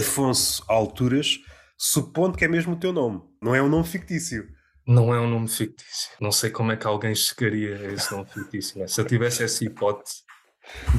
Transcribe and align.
Afonso 0.00 0.64
Alturas, 0.66 1.38
supondo 1.76 2.36
que 2.36 2.44
é 2.44 2.48
mesmo 2.48 2.74
o 2.74 2.76
teu 2.76 2.92
nome, 2.92 3.22
não 3.40 3.54
é 3.54 3.62
um 3.62 3.68
nome 3.68 3.84
fictício. 3.84 4.48
Não 4.86 5.14
é 5.14 5.20
um 5.20 5.28
nome 5.30 5.46
fictício. 5.46 6.10
Não 6.20 6.32
sei 6.32 6.50
como 6.50 6.72
é 6.72 6.76
que 6.76 6.86
alguém 6.86 7.14
chegaria 7.14 7.76
a 7.76 7.92
esse 7.92 8.10
nome 8.10 8.26
fictício. 8.26 8.80
Né? 8.80 8.88
Se 8.88 9.00
eu 9.00 9.04
tivesse 9.04 9.44
essa 9.44 9.64
hipótese 9.64 10.24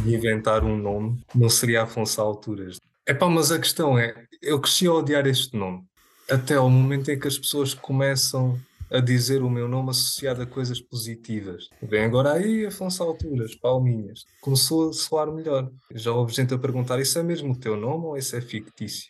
de 0.03 0.15
inventar 0.15 0.63
um 0.63 0.77
nome, 0.77 1.21
não 1.35 1.49
seria 1.49 1.83
Afonso 1.83 2.21
Alturas. 2.21 2.79
Epá, 3.05 3.27
mas 3.27 3.51
a 3.51 3.59
questão 3.59 3.97
é, 3.97 4.27
eu 4.41 4.61
cresci 4.61 4.87
a 4.87 4.93
odiar 4.93 5.27
este 5.27 5.57
nome. 5.57 5.83
Até 6.29 6.55
ao 6.55 6.69
momento 6.69 7.11
em 7.11 7.19
que 7.19 7.27
as 7.27 7.37
pessoas 7.37 7.73
começam 7.73 8.57
a 8.91 8.99
dizer 8.99 9.41
o 9.41 9.49
meu 9.49 9.67
nome 9.67 9.91
associado 9.91 10.41
a 10.41 10.45
coisas 10.45 10.81
positivas. 10.81 11.69
Vem 11.81 12.03
agora 12.03 12.33
aí, 12.33 12.65
Afonso 12.65 13.01
Alturas, 13.01 13.55
palminhas. 13.55 14.25
Começou 14.41 14.89
a 14.89 14.93
soar 14.93 15.31
melhor. 15.31 15.71
Já 15.93 16.11
houve 16.11 16.33
gente 16.33 16.53
a 16.53 16.59
perguntar: 16.59 16.99
isso 16.99 17.17
é 17.17 17.23
mesmo 17.23 17.53
o 17.53 17.59
teu 17.59 17.77
nome 17.77 18.05
ou 18.05 18.17
isso 18.17 18.35
é 18.35 18.41
fictício? 18.41 19.09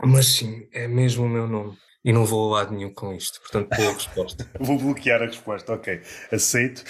Mas 0.00 0.26
sim, 0.26 0.68
é 0.72 0.86
mesmo 0.86 1.24
o 1.24 1.28
meu 1.28 1.48
nome. 1.48 1.76
E 2.04 2.12
não 2.12 2.24
vou 2.24 2.54
a 2.54 2.58
lado 2.58 2.72
nenhum 2.72 2.94
com 2.94 3.12
isto. 3.12 3.40
Portanto, 3.40 3.76
boa 3.76 3.92
resposta. 3.92 4.48
vou 4.60 4.78
bloquear 4.78 5.20
a 5.20 5.26
resposta, 5.26 5.72
ok. 5.72 6.00
Aceito. 6.30 6.84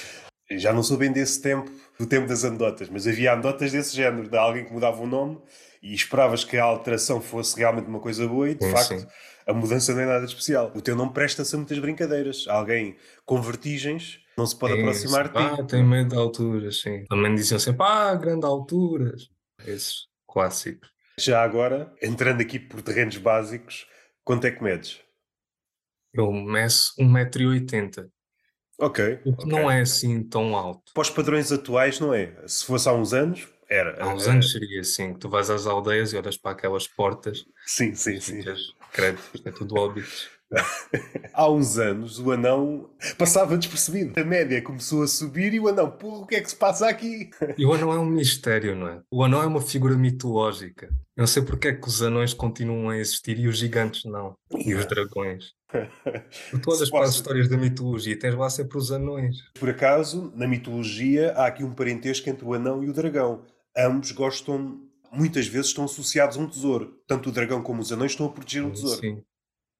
Já 0.50 0.72
não 0.72 0.82
sou 0.82 0.96
bem 0.96 1.10
desse 1.10 1.40
tempo, 1.40 1.70
do 1.98 2.06
tempo 2.06 2.28
das 2.28 2.44
anedotas, 2.44 2.88
mas 2.88 3.04
havia 3.06 3.32
anedotas 3.32 3.72
desse 3.72 3.96
género, 3.96 4.28
de 4.28 4.36
alguém 4.36 4.64
que 4.64 4.72
mudava 4.72 5.02
o 5.02 5.06
nome 5.06 5.40
e 5.82 5.92
esperavas 5.92 6.44
que 6.44 6.56
a 6.56 6.62
alteração 6.62 7.20
fosse 7.20 7.58
realmente 7.58 7.88
uma 7.88 7.98
coisa 7.98 8.28
boa 8.28 8.48
e, 8.48 8.54
de 8.54 8.64
sim, 8.64 8.70
facto, 8.70 9.00
sim 9.00 9.06
a 9.46 9.52
mudança 9.52 9.94
não 9.94 10.00
é 10.00 10.06
nada 10.06 10.24
especial. 10.24 10.72
O 10.74 10.80
teu 10.82 10.96
nome 10.96 11.12
presta-se 11.12 11.54
a 11.54 11.58
muitas 11.58 11.78
brincadeiras. 11.78 12.46
Alguém 12.48 12.96
com 13.24 13.40
vertigens 13.40 14.20
não 14.36 14.44
se 14.44 14.56
pode 14.58 14.74
aproximar 14.74 15.28
de 15.28 15.34
ti. 15.34 15.60
Ah, 15.60 15.64
tem 15.64 15.84
medo 15.84 16.10
de 16.10 16.16
alturas, 16.16 16.80
sim. 16.80 17.04
Também 17.08 17.34
diziam 17.34 17.58
sempre, 17.58 17.86
ah, 17.86 18.14
grande 18.14 18.44
alturas. 18.44 19.30
Esses 19.64 20.08
clássicos. 20.28 20.90
Já 21.18 21.42
agora, 21.42 21.94
entrando 22.02 22.42
aqui 22.42 22.58
por 22.58 22.82
terrenos 22.82 23.16
básicos, 23.16 23.86
quanto 24.22 24.46
é 24.46 24.50
que 24.50 24.62
medes? 24.62 25.00
Eu 26.12 26.30
meço 26.32 26.92
1,80m. 26.98 28.10
Ok. 28.78 29.20
O 29.24 29.34
que 29.34 29.44
okay. 29.44 29.52
não 29.52 29.70
é 29.70 29.80
assim 29.80 30.22
tão 30.22 30.54
alto. 30.54 30.92
Para 30.92 31.00
os 31.00 31.10
padrões 31.10 31.50
atuais, 31.50 31.98
não 32.00 32.12
é? 32.12 32.36
Se 32.46 32.66
fosse 32.66 32.88
há 32.88 32.92
uns 32.92 33.14
anos, 33.14 33.48
era. 33.68 34.02
Há 34.02 34.12
uns 34.12 34.28
anos 34.28 34.52
seria 34.52 34.80
assim, 34.80 35.14
tu 35.14 35.28
vais 35.28 35.48
às 35.48 35.66
aldeias 35.66 36.12
e 36.12 36.16
olhas 36.16 36.36
para 36.36 36.52
aquelas 36.52 36.86
portas. 36.86 37.44
Sim, 37.66 37.94
sim, 37.94 38.20
sim. 38.20 38.44
Credo, 38.96 39.18
isto 39.34 39.46
é 39.46 39.52
tudo 39.52 39.76
óbvio. 39.76 40.06
Há 41.34 41.50
uns 41.50 41.76
anos 41.76 42.18
o 42.18 42.30
anão 42.30 42.88
passava 43.18 43.58
despercebido. 43.58 44.18
A 44.18 44.24
média 44.24 44.62
começou 44.62 45.02
a 45.02 45.08
subir 45.08 45.52
e 45.52 45.60
o 45.60 45.68
anão, 45.68 45.90
porra, 45.90 46.22
o 46.22 46.26
que 46.26 46.36
é 46.36 46.40
que 46.40 46.48
se 46.48 46.56
passa 46.56 46.88
aqui? 46.88 47.28
E 47.58 47.66
o 47.66 47.72
anão 47.74 47.92
é 47.92 47.98
um 47.98 48.06
mistério, 48.06 48.74
não 48.74 48.88
é? 48.88 49.00
O 49.10 49.22
anão 49.22 49.42
é 49.42 49.46
uma 49.46 49.60
figura 49.60 49.96
mitológica. 49.96 50.86
Eu 51.16 51.22
não 51.22 51.26
sei 51.26 51.42
porque 51.42 51.68
é 51.68 51.72
que 51.74 51.86
os 51.86 52.00
anões 52.00 52.32
continuam 52.32 52.88
a 52.88 52.96
existir 52.96 53.38
e 53.38 53.48
os 53.48 53.58
gigantes 53.58 54.04
não. 54.04 54.34
E 54.56 54.74
os 54.74 54.86
dragões. 54.86 55.52
Por 56.50 56.60
todas 56.60 56.90
as 56.92 57.14
histórias 57.14 57.48
da 57.48 57.56
mitologia 57.56 58.18
tens 58.18 58.34
lá 58.34 58.48
sempre 58.48 58.78
os 58.78 58.90
anões. 58.92 59.36
Por 59.58 59.68
acaso, 59.68 60.32
na 60.34 60.46
mitologia 60.46 61.32
há 61.32 61.46
aqui 61.46 61.64
um 61.64 61.74
parentesco 61.74 62.30
entre 62.30 62.44
o 62.44 62.54
anão 62.54 62.82
e 62.82 62.88
o 62.88 62.92
dragão 62.92 63.42
ambos 63.76 64.10
gostam, 64.12 64.80
muitas 65.16 65.46
vezes 65.46 65.68
estão 65.68 65.84
associados 65.84 66.36
a 66.36 66.40
um 66.40 66.48
tesouro. 66.48 67.00
Tanto 67.06 67.28
o 67.28 67.32
dragão 67.32 67.62
como 67.62 67.80
os 67.80 67.92
anões 67.92 68.12
estão 68.12 68.26
a 68.26 68.30
proteger 68.30 68.64
um 68.64 68.70
tesouro. 68.70 69.00
Sim, 69.00 69.22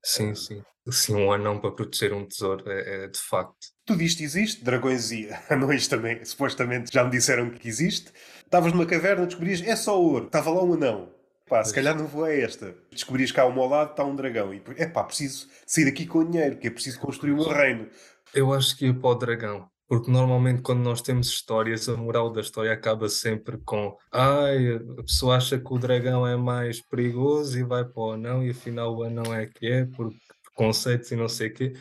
sim, 0.03 0.35
sim. 0.35 0.63
Sim, 0.89 1.17
um 1.17 1.33
anão 1.33 1.59
para 1.59 1.73
proteger 1.73 2.13
um 2.13 2.25
tesouro 2.25 2.71
é, 2.71 3.05
é 3.05 3.09
de 3.09 3.19
facto. 3.19 3.57
Tudo 3.85 4.03
isto 4.03 4.23
existe, 4.23 4.63
dragões 4.63 5.11
e 5.11 5.29
anões 5.51 5.89
também, 5.89 6.25
supostamente 6.25 6.93
já 6.93 7.03
me 7.05 7.11
disseram 7.11 7.51
que 7.51 7.69
existe. 7.69 8.13
Estavas 8.45 8.73
numa 8.73 8.87
caverna, 8.87 9.27
descobrias, 9.27 9.61
é 9.63 9.75
só 9.75 10.01
ouro, 10.01 10.27
estava 10.27 10.51
lá 10.51 10.63
um 10.63 10.75
anão. 10.75 11.13
Pá, 11.49 11.63
se 11.63 11.73
calhar 11.73 11.97
não 11.97 12.07
vou 12.07 12.25
a 12.25 12.33
esta. 12.33 12.75
Descobrias 12.91 13.31
que 13.31 13.39
há 13.39 13.47
um 13.47 13.61
ao 13.61 13.69
lado 13.69 13.93
está 13.93 14.05
um 14.05 14.17
dragão. 14.17 14.53
E 14.53 14.61
é 14.77 14.87
pá, 14.87 15.05
preciso 15.05 15.49
sair 15.65 15.85
daqui 15.85 16.05
com 16.05 16.29
dinheiro, 16.29 16.57
que 16.57 16.67
é 16.67 16.71
preciso 16.71 16.99
construir 16.99 17.33
o 17.33 17.37
meu 17.37 17.49
reino. 17.49 17.89
Eu 18.35 18.53
acho 18.53 18.77
que 18.77 18.87
ia 18.87 18.95
para 18.95 19.09
o 19.09 19.15
dragão. 19.15 19.71
Porque 19.89 20.11
normalmente 20.11 20.63
quando 20.63 20.81
nós 20.81 21.01
temos 21.01 21.29
histórias, 21.29 21.89
a 21.89 21.97
moral 21.97 22.31
da 22.31 22.41
história 22.41 22.73
acaba 22.73 23.09
sempre 23.09 23.57
com 23.59 23.97
ai, 24.13 24.77
a 24.99 25.03
pessoa 25.03 25.37
acha 25.37 25.59
que 25.59 25.73
o 25.73 25.79
dragão 25.79 26.27
é 26.27 26.37
mais 26.37 26.81
perigoso 26.81 27.59
e 27.59 27.63
vai 27.63 27.85
para 27.85 28.03
o 28.03 28.13
anão 28.13 28.45
e 28.45 28.51
afinal 28.51 28.97
o 28.97 29.05
anão 29.05 29.33
é 29.33 29.47
que 29.47 29.67
é, 29.67 29.85
por 29.85 30.13
preconceitos 30.43 31.11
e 31.13 31.17
não 31.17 31.29
sei 31.29 31.49
o 31.49 31.55
quê. 31.55 31.73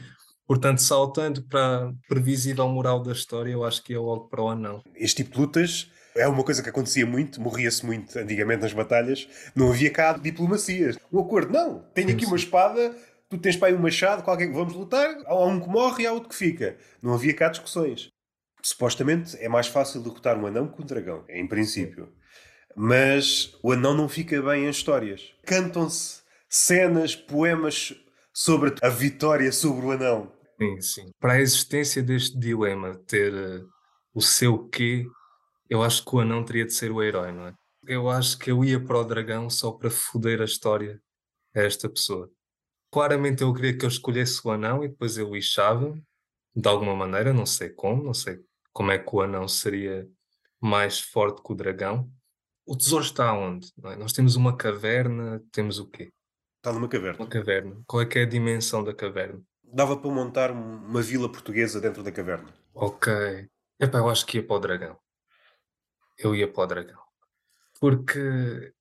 Portanto, 0.47 0.79
saltando 0.79 1.41
para 1.43 1.87
a 1.87 1.93
previsível 2.07 2.67
moral 2.67 3.01
da 3.01 3.11
história, 3.11 3.51
eu 3.51 3.63
acho 3.63 3.83
que 3.83 3.93
é 3.93 3.97
logo 3.97 4.27
para 4.27 4.43
o 4.43 4.49
anão. 4.49 4.83
Este 4.95 5.23
tipo 5.23 5.33
de 5.33 5.39
lutas 5.39 5.89
é 6.15 6.27
uma 6.27 6.43
coisa 6.43 6.61
que 6.61 6.69
acontecia 6.69 7.05
muito, 7.05 7.41
morria-se 7.41 7.85
muito 7.85 8.17
antigamente 8.17 8.61
nas 8.61 8.73
batalhas, 8.73 9.27
não 9.55 9.69
havia 9.69 9.89
cá 9.89 10.13
diplomacias. 10.13 10.97
Um 11.11 11.19
acordo, 11.19 11.51
não, 11.51 11.79
tenho 11.93 12.11
aqui 12.11 12.25
uma 12.25 12.35
espada, 12.35 12.95
tu 13.37 13.41
tens 13.41 13.57
para 13.57 13.69
aí 13.69 13.73
um 13.73 13.81
machado, 13.81 14.23
qualquer 14.23 14.47
que 14.47 14.53
vamos 14.53 14.73
lutar, 14.73 15.17
há 15.25 15.45
um 15.45 15.59
que 15.59 15.67
morre 15.67 16.03
e 16.03 16.07
há 16.07 16.13
outro 16.13 16.29
que 16.29 16.35
fica. 16.35 16.77
Não 17.01 17.13
havia 17.13 17.33
cá 17.33 17.49
discussões. 17.49 18.09
Supostamente 18.61 19.37
é 19.37 19.47
mais 19.47 19.67
fácil 19.67 20.01
derrotar 20.01 20.39
um 20.39 20.47
anão 20.47 20.67
que 20.67 20.81
um 20.81 20.85
dragão, 20.85 21.23
em 21.29 21.47
princípio. 21.47 22.11
Mas 22.75 23.55
o 23.61 23.71
anão 23.71 23.93
não 23.93 24.09
fica 24.09 24.41
bem 24.41 24.65
em 24.65 24.69
histórias. 24.69 25.33
Cantam-se 25.45 26.23
cenas, 26.49 27.15
poemas 27.15 27.95
sobre 28.33 28.73
a 28.81 28.89
vitória 28.89 29.51
sobre 29.51 29.85
o 29.85 29.91
anão. 29.91 30.31
Sim, 30.59 30.81
sim. 30.81 31.11
Para 31.19 31.33
a 31.33 31.41
existência 31.41 32.01
deste 32.01 32.37
dilema, 32.37 32.95
ter 33.07 33.33
uh, 33.33 33.67
o 34.13 34.21
seu 34.21 34.67
quê, 34.69 35.05
eu 35.69 35.83
acho 35.83 36.03
que 36.03 36.15
o 36.15 36.19
anão 36.19 36.43
teria 36.43 36.65
de 36.65 36.73
ser 36.73 36.91
o 36.91 37.03
herói, 37.03 37.31
não 37.31 37.47
é? 37.47 37.53
Eu 37.87 38.09
acho 38.09 38.37
que 38.39 38.49
eu 38.49 38.63
ia 38.63 38.83
para 38.83 38.97
o 38.97 39.03
dragão 39.03 39.49
só 39.49 39.71
para 39.71 39.89
foder 39.89 40.41
a 40.41 40.45
história 40.45 40.99
a 41.55 41.61
esta 41.61 41.87
pessoa 41.87 42.29
claramente 42.95 43.43
eu 43.43 43.53
queria 43.53 43.77
que 43.77 43.83
eu 43.83 43.89
escolhesse 43.89 44.39
o 44.47 44.51
anão 44.51 44.81
e 44.81 44.87
depois 44.87 45.17
eu 45.17 45.35
lixava 45.35 46.01
de 46.55 46.69
alguma 46.69 46.95
maneira, 46.95 47.33
não 47.33 47.45
sei 47.45 47.69
como, 47.69 48.01
não 48.01 48.13
sei 48.13 48.39
como 48.71 48.89
é 48.89 48.97
que 48.97 49.13
o 49.13 49.19
anão 49.19 49.49
seria 49.49 50.09
mais 50.61 51.01
forte 51.01 51.43
que 51.43 51.51
o 51.51 51.55
dragão. 51.55 52.09
O 52.65 52.73
tesouro 52.73 53.03
está 53.03 53.33
onde? 53.33 53.69
É? 53.83 53.97
Nós 53.97 54.13
temos 54.13 54.37
uma 54.37 54.55
caverna, 54.55 55.43
temos 55.51 55.77
o 55.77 55.85
quê? 55.87 56.13
Está 56.55 56.71
numa 56.71 56.87
caverna. 56.87 57.19
Uma 57.19 57.27
caverna. 57.27 57.83
Qual 57.85 58.01
é 58.01 58.05
que 58.05 58.17
é 58.17 58.21
a 58.21 58.29
dimensão 58.29 58.81
da 58.81 58.93
caverna? 58.93 59.41
Dava 59.61 59.97
para 59.97 60.09
montar 60.09 60.51
uma 60.51 61.01
vila 61.01 61.29
portuguesa 61.29 61.81
dentro 61.81 62.01
da 62.01 62.13
caverna. 62.13 62.47
Ok. 62.73 63.11
Epá, 63.77 63.97
eu 63.97 64.07
acho 64.07 64.25
que 64.25 64.37
ia 64.37 64.47
para 64.47 64.55
o 64.55 64.59
dragão. 64.59 64.97
Eu 66.17 66.33
ia 66.33 66.49
para 66.49 66.63
o 66.63 66.67
dragão. 66.67 67.01
Porque 67.77 68.73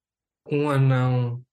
um 0.49 0.71
anão 0.71 1.45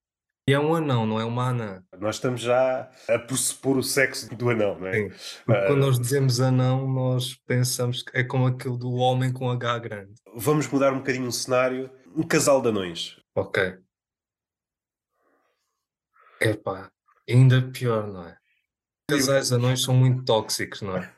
e 0.51 0.53
é 0.53 0.59
um 0.59 0.75
anão, 0.75 1.06
não 1.06 1.17
é 1.17 1.23
uma 1.23 1.47
anã. 1.47 1.81
Nós 1.97 2.16
estamos 2.16 2.41
já 2.41 2.91
a 3.07 3.17
pressupor 3.17 3.78
o 3.78 3.84
sexo 3.84 4.35
do 4.35 4.50
anão, 4.50 4.78
não 4.78 4.88
é? 4.88 4.94
Sim. 4.94 5.09
Porque 5.45 5.62
uh... 5.62 5.67
quando 5.67 5.79
nós 5.79 5.97
dizemos 5.97 6.41
anão, 6.41 6.85
nós 6.91 7.35
pensamos 7.47 8.03
que 8.03 8.17
é 8.17 8.22
como 8.22 8.47
aquilo 8.47 8.78
do 8.78 8.91
homem 8.95 9.31
com 9.31 9.50
H 9.50 9.79
grande. 9.79 10.13
Vamos 10.35 10.67
mudar 10.67 10.91
um 10.91 10.97
bocadinho 10.97 11.28
o 11.28 11.31
cenário. 11.31 11.90
Um 12.13 12.23
casal 12.23 12.61
de 12.61 12.67
anões. 12.67 13.17
Ok. 13.34 13.78
Epá, 16.41 16.91
ainda 17.29 17.61
pior, 17.72 18.06
não 18.07 18.28
é? 18.28 18.38
Casais 19.07 19.53
anões 19.53 19.84
são 19.84 19.95
muito 19.95 20.25
tóxicos, 20.25 20.81
não 20.81 20.97
é? 20.97 21.13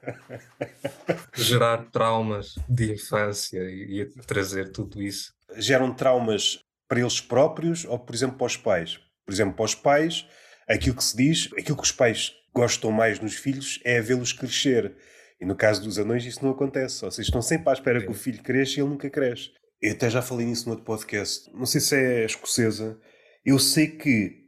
Gerar 1.34 1.90
traumas 1.90 2.54
de 2.70 2.94
infância 2.94 3.64
e, 3.64 4.02
e 4.02 4.06
trazer 4.28 4.72
tudo 4.72 5.02
isso. 5.02 5.34
Geram 5.56 5.92
traumas 5.92 6.64
para 6.88 7.00
eles 7.00 7.20
próprios 7.20 7.84
ou, 7.84 7.98
por 7.98 8.14
exemplo, 8.14 8.38
para 8.38 8.46
os 8.46 8.58
pais? 8.58 9.00
Por 9.26 9.34
exemplo, 9.34 9.56
para 9.56 9.66
os 9.66 9.76
pais, 9.76 10.28
aquilo 10.68 10.96
que 10.96 11.04
se 11.04 11.16
diz, 11.16 11.50
aquilo 11.58 11.78
que 11.78 11.84
os 11.84 11.92
pais 11.92 12.34
gostam 12.54 12.92
mais 12.92 13.20
nos 13.20 13.36
filhos 13.36 13.80
é 13.84 14.02
vê-los 14.02 14.34
crescer. 14.34 14.96
E 15.42 15.46
no 15.46 15.56
caso 15.56 15.82
dos 15.82 15.98
anões 15.98 16.26
isso 16.26 16.44
não 16.44 16.52
acontece. 16.52 17.04
Ou 17.04 17.12
seja, 17.12 17.28
estão 17.28 17.42
sempre 17.42 17.70
à 17.70 17.74
espera 17.74 18.00
Sim. 18.00 18.06
que 18.06 18.12
o 18.12 18.16
filho 18.16 18.42
cresça 18.44 18.80
e 18.80 18.82
ele 18.82 18.90
nunca 18.90 19.10
cresce. 19.10 19.52
Eu 19.82 19.92
até 19.92 20.10
já 20.10 20.22
falei 20.22 20.46
nisso 20.46 20.66
no 20.66 20.72
outro 20.72 20.86
podcast. 20.86 21.52
Não 21.54 21.66
sei 21.66 21.82
se 21.82 21.96
é 21.96 22.26
escocesa. 22.26 22.98
Eu 23.44 23.60
sei 23.60 23.88
que 23.88 24.44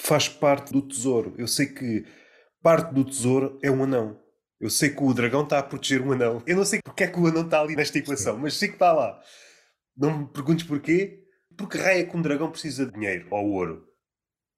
faz 0.00 0.28
parte 0.28 0.72
do 0.72 0.82
tesouro. 0.82 1.34
Eu 1.38 1.46
sei 1.46 1.66
que 1.66 2.04
parte 2.60 2.92
do 2.92 3.04
tesouro 3.04 3.58
é 3.62 3.70
um 3.70 3.84
anão. 3.84 4.20
Eu 4.60 4.70
sei 4.70 4.90
que 4.90 5.02
o 5.02 5.12
dragão 5.12 5.44
está 5.44 5.58
a 5.58 5.62
proteger 5.62 6.00
um 6.00 6.12
anão. 6.12 6.42
Eu 6.46 6.56
não 6.56 6.64
sei 6.64 6.80
porque 6.82 7.04
é 7.04 7.06
que 7.06 7.20
o 7.20 7.26
anão 7.26 7.44
está 7.44 7.60
ali 7.60 7.76
nesta 7.76 7.98
equação, 7.98 8.38
mas 8.38 8.54
sei 8.54 8.68
que 8.68 8.74
está 8.74 8.92
lá. 8.92 9.20
Não 9.96 10.20
me 10.20 10.26
perguntes 10.28 10.66
porquê, 10.66 11.23
porque 11.56 11.78
raia 11.78 12.00
é 12.00 12.04
que 12.04 12.16
um 12.16 12.22
dragão 12.22 12.50
precisa 12.50 12.86
de 12.86 12.92
dinheiro 12.92 13.26
ou 13.30 13.50
ouro? 13.50 13.88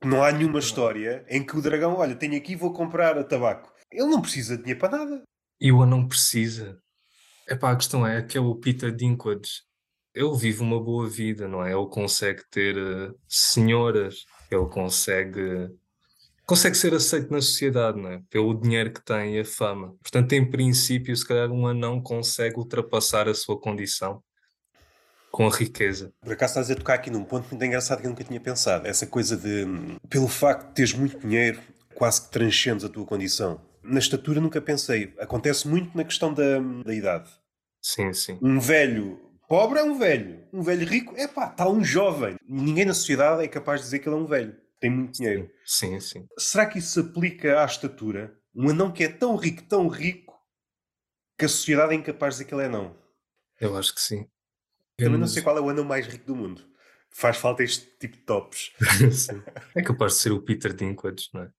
Não 0.04 0.22
há 0.22 0.30
nenhuma 0.30 0.58
história 0.58 1.24
em 1.28 1.44
que 1.44 1.56
o 1.56 1.62
dragão, 1.62 1.94
olha, 1.94 2.14
tenho 2.14 2.36
aqui 2.36 2.54
vou 2.54 2.72
comprar 2.72 3.22
tabaco. 3.24 3.72
Ele 3.90 4.08
não 4.08 4.20
precisa 4.20 4.56
de 4.56 4.62
dinheiro 4.62 4.80
para 4.80 4.98
nada. 4.98 5.22
E 5.60 5.72
o 5.72 5.82
anão 5.82 6.06
precisa. 6.06 6.78
Epá, 7.48 7.72
a 7.72 7.76
questão 7.76 8.06
é 8.06 8.22
que 8.22 8.36
é 8.36 8.40
o 8.40 8.54
Peter 8.56 8.94
Dinklage. 8.94 9.62
Ele 10.14 10.36
vive 10.36 10.60
uma 10.60 10.82
boa 10.82 11.08
vida, 11.08 11.46
não 11.46 11.64
é? 11.64 11.72
Ele 11.72 11.86
consegue 11.88 12.42
ter 12.50 12.76
uh, 12.76 13.18
senhoras, 13.28 14.24
ele 14.50 14.66
consegue 14.66 15.70
consegue 16.46 16.76
ser 16.76 16.94
aceito 16.94 17.32
na 17.32 17.40
sociedade, 17.40 18.00
não 18.00 18.10
é? 18.10 18.22
Pelo 18.30 18.54
dinheiro 18.54 18.92
que 18.92 19.04
tem 19.04 19.36
e 19.36 19.40
a 19.40 19.44
fama. 19.44 19.96
Portanto, 20.00 20.32
em 20.32 20.48
princípio, 20.48 21.14
se 21.16 21.26
calhar 21.26 21.50
um 21.50 21.66
anão 21.66 22.00
consegue 22.00 22.56
ultrapassar 22.56 23.28
a 23.28 23.34
sua 23.34 23.60
condição 23.60 24.22
com 25.36 25.46
a 25.46 25.50
riqueza. 25.50 26.14
Por 26.22 26.32
acaso 26.32 26.52
estás 26.52 26.70
a 26.70 26.74
tocar 26.74 26.94
aqui 26.94 27.10
num 27.10 27.22
ponto 27.22 27.46
muito 27.50 27.62
engraçado 27.62 28.00
que 28.00 28.06
eu 28.06 28.10
nunca 28.10 28.24
tinha 28.24 28.40
pensado. 28.40 28.86
Essa 28.86 29.06
coisa 29.06 29.36
de, 29.36 29.66
pelo 30.08 30.28
facto 30.28 30.68
de 30.68 30.74
teres 30.74 30.94
muito 30.94 31.18
dinheiro, 31.18 31.60
quase 31.94 32.22
que 32.22 32.30
transcendes 32.30 32.86
a 32.86 32.88
tua 32.88 33.04
condição. 33.04 33.60
Na 33.82 33.98
estatura 33.98 34.40
nunca 34.40 34.62
pensei. 34.62 35.12
Acontece 35.18 35.68
muito 35.68 35.94
na 35.94 36.04
questão 36.04 36.32
da, 36.32 36.58
da 36.82 36.94
idade. 36.94 37.30
Sim, 37.82 38.14
sim. 38.14 38.38
Um 38.40 38.58
velho 38.58 39.20
pobre 39.46 39.78
é 39.78 39.84
um 39.84 39.98
velho. 39.98 40.42
Um 40.54 40.62
velho 40.62 40.86
rico, 40.86 41.12
é 41.18 41.28
pá, 41.28 41.50
está 41.50 41.68
um 41.68 41.84
jovem. 41.84 42.36
Ninguém 42.48 42.86
na 42.86 42.94
sociedade 42.94 43.44
é 43.44 43.48
capaz 43.48 43.80
de 43.80 43.84
dizer 43.88 43.98
que 43.98 44.08
ele 44.08 44.16
é 44.16 44.18
um 44.18 44.26
velho. 44.26 44.56
Tem 44.80 44.88
muito 44.88 45.18
dinheiro. 45.18 45.50
Sim, 45.66 46.00
sim. 46.00 46.26
Será 46.38 46.64
que 46.64 46.78
isso 46.78 46.92
se 46.92 47.00
aplica 47.00 47.60
à 47.60 47.66
estatura? 47.66 48.34
Um 48.54 48.70
anão 48.70 48.90
que 48.90 49.04
é 49.04 49.08
tão 49.08 49.36
rico, 49.36 49.62
tão 49.64 49.86
rico, 49.86 50.34
que 51.38 51.44
a 51.44 51.48
sociedade 51.48 51.92
é 51.92 51.96
incapaz 51.96 52.32
de 52.32 52.38
dizer 52.38 52.48
que 52.48 52.54
ele 52.54 52.64
é 52.64 52.68
não. 52.70 52.96
Eu 53.60 53.76
acho 53.76 53.94
que 53.94 54.00
sim. 54.00 54.26
Também 54.98 55.18
não 55.18 55.26
sei 55.26 55.42
qual 55.42 55.58
é 55.58 55.60
o 55.60 55.68
anão 55.68 55.84
mais 55.84 56.06
rico 56.06 56.26
do 56.26 56.36
mundo. 56.36 56.62
Faz 57.10 57.36
falta 57.36 57.62
este 57.62 57.86
tipo 57.98 58.16
de 58.16 58.22
tops. 58.22 58.72
é 59.74 59.82
capaz 59.82 60.14
de 60.14 60.18
ser 60.20 60.32
o 60.32 60.40
Peter 60.40 60.72
Dinklage, 60.72 61.28
não 61.34 61.42
é? 61.42 61.50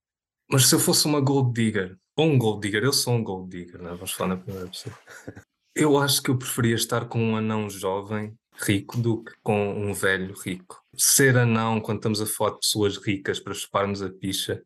Mas 0.50 0.68
se 0.68 0.74
eu 0.74 0.80
fosse 0.80 1.06
uma 1.06 1.20
gold 1.20 1.54
digger, 1.54 1.98
ou 2.16 2.26
um 2.26 2.38
gold 2.38 2.62
digger, 2.62 2.84
eu 2.84 2.94
sou 2.94 3.14
um 3.14 3.24
gold 3.24 3.50
digger, 3.50 3.82
não 3.82 3.92
é? 3.92 3.94
Vamos 3.94 4.12
falar 4.14 4.36
na 4.36 4.42
primeira 4.42 4.68
pessoa. 4.68 4.98
Eu 5.80 5.96
acho 6.00 6.24
que 6.24 6.32
eu 6.32 6.38
preferia 6.40 6.74
estar 6.74 7.06
com 7.06 7.22
um 7.22 7.36
anão 7.36 7.70
jovem, 7.70 8.36
rico, 8.56 8.98
do 8.98 9.24
que 9.24 9.32
com 9.44 9.76
um 9.76 9.94
velho 9.94 10.34
rico. 10.34 10.84
Ser 10.96 11.38
anão, 11.38 11.80
quando 11.80 11.98
estamos 11.98 12.20
a 12.20 12.26
falar 12.26 12.54
de 12.54 12.62
pessoas 12.62 12.98
ricas 12.98 13.40
para 13.40 13.54
chuparmos 13.54 14.02
a 14.02 14.10
picha, 14.10 14.64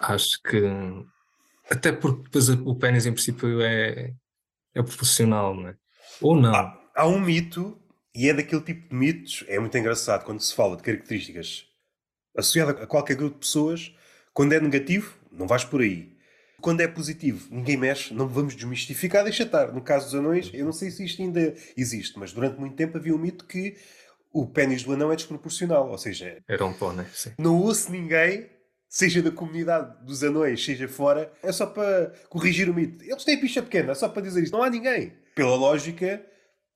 acho 0.00 0.40
que. 0.42 0.62
Até 1.70 1.92
porque 1.92 2.22
depois 2.22 2.48
o 2.48 2.74
pênis, 2.74 3.04
em 3.04 3.12
princípio, 3.12 3.60
é, 3.60 4.14
é 4.74 4.82
proporcional, 4.82 5.54
não 5.54 5.68
é? 5.68 5.76
Ou 6.22 6.34
não. 6.34 6.54
Há, 6.54 6.82
há 6.96 7.06
um 7.06 7.20
mito, 7.20 7.78
e 8.14 8.28
é 8.28 8.34
daquele 8.34 8.62
tipo 8.62 8.88
de 8.88 8.94
mitos, 8.94 9.44
é 9.48 9.58
muito 9.58 9.76
engraçado 9.76 10.24
quando 10.24 10.40
se 10.40 10.54
fala 10.54 10.76
de 10.76 10.82
características 10.82 11.64
associadas 12.36 12.82
a 12.82 12.86
qualquer 12.86 13.16
grupo 13.16 13.34
de 13.34 13.40
pessoas, 13.40 13.94
quando 14.32 14.52
é 14.52 14.60
negativo, 14.60 15.14
não 15.32 15.46
vais 15.46 15.64
por 15.64 15.80
aí. 15.80 16.16
Quando 16.60 16.82
é 16.82 16.88
positivo, 16.88 17.48
ninguém 17.50 17.76
mexe, 17.76 18.12
não 18.12 18.28
vamos 18.28 18.54
desmistificar, 18.54 19.24
deixa 19.24 19.44
estar. 19.44 19.72
No 19.72 19.80
caso 19.80 20.06
dos 20.06 20.14
anões, 20.14 20.50
eu 20.52 20.64
não 20.64 20.72
sei 20.72 20.90
se 20.90 21.04
isto 21.04 21.22
ainda 21.22 21.54
existe, 21.76 22.18
mas 22.18 22.32
durante 22.32 22.60
muito 22.60 22.76
tempo 22.76 22.98
havia 22.98 23.14
um 23.14 23.18
mito 23.18 23.46
que 23.46 23.76
o 24.32 24.46
pênis 24.46 24.82
do 24.82 24.92
anão 24.92 25.10
é 25.10 25.16
desproporcional, 25.16 25.90
ou 25.90 25.98
seja... 25.98 26.38
Era 26.46 26.64
um 26.64 26.72
pônei, 26.72 27.06
sim. 27.12 27.32
Não 27.38 27.56
ouço 27.56 27.90
ninguém, 27.90 28.48
seja 28.88 29.22
da 29.22 29.30
comunidade 29.30 30.04
dos 30.04 30.22
anões, 30.22 30.62
seja 30.62 30.86
fora, 30.86 31.32
é 31.42 31.50
só 31.50 31.64
para 31.64 32.12
corrigir 32.28 32.68
o 32.68 32.74
mito. 32.74 33.02
Eles 33.04 33.24
têm 33.24 33.40
picha 33.40 33.62
pequena, 33.62 33.92
é 33.92 33.94
só 33.94 34.08
para 34.08 34.22
dizer 34.22 34.42
isto. 34.42 34.52
Não 34.52 34.62
há 34.62 34.68
ninguém. 34.68 35.14
Pela 35.34 35.56
lógica, 35.56 36.24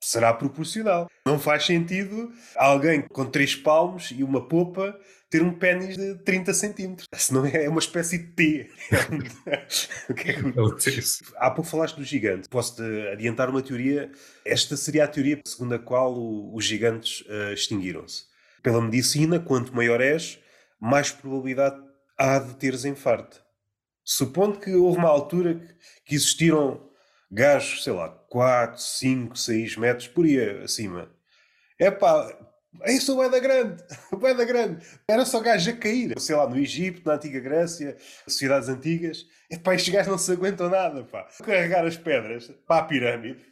será 0.05 0.33
proporcional. 0.35 1.09
Não 1.27 1.39
faz 1.39 1.65
sentido 1.65 2.31
alguém 2.57 3.03
com 3.03 3.25
três 3.25 3.55
palmos 3.55 4.11
e 4.11 4.23
uma 4.23 4.47
popa 4.47 4.99
ter 5.31 5.43
um 5.43 5.53
pênis 5.53 5.97
de 5.97 6.17
30 6.17 6.55
centímetros. 6.55 7.09
Senão 7.15 7.45
é 7.47 7.69
uma 7.69 7.81
espécie 7.81 8.19
de 8.19 8.27
T. 8.33 8.71
o 10.09 10.15
que 10.15 10.31
é 10.31 10.35
que... 10.35 11.01
Há 11.37 11.51
pouco 11.51 11.69
falaste 11.69 11.97
do 11.97 12.05
gigante. 12.05 12.49
Posso 12.49 12.81
adiantar 13.13 13.49
uma 13.49 13.63
teoria. 13.63 14.13
Esta 14.45 14.77
seria 14.77 15.05
a 15.05 15.09
teoria 15.09 15.41
segundo 15.45 15.75
a 15.75 15.79
qual 15.79 16.15
os 16.55 16.65
gigantes 16.65 17.23
uh, 17.23 17.53
extinguiram-se. 17.53 18.25
Pela 18.63 18.81
medicina, 18.81 19.41
quanto 19.41 19.75
maior 19.75 20.01
és, 20.01 20.39
mais 20.81 21.11
probabilidade 21.11 21.83
há 22.17 22.39
de 22.39 22.55
teres 22.57 22.85
infarto. 22.85 23.43
Supondo 24.05 24.61
que 24.61 24.75
houve 24.75 24.99
uma 24.99 25.09
altura 25.09 25.61
que 26.05 26.15
existiram 26.15 26.89
gajos, 27.31 27.83
sei 27.83 27.93
lá, 27.93 28.11
4, 28.35 28.81
5, 28.81 29.39
6 29.39 29.77
metros 29.77 30.09
por 30.09 30.25
aí 30.25 30.65
acima. 30.65 31.09
É 31.79 31.89
pá, 31.89 32.37
isso 32.89 33.23
é 33.23 33.29
da 33.29 33.39
grande, 33.39 33.81
é 34.25 34.35
da 34.35 34.45
grande. 34.45 34.85
Era 35.07 35.25
só 35.25 35.39
gajo 35.39 35.71
a 35.71 35.77
cair, 35.77 36.19
sei 36.19 36.35
lá, 36.35 36.49
no 36.49 36.59
Egito, 36.59 37.01
na 37.07 37.15
antiga 37.15 37.39
Grécia, 37.39 37.97
sociedades 38.27 38.69
antigas. 38.69 39.25
É 39.49 39.57
pá, 39.57 39.77
estes 39.77 39.95
gajos 39.95 40.11
não 40.11 40.19
se 40.19 40.33
aguentam 40.33 40.69
nada, 40.69 41.05
pá. 41.05 41.29
Carregar 41.45 41.87
as 41.87 41.97
pedras 41.97 42.49
para 42.67 42.83
a 42.83 42.85
pirâmide, 42.85 43.47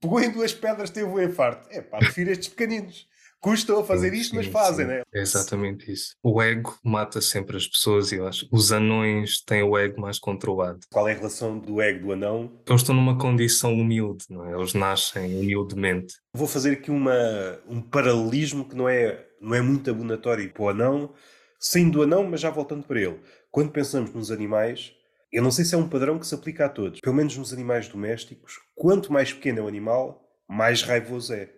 pegou 0.00 0.20
em 0.20 0.30
duas 0.30 0.54
pedras, 0.54 0.90
teve 0.90 1.08
um 1.08 1.20
infarto. 1.20 1.68
É 1.72 1.82
pá, 1.82 1.98
prefiro 1.98 2.30
estes 2.30 2.46
pequeninos 2.46 3.08
custam 3.40 3.80
a 3.80 3.84
fazer 3.84 4.12
isto, 4.14 4.30
sim, 4.30 4.36
mas 4.36 4.46
fazem, 4.46 4.86
sim. 4.86 4.92
né? 4.92 5.02
É 5.12 5.20
exatamente 5.20 5.90
isso. 5.90 6.14
O 6.22 6.42
ego 6.42 6.78
mata 6.82 7.20
sempre 7.20 7.56
as 7.56 7.66
pessoas 7.66 8.12
e 8.12 8.16
eu 8.16 8.26
acho. 8.26 8.48
Os 8.52 8.72
anões 8.72 9.42
têm 9.44 9.62
o 9.62 9.76
ego 9.76 10.00
mais 10.00 10.18
controlado. 10.18 10.80
Qual 10.90 11.08
é 11.08 11.12
a 11.12 11.16
relação 11.16 11.58
do 11.58 11.80
ego 11.80 12.06
do 12.06 12.12
anão? 12.12 12.60
Eles 12.66 12.80
estão 12.80 12.94
numa 12.94 13.18
condição 13.18 13.72
humilde, 13.74 14.24
não 14.30 14.46
é? 14.46 14.54
Eles 14.54 14.74
nascem 14.74 15.38
humildemente. 15.38 16.14
Vou 16.34 16.46
fazer 16.46 16.72
aqui 16.72 16.90
uma, 16.90 17.58
um 17.68 17.80
paralelismo 17.80 18.64
que 18.64 18.76
não 18.76 18.88
é, 18.88 19.26
não 19.40 19.54
é 19.54 19.60
muito 19.60 19.90
abonatório 19.90 20.52
para 20.52 20.62
o 20.62 20.68
anão, 20.68 21.12
saindo 21.58 21.98
do 21.98 22.02
anão, 22.02 22.24
mas 22.24 22.40
já 22.40 22.50
voltando 22.50 22.84
para 22.84 23.00
ele. 23.00 23.20
Quando 23.50 23.70
pensamos 23.70 24.12
nos 24.12 24.30
animais, 24.30 24.92
eu 25.32 25.42
não 25.42 25.50
sei 25.50 25.64
se 25.64 25.74
é 25.74 25.78
um 25.78 25.88
padrão 25.88 26.18
que 26.18 26.26
se 26.26 26.34
aplica 26.34 26.66
a 26.66 26.68
todos, 26.68 27.00
pelo 27.00 27.14
menos 27.14 27.36
nos 27.36 27.52
animais 27.52 27.88
domésticos, 27.88 28.54
quanto 28.74 29.12
mais 29.12 29.32
pequeno 29.32 29.58
é 29.58 29.62
o 29.62 29.68
animal, 29.68 30.22
mais 30.48 30.82
raivoso 30.82 31.34
é. 31.34 31.50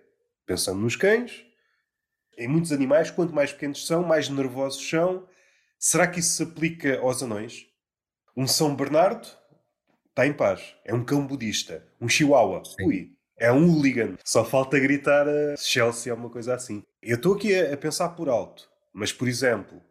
Pensando 0.46 0.80
nos 0.80 0.96
cães, 0.96 1.44
em 2.36 2.48
muitos 2.48 2.72
animais, 2.72 3.10
quanto 3.10 3.34
mais 3.34 3.52
pequenos 3.52 3.86
são, 3.86 4.02
mais 4.02 4.28
nervosos 4.28 4.88
são. 4.88 5.26
Será 5.78 6.06
que 6.06 6.20
isso 6.20 6.36
se 6.36 6.42
aplica 6.42 6.98
aos 7.00 7.22
anões? 7.22 7.66
Um 8.36 8.46
São 8.46 8.74
Bernardo 8.74 9.26
está 10.08 10.26
em 10.26 10.32
paz. 10.32 10.74
É 10.84 10.94
um 10.94 11.04
cão 11.04 11.26
budista. 11.26 11.86
Um 12.00 12.08
chihuahua. 12.08 12.62
Sim. 12.64 12.86
Ui, 12.86 13.12
é 13.36 13.50
um 13.50 13.66
hooligan. 13.66 14.16
Só 14.24 14.44
falta 14.44 14.78
gritar 14.78 15.26
a 15.26 15.56
Chelsea 15.56 16.12
ou 16.12 16.18
uma 16.18 16.30
coisa 16.30 16.54
assim. 16.54 16.84
Eu 17.02 17.16
estou 17.16 17.34
aqui 17.34 17.54
a, 17.54 17.72
a, 17.72 17.76
pensar 17.76 18.10
por 18.10 18.28
alto. 18.28 18.68
Mas, 18.92 19.12
por 19.12 19.26
exemplo, 19.26 19.82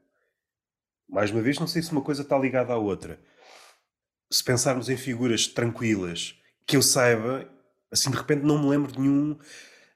mais 1.08 1.32
uma 1.32 1.42
vez, 1.42 1.58
não 1.58 1.68
sei 1.68 1.82
se 1.82 1.92
uma 1.92 2.02
coisa 2.02 2.22
está 2.22 2.38
ligada 2.38 2.74
à 2.74 2.78
outra. 2.78 3.20
Se 4.32 4.44
pensarmos 4.44 4.90
em 4.90 4.98
figuras 4.98 5.48
tranquilas, 5.48 6.36
que 6.68 6.78
eu 6.78 6.84
saiba, 6.84 7.50
assim 7.92 8.12
de 8.12 8.18
repente 8.18 8.44
não 8.44 8.62
me 8.62 8.70
lembro 8.70 8.92
de 8.92 9.00
nenhum, 9.00 9.40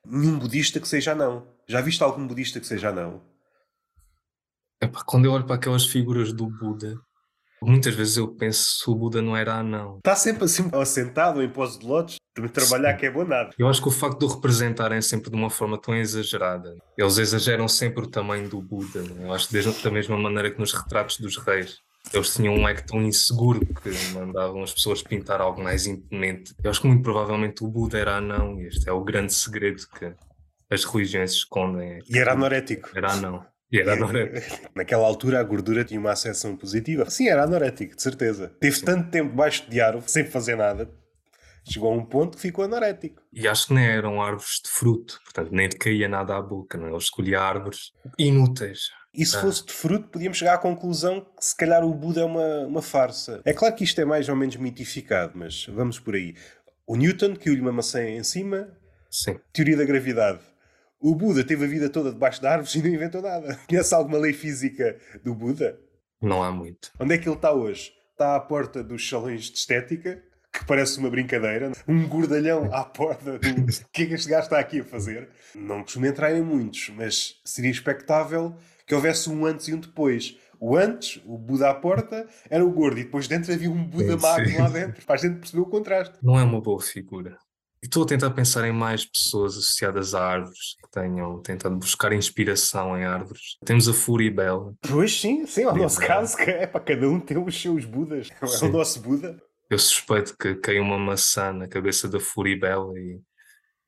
nenhum 0.04 0.40
budista 0.40 0.80
que 0.80 0.88
seja 0.88 1.14
não. 1.14 1.53
Já 1.68 1.82
viste 1.82 2.04
algum 2.04 2.28
budista 2.28 2.60
que 2.60 2.68
seja 2.68 2.90
anão? 2.90 3.22
Epá, 4.82 5.02
quando 5.06 5.26
eu 5.26 5.32
olho 5.32 5.46
para 5.46 5.56
aquelas 5.56 5.86
figuras 5.86 6.34
do 6.34 6.46
Buda, 6.46 7.00
muitas 7.62 7.96
vezes 7.96 8.18
eu 8.18 8.28
penso 8.36 8.80
se 8.80 8.90
o 8.90 8.96
Buda 8.96 9.22
não 9.22 9.36
era 9.36 9.56
anão. 9.56 9.98
Está 9.98 10.16
sempre 10.16 10.44
assim, 10.44 10.70
assentado 10.74 11.42
em 11.42 11.50
pose 11.50 11.80
de 11.80 11.86
lotes, 11.86 12.18
trabalhar 12.52 12.94
Sim. 12.94 12.98
que 13.00 13.06
é 13.06 13.12
bom 13.12 13.24
nada. 13.24 13.52
Eu 13.58 13.70
acho 13.70 13.82
que 13.82 13.88
o 13.88 13.92
facto 13.92 14.20
de 14.20 14.26
o 14.26 14.28
representarem 14.28 15.02
sempre 15.02 15.30
de 15.30 15.38
uma 15.38 15.50
forma 15.50 15.80
tão 15.80 15.96
exagerada, 15.96 16.76
eles 16.98 17.18
exageram 17.18 17.68
sempre 17.68 18.04
o 18.04 18.08
tamanho 18.08 18.50
do 18.50 18.62
Buda. 18.62 19.02
Não? 19.04 19.24
É? 19.24 19.28
Eu 19.28 19.34
acho 19.34 19.48
que 19.48 19.84
da 19.84 19.92
mesma 19.92 20.18
maneira 20.18 20.52
que 20.52 20.60
nos 20.60 20.74
retratos 20.74 21.18
dos 21.18 21.38
reis. 21.38 21.78
Eles 22.12 22.34
tinham 22.34 22.54
um 22.54 22.68
ego 22.68 22.86
tão 22.86 23.02
inseguro 23.02 23.62
que 23.66 23.90
mandavam 24.14 24.62
as 24.62 24.74
pessoas 24.74 25.02
pintar 25.02 25.40
algo 25.40 25.64
mais 25.64 25.88
imponente. 25.88 26.54
Eu 26.62 26.70
acho 26.70 26.82
que 26.82 26.88
muito 26.88 27.02
provavelmente 27.02 27.64
o 27.64 27.68
Buda 27.70 27.98
era 27.98 28.18
anão 28.18 28.60
e 28.60 28.68
este 28.68 28.90
é 28.90 28.92
o 28.92 29.02
grande 29.02 29.34
segredo 29.34 29.82
que 29.98 30.14
as 30.74 30.84
religiões 30.84 31.32
escondem. 31.32 32.00
E 32.10 32.18
era 32.18 32.34
anorético. 32.34 32.90
Era 32.96 33.16
não. 33.18 33.46
E 33.72 33.80
era 33.80 33.94
anorético. 33.94 34.70
Naquela 34.76 35.06
altura 35.06 35.40
a 35.40 35.44
gordura 35.44 35.84
tinha 35.84 36.00
uma 36.00 36.12
acessão 36.12 36.56
positiva. 36.56 37.10
Sim, 37.10 37.28
era 37.28 37.44
anorético, 37.44 37.96
de 37.96 38.02
certeza. 38.02 38.52
Teve 38.60 38.76
Sim. 38.76 38.86
tanto 38.86 39.10
tempo 39.10 39.30
debaixo 39.32 39.70
de 39.70 39.82
árvore, 39.82 40.12
sem 40.12 40.26
fazer 40.26 40.56
nada, 40.56 40.90
chegou 41.66 41.92
a 41.92 41.96
um 41.96 42.06
ponto 42.06 42.36
que 42.36 42.42
ficou 42.42 42.66
anorético. 42.66 43.22
E 43.32 43.48
acho 43.48 43.68
que 43.68 43.74
nem 43.74 43.86
eram 43.86 44.22
árvores 44.22 44.62
de 44.64 44.70
fruto, 44.70 45.20
portanto 45.24 45.52
nem 45.52 45.68
lhe 45.68 45.78
caía 45.78 46.08
nada 46.08 46.36
à 46.36 46.42
boca, 46.42 46.78
não? 46.78 46.88
É? 46.88 46.90
ele 46.90 46.98
escolhia 46.98 47.40
árvores 47.40 47.94
inúteis. 48.18 48.90
E 49.14 49.26
se 49.26 49.38
ah. 49.38 49.42
fosse 49.42 49.66
de 49.66 49.72
fruto, 49.72 50.10
podíamos 50.10 50.38
chegar 50.38 50.56
à 50.56 50.58
conclusão 50.58 51.22
que 51.22 51.46
se 51.46 51.56
calhar 51.56 51.84
o 51.86 51.94
Buda 51.94 52.22
é 52.22 52.26
uma, 52.26 52.60
uma 52.66 52.82
farsa. 52.82 53.42
É 53.46 53.54
claro 53.54 53.76
que 53.76 53.84
isto 53.84 54.02
é 54.02 54.06
mais 54.06 54.28
ou 54.28 54.36
menos 54.36 54.56
mitificado, 54.56 55.34
mas 55.36 55.68
vamos 55.68 56.00
por 56.00 56.16
aí. 56.16 56.36
O 56.86 56.96
Newton 56.96 57.36
que 57.36 57.50
lhe 57.50 57.62
uma 57.62 57.72
maçã 57.72 58.04
em 58.04 58.24
cima, 58.24 58.76
Sim. 59.10 59.40
teoria 59.54 59.78
da 59.78 59.86
gravidade. 59.86 60.40
O 61.04 61.14
Buda 61.16 61.44
teve 61.44 61.66
a 61.66 61.68
vida 61.68 61.90
toda 61.90 62.14
debaixo 62.14 62.40
de 62.40 62.48
árvores 62.48 62.74
e 62.76 62.82
não 62.82 62.88
inventou 62.88 63.22
nada. 63.22 63.60
Conhece 63.68 63.94
alguma 63.94 64.18
lei 64.18 64.32
física 64.32 64.98
do 65.22 65.36
Buda? 65.36 65.78
Não 66.22 66.42
há 66.42 66.50
muito. 66.50 66.92
Onde 66.98 67.14
é 67.14 67.18
que 67.18 67.28
ele 67.28 67.36
está 67.36 67.52
hoje? 67.52 67.92
Está 68.12 68.38
à 68.38 68.40
porta 68.40 68.82
dos 68.82 69.08
salões 69.10 69.52
de 69.52 69.58
estética, 69.58 70.24
que 70.54 70.64
parece 70.66 70.98
uma 71.00 71.10
brincadeira. 71.10 71.74
Um 71.86 72.08
gordalhão 72.08 72.74
à 72.74 72.86
porta 72.86 73.38
do... 73.38 73.62
O 73.62 73.66
que 73.92 74.04
é 74.04 74.06
que 74.06 74.14
este 74.14 74.30
gajo 74.30 74.44
está 74.44 74.58
aqui 74.58 74.80
a 74.80 74.86
fazer? 74.86 75.28
Não 75.54 75.82
costumo 75.84 76.06
entrar 76.06 76.34
em 76.34 76.42
muitos, 76.42 76.90
mas 76.96 77.36
seria 77.44 77.72
expectável 77.72 78.56
que 78.88 78.96
houvesse 78.96 79.30
um 79.30 79.46
antes 79.46 79.68
e 79.68 79.74
um 79.74 79.80
depois. 79.80 80.38
O 80.58 80.78
antes, 80.78 81.22
o 81.26 81.38
Buda 81.38 81.70
à 81.70 81.74
porta, 81.74 82.26
era 82.50 82.64
o 82.64 82.72
gordo, 82.72 83.02
e 83.02 83.04
depois 83.04 83.28
dentro 83.28 83.52
havia 83.52 83.70
um 83.70 83.84
Buda 83.84 84.16
magro 84.16 84.58
lá 84.58 84.70
dentro, 84.70 85.06
para 85.06 85.16
a 85.16 85.18
gente 85.18 85.40
perceber 85.40 85.64
o 85.64 85.66
contraste. 85.66 86.16
Não 86.24 86.40
é 86.40 86.44
uma 86.44 86.62
boa 86.62 86.82
figura. 86.82 87.38
E 87.84 87.86
estou 87.86 88.04
a 88.04 88.06
tentar 88.06 88.30
pensar 88.30 88.66
em 88.66 88.72
mais 88.72 89.06
pessoas 89.06 89.58
associadas 89.58 90.16
a 90.16 90.26
árvores 90.26 90.78
que 90.82 90.90
tenham 90.90 91.42
tentado 91.42 91.76
buscar 91.76 92.14
inspiração 92.14 92.98
em 92.98 93.04
árvores. 93.04 93.58
Temos 93.66 93.90
a 93.90 93.94
Furibel. 93.94 94.74
Pois 94.90 95.20
sim, 95.20 95.46
sim, 95.46 95.66
no 95.66 95.76
nosso 95.76 96.00
caso, 96.00 96.38
que 96.38 96.50
é 96.50 96.66
para 96.66 96.80
cada 96.80 97.10
um 97.10 97.20
ter 97.20 97.38
os 97.38 97.62
seus 97.62 97.84
Budas. 97.84 98.30
Sim. 98.46 98.68
É 98.68 98.70
o 98.70 98.72
nosso 98.72 99.02
Buda. 99.02 99.38
Eu 99.70 99.78
suspeito 99.78 100.34
que 100.38 100.56
caiu 100.56 100.82
uma 100.82 100.98
maçã 100.98 101.52
na 101.52 101.68
cabeça 101.68 102.08
da 102.08 102.22
Furibel 102.22 102.98
e 102.98 103.20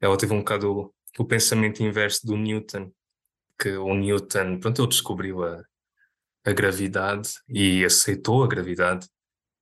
ela 0.01 0.17
teve 0.17 0.33
um 0.33 0.39
bocado 0.39 0.93
o 1.17 1.23
pensamento 1.23 1.81
inverso 1.81 2.27
do 2.27 2.35
Newton, 2.35 2.91
que 3.57 3.77
o 3.77 3.93
Newton, 3.95 4.59
pronto, 4.59 4.81
ele 4.81 4.89
descobriu 4.89 5.41
a, 5.41 5.63
a 6.43 6.51
gravidade 6.51 7.29
e 7.47 7.85
aceitou 7.85 8.43
a 8.43 8.47
gravidade. 8.47 9.07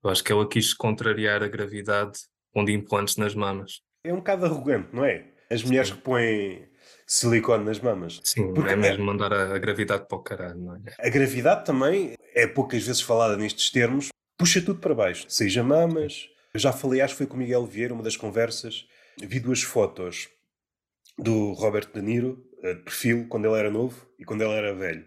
Eu 0.04 0.10
acho 0.10 0.24
que 0.24 0.34
ele 0.34 0.48
quis 0.48 0.74
contrariar 0.74 1.44
a 1.44 1.48
gravidade 1.48 2.18
pondo 2.52 2.72
implantes 2.72 3.16
nas 3.16 3.36
mamas. 3.36 3.84
É 4.04 4.14
um 4.14 4.18
bocado 4.18 4.46
arrogante, 4.46 4.90
não 4.94 5.06
é? 5.06 5.26
As 5.50 5.64
mulheres 5.64 5.92
que 5.92 5.98
põem 5.98 6.68
silicone 7.08 7.64
nas 7.64 7.80
mamas. 7.80 8.20
Sim, 8.24 8.54
Porque 8.54 8.72
é 8.72 8.76
mesmo 8.76 9.06
mandar 9.06 9.32
a, 9.32 9.56
a, 9.56 9.58
gravidade 9.58 10.08
para 10.08 10.18
o 10.18 10.22
caralho, 10.22 10.60
não 10.60 10.76
é? 10.76 10.80
A 11.00 11.10
gravidade 11.10 11.66
também 11.66 12.16
é 12.36 12.48
poucas 12.48 12.84
vezes 12.84 13.02
falada 13.02 13.38
nestes 13.38 13.70
termos, 13.70 14.10
puxa 14.38 14.62
tudo 14.62 14.80
para 14.80 14.96
baixo, 14.96 15.26
seja 15.30 15.64
mamas. 15.64 16.30
Eu 16.54 16.60
já 16.60 16.72
falei, 16.72 17.02
acho 17.02 17.14
que 17.14 17.20
foi 17.20 17.28
com 17.28 17.36
o 17.36 17.40
Miguel 17.40 17.66
Vieira, 17.66 17.94
uma 17.94 18.04
das 18.04 18.18
conversas, 18.18 18.86
vi 19.22 19.40
duas 19.40 19.62
fotos 19.62 20.30
do 21.18 21.54
Robert 21.54 21.90
De 21.94 22.02
Niro, 22.02 22.44
eh, 22.64 22.74
de 22.74 22.82
perfil, 22.82 23.28
quando 23.30 23.46
ele 23.46 23.58
era 23.58 23.70
novo 23.70 24.08
e 24.20 24.26
quando 24.26 24.42
ele 24.42 24.54
era 24.54 24.74
velho. 24.74 25.06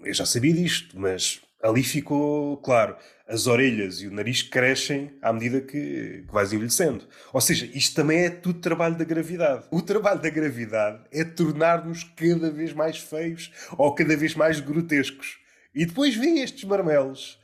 Eu 0.00 0.12
já 0.12 0.26
sabia 0.26 0.52
disto, 0.52 0.98
mas 0.98 1.40
ali 1.64 1.82
ficou 1.82 2.58
claro. 2.58 2.96
As 3.26 3.46
orelhas 3.46 4.02
e 4.02 4.06
o 4.06 4.10
nariz 4.10 4.42
crescem 4.42 5.16
à 5.22 5.32
medida 5.32 5.62
que, 5.62 6.24
que 6.26 6.32
vais 6.32 6.52
envelhecendo. 6.52 7.08
Ou 7.32 7.40
seja, 7.40 7.64
isto 7.72 7.96
também 7.96 8.26
é 8.26 8.30
tudo 8.30 8.60
trabalho 8.60 8.96
da 8.96 9.04
gravidade. 9.04 9.64
O 9.70 9.80
trabalho 9.80 10.20
da 10.20 10.28
gravidade 10.28 11.02
é 11.10 11.24
tornar-nos 11.24 12.04
cada 12.04 12.50
vez 12.50 12.74
mais 12.74 12.98
feios 12.98 13.50
ou 13.78 13.94
cada 13.94 14.14
vez 14.14 14.34
mais 14.34 14.60
grotescos. 14.60 15.38
E 15.74 15.86
depois 15.86 16.14
vêm 16.14 16.42
estes 16.42 16.64
marmelos 16.64 17.40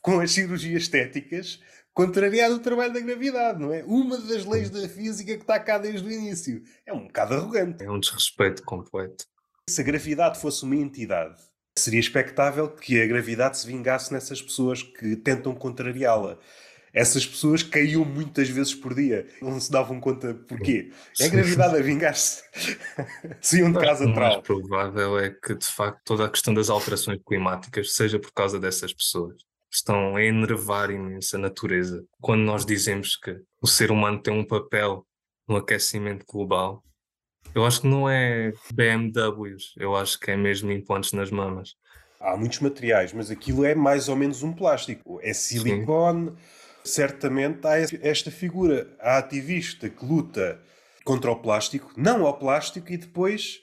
com 0.00 0.20
as 0.20 0.30
cirurgias 0.32 0.84
estéticas 0.84 1.60
contrariar 1.92 2.50
o 2.50 2.60
trabalho 2.60 2.94
da 2.94 3.00
gravidade, 3.00 3.60
não 3.60 3.74
é? 3.74 3.84
Uma 3.84 4.16
das 4.16 4.46
leis 4.46 4.70
da 4.70 4.88
física 4.88 5.34
que 5.34 5.42
está 5.42 5.60
cá 5.60 5.76
desde 5.76 6.08
o 6.08 6.10
início. 6.10 6.62
É 6.86 6.94
um 6.94 7.06
bocado 7.06 7.34
arrogante. 7.34 7.84
É 7.84 7.90
um 7.90 8.00
desrespeito 8.00 8.62
completo. 8.62 9.26
Se 9.68 9.82
a 9.82 9.84
gravidade 9.84 10.40
fosse 10.40 10.64
uma 10.64 10.76
entidade 10.76 11.49
Seria 11.80 11.98
expectável 11.98 12.68
que 12.68 13.00
a 13.00 13.06
gravidade 13.06 13.58
se 13.58 13.66
vingasse 13.66 14.12
nessas 14.12 14.42
pessoas 14.42 14.82
que 14.82 15.16
tentam 15.16 15.54
contrariá-la. 15.54 16.38
Essas 16.92 17.24
pessoas 17.24 17.62
caíam 17.62 18.04
muitas 18.04 18.50
vezes 18.50 18.74
por 18.74 18.94
dia. 18.94 19.26
Não 19.40 19.58
se 19.58 19.70
davam 19.70 19.98
conta 19.98 20.34
porquê. 20.34 20.90
É 21.18 21.24
a 21.24 21.28
gravidade 21.28 21.76
a 21.76 21.80
vingar-se. 21.80 22.42
Saíam 23.40 23.72
de 23.72 23.78
casa 23.78 24.04
O 24.04 24.14
mais 24.14 24.36
provável 24.38 25.18
é 25.18 25.30
que, 25.30 25.54
de 25.54 25.66
facto, 25.66 26.00
toda 26.04 26.26
a 26.26 26.28
questão 26.28 26.52
das 26.52 26.68
alterações 26.68 27.18
climáticas 27.26 27.94
seja 27.94 28.18
por 28.18 28.32
causa 28.32 28.58
dessas 28.58 28.92
pessoas. 28.92 29.36
Estão 29.72 30.16
a 30.16 30.22
enervar 30.22 30.90
imensa 30.90 31.38
natureza. 31.38 32.04
Quando 32.20 32.42
nós 32.42 32.66
dizemos 32.66 33.16
que 33.16 33.40
o 33.62 33.66
ser 33.66 33.90
humano 33.90 34.20
tem 34.20 34.34
um 34.34 34.44
papel 34.44 35.06
no 35.48 35.56
aquecimento 35.56 36.26
global, 36.26 36.84
eu 37.54 37.64
acho 37.64 37.82
que 37.82 37.86
não 37.86 38.08
é 38.08 38.52
BMWs, 38.72 39.74
eu 39.76 39.96
acho 39.96 40.18
que 40.18 40.30
é 40.30 40.36
mesmo 40.36 40.70
implantes 40.70 41.12
nas 41.12 41.30
mamas. 41.30 41.74
Há 42.20 42.36
muitos 42.36 42.60
materiais, 42.60 43.12
mas 43.12 43.30
aquilo 43.30 43.64
é 43.64 43.74
mais 43.74 44.08
ou 44.08 44.16
menos 44.16 44.42
um 44.42 44.52
plástico. 44.52 45.18
É 45.22 45.32
silicone. 45.32 46.30
Sim. 46.30 46.36
Certamente 46.82 47.66
há 47.66 47.78
esta 47.78 48.30
figura, 48.30 48.88
a 49.00 49.18
ativista 49.18 49.88
que 49.88 50.04
luta 50.04 50.60
contra 51.04 51.30
o 51.30 51.36
plástico, 51.36 51.92
não 51.96 52.24
ao 52.24 52.38
plástico, 52.38 52.90
e 52.90 52.96
depois 52.96 53.60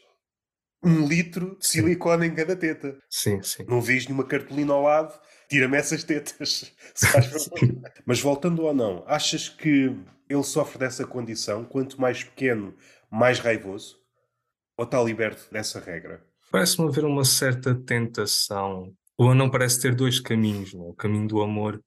um 0.84 1.08
litro 1.08 1.58
de 1.60 1.66
silicone 1.66 2.26
sim. 2.26 2.32
em 2.32 2.36
cada 2.36 2.56
teta. 2.56 2.98
Sim, 3.10 3.42
sim. 3.42 3.66
Não 3.68 3.82
vês 3.82 4.06
nenhuma 4.06 4.24
cartolina 4.24 4.74
ao 4.74 4.84
lado, 4.84 5.20
tira-me 5.50 5.78
essas 5.78 6.04
tetas. 6.04 6.72
Mas 8.06 8.20
voltando 8.20 8.64
ou 8.64 8.74
não, 8.74 9.04
achas 9.08 9.50
que 9.50 9.96
ele 10.30 10.44
sofre 10.44 10.80
dessa 10.80 11.06
condição? 11.06 11.64
Quanto 11.64 12.00
mais 12.00 12.24
pequeno, 12.24 12.76
mais 13.12 13.40
raivoso? 13.40 13.98
Ou 14.78 14.86
está 14.86 15.02
liberto 15.02 15.52
dessa 15.52 15.80
regra? 15.80 16.24
Parece-me 16.52 16.88
haver 16.88 17.06
uma 17.06 17.26
certa 17.26 17.76
tentação. 17.76 18.94
Ou 19.18 19.34
não 19.34 19.50
parece 19.50 19.82
ter 19.82 19.96
dois 19.96 20.20
caminhos, 20.20 20.74
não? 20.74 20.86
É? 20.86 20.90
o 20.90 20.94
caminho 20.94 21.28
do 21.28 21.42
amor 21.42 21.82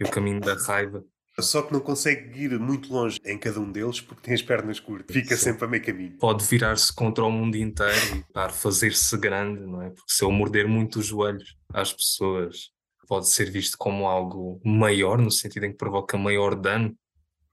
e 0.00 0.04
o 0.04 0.10
caminho 0.10 0.40
da 0.40 0.54
raiva. 0.54 1.04
Só 1.40 1.62
que 1.62 1.72
não 1.72 1.80
consegue 1.80 2.44
ir 2.44 2.58
muito 2.58 2.92
longe 2.92 3.18
em 3.24 3.38
cada 3.38 3.58
um 3.58 3.70
deles 3.70 4.00
porque 4.00 4.22
tem 4.22 4.34
as 4.34 4.42
pernas 4.42 4.78
curtas. 4.78 5.14
Fica 5.14 5.34
Sim. 5.36 5.44
sempre 5.44 5.64
a 5.64 5.68
meio 5.68 5.82
caminho. 5.82 6.18
Pode 6.18 6.44
virar-se 6.44 6.92
contra 6.92 7.24
o 7.24 7.30
mundo 7.30 7.56
inteiro 7.56 8.16
e 8.16 8.32
para 8.32 8.50
fazer-se 8.50 9.16
grande, 9.16 9.64
não 9.64 9.80
é? 9.80 9.88
Porque 9.88 10.12
se 10.12 10.24
eu 10.24 10.30
morder 10.30 10.68
muito 10.68 10.98
os 10.98 11.06
joelhos 11.06 11.56
às 11.72 11.92
pessoas, 11.92 12.70
pode 13.08 13.30
ser 13.30 13.50
visto 13.50 13.78
como 13.78 14.06
algo 14.06 14.60
maior, 14.62 15.18
no 15.18 15.30
sentido 15.30 15.64
em 15.64 15.70
que 15.70 15.78
provoca 15.78 16.18
maior 16.18 16.54
dano. 16.54 16.94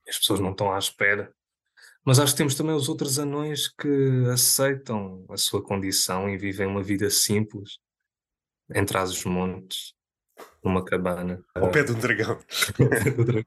As 0.06 0.18
pessoas 0.18 0.40
não 0.40 0.50
estão 0.50 0.72
à 0.72 0.78
espera. 0.78 1.32
Mas 2.04 2.18
acho 2.18 2.32
que 2.32 2.38
temos 2.38 2.54
também 2.54 2.74
os 2.74 2.88
outros 2.88 3.18
anões 3.18 3.68
que 3.68 4.24
aceitam 4.32 5.24
a 5.28 5.36
sua 5.36 5.62
condição 5.62 6.28
e 6.28 6.36
vivem 6.36 6.66
uma 6.66 6.82
vida 6.82 7.10
simples, 7.10 7.78
entre 8.74 8.96
os 8.98 9.24
montes, 9.24 9.92
numa 10.64 10.82
cabana. 10.84 11.44
Ao 11.54 11.70
pé 11.70 11.82
de 11.82 11.92
um 11.92 11.98
dragão. 11.98 12.38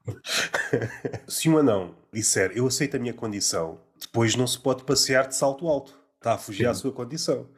Se 1.26 1.48
um 1.48 1.58
anão 1.58 1.96
disser 2.12 2.52
eu 2.54 2.66
aceito 2.66 2.96
a 2.96 3.00
minha 3.00 3.14
condição, 3.14 3.80
depois 4.00 4.36
não 4.36 4.46
se 4.46 4.60
pode 4.60 4.84
passear 4.84 5.26
de 5.26 5.34
salto 5.34 5.66
alto. 5.66 5.98
Está 6.16 6.34
a 6.34 6.38
fugir 6.38 6.64
Sim. 6.64 6.70
à 6.70 6.74
sua 6.74 6.92
condição. 6.92 7.48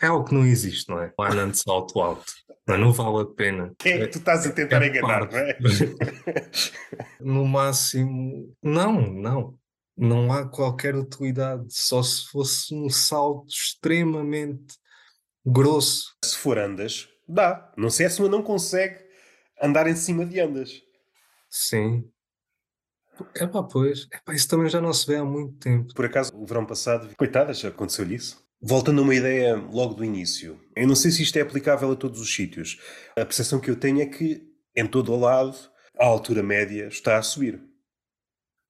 É 0.00 0.06
algo 0.06 0.24
que 0.26 0.34
não 0.34 0.46
existe, 0.46 0.88
não 0.88 1.00
é? 1.00 1.12
O 1.18 1.22
anão 1.22 1.50
de 1.50 1.58
salto 1.58 2.00
alto. 2.00 2.32
Não, 2.66 2.78
não 2.78 2.92
vale 2.92 3.22
a 3.22 3.26
pena. 3.26 3.72
Quem 3.78 3.94
é 3.94 4.06
que 4.06 4.12
tu 4.12 4.18
estás 4.18 4.46
a 4.46 4.52
tentar 4.52 4.82
é 4.82 4.88
enganar, 4.88 5.30
não 5.30 5.38
é? 5.38 5.58
no 7.20 7.44
máximo, 7.44 8.54
não, 8.62 9.00
não 9.00 9.58
não 9.96 10.32
há 10.32 10.48
qualquer 10.48 10.94
utilidade, 10.96 11.66
só 11.68 12.02
se 12.02 12.26
fosse 12.26 12.74
um 12.74 12.90
salto 12.90 13.48
extremamente 13.48 14.74
grosso. 15.44 16.16
Se 16.24 16.36
for 16.36 16.58
andas, 16.58 17.08
dá. 17.28 17.72
Não 17.76 17.90
sei 17.90 18.08
se 18.08 18.20
uma 18.20 18.28
não 18.28 18.42
consegue 18.42 19.04
andar 19.62 19.86
em 19.86 19.96
cima 19.96 20.26
de 20.26 20.40
andas. 20.40 20.82
Sim. 21.48 22.08
É 23.36 23.46
pá, 23.46 23.62
pois. 23.62 24.08
Epá, 24.12 24.34
isso 24.34 24.48
também 24.48 24.68
já 24.68 24.80
não 24.80 24.92
se 24.92 25.06
vê 25.06 25.16
há 25.16 25.24
muito 25.24 25.56
tempo. 25.58 25.94
Por 25.94 26.04
acaso, 26.04 26.32
o 26.34 26.44
verão 26.44 26.66
passado, 26.66 27.14
coitadas, 27.16 27.64
aconteceu-lhe 27.64 28.16
isso. 28.16 28.42
Voltando 28.60 29.00
a 29.00 29.04
uma 29.04 29.14
ideia 29.14 29.54
logo 29.56 29.94
do 29.94 30.04
início, 30.04 30.58
eu 30.74 30.88
não 30.88 30.96
sei 30.96 31.10
se 31.10 31.22
isto 31.22 31.36
é 31.36 31.42
aplicável 31.42 31.92
a 31.92 31.96
todos 31.96 32.18
os 32.18 32.34
sítios. 32.34 32.80
A 33.10 33.24
percepção 33.24 33.60
que 33.60 33.70
eu 33.70 33.76
tenho 33.76 34.00
é 34.00 34.06
que, 34.06 34.42
em 34.74 34.86
todo 34.86 35.12
o 35.12 35.20
lado, 35.20 35.56
a 35.98 36.06
altura 36.06 36.42
média 36.42 36.88
está 36.88 37.18
a 37.18 37.22
subir. 37.22 37.62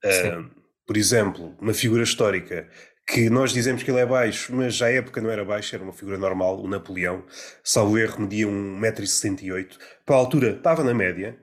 Sim. 0.04 0.28
Uh, 0.30 0.63
por 0.86 0.96
exemplo, 0.96 1.54
uma 1.60 1.72
figura 1.72 2.02
histórica 2.02 2.68
que 3.06 3.28
nós 3.28 3.52
dizemos 3.52 3.82
que 3.82 3.90
ele 3.90 4.00
é 4.00 4.06
baixo, 4.06 4.54
mas 4.54 4.80
à 4.80 4.90
época 4.90 5.20
não 5.20 5.30
era 5.30 5.44
baixo, 5.44 5.74
era 5.74 5.84
uma 5.84 5.92
figura 5.92 6.16
normal, 6.16 6.62
o 6.62 6.68
Napoleão, 6.68 7.24
salvo 7.62 7.98
erro, 7.98 8.22
media 8.22 8.46
1,68m. 8.46 9.76
Para 10.06 10.16
a 10.16 10.18
altura, 10.18 10.50
estava 10.50 10.82
na 10.82 10.94
média. 10.94 11.38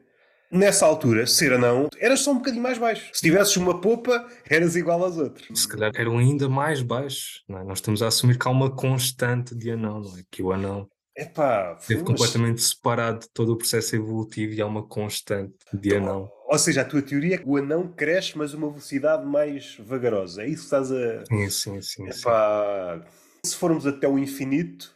Nessa 0.52 0.86
altura, 0.86 1.26
ser 1.26 1.54
anão, 1.54 1.88
eras 1.98 2.20
só 2.20 2.32
um 2.32 2.36
bocadinho 2.36 2.62
mais 2.62 2.78
baixo. 2.78 3.10
Se 3.14 3.22
tivesses 3.22 3.56
uma 3.56 3.80
popa, 3.80 4.28
eras 4.50 4.76
igual 4.76 5.02
aos 5.02 5.18
outros. 5.18 5.48
Se 5.58 5.66
calhar 5.66 5.92
eram 5.96 6.18
ainda 6.18 6.50
mais 6.50 6.82
baixos. 6.82 7.44
É? 7.50 7.64
Nós 7.64 7.78
estamos 7.78 8.04
a 8.04 8.08
assumir 8.08 8.38
que 8.38 8.48
há 8.48 8.52
uma 8.52 8.70
constante 8.70 9.56
de 9.56 9.72
anão, 9.72 10.02
não 10.02 10.18
é? 10.18 10.24
Que 10.30 10.44
o 10.44 10.52
anão 10.52 10.90
Epá, 11.16 11.78
Esteve 11.80 12.04
completamente 12.04 12.62
separado 12.62 13.20
de 13.20 13.30
todo 13.30 13.54
o 13.54 13.58
processo 13.58 13.96
evolutivo 13.96 14.54
e 14.54 14.62
há 14.62 14.66
uma 14.66 14.88
constante 14.88 15.56
de 15.74 15.96
anão. 15.96 16.32
Ou 16.46 16.58
seja, 16.58 16.82
a 16.82 16.86
tua 16.86 17.02
teoria 17.02 17.36
é 17.36 17.38
que 17.38 17.48
o 17.48 17.58
anão 17.58 17.92
cresce, 17.92 18.38
mas 18.38 18.54
a 18.54 18.58
uma 18.58 18.70
velocidade 18.70 19.26
mais 19.26 19.76
vagarosa. 19.78 20.44
É 20.44 20.48
isso 20.48 20.70
que 20.70 20.76
estás 20.76 20.92
a. 20.92 21.26
Sim, 21.26 21.50
sim, 21.50 21.82
sim. 21.82 22.08
Epá, 22.08 23.02
sim. 23.04 23.50
Se 23.50 23.56
formos 23.56 23.86
até 23.86 24.08
o 24.08 24.18
infinito, 24.18 24.96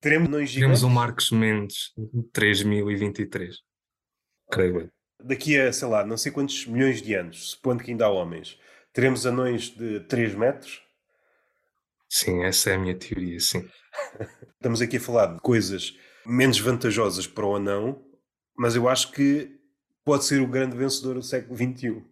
teremos 0.00 0.28
anões 0.28 0.50
gigantes. 0.50 0.80
Teremos 0.80 0.82
um 0.82 0.90
Marcos 0.90 1.30
Mendes 1.30 1.92
3023, 2.32 3.56
creio 4.50 4.80
eu. 4.80 4.90
Daqui 5.22 5.58
a, 5.58 5.72
sei 5.72 5.88
lá, 5.88 6.04
não 6.04 6.16
sei 6.16 6.32
quantos 6.32 6.66
milhões 6.66 7.00
de 7.00 7.14
anos, 7.14 7.50
supondo 7.50 7.82
que 7.82 7.90
ainda 7.90 8.06
há 8.06 8.10
homens, 8.10 8.58
teremos 8.92 9.26
anões 9.26 9.68
de 9.70 10.00
3 10.00 10.34
metros? 10.34 10.82
Sim, 12.10 12.42
essa 12.42 12.70
é 12.70 12.74
a 12.74 12.78
minha 12.78 12.96
teoria, 12.96 13.38
sim. 13.38 13.64
Estamos 14.56 14.82
aqui 14.82 14.96
a 14.96 15.00
falar 15.00 15.26
de 15.26 15.40
coisas 15.40 15.96
menos 16.26 16.58
vantajosas 16.58 17.26
para 17.26 17.46
o 17.46 17.54
anão, 17.54 18.04
mas 18.58 18.74
eu 18.74 18.88
acho 18.88 19.12
que 19.12 19.48
pode 20.04 20.24
ser 20.24 20.42
o 20.42 20.48
grande 20.48 20.76
vencedor 20.76 21.14
do 21.14 21.22
século 21.22 21.56
XXI. 21.56 22.02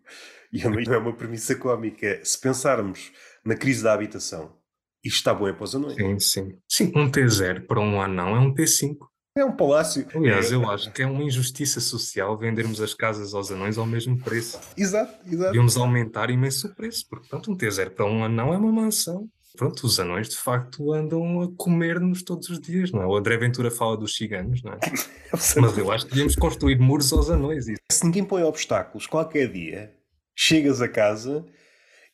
E 0.52 0.62
é 0.62 0.96
uma 0.96 1.12
premissa 1.12 1.54
cómica. 1.56 2.20
Se 2.24 2.40
pensarmos 2.40 3.12
na 3.44 3.56
crise 3.56 3.82
da 3.82 3.92
habitação, 3.92 4.56
isto 5.04 5.16
está 5.16 5.34
bom 5.34 5.48
é 5.48 5.52
para 5.52 5.64
os 5.64 5.74
anões. 5.74 5.96
Sim, 5.96 6.18
sim. 6.20 6.58
Sim, 6.68 6.92
um 6.94 7.10
T0 7.10 7.66
para 7.66 7.80
um 7.80 8.00
anão 8.00 8.36
é 8.36 8.38
um 8.38 8.54
T5. 8.54 8.96
É 9.36 9.44
um 9.44 9.54
palácio. 9.54 10.06
Aliás, 10.14 10.50
eu 10.50 10.68
acho 10.70 10.92
que 10.92 11.02
é 11.02 11.06
uma 11.06 11.22
injustiça 11.22 11.80
social 11.80 12.38
vendermos 12.38 12.80
as 12.80 12.94
casas 12.94 13.34
aos 13.34 13.50
anões 13.50 13.76
ao 13.76 13.86
mesmo 13.86 14.18
preço. 14.18 14.60
Exato, 14.76 15.12
exato. 15.26 15.52
Devíamos 15.52 15.76
aumentar 15.76 16.30
imenso 16.30 16.68
o 16.68 16.74
preço, 16.74 17.04
porque, 17.08 17.28
portanto, 17.28 17.52
um 17.52 17.56
T0 17.56 17.90
para 17.90 18.06
um 18.06 18.24
anão 18.24 18.54
é 18.54 18.56
uma 18.56 18.72
mansão 18.72 19.28
pronto, 19.58 19.84
os 19.84 19.98
anões 19.98 20.28
de 20.28 20.36
facto 20.36 20.92
andam 20.92 21.42
a 21.42 21.48
comer-nos 21.56 22.22
todos 22.22 22.48
os 22.48 22.60
dias, 22.60 22.92
não 22.92 23.02
é? 23.02 23.06
O 23.06 23.16
André 23.16 23.36
Ventura 23.36 23.72
fala 23.72 23.96
dos 23.96 24.16
ciganos, 24.16 24.62
não 24.62 24.72
é? 24.72 24.78
Mas 25.34 25.76
eu 25.76 25.90
acho 25.90 26.04
que 26.04 26.12
devíamos 26.12 26.36
construir 26.36 26.78
muros 26.78 27.12
aos 27.12 27.28
anões. 27.28 27.66
Se 27.90 28.04
ninguém 28.04 28.24
põe 28.24 28.44
obstáculos, 28.44 29.06
qualquer 29.06 29.50
dia 29.50 29.92
chegas 30.34 30.80
a 30.80 30.88
casa 30.88 31.44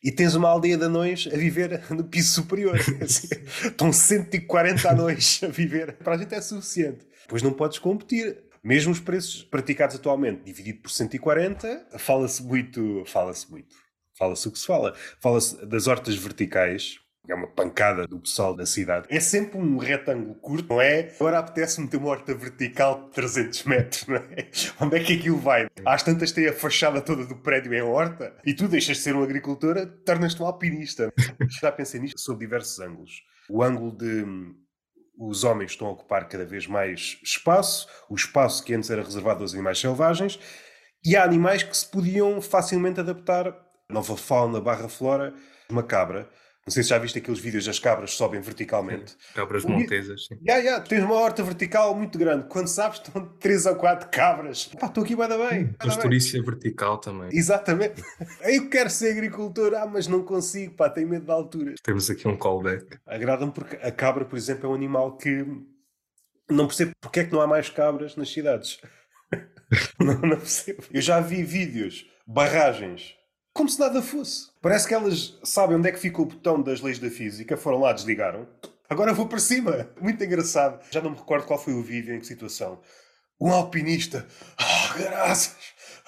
e 0.02 0.10
tens 0.10 0.34
uma 0.34 0.48
aldeia 0.48 0.78
de 0.78 0.84
anões 0.84 1.28
a 1.30 1.36
viver 1.36 1.84
no 1.90 2.04
piso 2.04 2.32
superior. 2.32 2.78
Estão 3.62 3.92
140 3.92 4.90
anões 4.90 5.42
a 5.42 5.48
viver. 5.48 5.98
Para 5.98 6.14
a 6.14 6.18
gente 6.18 6.34
é 6.34 6.40
suficiente. 6.40 7.06
Pois 7.28 7.42
não 7.42 7.52
podes 7.52 7.78
competir. 7.78 8.42
Mesmo 8.62 8.90
os 8.90 9.00
preços 9.00 9.42
praticados 9.42 9.96
atualmente, 9.96 10.42
dividido 10.42 10.80
por 10.80 10.90
140, 10.90 11.88
fala-se 11.98 12.42
muito, 12.42 13.04
fala-se 13.04 13.50
muito. 13.50 13.76
Fala-se 14.16 14.48
o 14.48 14.50
que 14.50 14.58
se 14.58 14.66
fala. 14.66 14.94
Fala-se 15.20 15.66
das 15.66 15.86
hortas 15.86 16.14
verticais, 16.14 17.03
é 17.28 17.34
uma 17.34 17.46
pancada 17.46 18.06
do 18.06 18.18
pessoal 18.18 18.54
da 18.54 18.66
cidade. 18.66 19.06
É 19.08 19.18
sempre 19.18 19.58
um 19.58 19.78
retângulo 19.78 20.34
curto, 20.34 20.74
não 20.74 20.80
é? 20.80 21.10
Agora 21.18 21.38
apetece-me 21.38 21.88
ter 21.88 21.96
uma 21.96 22.08
horta 22.08 22.34
vertical 22.34 23.04
de 23.04 23.10
300 23.12 23.64
metros, 23.64 24.06
não 24.06 24.16
é? 24.16 24.48
Onde 24.80 24.96
é 24.96 25.00
que 25.02 25.14
aquilo 25.14 25.38
vai? 25.38 25.66
Às 25.86 26.02
tantas 26.02 26.32
tem 26.32 26.48
a 26.48 26.52
fachada 26.52 27.00
toda 27.00 27.24
do 27.24 27.36
prédio 27.36 27.72
em 27.72 27.82
horta 27.82 28.36
e 28.44 28.52
tu 28.52 28.68
deixas 28.68 28.98
de 28.98 29.02
ser 29.02 29.16
um 29.16 29.22
agricultor, 29.22 29.86
tornas-te 30.04 30.42
um 30.42 30.46
alpinista. 30.46 31.12
Já 31.60 31.72
pensei 31.72 32.00
nisto 32.00 32.20
sob 32.20 32.38
diversos 32.38 32.78
ângulos. 32.80 33.22
O 33.48 33.62
ângulo 33.62 33.96
de 33.96 34.22
hum, 34.22 34.54
os 35.18 35.44
homens 35.44 35.70
estão 35.70 35.88
a 35.88 35.92
ocupar 35.92 36.28
cada 36.28 36.44
vez 36.44 36.66
mais 36.66 37.18
espaço, 37.22 37.88
o 38.10 38.14
espaço 38.14 38.62
que 38.62 38.74
antes 38.74 38.90
era 38.90 39.02
reservado 39.02 39.42
aos 39.42 39.54
animais 39.54 39.78
selvagens, 39.78 40.38
e 41.04 41.16
há 41.16 41.24
animais 41.24 41.62
que 41.62 41.76
se 41.76 41.86
podiam 41.86 42.40
facilmente 42.42 43.00
adaptar. 43.00 43.54
Nova 43.88 44.16
fauna 44.16 44.60
barra 44.60 44.88
flora, 44.88 45.34
uma 45.70 45.82
cabra 45.82 46.28
não 46.66 46.72
sei 46.72 46.82
se 46.82 46.88
já 46.88 46.98
viste 46.98 47.18
aqueles 47.18 47.38
vídeos 47.38 47.66
das 47.66 47.78
cabras 47.78 48.12
que 48.12 48.16
sobem 48.16 48.40
verticalmente. 48.40 49.10
Sim, 49.10 49.16
cabras 49.34 49.64
montesas, 49.66 50.26
sim. 50.26 50.36
Yeah, 50.36 50.62
yeah, 50.64 50.82
tens 50.82 51.04
uma 51.04 51.14
horta 51.14 51.42
vertical 51.42 51.94
muito 51.94 52.18
grande. 52.18 52.48
Quando 52.48 52.68
sabes, 52.68 53.00
estão 53.00 53.26
3 53.38 53.66
ou 53.66 53.76
4 53.76 54.08
cabras. 54.08 54.66
Pá, 54.80 54.86
estou 54.86 55.04
aqui, 55.04 55.14
vai 55.14 55.28
dar 55.28 55.36
bem. 55.36 55.74
Pastorícia 55.74 56.42
vertical 56.42 56.96
também. 56.96 57.28
Exatamente. 57.30 58.02
Eu 58.40 58.70
quero 58.70 58.88
ser 58.88 59.12
agricultor, 59.12 59.74
ah, 59.74 59.86
mas 59.86 60.06
não 60.06 60.24
consigo, 60.24 60.74
pá, 60.74 60.88
tenho 60.88 61.06
medo 61.06 61.26
da 61.26 61.34
altura. 61.34 61.74
Temos 61.82 62.08
aqui 62.08 62.26
um 62.26 62.36
callback. 62.36 62.98
Agrada-me 63.06 63.52
porque 63.52 63.76
a 63.76 63.92
cabra, 63.92 64.24
por 64.24 64.38
exemplo, 64.38 64.66
é 64.66 64.68
um 64.70 64.74
animal 64.74 65.18
que 65.18 65.44
não 66.48 66.66
percebo 66.66 66.92
porque 66.98 67.20
é 67.20 67.24
que 67.24 67.32
não 67.32 67.42
há 67.42 67.46
mais 67.46 67.68
cabras 67.68 68.16
nas 68.16 68.30
cidades. 68.30 68.80
não, 70.00 70.14
não 70.14 70.38
percebo. 70.38 70.82
Eu 70.90 71.02
já 71.02 71.20
vi 71.20 71.42
vídeos, 71.42 72.06
barragens 72.26 73.14
como 73.54 73.68
se 73.68 73.78
nada 73.78 74.02
fosse. 74.02 74.48
Parece 74.60 74.88
que 74.88 74.92
elas 74.92 75.38
sabem 75.44 75.76
onde 75.76 75.88
é 75.88 75.92
que 75.92 75.98
fica 75.98 76.20
o 76.20 76.26
botão 76.26 76.60
das 76.60 76.80
leis 76.80 76.98
da 76.98 77.08
física, 77.08 77.56
foram 77.56 77.78
lá, 77.78 77.92
desligaram. 77.92 78.48
Agora 78.90 79.14
vou 79.14 79.28
para 79.28 79.38
cima. 79.38 79.88
Muito 80.00 80.22
engraçado. 80.22 80.84
Já 80.90 81.00
não 81.00 81.10
me 81.10 81.16
recordo 81.16 81.46
qual 81.46 81.58
foi 81.58 81.72
o 81.72 81.82
vídeo, 81.82 82.14
em 82.14 82.18
que 82.18 82.26
situação. 82.26 82.80
Um 83.40 83.50
alpinista. 83.50 84.26
Oh, 84.60 84.98
graças. 84.98 85.56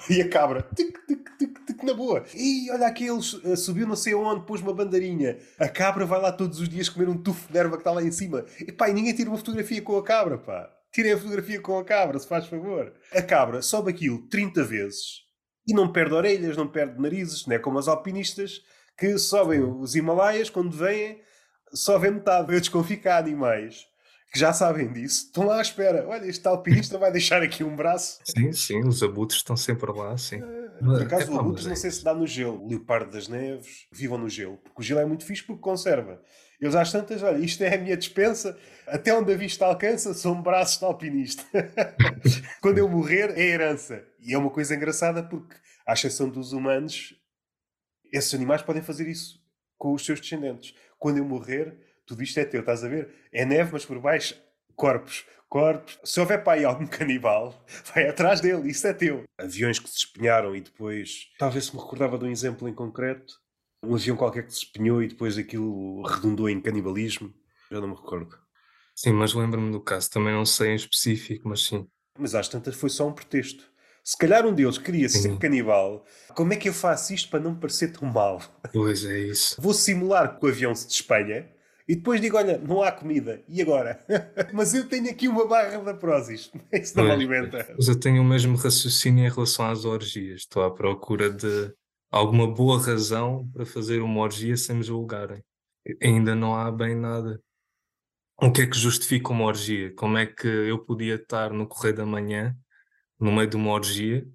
E 0.09 0.21
a 0.21 0.29
cabra. 0.29 0.67
Tic, 0.75 0.95
tic, 1.07 1.29
tic, 1.37 1.65
tic, 1.65 1.83
na 1.83 1.93
boa. 1.93 2.23
E 2.35 2.69
olha 2.69 2.87
aqui, 2.87 3.05
ele 3.05 3.17
uh, 3.17 3.57
subiu 3.57 3.87
não 3.87 3.95
sei 3.95 4.13
onde, 4.13 4.45
pôs 4.45 4.61
uma 4.61 4.73
bandarinha. 4.73 5.37
A 5.57 5.69
cabra 5.69 6.05
vai 6.05 6.21
lá 6.21 6.31
todos 6.31 6.59
os 6.59 6.67
dias 6.67 6.89
comer 6.89 7.09
um 7.09 7.17
tufo 7.17 7.51
de 7.51 7.57
erva 7.57 7.77
que 7.77 7.81
está 7.81 7.91
lá 7.91 8.03
em 8.03 8.11
cima. 8.11 8.45
E 8.59 8.71
pá, 8.71 8.89
e 8.89 8.93
ninguém 8.93 9.13
tira 9.13 9.29
uma 9.29 9.37
fotografia 9.37 9.81
com 9.81 9.97
a 9.97 10.03
cabra, 10.03 10.37
pá. 10.37 10.69
Tirem 10.91 11.13
a 11.13 11.17
fotografia 11.17 11.61
com 11.61 11.79
a 11.79 11.83
cabra, 11.85 12.19
se 12.19 12.27
faz 12.27 12.45
favor. 12.47 12.93
A 13.13 13.21
cabra 13.21 13.61
sobe 13.61 13.91
aquilo 13.91 14.27
30 14.27 14.63
vezes 14.63 15.26
e 15.67 15.73
não 15.73 15.91
perde 15.91 16.13
orelhas, 16.13 16.55
não 16.55 16.67
perde 16.67 16.99
narizes, 17.01 17.45
não 17.45 17.55
é 17.55 17.59
como 17.59 17.77
os 17.77 17.87
alpinistas 17.87 18.61
que 18.97 19.17
sobem 19.17 19.61
os 19.61 19.95
Himalaias, 19.95 20.49
quando 20.49 20.71
vêm, 20.71 21.21
só 21.73 21.99
vê 21.99 22.09
metade. 22.09 22.53
Eu 22.53 22.59
desconfio 22.59 22.99
que 22.99 23.07
há 23.07 23.17
animais 23.17 23.85
que 24.31 24.39
já 24.39 24.51
sabem 24.51 24.91
disso, 24.91 25.25
estão 25.25 25.45
lá 25.45 25.59
à 25.59 25.61
espera. 25.61 26.05
Olha, 26.07 26.25
este 26.25 26.45
alpinista 26.47 26.97
vai 26.97 27.11
deixar 27.11 27.41
aqui 27.41 27.63
um 27.63 27.75
braço. 27.75 28.19
Sim, 28.25 28.51
sim, 28.51 28.79
os 28.85 29.01
abutres 29.01 29.39
estão 29.39 29.55
sempre 29.55 29.91
lá, 29.91 30.17
sim. 30.17 30.41
Por 30.79 31.01
acaso, 31.01 31.31
é, 31.31 31.35
o 31.35 31.39
abutre 31.39 31.67
não 31.67 31.75
sei 31.75 31.91
se 31.91 32.03
dá 32.03 32.13
no 32.13 32.27
gelo. 32.27 32.63
O 32.63 32.67
leopardo 32.67 33.11
das 33.11 33.27
neves, 33.27 33.87
vivam 33.91 34.17
no 34.17 34.29
gelo. 34.29 34.57
Porque 34.57 34.81
o 34.81 34.83
gelo 34.83 34.99
é 34.99 35.05
muito 35.05 35.25
fixe 35.25 35.43
porque 35.43 35.61
conserva. 35.61 36.21
Eles 36.59 36.75
às 36.75 36.91
tantas, 36.91 37.21
olha, 37.21 37.37
isto 37.37 37.63
é 37.63 37.75
a 37.75 37.77
minha 37.77 37.95
dispensa, 37.95 38.57
até 38.87 39.13
onde 39.13 39.31
a 39.31 39.37
vista 39.37 39.65
alcança, 39.65 40.13
são 40.13 40.41
braços 40.41 40.79
de 40.79 40.85
alpinista. 40.85 41.43
Quando 42.61 42.79
eu 42.79 42.89
morrer, 42.89 43.37
é 43.37 43.43
herança. 43.43 44.03
E 44.19 44.33
é 44.33 44.37
uma 44.37 44.49
coisa 44.49 44.75
engraçada 44.75 45.21
porque, 45.21 45.55
à 45.85 45.93
exceção 45.93 46.29
dos 46.29 46.53
humanos, 46.53 47.15
esses 48.11 48.33
animais 48.33 48.61
podem 48.61 48.81
fazer 48.81 49.07
isso 49.07 49.39
com 49.77 49.93
os 49.93 50.03
seus 50.03 50.19
descendentes. 50.19 50.73
Quando 50.97 51.17
eu 51.17 51.25
morrer, 51.25 51.77
tudo 52.05 52.23
isto 52.23 52.39
é 52.39 52.45
teu, 52.45 52.61
estás 52.61 52.83
a 52.83 52.87
ver? 52.87 53.09
É 53.31 53.45
neve, 53.45 53.69
mas 53.73 53.85
por 53.85 53.99
baixo, 53.99 54.35
corpos. 54.75 55.25
Corpos. 55.49 55.97
Se 56.03 56.19
houver 56.19 56.43
para 56.43 56.59
aí 56.59 56.65
algum 56.65 56.85
canibal, 56.87 57.65
vai 57.93 58.07
atrás 58.07 58.41
dele, 58.41 58.69
isso 58.69 58.85
é 58.87 58.93
teu. 58.93 59.23
Aviões 59.37 59.79
que 59.79 59.89
se 59.89 59.97
espinharam 59.97 60.55
e 60.55 60.61
depois. 60.61 61.27
Talvez 61.37 61.65
se 61.65 61.75
me 61.75 61.81
recordava 61.81 62.17
de 62.17 62.25
um 62.25 62.31
exemplo 62.31 62.67
em 62.67 62.73
concreto 62.73 63.35
um 63.83 63.95
avião 63.95 64.17
qualquer 64.17 64.45
que 64.45 64.53
se 64.53 64.59
espinhou 64.59 65.01
e 65.01 65.07
depois 65.07 65.37
aquilo 65.37 66.01
redundou 66.03 66.49
em 66.49 66.59
canibalismo. 66.59 67.33
Já 67.71 67.79
não 67.79 67.89
me 67.89 67.95
recordo. 67.95 68.37
Sim, 68.95 69.13
mas 69.13 69.33
lembro-me 69.33 69.71
do 69.71 69.79
caso. 69.79 70.09
Também 70.09 70.33
não 70.33 70.45
sei 70.45 70.71
em 70.71 70.75
específico, 70.75 71.47
mas 71.47 71.65
sim. 71.65 71.87
Mas 72.17 72.33
às 72.33 72.49
tantas 72.49 72.75
foi 72.75 72.89
só 72.89 73.07
um 73.07 73.13
pretexto. 73.13 73.65
Se 74.03 74.17
calhar 74.17 74.45
um 74.45 74.53
deles 74.53 74.77
queria 74.77 75.07
sim. 75.09 75.21
ser 75.21 75.37
canibal, 75.37 76.05
como 76.33 76.53
é 76.53 76.55
que 76.55 76.69
eu 76.69 76.73
faço 76.73 77.13
isto 77.13 77.29
para 77.29 77.41
não 77.41 77.53
parecer 77.53 77.91
tão 77.91 78.07
mal? 78.07 78.41
Pois 78.71 79.03
é 79.03 79.19
isso. 79.19 79.61
Vou 79.61 79.73
simular 79.73 80.39
que 80.39 80.45
o 80.45 80.49
avião 80.49 80.73
se 80.73 80.87
despenha 80.87 81.49
e 81.87 81.95
depois 81.95 82.19
digo: 82.19 82.37
olha, 82.37 82.57
não 82.57 82.83
há 82.83 82.91
comida. 82.91 83.41
E 83.47 83.61
agora? 83.61 84.05
Mas 84.53 84.73
eu 84.73 84.87
tenho 84.87 85.09
aqui 85.09 85.27
uma 85.27 85.47
barra 85.47 85.77
da 85.77 85.93
Prozis. 85.93 86.51
Isso 86.73 86.97
não 86.97 87.05
me 87.05 87.11
alimenta. 87.11 87.73
Mas 87.75 87.87
eu 87.87 87.97
tenho 87.97 88.21
o 88.21 88.25
mesmo 88.25 88.57
raciocínio 88.57 89.25
em 89.25 89.29
relação 89.29 89.69
às 89.69 89.85
orgias. 89.85 90.41
Estou 90.41 90.63
à 90.63 90.73
procura 90.73 91.29
de 91.29 91.73
alguma 92.11 92.45
boa 92.53 92.81
razão 92.81 93.49
para 93.53 93.65
fazer 93.65 94.01
uma 94.01 94.19
orgia 94.19 94.57
sem 94.57 94.75
me 94.75 94.83
julgarem. 94.83 95.41
Ainda 96.01 96.35
não 96.35 96.55
há 96.55 96.69
bem 96.69 96.93
nada. 96.93 97.41
O 98.39 98.51
que 98.51 98.61
é 98.61 98.67
que 98.67 98.77
justifica 98.77 99.31
uma 99.31 99.45
orgia? 99.45 99.93
Como 99.95 100.17
é 100.17 100.25
que 100.25 100.47
eu 100.47 100.77
podia 100.83 101.15
estar 101.15 101.51
no 101.51 101.67
correio 101.67 101.95
da 101.95 102.05
manhã, 102.05 102.55
no 103.19 103.31
meio 103.31 103.49
de 103.49 103.55
uma 103.55 103.71
orgia, 103.71 104.27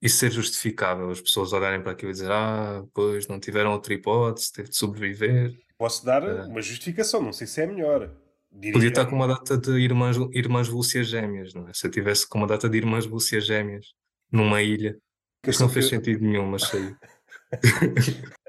e 0.00 0.08
ser 0.08 0.30
justificável? 0.30 1.10
As 1.10 1.20
pessoas 1.20 1.52
olharem 1.52 1.82
para 1.82 1.92
aquilo 1.92 2.12
e 2.12 2.14
dizer: 2.14 2.30
Ah, 2.30 2.84
pois 2.94 3.26
não 3.26 3.40
tiveram 3.40 3.72
outra 3.72 3.92
hipótese, 3.92 4.52
teve 4.52 4.68
de 4.70 4.76
sobreviver. 4.76 5.67
Posso 5.78 6.04
dar 6.04 6.22
uh, 6.22 6.48
uma 6.48 6.60
justificação, 6.60 7.22
não 7.22 7.32
sei 7.32 7.46
se 7.46 7.62
é 7.62 7.66
melhor. 7.66 8.10
Diria 8.50 8.72
podia 8.72 8.88
estar 8.88 9.06
com 9.06 9.14
uma 9.14 9.28
data 9.28 9.56
de 9.56 9.70
irmãs, 9.78 10.16
irmãs 10.32 10.68
Lúcias 10.68 11.06
Gêmeas, 11.06 11.54
não 11.54 11.68
é? 11.68 11.72
Se 11.72 11.86
eu 11.86 11.90
tivesse 11.90 12.28
com 12.28 12.38
uma 12.38 12.46
data 12.46 12.68
de 12.68 12.76
irmãs 12.76 13.06
Lúcias 13.06 13.46
Gêmeas 13.46 13.94
numa 14.32 14.60
ilha 14.62 14.98
isto 15.46 15.60
não 15.60 15.68
fez 15.68 15.86
eu... 15.86 15.90
sentido 15.90 16.24
nenhum, 16.24 16.46
mas 16.46 16.62
sei. 16.68 16.94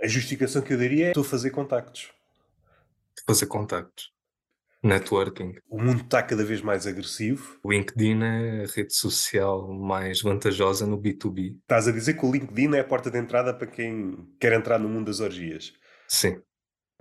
a 0.02 0.08
justificação 0.08 0.62
que 0.62 0.74
eu 0.74 0.78
daria 0.78 1.08
é 1.08 1.10
estou 1.10 1.22
a 1.22 1.26
fazer 1.26 1.52
contactos. 1.52 2.12
Fazer 3.26 3.46
contactos. 3.46 4.12
Networking. 4.82 5.56
O 5.70 5.82
mundo 5.82 6.04
está 6.04 6.24
cada 6.24 6.44
vez 6.44 6.62
mais 6.62 6.88
agressivo. 6.88 7.60
O 7.64 7.72
LinkedIn 7.72 8.24
é 8.24 8.64
a 8.64 8.68
rede 8.74 8.94
social 8.94 9.68
mais 9.68 10.22
vantajosa 10.22 10.88
no 10.88 10.98
B2B. 10.98 11.58
Estás 11.62 11.88
a 11.88 11.92
dizer 11.92 12.14
que 12.14 12.26
o 12.26 12.32
LinkedIn 12.32 12.76
é 12.76 12.80
a 12.80 12.84
porta 12.84 13.12
de 13.12 13.18
entrada 13.18 13.54
para 13.54 13.68
quem 13.68 14.26
quer 14.40 14.54
entrar 14.54 14.80
no 14.80 14.88
mundo 14.88 15.08
das 15.08 15.20
orgias. 15.20 15.74
Sim. 16.08 16.42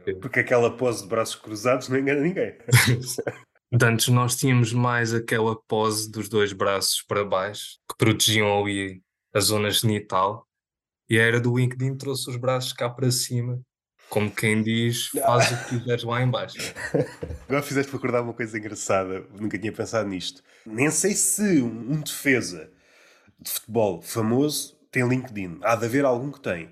Porque 0.21 0.41
aquela 0.41 0.77
pose 0.77 1.03
de 1.03 1.09
braços 1.09 1.35
cruzados 1.35 1.89
não 1.89 1.99
engana 1.99 2.21
ninguém. 2.21 2.57
Antes 3.83 4.09
nós 4.09 4.37
tínhamos 4.37 4.73
mais 4.73 5.13
aquela 5.13 5.55
pose 5.55 6.11
dos 6.11 6.29
dois 6.29 6.53
braços 6.53 7.03
para 7.03 7.25
baixo 7.25 7.79
que 7.89 7.97
protegiam 7.99 8.63
ali 8.63 9.03
a 9.35 9.41
zona 9.41 9.71
genital, 9.71 10.47
e 11.09 11.19
a 11.19 11.23
era 11.23 11.41
do 11.41 11.57
LinkedIn 11.57 11.97
trouxe 11.97 12.31
os 12.31 12.37
braços 12.37 12.73
cá 12.73 12.89
para 12.89 13.11
cima, 13.11 13.61
como 14.09 14.31
quem 14.31 14.63
diz, 14.63 15.09
faz 15.09 15.53
o 15.53 15.65
que 15.65 15.79
quiseres 15.79 16.03
lá 16.03 16.23
embaixo. 16.23 16.57
Agora 17.47 17.63
fizeste 17.63 17.93
recordar 17.93 18.23
uma 18.23 18.33
coisa 18.33 18.59
engraçada, 18.59 19.27
nunca 19.39 19.59
tinha 19.59 19.73
pensado 19.73 20.09
nisto. 20.09 20.43
Nem 20.65 20.91
sei 20.91 21.13
se 21.13 21.61
um 21.63 22.01
defesa 22.01 22.71
de 23.39 23.51
futebol 23.51 24.03
famoso 24.03 24.79
tem 24.91 25.07
LinkedIn. 25.07 25.61
Há 25.63 25.77
de 25.77 25.85
haver 25.85 26.05
algum 26.05 26.31
que 26.31 26.41
tem. 26.41 26.71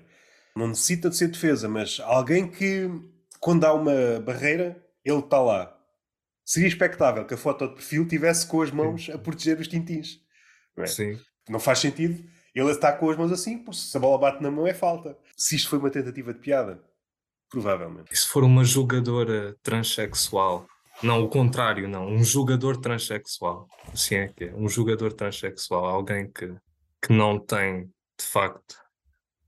Não 0.55 0.67
necessita 0.67 1.09
de 1.09 1.15
ser 1.15 1.27
defesa, 1.27 1.69
mas 1.69 1.99
alguém 2.03 2.49
que, 2.49 2.89
quando 3.39 3.65
há 3.65 3.73
uma 3.73 4.19
barreira, 4.19 4.81
ele 5.03 5.19
está 5.19 5.39
lá. 5.39 5.73
Seria 6.45 6.67
expectável 6.67 7.25
que 7.25 7.33
a 7.33 7.37
foto 7.37 7.67
de 7.67 7.75
perfil 7.75 8.07
tivesse 8.07 8.47
com 8.47 8.61
as 8.61 8.71
mãos 8.71 9.09
a 9.09 9.17
proteger 9.17 9.59
os 9.59 9.67
tintins. 9.67 10.19
Não 10.75 10.83
é? 10.83 10.87
Sim. 10.87 11.19
Não 11.49 11.59
faz 11.59 11.79
sentido 11.79 12.23
ele 12.59 12.71
está 12.71 12.91
com 12.91 13.09
as 13.09 13.17
mãos 13.17 13.31
assim, 13.31 13.59
porque 13.59 13.79
se 13.79 13.95
a 13.95 13.99
bola 13.99 14.17
bate 14.17 14.41
na 14.41 14.49
mão 14.49 14.65
é 14.65 14.73
falta. 14.73 15.17
Se 15.35 15.55
isto 15.55 15.69
foi 15.69 15.77
uma 15.77 15.91
tentativa 15.91 16.33
de 16.33 16.39
piada, 16.39 16.83
provavelmente. 17.49 18.11
E 18.11 18.17
se 18.17 18.27
for 18.27 18.43
uma 18.43 18.63
jogadora 18.63 19.55
transexual? 19.61 20.65
Não, 21.03 21.23
o 21.23 21.29
contrário, 21.29 21.87
não. 21.87 22.07
Um 22.07 22.23
jogador 22.23 22.77
transexual. 22.77 23.67
Assim 23.93 24.15
é 24.15 24.27
que 24.29 24.45
é. 24.45 24.55
Um 24.55 24.67
jogador 24.67 25.13
transexual. 25.13 25.85
Alguém 25.85 26.31
que, 26.31 26.51
que 26.99 27.13
não 27.13 27.39
tem, 27.39 27.85
de 28.19 28.25
facto, 28.25 28.75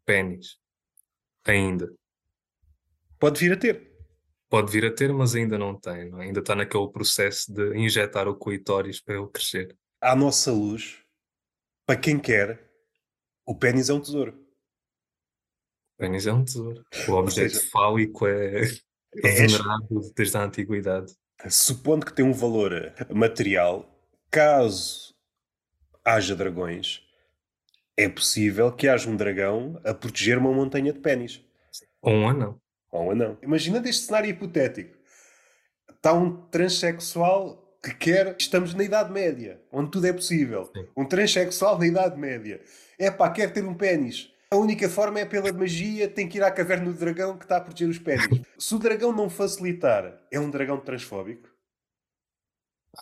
pênis. 0.05 0.57
Ainda. 1.45 1.91
Pode 3.19 3.39
vir 3.39 3.53
a 3.53 3.57
ter. 3.57 3.89
Pode 4.49 4.71
vir 4.71 4.85
a 4.85 4.91
ter, 4.91 5.13
mas 5.13 5.35
ainda 5.35 5.57
não 5.57 5.79
tem. 5.79 6.09
Não? 6.09 6.21
É? 6.21 6.25
Ainda 6.25 6.39
está 6.39 6.55
naquele 6.55 6.89
processo 6.89 7.53
de 7.53 7.77
injetar 7.77 8.27
o 8.27 8.35
coitóris 8.35 9.01
para 9.01 9.15
ele 9.15 9.27
crescer. 9.27 9.77
À 10.01 10.15
nossa 10.15 10.51
luz, 10.51 11.03
para 11.85 11.99
quem 11.99 12.17
quer, 12.17 12.71
o 13.45 13.53
pênis 13.53 13.89
é 13.89 13.93
um 13.93 13.99
tesouro. 13.99 14.39
Pênis 15.97 16.25
é 16.25 16.33
um 16.33 16.43
tesouro. 16.43 16.83
O 17.09 17.11
objeto 17.11 17.55
seja, 17.55 17.69
fálico 17.69 18.25
é, 18.25 18.61
é 18.61 19.31
venerado 19.31 20.13
desde 20.15 20.37
a 20.37 20.43
antiguidade. 20.43 21.13
Supondo 21.49 22.05
que 22.05 22.13
tem 22.13 22.25
um 22.25 22.33
valor 22.33 22.93
material, 23.13 23.85
caso 24.31 25.13
haja 26.03 26.35
dragões, 26.35 27.01
é 27.97 28.07
possível 28.07 28.71
que 28.71 28.87
haja 28.87 29.09
um 29.09 29.15
dragão 29.15 29.79
a 29.83 29.93
proteger 29.93 30.37
uma 30.37 30.53
montanha 30.53 30.93
de 30.93 30.99
pênis. 30.99 31.43
Ou 32.01 32.13
um 32.13 32.29
anão. 32.29 32.59
Ou 32.91 33.07
um 33.07 33.11
anão. 33.11 33.37
Imagina 33.41 33.77
este 33.87 34.05
cenário 34.05 34.29
hipotético. 34.29 34.97
Está 35.89 36.13
um 36.13 36.47
transexual 36.47 37.77
que 37.83 37.93
quer. 37.93 38.35
Estamos 38.39 38.73
na 38.73 38.83
Idade 38.83 39.11
Média, 39.11 39.61
onde 39.71 39.91
tudo 39.91 40.07
é 40.07 40.13
possível. 40.13 40.69
Sim. 40.75 40.87
Um 40.95 41.05
transexual 41.05 41.77
na 41.77 41.87
Idade 41.87 42.17
Média. 42.17 42.61
É 42.97 43.11
pá, 43.11 43.29
quer 43.29 43.51
ter 43.51 43.63
um 43.63 43.73
pênis. 43.73 44.31
A 44.51 44.55
única 44.55 44.89
forma 44.89 45.19
é 45.19 45.25
pela 45.25 45.53
magia, 45.53 46.07
tem 46.07 46.27
que 46.27 46.39
ir 46.39 46.43
à 46.43 46.49
caverna 46.49 46.91
do 46.91 46.97
dragão 46.97 47.37
que 47.37 47.45
está 47.45 47.57
a 47.57 47.61
proteger 47.61 47.87
os 47.87 47.99
pênis. 47.99 48.27
Se 48.57 48.73
o 48.73 48.79
dragão 48.79 49.11
não 49.11 49.29
facilitar, 49.29 50.19
é 50.31 50.39
um 50.39 50.49
dragão 50.49 50.79
transfóbico? 50.79 51.47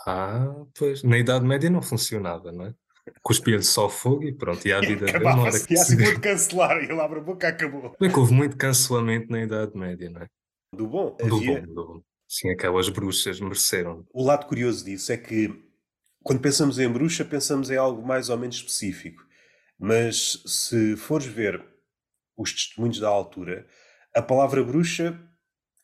Ah, 0.06 0.54
pois. 0.78 1.04
Na 1.04 1.17
Idade 1.17 1.45
Média 1.45 1.69
não 1.69 1.82
funcionava, 1.82 2.52
não 2.52 2.65
é? 2.65 2.76
Cuspia-lhe 3.22 3.63
só 3.63 3.89
fogo 3.89 4.24
e 4.24 4.34
pronto, 4.34 4.65
e 4.67 4.74
a 4.74 4.80
vida 4.80 5.06
dele 5.06 5.20
não 5.20 5.46
era 5.48 5.60
que 5.60 5.76
se... 5.78 5.96
vou 5.96 6.20
cancelar, 6.20 6.78
e 6.82 6.86
ele 6.86 7.00
abre 7.00 7.20
a 7.20 7.24
boca 7.24 7.48
acabou. 7.48 7.96
Bem 8.00 8.12
que 8.12 8.20
houve 8.20 8.34
muito 8.34 8.58
cancelamento 8.58 9.32
na 9.32 9.43
Idade 9.43 9.78
Média, 9.78 10.10
não 10.10 10.22
é? 10.22 10.28
Do 10.76 10.88
bom. 10.88 11.15
Do 11.15 11.38
havia... 11.38 11.62
bom, 11.62 11.74
do 11.74 11.88
bom. 11.88 12.02
Sim, 12.28 12.50
aquelas 12.52 12.89
bruxas 12.89 13.39
mereceram. 13.39 14.06
O 14.13 14.24
lado 14.24 14.46
curioso 14.48 14.84
disso 14.84 15.12
é 15.12 15.17
que 15.17 15.50
quando 16.24 16.41
pensamos 16.41 16.78
em 16.78 16.89
bruxa, 16.89 17.24
pensamos 17.24 17.72
em 17.72 17.78
algo 17.78 18.06
mais 18.06 18.30
ou 18.30 18.38
menos 18.38 18.58
específico. 18.58 19.24
Mas 19.80 20.43
se 20.46 20.98
fores 20.98 21.26
ver 21.26 21.63
os 22.36 22.52
testemunhos 22.52 23.00
da 23.00 23.08
altura, 23.08 23.65
a 24.13 24.22
palavra 24.22 24.62
bruxa 24.63 25.17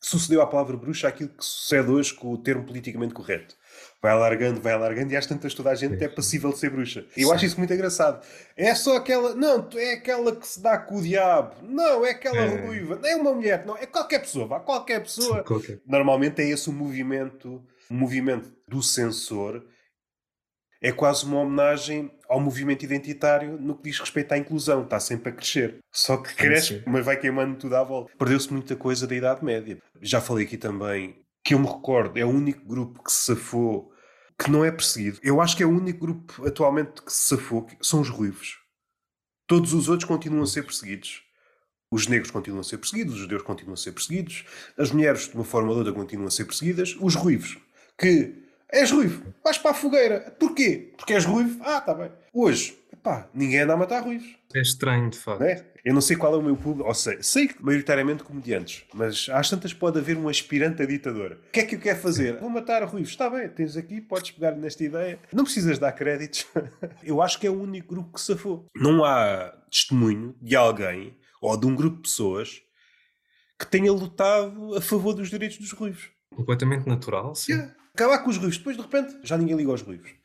sucedeu 0.01 0.41
à 0.41 0.47
palavra 0.47 0.75
bruxa 0.75 1.07
aquilo 1.07 1.29
que 1.29 1.45
sucede 1.45 1.89
hoje 1.89 2.13
com 2.13 2.33
o 2.33 2.37
termo 2.37 2.65
politicamente 2.65 3.13
correto. 3.13 3.55
Vai 4.03 4.11
alargando, 4.11 4.59
vai 4.59 4.73
alargando 4.73 5.13
e 5.13 5.15
às 5.15 5.25
tantas 5.25 5.53
toda 5.53 5.69
a 5.69 5.75
gente 5.75 6.03
é 6.03 6.09
passível 6.09 6.51
de 6.51 6.59
ser 6.59 6.69
bruxa. 6.69 7.05
Eu 7.15 7.29
Sim. 7.29 7.33
acho 7.33 7.45
isso 7.45 7.57
muito 7.57 7.73
engraçado. 7.73 8.21
É 8.57 8.75
só 8.75 8.97
aquela. 8.97 9.33
Não, 9.33 9.65
é 9.77 9.93
aquela 9.93 10.35
que 10.35 10.45
se 10.45 10.61
dá 10.61 10.77
com 10.77 10.97
o 10.97 11.01
diabo. 11.01 11.55
Não, 11.61 12.05
é 12.05 12.09
aquela 12.09 12.35
é. 12.35 12.65
ruiva. 12.65 12.99
Não 13.01 13.09
é 13.09 13.15
uma 13.15 13.33
mulher. 13.33 13.65
Não, 13.65 13.77
é 13.77 13.85
qualquer 13.85 14.19
pessoa. 14.19 14.45
Vá, 14.45 14.59
qualquer 14.59 15.01
pessoa. 15.01 15.37
Sim, 15.37 15.43
qualquer. 15.45 15.79
Normalmente 15.87 16.41
é 16.41 16.49
esse 16.49 16.69
o 16.69 16.73
movimento, 16.73 17.63
o 17.89 17.93
movimento 17.93 18.51
do 18.67 18.83
censor. 18.83 19.63
É 20.81 20.91
quase 20.91 21.23
uma 21.23 21.39
homenagem 21.39 22.11
ao 22.27 22.41
movimento 22.41 22.83
identitário 22.83 23.57
no 23.57 23.73
que 23.73 23.83
diz 23.83 24.01
respeito 24.01 24.33
à 24.33 24.37
inclusão. 24.37 24.83
Está 24.83 24.99
sempre 24.99 25.29
a 25.29 25.31
crescer. 25.31 25.77
Só 25.93 26.17
que 26.17 26.35
cresce, 26.35 26.83
mas 26.85 27.05
vai 27.05 27.15
queimando 27.15 27.55
tudo 27.55 27.77
à 27.77 27.83
volta. 27.85 28.11
Perdeu-se 28.19 28.51
muita 28.51 28.75
coisa 28.75 29.07
da 29.07 29.15
Idade 29.15 29.45
Média. 29.45 29.77
Já 30.01 30.19
falei 30.19 30.45
aqui 30.45 30.57
também 30.57 31.23
que 31.41 31.53
eu 31.53 31.59
me 31.59 31.67
recordo, 31.67 32.17
é 32.17 32.23
o 32.23 32.29
único 32.29 32.65
grupo 32.65 33.03
que 33.03 33.11
se 33.11 33.35
safou 33.35 33.92
que 34.43 34.51
não 34.51 34.63
é 34.63 34.71
perseguido. 34.71 35.19
Eu 35.23 35.41
acho 35.41 35.55
que 35.55 35.63
é 35.63 35.65
o 35.65 35.69
único 35.69 35.99
grupo 35.99 36.45
atualmente 36.45 37.01
que 37.01 37.11
se 37.11 37.29
safou, 37.29 37.67
são 37.81 38.01
os 38.01 38.09
ruivos. 38.09 38.59
Todos 39.47 39.73
os 39.73 39.89
outros 39.89 40.07
continuam 40.07 40.43
a 40.43 40.47
ser 40.47 40.63
perseguidos. 40.63 41.23
Os 41.91 42.07
negros 42.07 42.31
continuam 42.31 42.61
a 42.61 42.63
ser 42.63 42.77
perseguidos, 42.77 43.13
os 43.13 43.19
judeus 43.19 43.43
continuam 43.43 43.75
a 43.75 43.77
ser 43.77 43.91
perseguidos, 43.91 44.45
as 44.77 44.91
mulheres, 44.91 45.27
de 45.27 45.35
uma 45.35 45.43
forma 45.43 45.69
ou 45.69 45.77
outra, 45.77 45.93
continuam 45.93 46.27
a 46.27 46.31
ser 46.31 46.45
perseguidas, 46.45 46.95
os 46.99 47.13
ruivos, 47.13 47.59
que 47.99 48.33
és 48.67 48.89
ruivo, 48.89 49.31
vais 49.43 49.59
para 49.59 49.71
a 49.71 49.75
fogueira. 49.75 50.35
Porquê? 50.39 50.91
Porque 50.97 51.13
és 51.13 51.23
ruivo? 51.23 51.61
Ah, 51.63 51.77
está 51.77 51.93
bem. 51.93 52.11
Hoje, 52.35 52.75
pá, 53.03 53.29
ninguém 53.31 53.59
anda 53.59 53.73
a 53.73 53.77
matar 53.77 54.01
ruivos. 54.01 54.27
É 54.55 54.59
estranho, 54.59 55.07
de 55.07 55.19
facto. 55.19 55.43
É? 55.43 55.71
Eu 55.85 55.93
não 55.93 56.01
sei 56.01 56.17
qual 56.17 56.33
é 56.33 56.37
o 56.37 56.41
meu 56.41 56.55
público, 56.55 56.87
ou 56.87 56.93
sei, 56.95 57.21
sei 57.21 57.47
que 57.47 57.63
maioritariamente 57.63 58.23
comediantes, 58.23 58.85
mas 58.91 59.27
às 59.29 59.49
tantas 59.49 59.71
pode 59.71 59.99
haver 59.99 60.17
um 60.17 60.27
aspirante 60.27 60.81
a 60.81 60.85
ditador. 60.85 61.33
O 61.49 61.51
que 61.51 61.59
é 61.59 61.63
que 61.63 61.75
eu 61.75 61.79
quero 61.79 61.99
fazer? 61.99 62.39
Vou 62.39 62.49
matar 62.49 62.83
ruivos. 62.85 63.11
Está 63.11 63.29
bem, 63.29 63.47
tens 63.49 63.77
aqui, 63.77 64.01
podes 64.01 64.31
pegar 64.31 64.53
nesta 64.53 64.83
ideia. 64.83 65.19
Não 65.31 65.43
precisas 65.43 65.77
dar 65.77 65.91
créditos. 65.91 66.47
eu 67.03 67.21
acho 67.21 67.39
que 67.39 67.45
é 67.45 67.51
o 67.51 67.61
único 67.61 67.93
grupo 67.93 68.13
que 68.13 68.21
safou. 68.21 68.65
Não 68.75 69.05
há 69.05 69.53
testemunho 69.69 70.35
de 70.41 70.55
alguém 70.55 71.15
ou 71.39 71.55
de 71.55 71.67
um 71.67 71.75
grupo 71.75 71.97
de 71.97 72.03
pessoas 72.03 72.61
que 73.59 73.67
tenha 73.67 73.91
lutado 73.91 74.75
a 74.75 74.81
favor 74.81 75.13
dos 75.13 75.29
direitos 75.29 75.59
dos 75.59 75.71
ruivos. 75.71 76.09
Completamente 76.35 76.87
natural, 76.87 77.35
sim. 77.35 77.53
Yeah. 77.53 77.75
Acabar 77.93 78.23
com 78.23 78.31
os 78.31 78.37
ruivos, 78.37 78.57
depois 78.57 78.75
de 78.75 78.81
repente 78.81 79.19
já 79.23 79.37
ninguém 79.37 79.55
liga 79.55 79.69
aos 79.69 79.83
ruivos. 79.83 80.22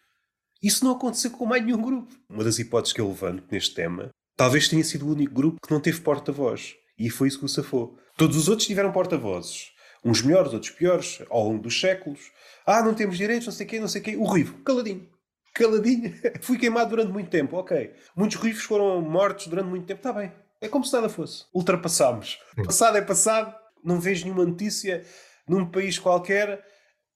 Isso 0.62 0.85
não 0.85 0.92
aconteceu 0.92 1.31
com 1.31 1.47
mais 1.47 1.64
nenhum 1.64 1.81
grupo. 1.81 2.12
Uma 2.29 2.42
das 2.42 2.59
hipóteses 2.59 2.92
que 2.92 3.01
eu 3.01 3.09
levanto 3.09 3.44
neste 3.51 3.75
tema, 3.75 4.11
talvez 4.37 4.68
tenha 4.68 4.83
sido 4.83 5.07
o 5.07 5.12
único 5.12 5.33
grupo 5.33 5.61
que 5.64 5.73
não 5.73 5.81
teve 5.81 6.01
porta-voz. 6.01 6.75
E 6.99 7.09
foi 7.09 7.29
isso 7.29 7.38
que 7.38 7.44
o 7.44 7.49
safou. 7.49 7.97
Todos 8.16 8.37
os 8.37 8.49
outros 8.49 8.66
tiveram 8.66 8.90
porta-vozes. 8.90 9.71
Uns 10.05 10.21
melhores, 10.23 10.53
outros 10.53 10.73
piores, 10.73 11.23
ao 11.31 11.44
longo 11.44 11.62
dos 11.62 11.81
séculos. 11.81 12.21
Ah, 12.66 12.83
não 12.83 12.94
temos 12.94 13.16
direitos, 13.16 13.47
não 13.47 13.53
sei 13.53 13.66
quem, 13.66 13.81
não 13.81 13.88
sei 13.88 14.01
quem. 14.01 14.16
O 14.16 14.25
Ruivo, 14.25 14.59
caladinho. 14.64 15.09
Caladinho. 15.55 16.12
Fui 16.42 16.59
queimado 16.59 16.90
durante 16.90 17.12
muito 17.12 17.31
tempo, 17.31 17.57
ok. 17.57 17.92
Muitos 18.16 18.37
ruivos 18.37 18.62
foram 18.64 19.01
mortos 19.01 19.47
durante 19.47 19.68
muito 19.68 19.87
tempo, 19.87 20.01
está 20.01 20.12
bem. 20.12 20.33
É 20.61 20.68
como 20.68 20.85
se 20.85 20.92
nada 20.92 21.09
fosse. 21.09 21.44
Ultrapassámos. 21.55 22.38
Passado 22.64 22.99
é 22.99 23.03
passado. 23.03 23.55
Não 23.85 24.01
vejo 24.01 24.25
nenhuma 24.25 24.44
notícia 24.44 25.05
num 25.49 25.64
país 25.64 25.99
qualquer 25.99 26.64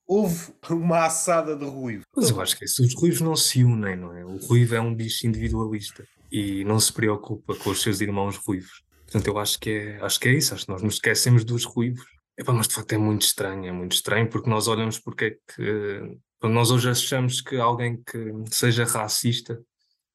houve 0.07 0.53
uma 0.69 1.07
assada 1.07 1.57
de 1.57 1.65
ruivo. 1.65 2.05
Mas 2.15 2.31
eu 2.31 2.41
acho 2.41 2.57
que 2.57 2.65
é 2.65 2.67
isso. 2.67 2.83
Os 2.83 2.95
ruivos 2.95 3.21
não 3.21 3.37
se 3.37 3.65
unem, 3.65 3.97
não 3.97 4.17
é? 4.17 4.25
O 4.25 4.37
ruivo 4.37 4.75
é 4.75 4.81
um 4.81 4.95
bicho 4.95 5.27
individualista 5.27 6.07
e 6.31 6.65
não 6.65 6.79
se 6.81 6.93
preocupa 6.93 7.55
com 7.57 7.71
os 7.71 7.83
seus 7.83 8.01
irmãos 8.01 8.37
ruivos. 8.37 8.83
Portanto, 9.05 9.27
eu 9.27 9.38
acho 9.38 9.59
que 9.59 9.71
é, 9.71 10.01
acho 10.03 10.19
que 10.19 10.29
é 10.29 10.33
isso. 10.33 10.55
Acho 10.55 10.67
que 10.67 10.73
nós 10.73 10.83
nos 10.83 10.95
esquecemos 10.95 11.45
dos 11.45 11.65
ruivos. 11.65 12.05
Epá, 12.38 12.53
mas 12.53 12.67
de 12.67 12.75
facto 12.75 12.93
é 12.93 12.99
muito 12.99 13.23
estranho, 13.23 13.67
é 13.67 13.73
muito 13.73 13.93
estranho 13.93 14.29
porque 14.29 14.49
nós 14.49 14.67
olhamos 14.67 14.99
porque 14.99 15.25
é 15.25 15.31
que. 15.55 16.19
Nós 16.43 16.73
hoje 16.73 16.91
achamos 16.91 17.41
que 17.41 17.57
alguém 17.57 18.03
que 18.03 18.33
seja 18.51 18.85
racista, 18.85 19.62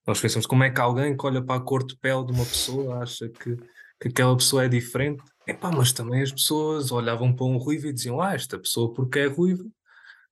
nós 0.06 0.19
pensamos 0.19 0.45
como 0.45 0.63
é 0.63 0.69
que 0.69 0.82
alguém 0.82 1.15
que 1.15 1.26
olha 1.26 1.41
para 1.41 1.56
a 1.56 1.63
cor 1.63 1.86
de 1.86 1.95
pele 1.95 2.26
de 2.26 2.34
uma 2.34 2.45
pessoa 2.45 3.02
acha 3.02 3.30
que, 3.30 3.56
que 4.02 4.10
aquela 4.10 4.36
pessoa 4.36 4.65
é 4.65 4.67
diferente. 4.67 5.23
Epá, 5.47 5.71
mas 5.71 5.93
também 5.93 6.21
as 6.21 6.32
pessoas 6.32 6.91
olhavam 6.91 7.34
para 7.34 7.45
um 7.45 7.56
ruivo 7.56 7.88
e 7.88 7.93
diziam: 7.93 8.19
Ah, 8.19 8.34
esta 8.34 8.60
pessoa 8.60 8.93
porque 8.93 9.19
é 9.19 9.28
ruiva 9.28 9.63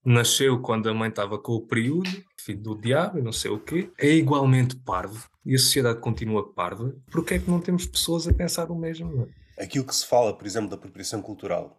nasceu 0.06 0.60
quando 0.60 0.88
a 0.88 0.94
mãe 0.94 1.08
estava 1.08 1.36
com 1.36 1.52
o 1.52 1.60
período, 1.60 2.08
filho 2.38 2.60
do 2.60 2.80
diabo 2.80 3.20
não 3.20 3.32
sei 3.32 3.50
o 3.50 3.58
quê, 3.58 3.90
é 3.98 4.08
igualmente 4.08 4.76
parvo 4.76 5.28
e 5.44 5.54
a 5.54 5.58
sociedade 5.58 6.00
continua 6.00 6.52
parva, 6.52 6.94
porque 7.10 7.34
é 7.34 7.38
que 7.38 7.50
não 7.50 7.60
temos 7.60 7.86
pessoas 7.86 8.26
a 8.28 8.32
pensar 8.32 8.70
o 8.70 8.76
mesmo? 8.76 9.28
É? 9.56 9.64
Aquilo 9.64 9.84
que 9.84 9.94
se 9.94 10.06
fala, 10.06 10.32
por 10.32 10.46
exemplo, 10.46 10.68
da 10.68 10.76
apropriação 10.76 11.20
cultural, 11.20 11.76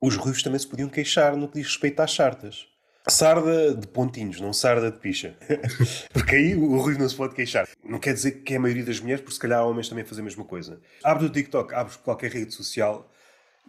os 0.00 0.16
ruivos 0.16 0.42
também 0.42 0.58
se 0.58 0.66
podiam 0.66 0.88
queixar 0.88 1.34
no 1.36 1.48
que 1.48 1.58
diz 1.58 1.68
respeito 1.68 2.00
às 2.00 2.10
chartas. 2.10 2.66
Sarda 3.08 3.74
de 3.74 3.86
pontinhos, 3.86 4.40
não 4.40 4.52
sarda 4.52 4.90
de 4.90 4.98
picha. 4.98 5.36
porque 6.12 6.36
aí 6.36 6.54
o 6.54 6.78
ruivo 6.78 7.00
não 7.00 7.08
se 7.08 7.16
pode 7.16 7.34
queixar. 7.34 7.68
Não 7.82 7.98
quer 7.98 8.14
dizer 8.14 8.42
que 8.42 8.54
é 8.54 8.56
a 8.56 8.60
maioria 8.60 8.84
das 8.84 9.00
mulheres, 9.00 9.20
porque 9.20 9.34
se 9.34 9.40
calhar 9.40 9.66
homens 9.66 9.88
também 9.88 10.04
fazem 10.04 10.22
a 10.22 10.24
mesma 10.24 10.44
coisa. 10.44 10.80
Abre 11.02 11.26
o 11.26 11.30
TikTok, 11.30 11.74
abre 11.74 11.94
qualquer 11.98 12.30
rede 12.30 12.52
social 12.52 13.10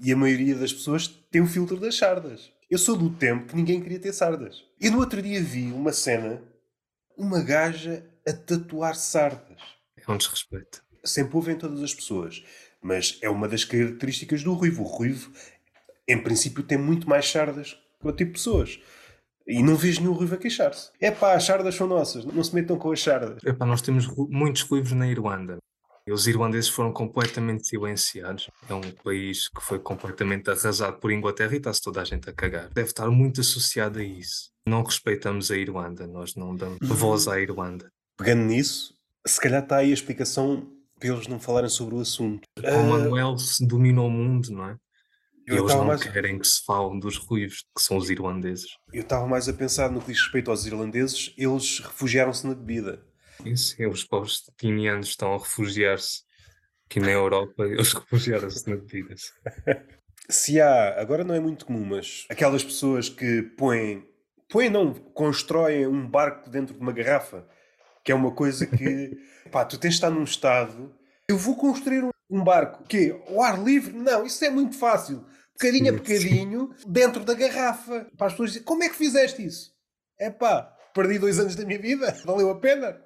e 0.02 0.12
a 0.12 0.16
maioria 0.16 0.56
das 0.56 0.74
pessoas 0.74 1.08
tem 1.08 1.42
o 1.42 1.48
filtro 1.48 1.78
das 1.78 1.98
sardas. 1.98 2.55
Eu 2.70 2.80
sou 2.80 2.96
do 2.96 3.12
tempo 3.12 3.48
que 3.48 3.56
ninguém 3.56 3.80
queria 3.80 4.00
ter 4.00 4.12
sardas. 4.12 4.64
E 4.82 4.90
no 4.90 5.00
outro 5.00 5.22
dia 5.22 5.42
vi 5.42 5.72
uma 5.72 5.94
cena, 5.94 6.42
uma 7.16 7.42
gaja 7.42 8.04
a 8.28 8.34
tatuar 8.34 8.96
sardas. 8.96 9.60
É 9.96 10.12
um 10.12 10.18
desrespeito. 10.18 10.84
Sempre 11.04 11.36
houve 11.36 11.52
em 11.52 11.58
todas 11.58 11.84
as 11.84 11.94
pessoas. 11.94 12.44
Mas 12.82 13.20
é 13.22 13.30
uma 13.30 13.48
das 13.48 13.64
características 13.64 14.44
do 14.44 14.54
ruivo. 14.54 14.84
O 14.84 14.88
ruivo, 14.88 15.32
em 16.08 16.22
princípio, 16.22 16.64
tem 16.64 16.78
muito 16.78 17.08
mais 17.08 17.30
sardas 17.30 17.74
que 18.02 18.08
o 18.08 18.12
tipo 18.12 18.32
de 18.32 18.38
pessoas. 18.38 18.80
E 19.48 19.62
não 19.62 19.76
vejo 19.76 20.02
nenhum 20.02 20.14
ruivo 20.14 20.34
a 20.34 20.38
queixar-se. 20.38 20.90
É 21.00 21.12
pá, 21.12 21.36
as 21.36 21.44
sardas 21.44 21.76
são 21.76 21.86
nossas, 21.86 22.26
não 22.26 22.44
se 22.44 22.54
metam 22.56 22.80
com 22.80 22.92
as 22.92 23.02
sardas. 23.02 23.44
É 23.46 23.54
pá, 23.54 23.64
nós 23.64 23.82
temos 23.84 24.08
muitos 24.28 24.64
ruivos 24.64 24.92
na 24.94 25.08
Irlanda. 25.08 25.60
Os 26.08 26.28
irlandeses 26.28 26.70
foram 26.70 26.94
completamente 26.94 27.68
silenciados. 27.68 28.48
É 28.70 28.74
um 28.74 28.92
país 29.04 29.48
que 29.50 29.60
foi 29.60 29.80
completamente 29.80 30.50
arrasado 30.52 31.00
por 31.00 31.12
Inglaterra 31.12 31.54
e 31.54 31.58
está-se 31.58 31.82
toda 31.82 32.02
a 32.02 32.06
gente 32.06 32.30
a 32.30 32.34
cagar. 32.34 32.70
Deve 32.70 32.90
estar 32.90 33.10
muito 33.10 33.42
associado 33.42 33.98
a 33.98 34.04
isso. 34.04 34.52
Não 34.68 34.84
respeitamos 34.84 35.50
a 35.50 35.58
Irlanda, 35.58 36.06
nós 36.06 36.36
não 36.36 36.56
damos 36.56 36.80
uhum. 36.82 36.96
voz 36.96 37.28
à 37.28 37.40
Irlanda. 37.40 37.92
Pegando 38.18 38.44
nisso, 38.44 38.94
se 39.26 39.42
calhar 39.42 39.64
está 39.64 39.78
aí 39.78 39.90
a 39.90 39.94
explicação 39.94 40.72
para 41.00 41.10
eles 41.10 41.28
não 41.28 41.40
falarem 41.40 41.70
sobre 41.70 41.96
o 41.96 42.00
assunto. 42.00 42.44
O 42.58 42.62
uh... 42.62 42.90
Manuel 42.90 43.36
dominou 43.62 44.08
o 44.08 44.12
mundo, 44.12 44.52
não 44.52 44.70
é? 44.70 44.78
E 45.48 45.54
eles 45.54 45.74
não 45.74 45.86
mais... 45.86 46.04
querem 46.04 46.40
que 46.40 46.48
se 46.48 46.64
falem 46.64 47.00
dos 47.00 47.18
ruivos, 47.18 47.64
que 47.76 47.82
são 47.82 47.98
os 47.98 48.10
irlandeses. 48.10 48.68
Eu 48.94 49.02
estava 49.02 49.28
mais 49.28 49.50
a 49.50 49.54
pensar 49.54 49.92
no 49.92 50.00
que 50.00 50.12
diz 50.12 50.22
respeito 50.22 50.50
aos 50.50 50.66
irlandeses, 50.66 51.34
eles 51.38 51.80
refugiaram-se 51.80 52.48
na 52.48 52.56
bebida. 52.56 53.04
Sim, 53.56 53.88
os 53.88 54.04
povos 54.04 54.44
tinianos 54.58 55.10
estão 55.10 55.34
a 55.34 55.38
refugiar-se 55.38 56.24
aqui 56.86 57.00
na 57.00 57.12
Europa, 57.12 57.64
eles 57.66 57.92
refugiaram-se 57.94 58.70
na 58.70 58.76
bebida. 58.76 59.16
Se 60.30 60.60
há, 60.60 61.00
agora 61.00 61.24
não 61.24 61.36
é 61.36 61.40
muito 61.40 61.66
comum, 61.66 61.86
mas 61.86 62.26
aquelas 62.30 62.64
pessoas 62.64 63.10
que 63.10 63.42
põem, 63.58 64.08
põem 64.50 64.70
não, 64.70 64.94
constroem 64.94 65.86
um 65.88 66.08
barco 66.08 66.50
dentro 66.50 66.74
de 66.74 66.80
uma 66.80 66.92
garrafa, 66.92 67.48
que 68.04 68.12
é 68.12 68.16
uma 68.16 68.32
coisa 68.32 68.66
que, 68.66 69.18
pá, 69.52 69.66
tu 69.66 69.78
tens 69.78 69.92
de 69.92 69.96
estar 69.96 70.10
num 70.10 70.24
estado, 70.24 70.94
eu 71.28 71.38
vou 71.38 71.56
construir 71.56 72.04
um, 72.04 72.10
Um 72.30 72.44
barco. 72.44 72.84
O 72.84 72.88
quê? 72.88 73.20
O 73.30 73.42
ar 73.42 73.62
livre? 73.62 73.94
Não, 73.94 74.26
isso 74.26 74.44
é 74.46 74.50
muito 74.50 74.78
fácil. 74.78 75.26
Bocadinho 75.54 75.94
a 75.94 75.98
bocadinho, 75.98 76.76
dentro 76.86 77.24
da 77.24 77.34
garrafa. 77.34 78.08
Para 78.18 78.28
as 78.28 78.34
pessoas 78.34 78.50
dizerem, 78.50 78.66
como 78.66 78.84
é 78.84 78.90
que 78.90 78.96
fizeste 78.96 79.46
isso? 79.46 79.74
É 80.20 80.30
pá, 80.30 80.64
perdi 80.94 81.18
dois 81.18 81.40
anos 81.40 81.56
da 81.56 81.66
minha 81.66 81.80
vida, 81.80 82.12
valeu 82.26 82.50
a 82.50 82.60
pena. 82.60 83.02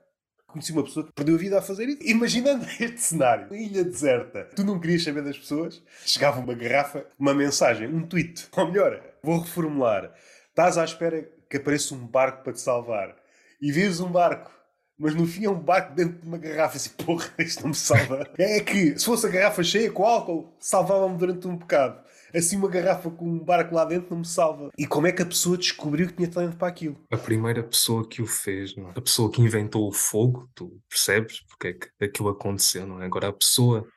Conheci 0.52 0.72
uma 0.72 0.84
pessoa 0.84 1.06
que 1.06 1.14
perdeu 1.14 1.36
a 1.36 1.38
vida 1.38 1.60
a 1.60 1.62
fazer 1.62 1.88
isso. 1.88 2.04
Imaginando 2.04 2.66
este 2.80 3.00
cenário, 3.00 3.56
ilha 3.56 3.84
deserta, 3.84 4.50
tu 4.56 4.64
não 4.64 4.80
querias 4.80 5.04
saber 5.04 5.24
das 5.24 5.38
pessoas, 5.38 5.82
chegava 6.06 6.40
uma 6.40 6.54
garrafa, 6.54 7.06
uma 7.18 7.34
mensagem, 7.34 7.88
um 7.88 8.06
tweet. 8.06 8.48
Ou 8.58 8.68
melhor, 8.68 9.02
vou 9.24 9.40
reformular. 9.40 10.14
Estás 10.50 10.78
à 10.78 10.84
espera 10.84 11.30
que 11.50 11.58
apareça 11.58 11.94
um 11.94 12.06
barco 12.06 12.44
para 12.44 12.54
te 12.54 12.62
salvar 12.62 13.16
e 13.62 13.72
vês 13.72 14.00
um 14.00 14.12
barco 14.12 14.60
mas 15.00 15.16
no 15.16 15.26
fim 15.26 15.46
é 15.46 15.50
um 15.50 15.58
barco 15.58 15.96
dentro 15.96 16.20
de 16.20 16.28
uma 16.28 16.38
garrafa. 16.38 16.76
Assim, 16.76 16.90
porra, 16.90 17.32
isto 17.40 17.62
não 17.62 17.70
me 17.70 17.76
salva. 17.76 18.28
É 18.38 18.60
que 18.60 19.00
se 19.00 19.06
fosse 19.06 19.26
a 19.26 19.30
garrafa 19.30 19.64
cheia 19.64 19.90
com 19.90 20.06
álcool, 20.06 20.54
salvava-me 20.60 21.18
durante 21.18 21.48
um 21.48 21.56
bocado. 21.56 22.02
Assim, 22.34 22.58
uma 22.58 22.70
garrafa 22.70 23.10
com 23.10 23.26
um 23.26 23.40
barco 23.40 23.74
lá 23.74 23.86
dentro 23.86 24.10
não 24.12 24.20
me 24.20 24.26
salva. 24.26 24.70
E 24.78 24.86
como 24.86 25.08
é 25.08 25.12
que 25.12 25.22
a 25.22 25.26
pessoa 25.26 25.58
descobriu 25.58 26.08
que 26.08 26.14
tinha 26.14 26.30
talento 26.30 26.58
para 26.58 26.68
aquilo? 26.68 26.98
A 27.12 27.18
primeira 27.18 27.64
pessoa 27.64 28.08
que 28.08 28.22
o 28.22 28.28
fez, 28.28 28.76
não 28.76 28.90
é? 28.90 28.94
a 28.96 29.02
pessoa 29.02 29.32
que 29.32 29.42
inventou 29.42 29.88
o 29.88 29.92
fogo, 29.92 30.50
tu 30.54 30.80
percebes 30.90 31.42
porque 31.48 31.68
é 31.68 31.74
que 31.74 31.90
aquilo 32.04 32.30
aconteceu, 32.30 32.86
não 32.86 33.02
é? 33.02 33.06
Agora, 33.06 33.30
a 33.30 33.34
pessoa 33.34 33.88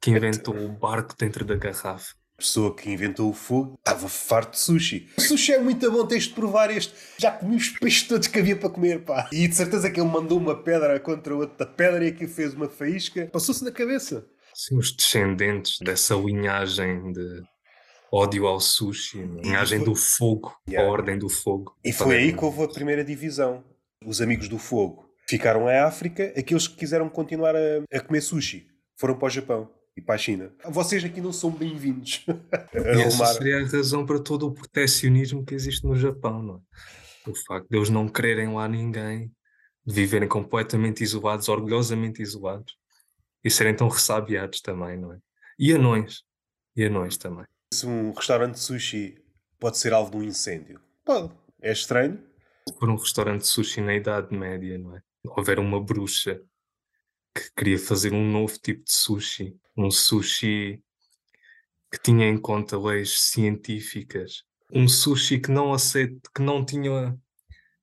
que 0.00 0.10
inventou 0.10 0.56
o 0.56 0.68
barco 0.68 1.14
dentro 1.16 1.44
da 1.44 1.56
garrafa 1.56 2.14
pessoa 2.40 2.74
que 2.74 2.90
inventou 2.90 3.28
o 3.28 3.34
fogo 3.34 3.78
estava 3.78 4.08
farto 4.08 4.52
de 4.52 4.60
sushi. 4.60 5.08
O 5.16 5.20
sushi 5.20 5.52
é 5.52 5.60
muito 5.60 5.90
bom, 5.92 6.06
tens 6.06 6.24
de 6.24 6.30
provar 6.30 6.70
este. 6.70 6.92
Já 7.18 7.30
comi 7.30 7.56
os 7.56 7.68
peixes 7.68 8.08
todos 8.08 8.26
que 8.26 8.38
havia 8.38 8.56
para 8.56 8.70
comer, 8.70 9.04
pá. 9.04 9.28
E 9.30 9.46
de 9.46 9.54
certeza 9.54 9.90
que 9.90 10.00
ele 10.00 10.08
mandou 10.08 10.38
uma 10.38 10.56
pedra 10.56 10.98
contra 10.98 11.36
outra 11.36 11.66
pedra 11.66 12.04
e 12.04 12.08
aqui 12.08 12.26
fez 12.26 12.54
uma 12.54 12.68
faísca. 12.68 13.28
Passou-se 13.30 13.62
na 13.62 13.70
cabeça. 13.70 14.26
Sim, 14.54 14.78
os 14.78 14.90
descendentes 14.90 15.78
dessa 15.80 16.14
linhagem 16.14 17.12
de 17.12 17.42
ódio 18.12 18.46
ao 18.46 18.60
sushi, 18.60 19.18
linhagem 19.18 19.78
foi... 19.78 19.88
do 19.88 19.94
fogo, 19.94 20.56
yeah. 20.68 20.88
a 20.88 20.92
ordem 20.92 21.18
do 21.18 21.28
fogo. 21.28 21.76
E 21.84 21.92
foi 21.92 22.16
aí 22.16 22.32
que 22.32 22.44
houve 22.44 22.62
a 22.62 22.68
primeira 22.68 23.04
divisão. 23.04 23.64
Os 24.04 24.20
amigos 24.20 24.48
do 24.48 24.58
fogo 24.58 25.10
ficaram 25.28 25.68
à 25.68 25.84
África, 25.84 26.32
aqueles 26.36 26.66
que 26.66 26.76
quiseram 26.76 27.08
continuar 27.08 27.54
a, 27.54 27.84
a 27.92 28.00
comer 28.00 28.20
sushi 28.20 28.66
foram 28.96 29.16
para 29.16 29.26
o 29.26 29.30
Japão 29.30 29.70
e 29.96 30.00
para 30.02 30.14
a 30.14 30.18
China. 30.18 30.52
Vocês 30.66 31.04
aqui 31.04 31.20
não 31.20 31.32
são 31.32 31.50
bem-vindos. 31.50 32.24
essa 32.72 33.26
seria 33.34 33.58
a 33.58 33.66
razão 33.66 34.04
para 34.04 34.18
todo 34.18 34.46
o 34.46 34.52
proteccionismo 34.52 35.44
que 35.44 35.54
existe 35.54 35.86
no 35.86 35.96
Japão, 35.96 36.42
não 36.42 36.56
é? 36.56 37.30
O 37.30 37.34
facto 37.46 37.68
de 37.68 37.76
eles 37.76 37.90
não 37.90 38.08
quererem 38.08 38.52
lá 38.52 38.66
ninguém, 38.66 39.30
de 39.84 39.94
viverem 39.94 40.28
completamente 40.28 41.02
isolados, 41.02 41.48
orgulhosamente 41.48 42.22
isolados, 42.22 42.74
e 43.44 43.50
serem 43.50 43.74
tão 43.74 43.88
ressabiados 43.88 44.60
também, 44.60 44.98
não 44.98 45.12
é? 45.12 45.18
E 45.58 45.72
anões. 45.72 46.22
E 46.74 46.84
anões 46.84 47.16
também. 47.16 47.46
Se 47.72 47.86
um 47.86 48.10
restaurante 48.12 48.54
de 48.54 48.60
sushi 48.60 49.22
pode 49.60 49.78
ser 49.78 49.92
alvo 49.92 50.10
de 50.10 50.16
um 50.16 50.22
incêndio, 50.24 50.80
pode. 51.04 51.32
É 51.62 51.70
estranho. 51.70 52.20
Por 52.80 52.90
um 52.90 52.96
restaurante 52.96 53.42
de 53.42 53.46
sushi 53.46 53.80
na 53.80 53.94
Idade 53.94 54.36
Média, 54.36 54.76
não 54.76 54.96
é? 54.96 55.02
Houver 55.24 55.60
uma 55.60 55.80
bruxa 55.80 56.42
que 57.32 57.48
queria 57.56 57.78
fazer 57.78 58.12
um 58.12 58.28
novo 58.28 58.58
tipo 58.58 58.84
de 58.84 58.92
sushi, 58.92 59.56
um 59.76 59.88
sushi 59.88 60.82
que 61.92 62.02
tinha 62.02 62.26
em 62.26 62.36
conta 62.36 62.76
leis 62.76 63.20
científicas, 63.20 64.42
um 64.72 64.88
sushi 64.88 65.38
que 65.38 65.52
não 65.52 65.72
aceita, 65.72 66.28
que 66.34 66.42
não 66.42 66.64
tinha 66.64 67.16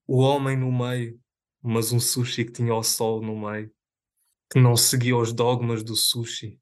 o 0.06 0.18
homem 0.18 0.58
no 0.58 0.70
meio, 0.70 1.18
mas 1.62 1.94
um 1.94 2.00
sushi 2.00 2.44
que 2.44 2.52
tinha 2.52 2.74
o 2.74 2.84
sol 2.84 3.22
no 3.22 3.40
meio, 3.40 3.72
que 4.52 4.60
não 4.60 4.76
seguia 4.76 5.16
os 5.16 5.32
dogmas 5.32 5.82
do 5.82 5.96
sushi. 5.96 6.60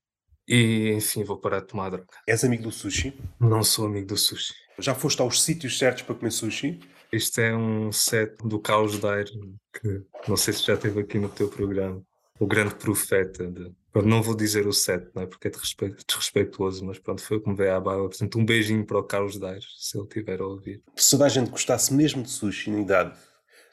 E 0.48 0.92
enfim, 0.94 1.24
vou 1.24 1.38
parar 1.38 1.62
de 1.62 1.68
tomar 1.68 1.90
droga. 1.90 2.08
És 2.28 2.44
amigo 2.44 2.64
do 2.64 2.72
sushi? 2.72 3.14
Não 3.40 3.64
sou 3.64 3.88
amigo 3.88 4.08
do 4.08 4.18
sushi. 4.18 4.54
Já 4.78 4.94
foste 4.94 5.22
aos 5.22 5.42
sítios 5.42 5.78
certos 5.78 6.04
para 6.04 6.16
comer 6.16 6.32
sushi? 6.32 6.80
Isto 7.12 7.40
é 7.42 7.56
um 7.56 7.92
set 7.92 8.36
do 8.44 8.60
Caos 8.60 9.00
Dair, 9.00 9.28
que 9.74 10.04
não 10.28 10.36
sei 10.36 10.54
se 10.54 10.66
já 10.66 10.74
esteve 10.74 11.00
aqui 11.00 11.18
no 11.18 11.30
teu 11.30 11.48
programa 11.48 12.04
o 12.40 12.46
grande 12.46 12.76
profeta. 12.76 13.50
De, 13.50 13.74
não 14.04 14.22
vou 14.22 14.36
dizer 14.36 14.68
o 14.68 14.74
set, 14.74 15.10
não 15.16 15.24
é? 15.24 15.26
porque 15.26 15.48
é 15.48 15.52
desrespeituoso, 15.52 16.86
mas 16.86 17.00
pronto, 17.00 17.24
foi 17.24 17.38
o 17.38 17.42
que 17.42 17.50
me 17.50 17.56
veio 17.56 17.74
à 17.74 17.80
barba. 17.80 18.10
Portanto, 18.10 18.38
um 18.38 18.46
beijinho 18.46 18.86
para 18.86 19.00
o 19.00 19.04
Carlos 19.04 19.40
Daires, 19.40 19.68
se 19.78 19.98
ele 19.98 20.08
tiver 20.08 20.42
a 20.42 20.46
ouvir. 20.46 20.84
Se 20.96 21.12
toda 21.12 21.26
a 21.26 21.30
gente 21.30 21.50
gostasse 21.50 21.94
mesmo 21.94 22.22
de 22.22 22.30
sushi 22.30 22.70
na 22.70 22.82
idade 22.82 23.18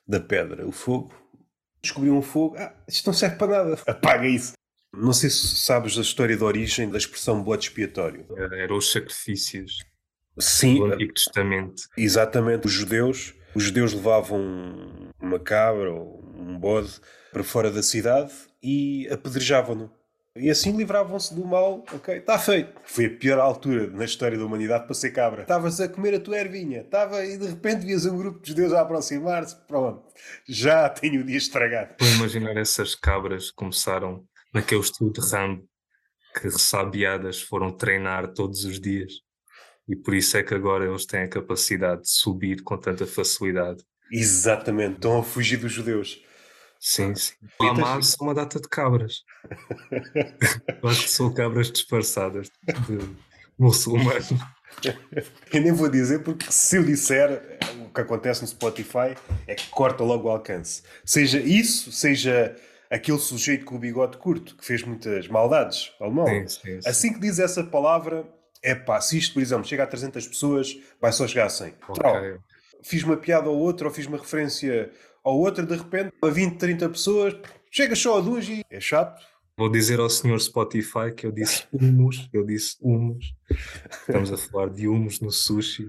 da 0.07 0.21
pedra, 0.21 0.67
o 0.67 0.73
fogo, 0.73 1.13
descobriu 1.83 2.15
um 2.15 2.23
fogo, 2.23 2.57
ah, 2.57 2.73
isto 2.89 3.07
não 3.07 3.15
serve 3.15 3.37
para 3.37 3.65
nada, 3.65 3.83
apaga 3.87 4.27
isso. 4.29 4.53
Não 4.95 5.13
sei 5.13 5.31
se 5.31 5.57
sabes 5.57 5.97
a 5.97 6.03
história 6.03 6.37
de 6.37 6.45
origem 6.45 6.91
da 6.91 6.99
expressão 6.99 7.43
bode 7.43 7.65
expiatório. 7.65 8.27
Eram 8.53 8.77
os 8.77 8.93
sacrifícios 8.93 9.79
Sim, 10.39 10.77
do 10.77 10.85
Antigo 10.87 11.15
Testamento. 11.15 11.89
Exatamente, 11.97 12.67
os 12.67 12.73
judeus, 12.73 13.35
os 13.55 13.65
judeus 13.65 13.93
levavam 13.95 15.13
uma 15.21 15.39
cabra 15.39 15.93
ou 15.93 16.23
um 16.37 16.59
bode 16.59 17.01
para 17.33 17.43
fora 17.43 17.71
da 17.71 17.83
cidade 17.83 18.33
e 18.63 19.09
apedrejavam-no. 19.11 19.91
E 20.35 20.49
assim 20.49 20.75
livravam-se 20.75 21.35
do 21.35 21.45
mal, 21.45 21.85
ok, 21.93 22.17
está 22.17 22.39
feito. 22.39 22.73
Foi 22.85 23.05
a 23.05 23.11
pior 23.11 23.39
altura 23.39 23.87
na 23.89 24.05
história 24.05 24.39
da 24.39 24.45
humanidade 24.45 24.87
para 24.87 24.95
ser 24.95 25.11
cabra. 25.11 25.43
Estavas 25.43 25.79
a 25.79 25.89
comer 25.89 26.15
a 26.15 26.21
tua 26.21 26.39
ervinha, 26.39 26.81
estava 26.81 27.23
e 27.23 27.37
de 27.37 27.49
repente 27.49 27.85
vias 27.85 28.07
um 28.07 28.17
grupo 28.17 28.41
de 28.41 28.49
judeus 28.49 28.73
a 28.73 28.81
aproximar-se, 28.81 29.55
pronto, 29.67 30.03
já 30.49 30.89
tenho 30.89 31.21
o 31.21 31.25
dia 31.25 31.37
estragado. 31.37 31.97
Vou 32.01 32.09
imaginar 32.09 32.57
essas 32.57 32.95
cabras 32.95 33.51
começaram 33.51 34.27
naquele 34.53 34.81
estilo 34.81 35.13
de 35.13 35.21
Rambo, 35.21 35.65
que 36.35 36.45
ressabiadas 36.45 37.41
foram 37.41 37.71
treinar 37.71 38.33
todos 38.33 38.65
os 38.65 38.81
dias. 38.81 39.13
E 39.89 39.97
por 39.97 40.15
isso 40.15 40.37
é 40.37 40.43
que 40.43 40.55
agora 40.55 40.87
eles 40.87 41.05
têm 41.05 41.23
a 41.23 41.29
capacidade 41.29 42.03
de 42.03 42.11
subir 42.11 42.63
com 42.63 42.79
tanta 42.79 43.07
facilidade. 43.07 43.85
Exatamente, 44.11 44.97
estão 44.97 45.19
a 45.19 45.23
fugir 45.23 45.57
dos 45.57 45.73
judeus. 45.73 46.23
Sim, 46.79 47.15
sim. 47.15 47.35
O 47.61 47.65
Hamas 47.65 48.09
são 48.09 48.27
uma 48.27 48.35
data 48.35 48.61
de 48.61 48.69
cabras. 48.69 49.23
acho 50.85 51.03
que 51.03 51.11
são 51.11 51.33
cabras 51.33 51.71
disfarçadas 51.71 52.51
de 52.87 52.99
muçulmanos. 53.59 54.31
Eu 55.53 55.61
nem 55.61 55.73
vou 55.73 55.89
dizer 55.89 56.25
porque 56.25 56.51
se 56.51 56.77
eu 56.77 56.85
disser 56.85 57.61
o 57.87 57.93
que 57.93 58.01
acontece 58.01 58.43
no 58.43 58.49
Spotify 58.49 59.17
é 59.47 59.55
que 59.55 59.69
corta 59.69 60.03
logo 60.03 60.29
o 60.29 60.31
alcance. 60.31 60.83
Seja 61.05 61.39
isso, 61.39 61.93
seja 61.93 62.57
aquele 62.93 63.19
sujeito 63.19 63.65
com 63.65 63.77
o 63.77 63.79
bigode 63.79 64.19
curto 64.19 64.55
que 64.55 64.65
fez 64.65 64.83
muitas 64.83 65.27
maldades, 65.27 65.93
alemão. 65.99 66.27
Sim, 66.27 66.47
sim, 66.47 66.81
sim. 66.83 66.89
Assim 66.89 67.13
que 67.15 67.21
diz 67.21 67.39
essa 67.39 67.65
palavra, 67.65 68.27
é 68.63 68.75
pá, 68.75 69.01
se 69.01 69.17
isto, 69.17 69.33
por 69.33 69.41
exemplo, 69.41 69.65
chega 69.65 69.85
a 69.85 69.87
300 69.87 70.27
pessoas, 70.29 70.79
vai 71.01 71.11
só 71.11 71.27
chegar 71.27 71.47
a 71.47 71.49
100. 71.49 71.75
Okay. 71.89 72.37
Fiz 72.83 73.03
uma 73.03 73.17
piada 73.17 73.49
ou 73.49 73.59
outra, 73.59 73.89
ou 73.89 73.95
fiz 73.95 74.07
uma 74.07 74.19
referência 74.19 74.91
ou 75.25 75.41
outra, 75.41 75.65
de 75.65 75.75
repente, 75.75 76.13
a 76.21 76.27
20, 76.27 76.59
30 76.59 76.89
pessoas, 76.91 77.35
chega 77.71 77.97
só 77.97 78.19
a 78.19 78.21
duas 78.21 78.47
e 78.47 78.63
é 78.69 78.81
chato. 78.81 79.25
Vou 79.57 79.71
dizer 79.71 79.99
ao 79.99 80.11
senhor 80.11 80.39
Spotify 80.39 81.15
que 81.17 81.27
eu 81.27 81.33
disse 81.33 81.65
humus, 81.73 82.29
eu 82.33 82.45
disse 82.45 82.77
humus. 82.81 83.35
Estamos 84.07 84.33
a 84.33 84.37
falar 84.37 84.69
de 84.69 84.87
humus 84.87 85.21
no 85.21 85.31
sushi. 85.31 85.89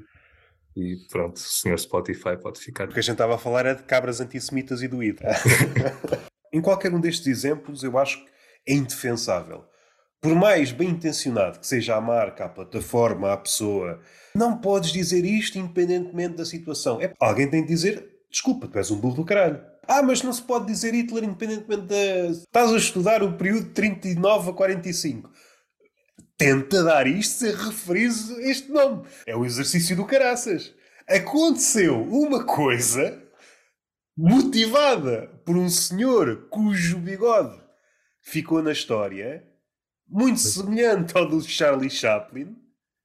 E 0.76 0.98
pronto, 1.10 1.36
o 1.36 1.40
senhor 1.40 1.78
Spotify 1.78 2.38
pode 2.42 2.60
ficar. 2.60 2.86
O 2.86 2.94
que 2.94 3.00
a 3.00 3.02
gente 3.02 3.14
estava 3.14 3.36
a 3.36 3.38
falar 3.38 3.66
é 3.66 3.76
de 3.76 3.84
cabras 3.84 4.22
antissemitas 4.22 4.82
e 4.82 4.88
doído. 4.88 5.22
em 6.54 6.62
qualquer 6.62 6.94
um 6.94 7.02
destes 7.02 7.28
exemplos, 7.28 7.84
eu 7.84 7.98
acho 7.98 8.24
que 8.24 8.32
é 8.68 8.74
indefensável. 8.74 9.66
Por 10.22 10.34
mais 10.36 10.72
bem 10.72 10.90
intencionado 10.90 11.60
que 11.60 11.68
seja 11.68 11.98
a 11.98 12.02
marca, 12.02 12.46
a 12.46 12.50
plataforma, 12.50 13.34
a 13.34 13.38
pessoa, 13.38 14.00
não 14.34 14.58
podes 14.58 14.94
dizer 14.94 15.26
isto 15.26 15.58
independentemente 15.58 16.36
da 16.36 16.46
situação. 16.46 17.02
É, 17.02 17.12
alguém 17.20 17.50
tem 17.50 17.62
de 17.62 17.68
dizer 17.68 18.14
Desculpa, 18.34 18.68
tu 18.68 18.80
és 18.80 18.90
um 18.90 19.00
burro 19.00 19.18
do 19.18 19.26
caralho. 19.26 19.64
Ah, 19.88 20.02
mas 20.02 20.24
não 20.24 20.34
se 20.34 20.42
pode 20.42 20.66
dizer 20.66 20.92
Hitler 20.96 21.24
independentemente 21.24 21.84
da. 21.84 22.32
Estás 22.32 22.74
a 22.74 22.78
estudar 22.78 23.22
o 23.22 23.38
período 23.38 23.66
de 23.66 23.74
39 23.74 24.50
a 24.50 24.54
45. 24.54 25.30
Tenta 26.36 26.84
dar 26.84 27.06
isto 27.06 27.38
sem 27.38 27.52
referir 27.52 28.10
este 28.40 28.72
nome. 28.72 29.04
É 29.28 29.36
o 29.36 29.46
exercício 29.46 29.96
do 29.96 30.04
caraças. 30.04 30.74
Aconteceu 31.08 32.02
uma 32.02 32.44
coisa 32.44 33.22
motivada 34.16 35.28
por 35.46 35.58
um 35.58 35.70
senhor 35.70 36.48
cujo 36.50 36.98
bigode 37.00 37.62
ficou 38.22 38.62
na 38.62 38.72
história, 38.72 39.44
muito 40.08 40.40
semelhante 40.40 41.18
ao 41.18 41.28
do 41.28 41.42
Charlie 41.42 41.90
Chaplin. 41.90 42.56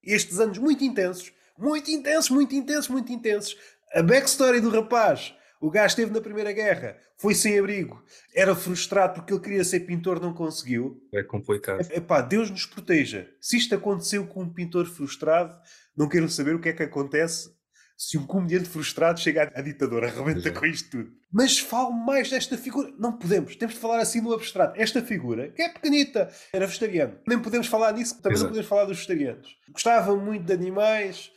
Estes 0.03 0.39
anos 0.39 0.59
muito 0.59 0.85
intensos, 0.85 1.33
muito 1.59 1.91
intensos, 1.91 2.31
muito 2.31 2.55
intensos, 2.55 2.89
muito 2.89 3.13
intensos, 3.13 3.57
a 3.93 4.03
backstory 4.03 4.61
do 4.61 4.71
rapaz. 4.71 5.35
O 5.61 5.71
gajo 5.71 5.89
esteve 5.89 6.13
na 6.13 6.21
Primeira 6.21 6.53
Guerra, 6.53 6.97
foi 7.17 7.35
sem 7.35 7.59
abrigo, 7.59 8.01
era 8.33 8.55
frustrado 8.55 9.15
porque 9.15 9.33
ele 9.33 9.41
queria 9.41 9.65
ser 9.65 9.81
pintor, 9.81 10.21
não 10.21 10.33
conseguiu. 10.33 11.03
É 11.13 11.21
complicado. 11.21 11.81
Epá, 11.91 12.21
Deus 12.21 12.49
nos 12.49 12.65
proteja. 12.65 13.29
Se 13.41 13.57
isto 13.57 13.75
aconteceu 13.75 14.25
com 14.25 14.43
um 14.43 14.53
pintor 14.53 14.87
frustrado, 14.87 15.59
não 15.97 16.09
quero 16.09 16.29
saber 16.29 16.55
o 16.55 16.61
que 16.61 16.69
é 16.69 16.73
que 16.73 16.85
acontece 16.85 17.58
se 17.99 18.17
um 18.17 18.25
comediante 18.25 18.69
frustrado 18.69 19.19
chega 19.19 19.51
à 19.53 19.61
ditadura, 19.61 20.07
arrebenta 20.09 20.53
com 20.53 20.65
isto 20.65 20.89
tudo. 20.89 21.13
Mas 21.33 21.59
falo 21.59 21.91
mais 21.91 22.31
desta 22.31 22.57
figura. 22.57 22.95
Não 22.97 23.19
podemos. 23.19 23.57
Temos 23.57 23.75
de 23.75 23.81
falar 23.81 23.99
assim 23.99 24.21
no 24.21 24.33
abstrato. 24.33 24.81
Esta 24.81 25.03
figura, 25.03 25.51
que 25.51 25.61
é 25.61 25.69
pequenita, 25.69 26.31
era 26.53 26.65
vegetariano. 26.65 27.19
Nem 27.27 27.41
podemos 27.41 27.67
falar 27.67 27.93
nisso, 27.93 28.15
também 28.23 28.35
Exato. 28.35 28.45
não 28.45 28.51
podemos 28.51 28.69
falar 28.69 28.85
dos 28.85 28.99
vegetarianos. 28.99 29.57
Gostava 29.73 30.15
muito 30.17 30.45
de 30.45 30.53
animais. 30.53 31.33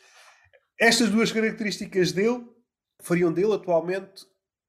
Estas 0.80 1.10
duas 1.10 1.32
características 1.32 2.12
dele 2.12 2.46
fariam 3.02 3.34
dele 3.34 3.54
atualmente 3.54 4.24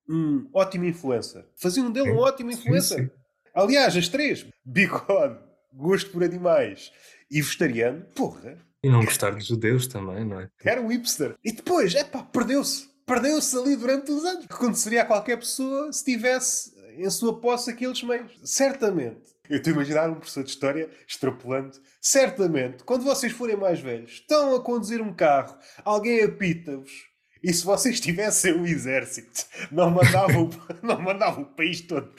um 0.09 0.48
ótimo 0.55 0.87
influencer. 0.87 1.44
Faziam 1.57 1.90
dele 1.90 2.11
um 2.12 2.18
ótimo 2.18 2.50
influencer. 2.50 2.98
Sim, 2.98 3.05
sim. 3.05 3.11
Aliás, 3.55 3.94
as 3.94 4.09
três: 4.09 4.46
bigode, 4.64 5.38
gosto 5.74 6.11
por 6.11 6.24
animais 6.24 6.90
e 7.31 7.42
vegetariano. 7.42 8.02
Porra. 8.14 8.72
E 8.83 8.88
não 8.88 9.05
gostar 9.05 9.31
de 9.31 9.45
judeus 9.45 9.87
também, 9.87 10.25
não 10.25 10.40
é? 10.40 10.49
Era 10.64 10.81
um 10.81 10.88
hipster. 10.88 11.37
E 11.45 11.53
depois, 11.53 11.95
é 11.95 12.03
pá, 12.03 12.23
perdeu-se. 12.23 12.90
Perdeu-se 13.07 13.57
ali 13.57 13.77
durante 13.77 14.11
os 14.11 14.25
anos. 14.25 14.47
Aconteceria 14.49 15.03
a 15.03 15.07
qualquer 15.07 15.37
pessoa 15.37 15.92
se 15.92 16.05
tivesse 16.05 16.73
em 16.97 17.09
sua 17.11 17.40
posse 17.40 17.71
aqueles 17.71 18.03
meios. 18.03 18.33
Certamente. 18.45 19.33
Eu 19.49 19.59
estou 19.59 19.73
a 19.73 19.75
imaginar 19.75 20.11
um 20.11 20.14
professor 20.14 20.42
de 20.42 20.51
história 20.51 20.90
extrapolando. 21.07 21.77
Certamente, 22.01 22.85
quando 22.85 23.05
vocês 23.05 23.33
forem 23.33 23.57
mais 23.57 23.81
velhos, 23.81 24.12
estão 24.12 24.55
a 24.57 24.62
conduzir 24.62 25.01
um 25.01 25.12
carro, 25.12 25.57
alguém 25.85 26.23
apita-vos 26.23 27.12
e 27.42 27.52
se 27.52 27.64
vocês 27.64 28.00
tivessem 28.00 28.55
um 28.55 28.64
exército, 28.64 29.44
não 29.70 29.90
mandavam, 29.90 30.48
não 30.83 31.00
mandavam 31.00 31.42
o 31.42 31.46
país 31.46 31.81
todo. 31.81 32.12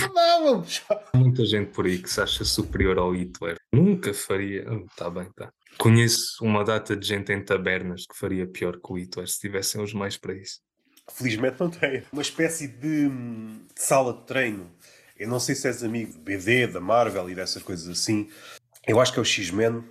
Mandavam. 0.00 0.64
Muita 1.14 1.44
gente 1.44 1.70
por 1.72 1.84
aí 1.84 1.98
que 1.98 2.08
se 2.08 2.20
acha 2.20 2.44
superior 2.44 2.98
ao 2.98 3.14
Hitler. 3.14 3.56
Nunca 3.72 4.14
faria. 4.14 4.64
Está 4.90 5.10
bem, 5.10 5.28
tá. 5.36 5.50
Conheço 5.76 6.42
uma 6.42 6.64
data 6.64 6.96
de 6.96 7.06
gente 7.06 7.30
em 7.32 7.44
tabernas 7.44 8.06
que 8.06 8.18
faria 8.18 8.46
pior 8.46 8.80
que 8.80 8.92
o 8.92 8.98
Hitler 8.98 9.28
se 9.28 9.38
tivessem 9.38 9.82
os 9.82 9.92
mais 9.92 10.16
para 10.16 10.34
isso. 10.34 10.60
Felizmente 11.12 11.60
não 11.60 11.70
tem. 11.70 12.02
Uma 12.10 12.22
espécie 12.22 12.66
de, 12.66 13.08
de 13.08 13.60
sala 13.74 14.14
de 14.14 14.26
treino. 14.26 14.70
Eu 15.18 15.28
não 15.28 15.38
sei 15.38 15.54
se 15.54 15.66
és 15.66 15.84
amigo 15.84 16.14
do 16.14 16.18
BD, 16.20 16.66
da 16.66 16.80
Marvel 16.80 17.28
e 17.28 17.34
dessas 17.34 17.62
coisas 17.62 17.88
assim. 17.88 18.28
Eu 18.86 18.98
acho 18.98 19.12
que 19.12 19.18
é 19.18 19.22
o 19.22 19.24
X-Men 19.24 19.84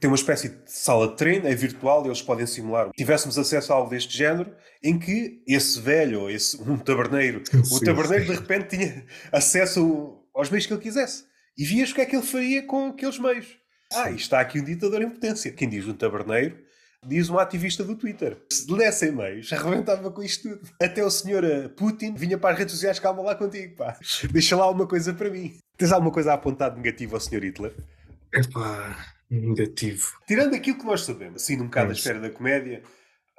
tem 0.00 0.08
uma 0.08 0.16
espécie 0.16 0.48
de 0.48 0.62
sala 0.66 1.08
de 1.08 1.16
treino, 1.16 1.46
é 1.46 1.54
virtual, 1.54 2.06
eles 2.06 2.22
podem 2.22 2.46
simular. 2.46 2.90
Tivéssemos 2.96 3.38
acesso 3.38 3.70
a 3.70 3.76
algo 3.76 3.90
deste 3.90 4.16
género, 4.16 4.50
em 4.82 4.98
que 4.98 5.42
esse 5.46 5.78
velho, 5.78 6.22
ou 6.22 6.30
esse, 6.30 6.60
um 6.62 6.78
taberneiro, 6.78 7.42
sim, 7.44 7.76
o 7.76 7.80
taberneiro 7.80 8.24
sim. 8.24 8.32
de 8.32 8.38
repente 8.38 8.76
tinha 8.76 9.04
acesso 9.30 10.18
aos 10.34 10.48
meios 10.48 10.66
que 10.66 10.72
ele 10.72 10.80
quisesse. 10.80 11.24
E 11.56 11.64
vias 11.64 11.90
o 11.90 11.94
que 11.94 12.00
é 12.00 12.06
que 12.06 12.16
ele 12.16 12.24
faria 12.24 12.66
com 12.66 12.88
aqueles 12.88 13.18
meios. 13.18 13.58
Ah, 13.92 14.10
e 14.10 14.16
está 14.16 14.40
aqui 14.40 14.58
um 14.58 14.64
ditador 14.64 15.02
em 15.02 15.10
potência. 15.10 15.52
Quem 15.52 15.68
diz 15.68 15.86
um 15.86 15.92
taberneiro, 15.92 16.56
diz 17.06 17.28
um 17.28 17.38
ativista 17.38 17.84
do 17.84 17.94
Twitter. 17.94 18.38
Se 18.50 18.70
lhe 18.70 18.78
dessem 18.78 19.12
meios, 19.12 19.52
arrebentava 19.52 20.10
com 20.10 20.22
isto 20.22 20.48
tudo. 20.48 20.70
Até 20.80 21.04
o 21.04 21.10
senhor 21.10 21.44
eh, 21.44 21.68
Putin 21.68 22.14
vinha 22.14 22.38
para 22.38 22.54
as 22.54 22.58
redes 22.58 22.72
sociais, 22.72 22.98
calma 22.98 23.20
lá 23.20 23.34
contigo, 23.34 23.76
pá. 23.76 23.98
Deixa 24.30 24.56
lá 24.56 24.64
alguma 24.64 24.86
coisa 24.86 25.12
para 25.12 25.28
mim. 25.28 25.58
Tens 25.76 25.92
alguma 25.92 26.10
coisa 26.12 26.30
a 26.30 26.34
apontar 26.34 26.70
de 26.70 26.78
negativo 26.78 27.16
ao 27.16 27.20
senhor 27.20 27.44
Hitler? 27.44 27.74
Epá, 28.32 29.19
negativo. 29.30 30.18
Tirando 30.26 30.54
aquilo 30.54 30.78
que 30.78 30.84
nós 30.84 31.02
sabemos, 31.02 31.42
assim, 31.42 31.56
num 31.56 31.66
bocado 31.66 31.88
da 31.88 31.94
esfera 31.94 32.18
da 32.18 32.30
comédia, 32.30 32.82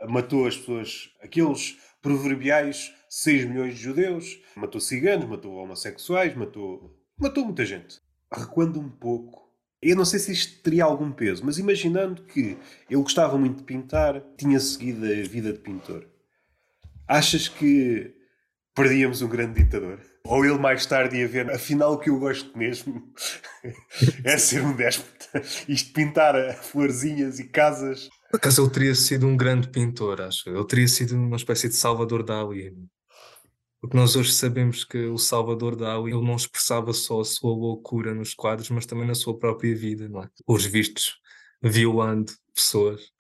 matou 0.08 0.48
as 0.48 0.58
pessoas, 0.58 1.10
aqueles 1.22 1.78
proverbiais 2.02 2.94
6 3.10 3.46
milhões 3.46 3.76
de 3.76 3.82
judeus, 3.82 4.40
matou 4.56 4.80
ciganos, 4.80 5.28
matou 5.28 5.54
homossexuais, 5.56 6.36
matou, 6.36 6.98
matou 7.18 7.46
muita 7.46 7.66
gente. 7.66 8.00
Recuando 8.34 8.80
um 8.80 8.90
pouco, 8.90 9.52
eu 9.82 9.96
não 9.96 10.06
sei 10.06 10.20
se 10.20 10.32
isto 10.32 10.62
teria 10.64 10.86
algum 10.86 11.12
peso, 11.12 11.46
mas 11.46 11.58
imaginando 11.58 12.24
que 12.24 12.58
eu 12.90 13.02
gostava 13.02 13.38
muito 13.38 13.58
de 13.58 13.64
pintar, 13.64 14.22
tinha 14.38 14.60
seguido 14.60 15.06
a 15.06 15.28
vida 15.28 15.52
de 15.52 15.60
pintor, 15.60 16.08
achas 17.08 17.48
que 17.48 18.16
perdíamos 18.74 19.22
um 19.22 19.28
grande 19.28 19.64
ditador? 19.64 20.00
Ou 20.26 20.46
ele 20.46 20.58
mais 20.58 20.86
tarde 20.86 21.18
ia 21.18 21.28
ver, 21.28 21.50
afinal 21.52 21.94
o 21.94 21.98
que 21.98 22.10
eu 22.10 22.20
gosto 22.20 22.58
mesmo 22.58 23.12
é 24.24 24.38
ser 24.38 24.62
um 24.62 24.76
déspota. 24.76 25.42
Isto 25.68 25.94
pintar 25.94 26.36
florzinhas 26.56 27.40
e 27.40 27.48
casas. 27.48 28.10
Por 28.30 28.38
acaso 28.38 28.64
ele 28.64 28.72
teria 28.72 28.96
sido 28.96 29.28
um 29.28 29.36
grande 29.36 29.70
pintor, 29.70 30.22
acho. 30.22 30.50
Ele 30.50 30.66
teria 30.66 30.88
sido 30.88 31.16
uma 31.16 31.36
espécie 31.36 31.68
de 31.68 31.76
Salvador 31.76 32.24
Dali. 32.24 32.74
Porque 33.82 33.98
nós 33.98 34.16
hoje 34.16 34.32
sabemos 34.32 34.84
que 34.84 35.06
o 35.08 35.18
Salvador 35.18 35.76
Dali 35.76 36.12
ele 36.12 36.26
não 36.26 36.36
expressava 36.36 36.94
só 36.94 37.22
a 37.22 37.26
sua 37.26 37.52
loucura 37.52 38.14
nos 38.14 38.34
quadros, 38.34 38.70
mas 38.70 38.86
também 38.86 39.08
na 39.08 39.16
sua 39.16 39.38
própria 39.38 39.76
vida, 39.76 40.08
não 40.08 40.24
é? 40.24 40.30
Os 40.48 40.66
vistos 40.66 41.20
violando 41.62 42.32
pessoas. 42.54 43.12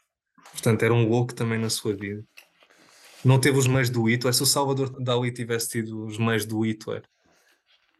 Portanto, 0.51 0.83
era 0.83 0.93
um 0.93 1.07
louco 1.09 1.33
também 1.33 1.57
na 1.57 1.69
sua 1.69 1.95
vida 1.95 2.23
não 3.23 3.39
teve 3.39 3.57
os 3.57 3.67
meios 3.67 3.89
do 3.89 4.03
Hitler. 4.03 4.33
Se 4.33 4.43
o 4.43 4.45
Salvador 4.45 4.89
Dali 5.01 5.31
tivesse 5.31 5.69
tido 5.69 6.05
os 6.05 6.17
meios 6.17 6.45
do 6.45 6.61
Hitler, 6.61 7.03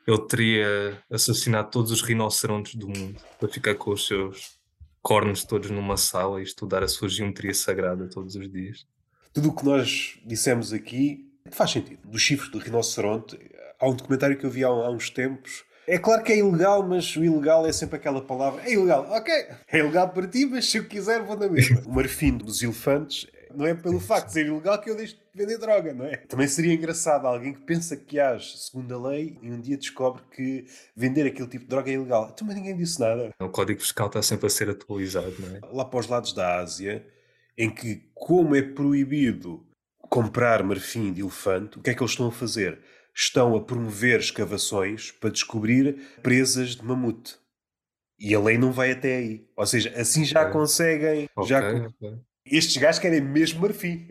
ele 0.08 0.28
teria 0.28 0.98
assassinado 1.12 1.70
todos 1.70 1.92
os 1.92 2.02
rinocerontes 2.02 2.76
do 2.76 2.88
mundo 2.88 3.22
para 3.40 3.48
ficar 3.48 3.76
com 3.76 3.92
os 3.92 4.08
seus 4.08 4.60
cornos 5.02 5.44
todos 5.44 5.70
numa 5.70 5.98
sala 5.98 6.40
e 6.40 6.44
estudar 6.44 6.84
a 6.84 6.88
sua 6.88 7.10
geometria 7.10 7.54
sagrada 7.54 8.08
todos 8.08 8.36
os 8.36 8.52
dias. 8.52 8.86
Tudo 9.34 9.50
o 9.50 9.56
que 9.56 9.66
nós 9.66 10.20
dissemos 10.26 10.74
aqui 10.74 11.32
faz 11.52 11.72
sentido. 11.72 12.08
Dos 12.08 12.22
chifres 12.22 12.52
do 12.52 12.60
rinoceronte, 12.60 13.38
há 13.80 13.88
um 13.88 13.96
documentário 13.96 14.38
que 14.38 14.46
eu 14.46 14.50
vi 14.50 14.64
há, 14.64 14.68
há 14.68 14.90
uns 14.90 15.10
tempos. 15.10 15.64
É 15.88 15.98
claro 15.98 16.24
que 16.24 16.32
é 16.32 16.38
ilegal, 16.38 16.88
mas 16.88 17.16
o 17.16 17.24
ilegal 17.24 17.66
é 17.66 17.72
sempre 17.72 17.96
aquela 17.96 18.22
palavra. 18.22 18.62
É 18.64 18.74
ilegal, 18.74 19.08
ok. 19.12 19.34
É 19.72 19.80
ilegal 19.80 20.10
para 20.10 20.28
ti, 20.28 20.46
mas 20.46 20.70
se 20.70 20.78
eu 20.78 20.86
quiser 20.86 21.24
vou 21.24 21.38
na 21.38 21.48
mesma. 21.48 21.82
o 21.86 21.94
marfim 21.94 22.38
dos 22.38 22.62
elefantes 22.62 23.28
não 23.56 23.66
é 23.66 23.74
pelo 23.74 24.00
facto 24.00 24.28
de 24.28 24.34
ser 24.34 24.46
ilegal 24.46 24.80
que 24.82 24.90
eu 24.90 24.96
deixo 24.96 25.16
de 25.16 25.22
vender 25.34 25.58
droga, 25.58 25.94
não 25.94 26.06
é? 26.06 26.18
Também 26.18 26.48
seria 26.48 26.74
engraçado 26.74 27.26
alguém 27.26 27.54
que 27.54 27.62
pensa 27.62 27.96
que 27.96 28.20
age 28.20 28.58
segundo 28.58 28.94
a 28.94 29.10
lei 29.10 29.38
e 29.42 29.52
um 29.52 29.60
dia 29.60 29.78
descobre 29.78 30.22
que 30.36 30.66
vender 30.96 31.26
aquele 31.28 31.48
tipo 31.48 31.66
de 31.66 31.70
droga 31.70 31.90
é 31.90 31.94
ilegal. 31.94 32.30
Então, 32.34 32.46
mas 32.46 32.56
ninguém 32.56 32.76
disse 32.76 33.00
nada. 33.00 33.32
O 33.40 33.50
código 33.50 33.80
fiscal 33.80 34.08
está 34.08 34.22
sempre 34.22 34.48
a 34.48 34.50
ser 34.50 34.70
atualizado, 34.70 35.34
não 35.40 35.56
é? 35.56 35.60
Lá 35.72 35.86
para 35.86 36.00
os 36.00 36.08
lados 36.08 36.34
da 36.34 36.60
Ásia, 36.60 37.06
em 37.58 37.70
que, 37.70 38.10
como 38.14 38.56
é 38.56 38.62
proibido 38.62 39.66
comprar 40.10 40.64
marfim 40.64 41.14
de 41.14 41.22
elefante, 41.22 41.80
o 41.80 41.82
que 41.82 41.90
é 41.90 41.94
que 41.94 42.02
eles 42.02 42.12
estão 42.12 42.28
a 42.28 42.32
fazer? 42.32 42.80
Estão 43.16 43.56
a 43.56 43.62
promover 43.62 44.20
escavações 44.20 45.12
para 45.12 45.30
descobrir 45.30 45.96
presas 46.22 46.76
de 46.76 46.84
mamute. 46.84 47.40
E 48.20 48.36
a 48.36 48.40
lei 48.40 48.58
não 48.58 48.72
vai 48.72 48.92
até 48.92 49.18
aí. 49.18 49.48
Ou 49.56 49.66
seja, 49.66 49.92
assim 49.96 50.24
já 50.24 50.42
okay. 50.42 50.54
conseguem. 50.54 51.30
Okay, 51.36 51.50
já, 51.50 51.60
okay. 51.60 52.20
Estes 52.46 52.78
gajos 52.78 53.00
querem 53.00 53.22
mesmo 53.22 53.62
marfim. 53.62 54.08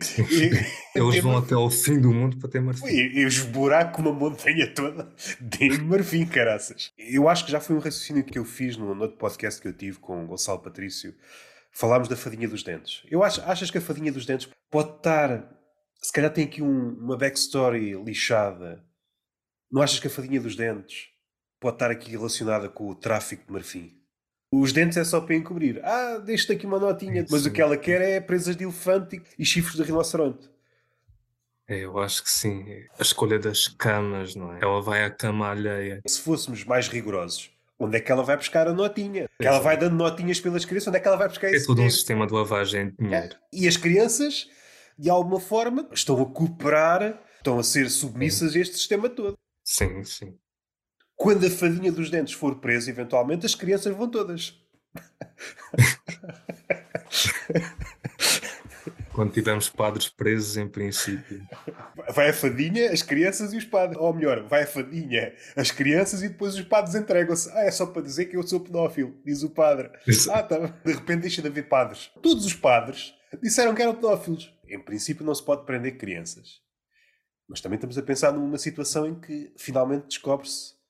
Eles 0.95 1.21
vão 1.21 1.37
até 1.37 1.53
ao 1.53 1.69
fim 1.69 1.99
do 1.99 2.13
mundo 2.13 2.37
para 2.37 2.49
ter 2.49 2.61
marfim. 2.61 2.87
E, 2.87 3.19
e 3.19 3.25
os 3.25 3.39
buracos, 3.39 3.99
uma 3.99 4.13
montanha 4.13 4.73
toda, 4.73 5.13
de 5.39 5.69
marfim, 5.81 6.25
caraças. 6.25 6.91
Eu 6.97 7.27
acho 7.27 7.45
que 7.45 7.51
já 7.51 7.59
foi 7.59 7.75
um 7.75 7.79
raciocínio 7.79 8.23
que 8.23 8.39
eu 8.39 8.45
fiz 8.45 8.77
no 8.77 8.87
outro 8.99 9.17
podcast 9.17 9.61
que 9.61 9.67
eu 9.67 9.73
tive 9.73 9.99
com 9.99 10.23
o 10.23 10.27
Gonçalo 10.27 10.59
Patrício. 10.59 11.13
Falámos 11.73 12.07
da 12.07 12.15
fadinha 12.15 12.47
dos 12.47 12.63
dentes. 12.63 13.03
Eu 13.09 13.23
acho, 13.23 13.41
achas 13.41 13.69
que 13.69 13.77
a 13.77 13.81
fadinha 13.81 14.11
dos 14.11 14.25
dentes 14.25 14.49
pode 14.69 14.95
estar. 14.97 15.49
Se 16.01 16.11
calhar 16.11 16.31
tem 16.31 16.45
aqui 16.45 16.61
um, 16.61 16.89
uma 16.99 17.17
backstory 17.17 17.93
lixada. 18.03 18.83
Não 19.71 19.81
achas 19.81 19.99
que 19.99 20.07
a 20.07 20.09
fadinha 20.09 20.41
dos 20.41 20.55
dentes 20.55 21.09
pode 21.59 21.75
estar 21.75 21.91
aqui 21.91 22.11
relacionada 22.11 22.67
com 22.69 22.89
o 22.89 22.95
tráfico 22.95 23.45
de 23.45 23.53
marfim? 23.53 24.00
Os 24.51 24.73
dentes 24.73 24.97
é 24.97 25.03
só 25.05 25.21
para 25.21 25.35
encobrir. 25.35 25.79
Ah, 25.83 26.17
deixa 26.17 26.51
aqui 26.51 26.65
uma 26.65 26.77
notinha. 26.77 27.25
Mas 27.29 27.45
o 27.45 27.51
que 27.51 27.61
ela 27.61 27.77
quer 27.77 28.01
é 28.01 28.19
presas 28.19 28.55
de 28.55 28.65
elefante 28.65 29.21
e 29.39 29.45
chifres 29.45 29.77
de 29.77 29.83
rinoceronte. 29.83 30.49
É, 31.69 31.85
eu 31.85 31.97
acho 31.99 32.21
que 32.21 32.29
sim. 32.29 32.65
A 32.99 33.01
escolha 33.01 33.39
das 33.39 33.69
camas, 33.69 34.35
não 34.35 34.53
é? 34.53 34.59
Ela 34.61 34.81
vai 34.81 35.05
à 35.05 35.09
cama 35.09 35.47
alheia. 35.49 36.01
Se 36.05 36.19
fôssemos 36.19 36.65
mais 36.65 36.89
rigorosos, 36.89 37.49
onde 37.79 37.95
é 37.95 38.01
que 38.01 38.11
ela 38.11 38.23
vai 38.23 38.35
buscar 38.35 38.67
a 38.67 38.73
notinha? 38.73 39.29
Que 39.39 39.47
ela 39.47 39.59
vai 39.59 39.77
dando 39.77 39.95
notinhas 39.95 40.41
pelas 40.41 40.65
crianças, 40.65 40.89
onde 40.89 40.97
é 40.97 40.99
que 40.99 41.07
ela 41.07 41.15
vai 41.15 41.29
buscar 41.29 41.47
é 41.47 41.51
esse 41.51 41.63
É 41.63 41.67
todo 41.67 41.81
um 41.81 41.89
sistema 41.89 42.27
de 42.27 42.33
lavagem 42.33 42.89
de 42.89 42.97
dinheiro. 42.97 43.35
É. 43.35 43.37
E 43.53 43.69
as 43.69 43.77
crianças, 43.77 44.49
de 44.99 45.09
alguma 45.09 45.39
forma, 45.39 45.87
estão 45.93 46.21
a 46.21 46.25
cooperar, 46.25 47.21
estão 47.37 47.57
a 47.57 47.63
ser 47.63 47.89
submissas 47.89 48.51
sim. 48.51 48.59
a 48.59 48.61
este 48.61 48.75
sistema 48.75 49.07
todo. 49.07 49.37
Sim, 49.63 50.03
sim. 50.03 50.37
Quando 51.21 51.45
a 51.45 51.49
fadinha 51.51 51.91
dos 51.91 52.09
dentes 52.09 52.33
for 52.33 52.55
presa, 52.55 52.89
eventualmente, 52.89 53.45
as 53.45 53.53
crianças 53.53 53.95
vão 53.95 54.09
todas. 54.09 54.59
Quando 59.13 59.31
tivermos 59.31 59.69
padres 59.69 60.09
presos, 60.09 60.57
em 60.57 60.67
princípio. 60.67 61.47
Vai 62.09 62.29
a 62.29 62.33
fadinha, 62.33 62.91
as 62.91 63.03
crianças 63.03 63.53
e 63.53 63.57
os 63.57 63.65
padres. 63.65 64.01
Ou 64.01 64.11
melhor, 64.11 64.47
vai 64.47 64.63
a 64.63 64.67
fadinha, 64.67 65.31
as 65.55 65.69
crianças 65.69 66.23
e 66.23 66.29
depois 66.29 66.55
os 66.55 66.63
padres 66.63 66.95
entregam-se. 66.95 67.51
Ah, 67.51 67.65
é 67.65 67.71
só 67.71 67.85
para 67.85 68.01
dizer 68.01 68.25
que 68.25 68.35
eu 68.35 68.41
sou 68.41 68.59
pedófilo, 68.59 69.15
diz 69.23 69.43
o 69.43 69.51
padre. 69.51 69.91
Isso. 70.07 70.31
Ah, 70.31 70.41
tá. 70.41 70.57
De 70.57 70.91
repente 70.91 71.21
deixa 71.21 71.43
de 71.43 71.49
haver 71.49 71.69
padres. 71.69 72.09
Todos 72.19 72.47
os 72.47 72.55
padres 72.55 73.13
disseram 73.39 73.75
que 73.75 73.81
eram 73.83 73.93
pedófilos. 73.93 74.51
Em 74.67 74.79
princípio, 74.79 75.23
não 75.23 75.35
se 75.35 75.45
pode 75.45 75.67
prender 75.67 75.99
crianças. 75.99 76.61
Mas 77.47 77.61
também 77.61 77.75
estamos 77.75 77.95
a 77.95 78.01
pensar 78.01 78.31
numa 78.31 78.57
situação 78.57 79.05
em 79.05 79.13
que 79.13 79.53
finalmente 79.55 80.07
descobre-se 80.07 80.80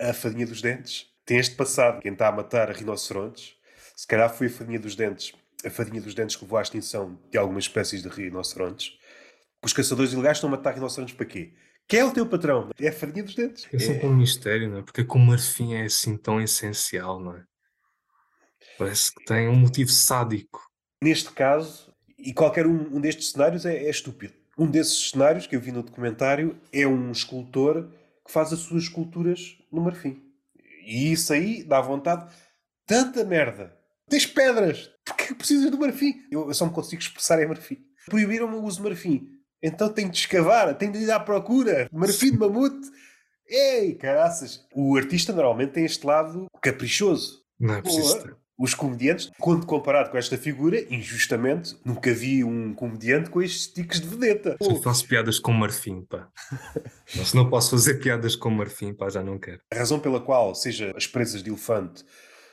a 0.00 0.12
fadinha 0.12 0.46
dos 0.46 0.62
dentes 0.62 1.06
tem 1.24 1.38
este 1.38 1.54
passado. 1.54 2.00
Quem 2.00 2.12
está 2.12 2.28
a 2.28 2.32
matar 2.32 2.70
rinocerontes, 2.70 3.54
se 3.94 4.06
calhar 4.06 4.32
foi 4.34 4.46
a 4.46 4.50
fadinha 4.50 4.78
dos 4.78 4.96
dentes 4.96 5.32
a 5.64 5.70
fadinha 5.70 6.00
dos 6.00 6.14
dentes 6.14 6.36
que 6.36 6.44
levou 6.44 6.58
à 6.58 6.62
extinção 6.62 7.18
de 7.30 7.38
algumas 7.38 7.64
espécies 7.64 8.02
de 8.02 8.08
rinocerontes. 8.08 8.98
Os 9.62 9.72
caçadores 9.72 10.12
ilegais 10.12 10.38
estão 10.38 10.48
a 10.48 10.52
matar 10.52 10.74
rinocerontes 10.74 11.14
para 11.14 11.26
quê? 11.26 11.52
Quem 11.86 12.00
é 12.00 12.04
o 12.04 12.12
teu 12.12 12.24
patrão? 12.24 12.70
É 12.80 12.88
a 12.88 12.92
farinha 12.92 13.22
dos 13.22 13.34
dentes. 13.34 13.68
É 13.72 13.78
sempre 13.78 14.06
um 14.06 14.14
mistério, 14.14 14.70
não 14.70 14.78
é? 14.78 14.82
Porque 14.82 15.02
o 15.02 15.18
marfim 15.18 15.74
é 15.74 15.84
assim 15.84 16.16
tão 16.16 16.40
essencial, 16.40 17.20
não 17.20 17.36
é? 17.36 17.44
Parece 18.78 19.12
que 19.12 19.24
tem 19.24 19.48
um 19.48 19.56
motivo 19.56 19.90
sádico. 19.90 20.62
Neste 21.02 21.30
caso, 21.32 21.92
e 22.16 22.32
qualquer 22.32 22.66
um, 22.66 22.96
um 22.96 23.00
destes 23.00 23.30
cenários 23.32 23.66
é, 23.66 23.76
é, 23.76 23.90
estúpido. 23.90 24.32
Um 24.56 24.70
desses 24.70 25.10
cenários 25.10 25.46
que 25.46 25.56
eu 25.56 25.60
vi 25.60 25.72
no 25.72 25.82
documentário 25.82 26.58
é 26.72 26.86
um 26.86 27.10
escultor 27.10 27.90
que 28.30 28.32
faz 28.32 28.52
as 28.52 28.60
suas 28.60 28.84
esculturas 28.84 29.58
no 29.72 29.82
marfim. 29.82 30.22
E 30.86 31.12
isso 31.12 31.32
aí 31.32 31.64
dá 31.64 31.80
vontade. 31.80 32.32
Tanta 32.86 33.24
merda. 33.24 33.76
Tens 34.08 34.24
pedras. 34.24 34.88
Porquê 35.04 35.34
precisas 35.34 35.70
do 35.70 35.78
marfim? 35.78 36.14
Eu, 36.30 36.46
eu 36.46 36.54
só 36.54 36.64
me 36.64 36.72
consigo 36.72 37.02
expressar 37.02 37.42
em 37.42 37.48
marfim. 37.48 37.78
Proibiram-me 38.06 38.54
o 38.54 38.62
uso 38.62 38.78
de 38.78 38.88
marfim. 38.88 39.28
Então 39.62 39.92
tenho 39.92 40.10
de 40.10 40.16
escavar, 40.16 40.76
tenho 40.78 40.92
de 40.92 41.00
ir 41.00 41.10
à 41.10 41.18
procura. 41.18 41.88
Marfim 41.92 42.30
de 42.30 42.38
mamute. 42.38 42.88
Ei, 43.46 43.94
caraças. 43.94 44.64
O 44.74 44.96
artista 44.96 45.32
normalmente 45.32 45.72
tem 45.72 45.84
este 45.84 46.06
lado 46.06 46.46
caprichoso. 46.62 47.42
Não 47.58 47.74
é 47.74 47.82
preciso. 47.82 48.36
Os 48.60 48.74
comediantes, 48.74 49.30
quando 49.38 49.64
comparado 49.64 50.10
com 50.10 50.18
esta 50.18 50.36
figura, 50.36 50.78
injustamente, 50.94 51.74
nunca 51.82 52.12
vi 52.12 52.44
um 52.44 52.74
comediante 52.74 53.30
com 53.30 53.40
estes 53.40 53.66
tiques 53.68 53.98
de 53.98 54.06
vedeta. 54.06 54.58
Eu 54.60 54.76
faço 54.82 55.08
piadas 55.08 55.38
com 55.38 55.50
marfim, 55.50 56.02
pá. 56.02 56.28
Se 57.08 57.34
não 57.34 57.48
posso 57.48 57.70
fazer 57.70 57.94
piadas 57.94 58.36
com 58.36 58.50
marfim, 58.50 58.92
pá, 58.92 59.08
já 59.08 59.22
não 59.22 59.38
quero. 59.38 59.62
A 59.72 59.76
razão 59.78 59.98
pela 59.98 60.20
qual, 60.20 60.54
seja 60.54 60.92
as 60.94 61.06
presas 61.06 61.42
de 61.42 61.48
elefante, 61.48 62.04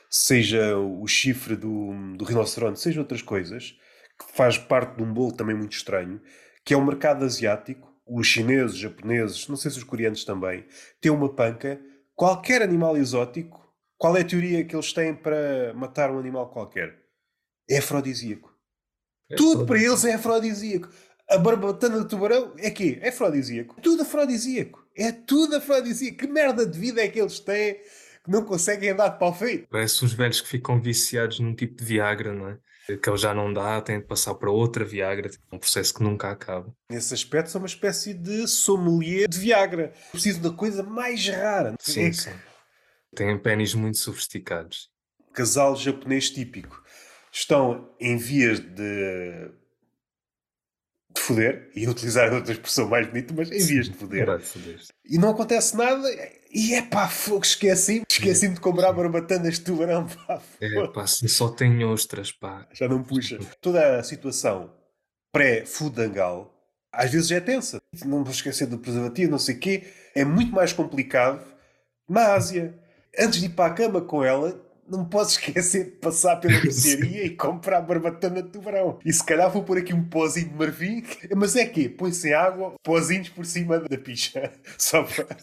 seja 0.08 0.78
o 0.78 1.06
chifre 1.06 1.54
do, 1.54 1.92
do 2.16 2.24
rinoceronte, 2.24 2.80
seja 2.80 3.00
outras 3.00 3.20
coisas, 3.20 3.76
que 4.18 4.34
faz 4.34 4.56
parte 4.56 4.96
de 4.96 5.02
um 5.02 5.12
bolo 5.12 5.32
também 5.32 5.54
muito 5.54 5.76
estranho, 5.76 6.22
que 6.64 6.72
é 6.72 6.76
o 6.78 6.86
mercado 6.86 7.22
asiático, 7.22 7.86
os 8.06 8.26
chineses, 8.26 8.76
os 8.76 8.80
japoneses, 8.80 9.46
não 9.46 9.56
sei 9.56 9.70
se 9.70 9.76
os 9.76 9.84
coreanos 9.84 10.24
também, 10.24 10.64
têm 11.02 11.12
uma 11.12 11.28
panca. 11.28 11.78
Qualquer 12.16 12.62
animal 12.62 12.96
exótico, 12.96 13.67
qual 13.98 14.16
é 14.16 14.20
a 14.20 14.24
teoria 14.24 14.64
que 14.64 14.74
eles 14.74 14.92
têm 14.92 15.14
para 15.14 15.74
matar 15.74 16.10
um 16.10 16.18
animal 16.18 16.48
qualquer? 16.48 16.96
É 17.68 17.78
afrodisíaco. 17.78 18.56
É 19.28 19.36
Tudo 19.36 19.66
para 19.66 19.78
eles 19.78 20.04
é 20.04 20.14
afrodisíaco. 20.14 20.88
A 21.28 21.36
barbatana 21.36 21.98
do 21.98 22.08
tubarão 22.08 22.54
é 22.56 22.70
quê? 22.70 22.98
É 23.02 23.10
afrodisíaco. 23.10 23.78
Tudo 23.82 24.02
afrodisíaco. 24.02 24.82
É 24.96 25.12
tudo 25.12 25.56
afrodisíaco. 25.56 26.16
Que 26.16 26.26
merda 26.26 26.64
de 26.64 26.78
vida 26.78 27.02
é 27.02 27.08
que 27.08 27.20
eles 27.20 27.38
têm 27.40 27.74
que 28.24 28.30
não 28.30 28.44
conseguem 28.44 28.90
andar 28.90 29.08
de 29.08 29.18
pau 29.18 29.34
feito? 29.34 29.68
Parece 29.68 30.04
os 30.04 30.14
velhos 30.14 30.40
que 30.40 30.48
ficam 30.48 30.80
viciados 30.80 31.40
num 31.40 31.54
tipo 31.54 31.76
de 31.76 31.84
Viagra, 31.84 32.32
não 32.32 32.48
é? 32.48 32.58
que 32.96 33.08
ele 33.10 33.18
já 33.18 33.34
não 33.34 33.52
dá, 33.52 33.80
tem 33.82 34.00
de 34.00 34.06
passar 34.06 34.34
para 34.34 34.50
outra 34.50 34.84
Viagra, 34.84 35.28
tipo, 35.28 35.44
um 35.52 35.58
processo 35.58 35.92
que 35.92 36.02
nunca 36.02 36.30
acaba. 36.30 36.72
Nesse 36.90 37.12
aspecto, 37.12 37.50
são 37.50 37.60
uma 37.60 37.66
espécie 37.66 38.14
de 38.14 38.48
sommelier 38.48 39.28
de 39.28 39.38
Viagra. 39.38 39.92
Preciso 40.10 40.40
da 40.40 40.50
coisa 40.50 40.82
mais 40.82 41.28
rara. 41.28 41.74
Sim, 41.78 42.06
é 42.06 42.12
sim. 42.12 42.30
Têm 43.14 43.38
pênis 43.38 43.74
muito 43.74 43.98
sofisticados. 43.98 44.90
Casal 45.32 45.76
japonês 45.76 46.30
típico. 46.30 46.82
Estão 47.32 47.94
em 48.00 48.16
vias 48.16 48.60
de 48.60 49.50
de 51.14 51.20
foder, 51.22 51.70
e 51.74 51.88
utilizar 51.88 52.32
outra 52.32 52.52
expressão 52.52 52.88
mais 52.88 53.06
bonita, 53.06 53.34
mas 53.34 53.50
em 53.50 53.58
vias 53.58 53.88
de 53.88 53.96
foder. 53.96 54.26
E 55.04 55.18
não 55.18 55.30
acontece 55.30 55.76
nada, 55.76 56.06
e 56.52 56.74
é 56.74 56.82
pá, 56.82 57.08
fogo, 57.08 57.44
esqueci-me, 57.44 58.04
esqueci-me 58.08 58.54
de 58.54 58.60
comprar 58.60 58.92
barbatanas 58.92 59.54
de 59.54 59.62
tubarão, 59.62 60.06
pá. 60.06 60.40
É 60.60 60.86
pá, 60.88 61.06
só 61.06 61.48
tenho 61.48 61.90
ostras, 61.90 62.30
pá. 62.30 62.68
Já 62.72 62.86
não 62.86 63.02
puxa. 63.02 63.38
Toda 63.60 63.98
a 63.98 64.02
situação 64.04 64.72
pré-fudangal 65.32 66.54
às 66.92 67.10
vezes 67.10 67.30
é 67.30 67.40
tensa. 67.40 67.80
Não 68.04 68.24
vou 68.24 68.32
esquecer 68.32 68.66
do 68.66 68.78
preservativo, 68.78 69.30
não 69.30 69.38
sei 69.38 69.54
o 69.54 69.60
quê. 69.60 69.86
É 70.14 70.24
muito 70.24 70.52
mais 70.52 70.72
complicado 70.72 71.44
na 72.08 72.32
Ásia. 72.34 72.74
Antes 73.16 73.40
de 73.40 73.46
ir 73.46 73.50
para 73.50 73.72
a 73.72 73.74
cama 73.74 74.00
com 74.00 74.24
ela, 74.24 74.60
não 74.88 75.04
posso 75.04 75.38
esquecer 75.38 75.84
de 75.84 75.90
passar 75.92 76.36
pela 76.36 76.58
mercearia 76.62 77.26
e 77.26 77.36
comprar 77.36 77.80
barbatana 77.80 78.42
de 78.42 78.50
tubarão. 78.50 78.98
E 79.04 79.12
se 79.12 79.24
calhar 79.24 79.50
vou 79.50 79.62
pôr 79.62 79.78
aqui 79.78 79.92
um 79.92 80.04
pozinho 80.04 80.48
de 80.48 80.54
marfim. 80.54 81.04
Mas 81.36 81.54
é 81.54 81.66
que 81.66 81.88
põe-se 81.88 82.32
água, 82.32 82.74
pozinhos 82.82 83.28
por 83.28 83.44
cima 83.44 83.78
da 83.80 83.98
picha. 83.98 84.52
Só 84.78 85.02
para. 85.02 85.36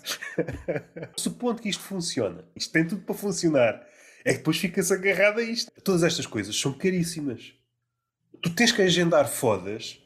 Supondo 1.15 1.61
que 1.61 1.69
isto 1.69 1.83
funciona, 1.83 2.43
isto 2.55 2.71
tem 2.71 2.85
tudo 2.85 3.01
para 3.01 3.15
funcionar, 3.15 3.85
é 4.23 4.31
que 4.31 4.37
depois 4.39 4.57
ficas 4.57 4.91
agarrado 4.91 5.39
a 5.39 5.43
isto. 5.43 5.71
Todas 5.83 6.03
estas 6.03 6.25
coisas 6.25 6.59
são 6.59 6.73
caríssimas. 6.73 7.53
Tu 8.41 8.53
tens 8.53 8.71
que 8.71 8.81
agendar 8.81 9.27
fodas 9.27 9.99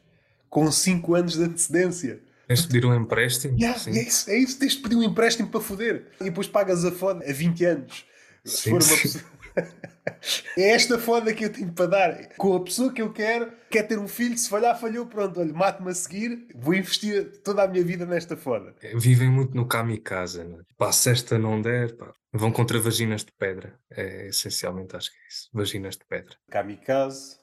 com 0.50 0.72
5 0.72 1.16
anos 1.16 1.36
de 1.36 1.44
antecedência. 1.44 2.22
Tens 2.50 2.62
de 2.64 2.68
pedir 2.68 2.86
um 2.88 2.96
empréstimo? 2.96 3.56
Yeah, 3.60 3.80
é, 3.86 4.02
isso, 4.02 4.28
é 4.28 4.36
isso, 4.36 4.58
tens 4.58 4.74
de 4.74 4.82
pedir 4.82 4.96
um 4.96 5.04
empréstimo 5.04 5.48
para 5.50 5.62
foder. 5.62 6.08
E 6.20 6.24
depois 6.24 6.48
pagas 6.48 6.84
a 6.84 6.92
foda 6.92 7.24
a 7.24 7.32
20 7.32 7.64
anos. 7.64 8.06
Se 8.44 8.72
for 8.72 8.82
uma 8.82 8.98
pessoa... 8.98 9.24
é 10.58 10.70
esta 10.72 10.98
foda 10.98 11.32
que 11.32 11.46
eu 11.46 11.54
tenho 11.54 11.72
para 11.72 11.86
dar. 11.86 12.30
Com 12.38 12.56
a 12.56 12.64
pessoa 12.64 12.92
que 12.92 13.04
eu 13.04 13.14
quero, 13.14 13.54
quer 13.70 13.84
ter 13.84 14.00
um 14.00 14.08
filho, 14.08 14.36
se 14.36 14.50
falhar, 14.50 14.80
falhou, 14.80 15.06
pronto, 15.06 15.40
olha, 15.40 15.54
mato-me 15.54 15.92
a 15.92 15.94
seguir, 15.94 16.48
vou 16.56 16.74
investir 16.74 17.40
toda 17.44 17.62
a 17.62 17.68
minha 17.68 17.84
vida 17.84 18.04
nesta 18.04 18.36
foda. 18.36 18.74
É, 18.82 18.98
vivem 18.98 19.30
muito 19.30 19.56
no 19.56 19.68
kamikaze, 19.68 20.44
né? 20.44 20.58
Pá, 20.76 20.92
se 20.92 21.12
esta 21.12 21.38
não 21.38 21.62
der, 21.62 21.96
pá, 21.98 22.12
vão 22.34 22.52
contra 22.52 22.80
vaginas 22.80 23.24
de 23.24 23.32
pedra. 23.32 23.80
É 23.92 24.30
essencialmente, 24.30 24.96
acho 24.96 25.12
que 25.12 25.18
é 25.18 25.28
isso. 25.30 25.50
Vaginas 25.54 25.98
de 25.98 26.06
pedra. 26.08 26.36
Kamikaze, 26.50 27.38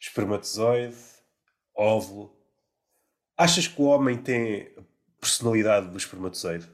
espermatozoide, 0.00 0.96
óvulo. 1.76 2.41
Achas 3.36 3.66
que 3.66 3.80
o 3.80 3.84
homem 3.84 4.16
tem 4.16 4.70
personalidade 5.20 5.88
do 5.88 5.98
espermatozoide? 5.98 6.68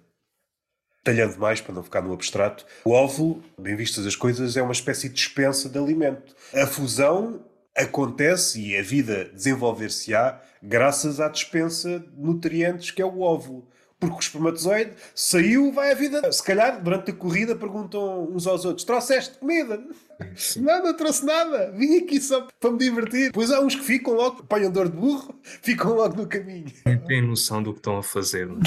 talhando 1.08 1.38
mais 1.38 1.58
para 1.58 1.74
não 1.74 1.82
ficar 1.82 2.02
no 2.02 2.12
abstrato. 2.12 2.66
O 2.84 2.90
óvulo, 2.90 3.42
bem 3.58 3.74
vistas 3.74 4.06
as 4.06 4.14
coisas, 4.14 4.58
é 4.58 4.62
uma 4.62 4.72
espécie 4.72 5.08
de 5.08 5.14
dispensa 5.14 5.66
de 5.66 5.78
alimento. 5.78 6.36
A 6.52 6.66
fusão 6.66 7.46
acontece 7.74 8.60
e 8.60 8.76
a 8.76 8.82
vida 8.82 9.24
desenvolver-se-á 9.32 10.38
graças 10.62 11.18
à 11.18 11.28
dispensa 11.28 12.00
de 12.00 12.20
nutrientes 12.20 12.90
que 12.90 13.00
é 13.00 13.06
o 13.06 13.20
óvulo. 13.20 13.66
Porque 14.00 14.14
o 14.14 14.20
espermatozoide 14.20 14.92
saiu, 15.12 15.72
vai 15.72 15.90
a 15.90 15.94
vida. 15.94 16.30
Se 16.30 16.42
calhar, 16.42 16.80
durante 16.80 17.10
a 17.10 17.14
corrida, 17.14 17.56
perguntam 17.56 18.28
uns 18.32 18.46
aos 18.46 18.64
outros: 18.64 18.84
trouxeste 18.84 19.38
comida? 19.38 19.82
Sim. 20.36 20.62
Nada, 20.62 20.94
trouxe 20.94 21.24
nada. 21.26 21.72
Vim 21.72 21.98
aqui 21.98 22.20
só 22.20 22.46
para 22.60 22.70
me 22.70 22.78
divertir. 22.78 23.32
Pois 23.32 23.50
há 23.50 23.60
uns 23.60 23.74
que 23.74 23.82
ficam 23.82 24.14
logo, 24.14 24.40
apanham 24.40 24.70
dor 24.70 24.88
de 24.88 24.96
burro, 24.96 25.34
ficam 25.42 25.94
logo 25.94 26.16
no 26.16 26.28
caminho. 26.28 26.66
Nem 26.86 26.98
têm 26.98 27.26
noção 27.26 27.60
do 27.60 27.72
que 27.72 27.80
estão 27.80 27.98
a 27.98 28.02
fazer. 28.02 28.46
Não? 28.46 28.60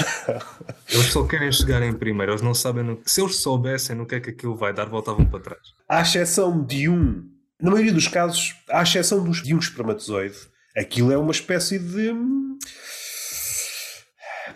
eles 0.90 1.06
só 1.06 1.26
querem 1.26 1.50
chegar 1.50 1.82
em 1.82 1.94
primeiro. 1.94 2.32
Eles 2.32 2.42
não 2.42 2.54
sabem. 2.54 2.84
No... 2.84 3.00
Se 3.06 3.22
eles 3.22 3.36
soubessem 3.36 3.96
no 3.96 4.04
que 4.04 4.16
é 4.16 4.20
que 4.20 4.30
aquilo 4.30 4.54
vai 4.54 4.74
dar, 4.74 4.86
voltavam 4.86 5.24
para 5.24 5.40
trás. 5.40 5.62
À 5.88 6.02
exceção 6.02 6.62
de 6.62 6.90
um, 6.90 7.26
na 7.58 7.70
maioria 7.70 7.92
dos 7.92 8.06
casos, 8.06 8.54
à 8.68 8.82
exceção 8.82 9.24
de 9.24 9.54
um 9.54 9.58
espermatozoide, 9.58 10.36
aquilo 10.76 11.10
é 11.10 11.16
uma 11.16 11.32
espécie 11.32 11.78
de 11.78 12.12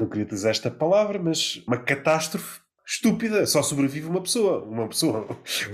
não 0.01 0.09
queria 0.09 0.25
utilizar 0.25 0.51
esta 0.51 0.71
palavra, 0.71 1.19
mas 1.19 1.63
uma 1.67 1.79
catástrofe 1.79 2.61
estúpida. 2.87 3.47
Só 3.47 3.63
sobrevive 3.63 4.07
uma 4.07 4.23
pessoa, 4.23 4.63
uma 4.65 4.89
pessoa, 4.89 5.27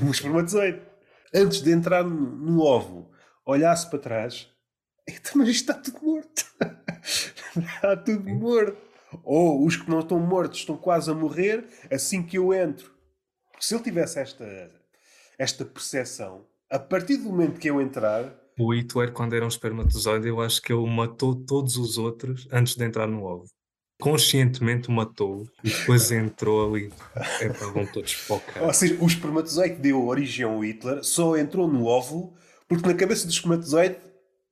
um 0.02 0.10
espermatozoide. 0.10 0.80
Antes 1.34 1.62
de 1.62 1.72
entrar 1.72 2.04
no 2.04 2.60
óvulo, 2.62 3.10
olhasse 3.44 3.88
para 3.88 3.98
trás, 3.98 4.48
então, 5.08 5.32
mas 5.36 5.48
isto 5.48 5.70
está 5.70 5.74
tudo 5.74 6.04
morto. 6.04 6.44
está 7.56 7.96
tudo 7.96 8.28
morto. 8.30 8.76
Ou 9.24 9.66
os 9.66 9.76
que 9.76 9.90
não 9.90 10.00
estão 10.00 10.18
mortos 10.18 10.60
estão 10.60 10.76
quase 10.76 11.10
a 11.10 11.14
morrer 11.14 11.66
assim 11.90 12.22
que 12.22 12.38
eu 12.38 12.54
entro. 12.54 12.90
Se 13.58 13.74
ele 13.74 13.82
tivesse 13.82 14.18
esta, 14.18 14.70
esta 15.38 15.64
percepção, 15.64 16.46
a 16.70 16.78
partir 16.78 17.18
do 17.18 17.24
momento 17.24 17.60
que 17.60 17.68
eu 17.68 17.80
entrar. 17.80 18.34
O 18.58 18.74
Hitler, 18.74 19.12
quando 19.12 19.34
era 19.34 19.44
um 19.44 19.48
espermatozoide, 19.48 20.28
eu 20.28 20.40
acho 20.40 20.60
que 20.62 20.72
ele 20.72 20.88
matou 20.88 21.34
todos 21.34 21.76
os 21.76 21.98
outros 21.98 22.48
antes 22.50 22.74
de 22.74 22.84
entrar 22.84 23.06
no 23.06 23.24
ovo 23.24 23.46
conscientemente 24.02 24.88
o 24.88 24.92
matou 24.92 25.46
e 25.62 25.70
depois 25.70 26.10
entrou 26.10 26.68
ali. 26.68 26.92
É 27.40 27.48
para 27.48 27.68
vão 27.68 27.86
todos 27.86 28.12
focar. 28.12 28.64
Ou 28.64 28.74
seja, 28.74 28.96
o 29.00 29.06
espermatozoide 29.06 29.76
deu 29.76 30.04
origem 30.04 30.44
ao 30.44 30.58
Hitler 30.58 31.04
só 31.04 31.36
entrou 31.36 31.68
no 31.68 31.86
óvulo 31.86 32.34
porque 32.66 32.88
na 32.88 32.94
cabeça 32.94 33.28
do 33.28 33.30
espermatozoide 33.30 33.94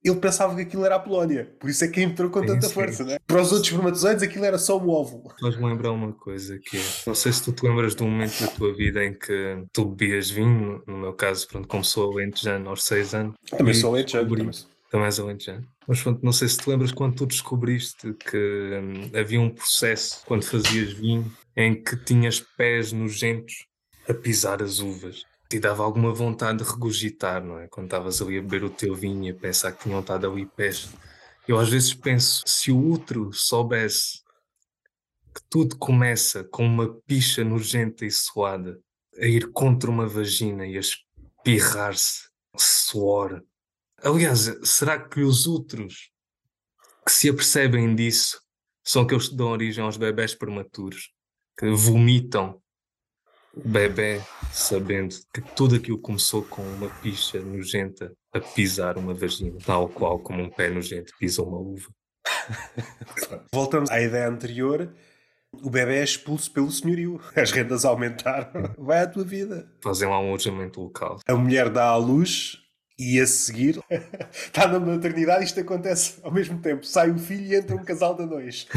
ele 0.01 0.15
pensava 0.15 0.55
que 0.55 0.61
aquilo 0.61 0.85
era 0.85 0.95
a 0.95 0.99
Polónia. 0.99 1.53
Por 1.59 1.69
isso 1.69 1.83
é 1.83 1.89
que 1.89 2.01
entrou 2.01 2.29
com 2.29 2.45
tanta 2.45 2.65
sim. 2.65 2.73
força, 2.73 3.03
né? 3.03 3.17
Para 3.27 3.41
os 3.41 3.51
outros 3.51 3.69
espermatozoides 3.69 4.23
aquilo 4.23 4.45
era 4.45 4.57
só 4.57 4.79
um 4.79 4.89
óvulo. 4.89 5.33
Mas 5.41 5.57
me 5.57 5.65
lembrar 5.65 5.91
uma 5.91 6.13
coisa 6.13 6.57
que 6.57 6.77
é, 6.77 6.83
não 7.05 7.13
sei 7.13 7.33
se 7.33 7.43
tu 7.43 7.51
te 7.51 7.67
lembras 7.67 7.93
de 7.93 8.03
um 8.03 8.09
momento 8.09 8.39
da 8.39 8.47
tua 8.47 8.73
vida 8.73 9.03
em 9.03 9.13
que 9.13 9.65
tu 9.73 9.83
bebias 9.83 10.29
vinho, 10.29 10.81
no 10.87 10.97
meu 10.97 11.13
caso, 11.13 11.45
pronto, 11.45 11.67
como 11.67 11.83
sou 11.83 12.13
alentejano 12.13 12.69
aos 12.69 12.85
6 12.85 13.13
anos. 13.13 13.35
Também 13.49 13.73
sou 13.73 13.93
alentejano. 13.93 14.49
Também 14.91 15.05
és 15.05 15.19
alentejano. 15.19 15.65
Mas 15.87 16.03
pronto, 16.03 16.23
não 16.23 16.33
sei 16.33 16.49
se 16.49 16.57
te 16.57 16.69
lembras 16.69 16.91
quando 16.91 17.15
tu 17.15 17.25
descobriste 17.25 18.13
que 18.13 18.37
hum, 18.37 19.17
havia 19.17 19.39
um 19.39 19.49
processo 19.49 20.21
quando 20.25 20.43
fazias 20.43 20.91
vinho 20.91 21.31
em 21.55 21.81
que 21.81 21.95
tinhas 21.95 22.41
pés 22.41 22.91
nojentos 22.91 23.65
a 24.07 24.13
pisar 24.13 24.61
as 24.61 24.79
uvas. 24.79 25.23
te 25.49 25.59
dava 25.59 25.83
alguma 25.83 26.13
vontade 26.13 26.63
de 26.63 26.69
regurgitar, 26.69 27.43
não 27.43 27.59
é? 27.59 27.67
Quando 27.67 27.85
estavas 27.85 28.21
ali 28.21 28.37
a 28.37 28.41
beber 28.41 28.63
o 28.63 28.69
teu 28.69 28.95
vinho 28.95 29.25
e 29.25 29.29
a 29.31 29.35
pensar 29.35 29.71
que 29.71 29.83
tinham 29.83 29.99
estado 29.99 30.29
ali 30.29 30.45
pés. 30.45 30.89
Eu 31.47 31.57
às 31.57 31.69
vezes 31.69 31.93
penso, 31.93 32.43
se 32.45 32.71
o 32.71 32.89
outro 32.89 33.31
soubesse 33.33 34.21
que 35.33 35.41
tudo 35.49 35.77
começa 35.77 36.43
com 36.43 36.65
uma 36.65 36.93
picha 37.05 37.43
nojenta 37.43 38.05
e 38.05 38.11
suada 38.11 38.79
a 39.17 39.25
ir 39.25 39.51
contra 39.51 39.89
uma 39.89 40.07
vagina 40.07 40.65
e 40.65 40.77
a 40.77 40.79
espirrar-se 40.79 42.29
suor. 42.57 43.41
Aliás, 44.03 44.51
será 44.63 44.99
que 44.99 45.21
os 45.21 45.45
outros 45.45 46.09
que 47.05 47.11
se 47.11 47.29
apercebem 47.29 47.95
disso 47.95 48.41
são 48.83 49.03
aqueles 49.03 49.29
que 49.29 49.35
dão 49.35 49.47
origem 49.47 49.83
aos 49.83 49.97
bebés 49.97 50.33
prematuros, 50.33 51.11
que 51.57 51.69
vomitam 51.69 52.59
o 53.53 53.67
bebê 53.67 54.21
sabendo 54.51 55.15
que 55.33 55.41
tudo 55.41 55.75
aquilo 55.75 55.99
começou 55.99 56.43
com 56.43 56.61
uma 56.61 56.89
picha 57.01 57.39
nojenta 57.39 58.11
a 58.33 58.39
pisar 58.39 58.97
uma 58.97 59.13
vagina, 59.13 59.57
tal 59.65 59.87
qual 59.89 60.19
como 60.19 60.41
um 60.41 60.49
pé 60.49 60.69
nojento 60.69 61.13
pisa 61.19 61.43
uma 61.43 61.59
uva. 61.59 61.89
Voltamos 63.53 63.89
à 63.91 64.01
ideia 64.01 64.27
anterior. 64.27 64.91
O 65.53 65.69
bebê 65.69 65.97
é 65.97 66.03
expulso 66.03 66.51
pelo 66.51 66.71
senhorio. 66.71 67.19
As 67.35 67.51
rendas 67.51 67.83
aumentaram. 67.83 68.73
Vai 68.79 69.01
à 69.01 69.07
tua 69.07 69.23
vida. 69.23 69.69
Fazem 69.83 70.07
lá 70.07 70.17
um 70.19 70.29
alojamento 70.29 70.81
local. 70.81 71.19
A 71.27 71.35
mulher 71.35 71.69
dá 71.69 71.89
à 71.89 71.97
luz 71.97 72.57
e 72.97 73.19
a 73.19 73.25
seguir 73.25 73.79
está 74.31 74.67
na 74.69 74.79
maternidade 74.79 75.43
isto 75.43 75.59
acontece 75.59 76.19
ao 76.23 76.31
mesmo 76.31 76.59
tempo. 76.59 76.85
Sai 76.85 77.09
o 77.09 77.17
filho 77.17 77.45
e 77.45 77.55
entra 77.55 77.75
um 77.75 77.83
casal 77.83 78.15
de 78.15 78.23
anões. 78.23 78.67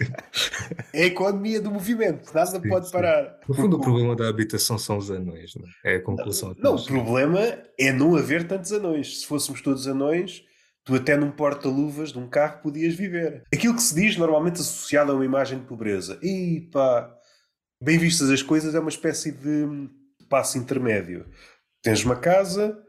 é 0.92 1.02
a 1.02 1.06
economia 1.06 1.60
do 1.60 1.70
movimento, 1.70 2.32
nada 2.34 2.60
sim, 2.60 2.68
pode 2.68 2.86
sim. 2.86 2.92
parar. 2.92 3.38
No 3.48 3.54
fundo, 3.54 3.76
o 3.76 3.80
problema 3.80 4.16
da 4.16 4.28
habitação 4.28 4.78
são 4.78 4.98
os 4.98 5.10
anões, 5.10 5.54
não 5.54 5.66
é? 5.84 5.94
é 5.94 5.96
a 5.96 6.02
conclusão. 6.02 6.54
Não, 6.58 6.76
não 6.76 6.78
o 6.78 6.84
problema 6.86 7.40
é 7.78 7.92
não 7.92 8.16
haver 8.16 8.46
tantos 8.46 8.72
anões. 8.72 9.20
Se 9.20 9.26
fôssemos 9.26 9.60
todos 9.60 9.86
anões, 9.86 10.42
tu 10.84 10.94
até 10.94 11.16
num 11.16 11.30
porta-luvas 11.30 12.12
de 12.12 12.18
um 12.18 12.28
carro 12.28 12.62
podias 12.62 12.94
viver. 12.94 13.44
Aquilo 13.52 13.74
que 13.74 13.82
se 13.82 13.94
diz 13.94 14.16
normalmente 14.16 14.60
associado 14.60 15.12
a 15.12 15.14
uma 15.14 15.24
imagem 15.24 15.58
de 15.58 15.66
pobreza. 15.66 16.18
E 16.22 16.68
pá, 16.72 17.14
bem 17.82 17.98
vistas 17.98 18.30
as 18.30 18.42
coisas, 18.42 18.74
é 18.74 18.80
uma 18.80 18.88
espécie 18.88 19.30
de 19.30 19.88
passo 20.28 20.56
intermédio. 20.56 21.26
Tens 21.82 22.04
uma 22.04 22.16
casa 22.16 22.81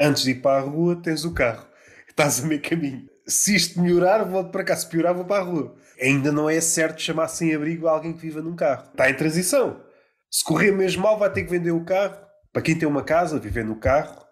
Antes 0.00 0.24
de 0.24 0.32
ir 0.32 0.42
para 0.42 0.58
a 0.58 0.64
rua, 0.64 0.96
tens 0.96 1.24
o 1.24 1.32
carro. 1.32 1.66
Estás 2.08 2.42
a 2.42 2.46
meio 2.46 2.62
caminho. 2.62 3.08
Se 3.26 3.54
isto 3.54 3.80
melhorar, 3.80 4.24
volto 4.24 4.50
para 4.50 4.64
cá. 4.64 4.76
Se 4.76 4.88
piorar, 4.88 5.14
vou 5.14 5.24
para 5.24 5.42
a 5.42 5.44
rua. 5.44 5.76
Ainda 6.00 6.30
não 6.30 6.48
é 6.48 6.60
certo 6.60 7.00
chamar 7.00 7.28
sem 7.28 7.54
abrigo 7.54 7.88
alguém 7.88 8.12
que 8.12 8.20
viva 8.20 8.42
num 8.42 8.54
carro. 8.54 8.88
Está 8.90 9.10
em 9.10 9.14
transição. 9.14 9.82
Se 10.30 10.44
correr 10.44 10.70
mesmo 10.70 11.02
mal, 11.02 11.18
vai 11.18 11.32
ter 11.32 11.44
que 11.44 11.50
vender 11.50 11.70
o 11.70 11.84
carro. 11.84 12.16
Para 12.52 12.62
quem 12.62 12.78
tem 12.78 12.88
uma 12.88 13.02
casa, 13.02 13.38
viver 13.38 13.64
no 13.64 13.76
carro, 13.76 14.24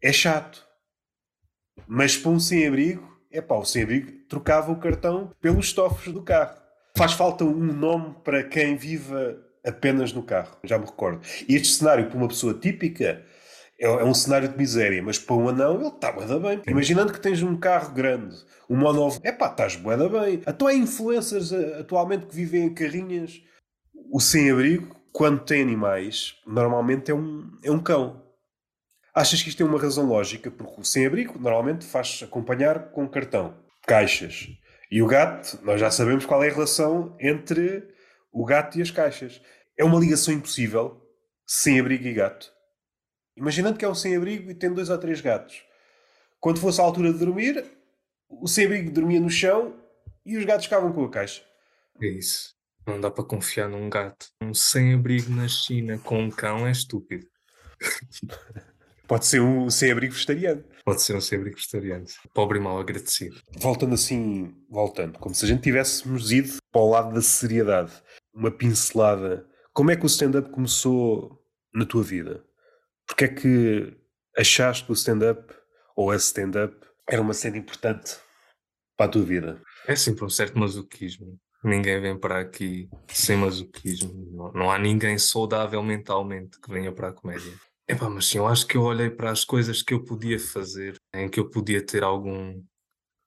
é 0.00 0.12
chato. 0.12 0.66
Mas 1.86 2.16
para 2.16 2.30
um 2.30 2.40
sem-abrigo, 2.40 3.08
é 3.30 3.40
pá, 3.40 3.54
o 3.54 3.64
sem-abrigo 3.64 4.12
trocava 4.28 4.72
o 4.72 4.78
cartão 4.78 5.32
pelos 5.40 5.66
estofos 5.66 6.12
do 6.12 6.22
carro. 6.22 6.56
Faz 6.96 7.12
falta 7.12 7.44
um 7.44 7.54
nome 7.54 8.16
para 8.24 8.42
quem 8.42 8.76
viva 8.76 9.36
apenas 9.64 10.12
no 10.12 10.22
carro, 10.22 10.56
já 10.64 10.78
me 10.78 10.84
recordo. 10.84 11.24
E 11.48 11.54
este 11.54 11.74
cenário, 11.74 12.08
para 12.08 12.18
uma 12.18 12.28
pessoa 12.28 12.54
típica, 12.54 13.24
é, 13.82 13.86
é, 13.86 14.04
um 14.04 14.14
cenário 14.14 14.48
de 14.48 14.56
miséria, 14.56 15.02
mas 15.02 15.18
para 15.18 15.34
um 15.34 15.48
anão 15.48 15.80
ele 15.80 15.88
está 15.88 16.12
bué 16.12 16.24
bem. 16.38 16.62
Imaginando 16.68 17.12
que 17.12 17.20
tens 17.20 17.42
um 17.42 17.56
carro 17.56 17.92
grande, 17.92 18.36
um 18.70 18.76
monólogo, 18.76 19.18
é 19.24 19.32
pá, 19.32 19.48
estás 19.48 19.74
bué 19.74 19.96
bem. 19.96 20.40
Então 20.46 20.68
há 20.68 20.74
influencers 20.74 21.50
eh, 21.50 21.80
atualmente 21.80 22.26
que 22.26 22.34
vivem 22.36 22.66
em 22.66 22.72
carrinhas. 22.72 23.42
O 24.12 24.20
sem-abrigo, 24.20 24.94
quando 25.10 25.44
tem 25.44 25.60
animais, 25.60 26.36
normalmente 26.46 27.10
é 27.10 27.14
um, 27.14 27.50
é 27.60 27.72
um 27.72 27.80
cão. 27.80 28.22
Achas 29.12 29.42
que 29.42 29.48
isto 29.48 29.58
tem 29.58 29.66
uma 29.66 29.80
razão 29.80 30.06
lógica? 30.06 30.48
Porque 30.48 30.80
o 30.80 30.84
sem-abrigo 30.84 31.36
normalmente 31.36 31.84
faz 31.84 32.20
acompanhar 32.22 32.92
com 32.92 33.08
cartão, 33.08 33.56
caixas. 33.84 34.46
E 34.92 35.02
o 35.02 35.08
gato, 35.08 35.58
nós 35.64 35.80
já 35.80 35.90
sabemos 35.90 36.24
qual 36.24 36.44
é 36.44 36.48
a 36.48 36.52
relação 36.52 37.16
entre 37.18 37.82
o 38.32 38.44
gato 38.44 38.78
e 38.78 38.82
as 38.82 38.92
caixas. 38.92 39.42
É 39.76 39.84
uma 39.84 39.98
ligação 39.98 40.32
impossível, 40.32 41.02
sem-abrigo 41.44 42.06
e 42.06 42.12
gato. 42.12 42.61
Imaginando 43.36 43.78
que 43.78 43.84
é 43.84 43.88
um 43.88 43.94
sem-abrigo 43.94 44.50
e 44.50 44.54
tem 44.54 44.72
dois 44.72 44.90
ou 44.90 44.98
três 44.98 45.20
gatos. 45.20 45.62
Quando 46.40 46.60
fosse 46.60 46.80
a 46.80 46.84
altura 46.84 47.12
de 47.12 47.18
dormir, 47.18 47.64
o 48.28 48.46
sem-abrigo 48.46 48.90
dormia 48.90 49.20
no 49.20 49.30
chão 49.30 49.74
e 50.24 50.36
os 50.36 50.44
gatos 50.44 50.64
ficavam 50.64 50.92
com 50.92 51.04
a 51.04 51.10
caixa. 51.10 51.42
É 52.00 52.06
isso. 52.06 52.54
Não 52.86 53.00
dá 53.00 53.10
para 53.10 53.24
confiar 53.24 53.68
num 53.68 53.88
gato. 53.88 54.26
Um 54.42 54.52
sem-abrigo 54.52 55.30
na 55.30 55.46
China 55.46 55.98
com 55.98 56.20
um 56.20 56.30
cão 56.30 56.66
é 56.66 56.72
estúpido. 56.72 57.26
Pode 59.06 59.26
ser 59.26 59.40
um 59.40 59.68
sem-abrigo 59.68 60.14
vegetariano. 60.14 60.64
Pode 60.84 61.02
ser 61.02 61.14
um 61.14 61.20
sem-abrigo 61.20 61.56
vegetariano. 61.56 62.06
Pobre 62.34 62.58
e 62.58 62.60
mal 62.60 62.78
agradecido. 62.78 63.40
Voltando 63.58 63.94
assim, 63.94 64.54
voltando, 64.70 65.18
como 65.18 65.34
se 65.34 65.44
a 65.44 65.48
gente 65.48 65.62
tivéssemos 65.62 66.32
ido 66.32 66.56
para 66.72 66.80
o 66.80 66.90
lado 66.90 67.14
da 67.14 67.22
seriedade. 67.22 67.92
Uma 68.34 68.50
pincelada. 68.50 69.46
Como 69.72 69.90
é 69.90 69.96
que 69.96 70.04
o 70.04 70.06
stand-up 70.06 70.50
começou 70.50 71.40
na 71.74 71.84
tua 71.84 72.02
vida? 72.02 72.42
Porque 73.12 73.24
é 73.24 73.28
que 73.28 73.94
achaste 74.38 74.86
que 74.86 74.90
o 74.90 74.94
stand-up 74.94 75.54
ou 75.94 76.10
a 76.10 76.16
stand-up 76.16 76.74
era 77.06 77.20
uma 77.20 77.34
cena 77.34 77.58
importante 77.58 78.16
para 78.96 79.04
a 79.04 79.08
tua 79.10 79.22
vida? 79.22 79.60
É 79.86 79.94
sempre 79.94 80.24
um 80.24 80.30
certo 80.30 80.58
masoquismo. 80.58 81.38
Ninguém 81.62 82.00
vem 82.00 82.18
para 82.18 82.40
aqui 82.40 82.88
sem 83.08 83.36
masoquismo. 83.36 84.14
Não, 84.32 84.52
não 84.52 84.70
há 84.70 84.78
ninguém 84.78 85.18
saudável 85.18 85.82
mentalmente 85.82 86.58
que 86.58 86.72
venha 86.72 86.90
para 86.90 87.08
a 87.08 87.12
comédia. 87.12 87.52
Epá, 87.86 88.08
mas 88.08 88.28
sim, 88.28 88.38
eu 88.38 88.46
acho 88.46 88.66
que 88.66 88.78
eu 88.78 88.82
olhei 88.82 89.10
para 89.10 89.30
as 89.30 89.44
coisas 89.44 89.82
que 89.82 89.92
eu 89.92 90.02
podia 90.02 90.38
fazer, 90.38 90.96
em 91.12 91.28
que 91.28 91.38
eu 91.38 91.50
podia 91.50 91.84
ter 91.84 92.02
algum 92.02 92.64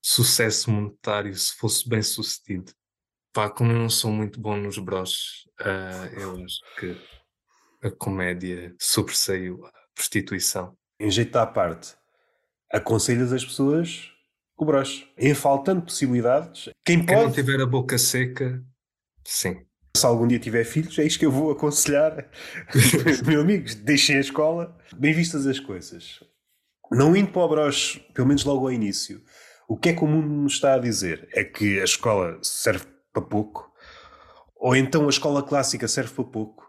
sucesso 0.04 0.72
monetário 0.72 1.36
se 1.36 1.54
fosse 1.58 1.88
bem 1.88 2.02
sucedido. 2.02 2.74
Pá, 3.32 3.52
como 3.52 3.72
eu 3.72 3.78
não 3.78 3.90
sou 3.90 4.10
muito 4.10 4.40
bom 4.40 4.58
nos 4.58 4.80
broches, 4.80 5.44
uh, 5.62 6.20
eu 6.20 6.44
acho 6.44 6.60
que 6.80 7.15
a 7.86 7.92
comédia 7.92 8.76
sobressaiu 8.80 9.64
a 9.66 9.72
prostituição. 9.94 10.76
Em 11.00 11.12
jeito 11.12 11.36
à 11.36 11.46
parte, 11.46 11.96
aconselhas 12.72 13.32
as 13.32 13.46
pessoas 13.46 14.12
o 14.58 14.66
broche. 14.66 15.08
Em 15.18 15.34
faltando 15.34 15.82
possibilidades, 15.82 16.70
quem, 16.84 17.06
quem 17.06 17.16
pode... 17.16 17.28
não 17.28 17.32
tiver 17.32 17.62
a 17.62 17.66
boca 17.66 17.98
seca, 17.98 18.64
sim. 19.24 19.66
Se 19.96 20.06
algum 20.06 20.28
dia 20.28 20.40
tiver 20.40 20.64
filhos, 20.64 20.98
é 20.98 21.04
isto 21.04 21.20
que 21.20 21.26
eu 21.26 21.32
vou 21.32 21.52
aconselhar. 21.52 22.30
Meus 23.26 23.42
amigos, 23.42 23.76
deixem 23.76 24.18
a 24.18 24.22
escola. 24.22 24.76
Bem 24.98 25.14
vistas 25.14 25.46
as 25.46 25.60
coisas. 25.60 26.24
Não 26.92 27.16
indo 27.16 27.32
para 27.32 27.42
o 27.42 27.50
broche, 27.50 28.00
pelo 28.14 28.28
menos 28.28 28.44
logo 28.44 28.66
ao 28.66 28.74
início, 28.74 29.22
o 29.68 29.78
que 29.78 29.90
é 29.90 29.94
que 29.94 30.04
o 30.04 30.08
mundo 30.08 30.28
nos 30.28 30.54
está 30.54 30.74
a 30.74 30.80
dizer? 30.80 31.28
É 31.34 31.44
que 31.44 31.80
a 31.80 31.84
escola 31.84 32.40
serve 32.42 32.86
para 33.14 33.22
pouco? 33.22 33.72
Ou 34.56 34.76
então 34.76 35.06
a 35.06 35.10
escola 35.10 35.44
clássica 35.44 35.88
serve 35.88 36.14
para 36.14 36.24
pouco? 36.24 36.65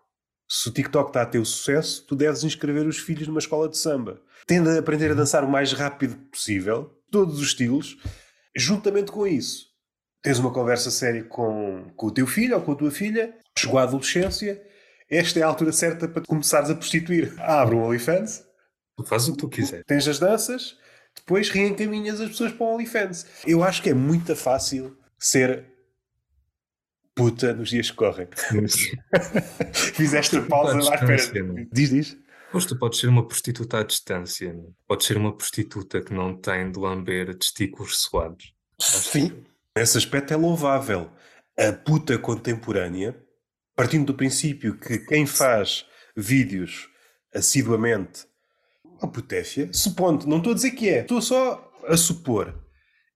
Se 0.49 0.69
o 0.69 0.73
TikTok 0.73 1.11
está 1.11 1.23
a 1.23 1.27
ter 1.27 1.39
o 1.39 1.45
sucesso, 1.45 2.05
tu 2.07 2.15
deves 2.15 2.45
inscrever 2.45 2.87
os 2.87 2.99
filhos 2.99 3.27
numa 3.27 3.41
escola 3.41 3.69
de 3.69 3.77
samba. 3.77 4.21
Tende 4.47 4.69
a 4.69 4.79
aprender 4.79 5.11
a 5.11 5.15
dançar 5.15 5.43
o 5.43 5.51
mais 5.51 5.73
rápido 5.73 6.17
possível, 6.31 6.93
todos 7.11 7.41
os 7.41 7.49
estilos. 7.49 7.97
Juntamente 8.55 9.11
com 9.11 9.27
isso, 9.27 9.67
tens 10.23 10.39
uma 10.39 10.53
conversa 10.53 10.91
séria 10.91 11.25
com, 11.25 11.91
com 11.97 12.07
o 12.07 12.13
teu 12.13 12.27
filho 12.27 12.55
ou 12.57 12.63
com 12.63 12.73
a 12.73 12.77
tua 12.77 12.91
filha, 12.91 13.35
chegou 13.59 13.79
à 13.79 13.83
adolescência, 13.83 14.63
esta 15.11 15.39
é 15.39 15.43
a 15.43 15.47
altura 15.47 15.73
certa 15.73 16.09
para 16.09 16.23
começares 16.23 16.69
a 16.69 16.75
prostituir. 16.75 17.35
Abre 17.39 17.75
um 17.77 17.85
OnlyFans. 17.85 18.45
Tu 18.97 19.05
fazes 19.05 19.29
o 19.29 19.33
que 19.33 19.39
tu 19.39 19.49
quiser. 19.49 19.85
Tens 19.85 20.09
as 20.09 20.19
danças, 20.19 20.77
depois 21.15 21.49
reencaminhas 21.51 22.21
as 22.21 22.31
pessoas 22.31 22.53
para 22.53 22.67
o 22.67 22.75
OnlyFans. 22.75 23.27
Eu 23.47 23.63
acho 23.63 23.83
que 23.83 23.91
é 23.91 23.95
muito 23.95 24.35
fácil 24.35 24.97
ser 25.19 25.76
puta 27.17 27.55
nos 27.55 27.71
dias 27.71 27.91
que 27.91 27.97
correm. 27.97 28.29
Fizeste 29.73 30.37
a 30.37 30.43
pausa 30.43 30.75
lá, 30.75 30.95
espera. 31.15 31.67
Diz, 31.73 31.91
diz. 31.91 32.17
Pois 32.53 32.67
tu 32.67 32.79
podes 32.79 33.01
ser 33.01 33.09
uma 33.09 33.27
prostituta 33.27 33.81
à 33.81 33.83
distância, 33.83 34.53
não? 34.53 34.73
podes 34.87 35.07
ser 35.07 35.17
uma 35.17 35.37
prostituta 35.37 36.01
que 36.01 36.15
não 36.15 36.37
tem 36.37 36.71
de 36.71 36.79
lamber 36.79 37.35
testículos 37.35 38.03
suados. 38.03 38.55
Sim, 38.79 39.45
esse 39.75 39.99
aspecto 39.99 40.33
é 40.33 40.37
louvável. 40.37 41.11
A 41.59 41.73
puta 41.73 42.17
contemporânea, 42.19 43.17
partindo 43.75 44.07
do 44.07 44.15
princípio 44.15 44.79
que 44.79 44.99
quem 44.99 45.27
faz 45.27 45.87
vídeos 46.17 46.89
assiduamente, 47.35 48.27
a 49.01 49.07
putéfia, 49.07 49.69
supondo, 49.73 50.27
não 50.27 50.39
estou 50.39 50.53
a 50.53 50.55
dizer 50.55 50.71
que 50.71 50.89
é, 50.89 51.01
estou 51.01 51.21
só 51.21 51.73
a 51.87 51.97
supor, 51.97 52.55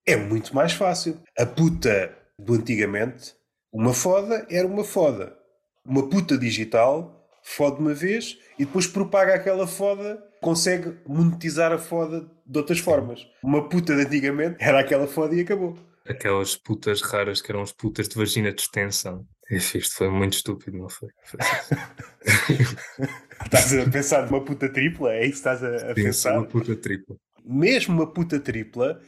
é 0.07 0.17
muito 0.17 0.55
mais 0.55 0.73
fácil. 0.73 1.23
A 1.39 1.47
puta 1.47 2.17
do 2.39 2.55
antigamente 2.55 3.35
uma 3.73 3.95
foda 3.95 4.47
era 4.51 4.67
uma 4.67 4.85
foda. 4.85 5.37
Uma 5.85 6.09
puta 6.09 6.37
digital 6.37 7.29
fode 7.43 7.81
uma 7.81 7.95
vez 7.95 8.39
e 8.59 8.65
depois 8.65 8.87
propaga 8.87 9.35
aquela 9.35 9.67
foda, 9.67 10.23
consegue 10.41 10.97
monetizar 11.07 11.73
a 11.73 11.79
foda 11.79 12.31
de 12.47 12.59
outras 12.59 12.79
formas. 12.79 13.27
Uma 13.43 13.69
puta 13.69 13.95
de 13.95 14.03
antigamente 14.03 14.57
era 14.61 14.81
aquela 14.81 15.07
foda 15.07 15.35
e 15.35 15.41
acabou. 15.41 15.79
Aquelas 16.07 16.57
putas 16.57 17.03
raras 17.03 17.41
que 17.41 17.53
eram 17.53 17.63
as 17.63 17.73
putas 17.73 18.09
de 18.09 18.17
vagina 18.17 18.53
de 18.53 18.61
extensão. 18.61 19.27
Isto 19.51 19.97
foi 19.97 20.11
muito 20.11 20.35
estúpido, 20.35 20.79
não 20.79 20.89
foi? 20.89 21.09
estás 23.45 23.77
a 23.77 23.91
pensar 23.91 24.27
numa 24.27 24.45
puta 24.45 24.69
tripla? 24.69 25.13
É 25.13 25.27
isso 25.27 25.43
que 25.43 25.49
estás 25.49 25.65
a, 25.65 25.91
a 25.91 25.95
Sim, 25.95 26.03
pensar? 26.03 26.39
uma 26.39 26.47
puta 26.47 26.77
tripla. 26.77 27.17
Mesmo 27.45 27.95
uma 27.95 28.13
puta 28.13 28.39
tripla 28.39 29.01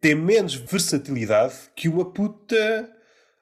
tem 0.00 0.14
menos 0.14 0.54
versatilidade 0.54 1.54
que 1.74 1.88
uma 1.88 2.12
puta 2.12 2.88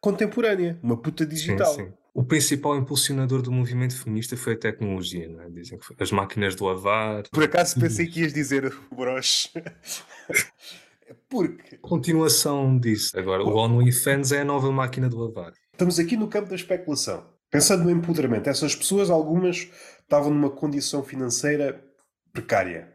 contemporânea, 0.06 0.78
uma 0.80 0.96
puta 0.96 1.26
digital. 1.26 1.74
Sim, 1.74 1.86
sim. 1.86 1.92
O 2.14 2.24
principal 2.24 2.76
impulsionador 2.76 3.42
do 3.42 3.50
movimento 3.50 3.98
feminista 3.98 4.36
foi 4.36 4.54
a 4.54 4.58
tecnologia, 4.58 5.28
não 5.28 5.42
é? 5.42 5.50
Dizem 5.50 5.78
que 5.78 5.84
foi 5.84 5.96
as 5.98 6.12
máquinas 6.12 6.54
de 6.54 6.62
lavar. 6.62 7.24
Por 7.28 7.42
acaso 7.42 7.78
pensei 7.78 8.06
que 8.06 8.20
ias 8.20 8.32
dizer 8.32 8.72
o 8.90 8.94
broche. 8.94 9.50
Porque 11.28 11.76
Continuação 11.78 12.78
disso. 12.78 13.18
Agora, 13.18 13.42
o 13.42 13.56
OnlyFans 13.56 14.30
é 14.30 14.42
a 14.42 14.44
nova 14.44 14.70
máquina 14.70 15.08
de 15.08 15.16
lavar. 15.16 15.52
estamos 15.72 15.98
aqui 15.98 16.16
no 16.16 16.28
campo 16.28 16.48
da 16.48 16.54
especulação. 16.54 17.28
Pensando 17.50 17.84
no 17.84 17.90
empoderamento, 17.90 18.48
essas 18.48 18.76
pessoas, 18.76 19.10
algumas 19.10 19.68
estavam 20.00 20.30
numa 20.30 20.50
condição 20.50 21.02
financeira 21.02 21.84
precária. 22.32 22.92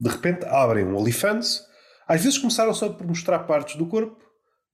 De 0.00 0.08
repente 0.08 0.44
abrem 0.46 0.86
um 0.86 0.96
OnlyFans, 0.96 1.62
às 2.08 2.22
vezes 2.22 2.38
começaram 2.38 2.72
só 2.72 2.88
por 2.88 3.06
mostrar 3.06 3.40
partes 3.40 3.76
do 3.76 3.86
corpo, 3.86 4.23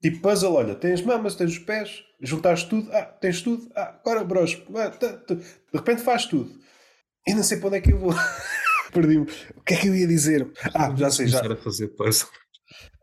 tipo 0.01 0.21
puzzle, 0.21 0.53
olha, 0.53 0.75
tens 0.75 1.01
mamas, 1.01 1.35
tens 1.35 1.51
os 1.51 1.59
pés, 1.59 2.03
juntaste 2.21 2.69
tudo, 2.69 2.91
ah, 2.91 3.03
tens 3.03 3.41
tudo, 3.41 3.71
ah, 3.75 3.99
agora 4.03 4.23
broche, 4.23 4.63
ah, 4.75 4.89
tá, 4.89 5.13
tá. 5.13 5.35
de 5.35 5.43
repente 5.73 6.01
faz 6.01 6.25
tudo. 6.25 6.59
E 7.27 7.33
não 7.33 7.43
sei 7.43 7.57
para 7.57 7.67
onde 7.67 7.77
é 7.77 7.81
que 7.81 7.93
eu 7.93 7.99
vou. 7.99 8.13
Perdi-me. 8.91 9.27
O 9.55 9.61
que 9.61 9.73
é 9.73 9.77
que 9.77 9.87
eu 9.87 9.95
ia 9.95 10.07
dizer? 10.07 10.51
Ah, 10.73 10.93
já 10.95 11.09
sei, 11.11 11.27
já, 11.27 11.55
fazer 11.55 11.87
puzzle. 11.89 12.27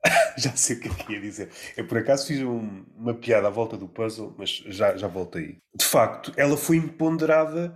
já 0.37 0.55
sei 0.55 0.77
o 0.77 0.81
que 0.81 0.89
é 0.89 0.95
que 0.95 1.13
ia 1.13 1.21
dizer. 1.21 1.51
Eu 1.77 1.87
por 1.87 1.99
acaso 1.99 2.27
fiz 2.27 2.43
um- 2.43 2.85
uma 2.97 3.15
piada 3.15 3.47
à 3.47 3.51
volta 3.51 3.77
do 3.77 3.89
puzzle, 3.89 4.35
mas 4.37 4.51
já, 4.67 4.97
já 4.97 5.07
voltei. 5.07 5.59
De 5.75 5.85
facto, 5.85 6.33
ela 6.37 6.57
foi 6.57 6.77
imponderada 6.77 7.75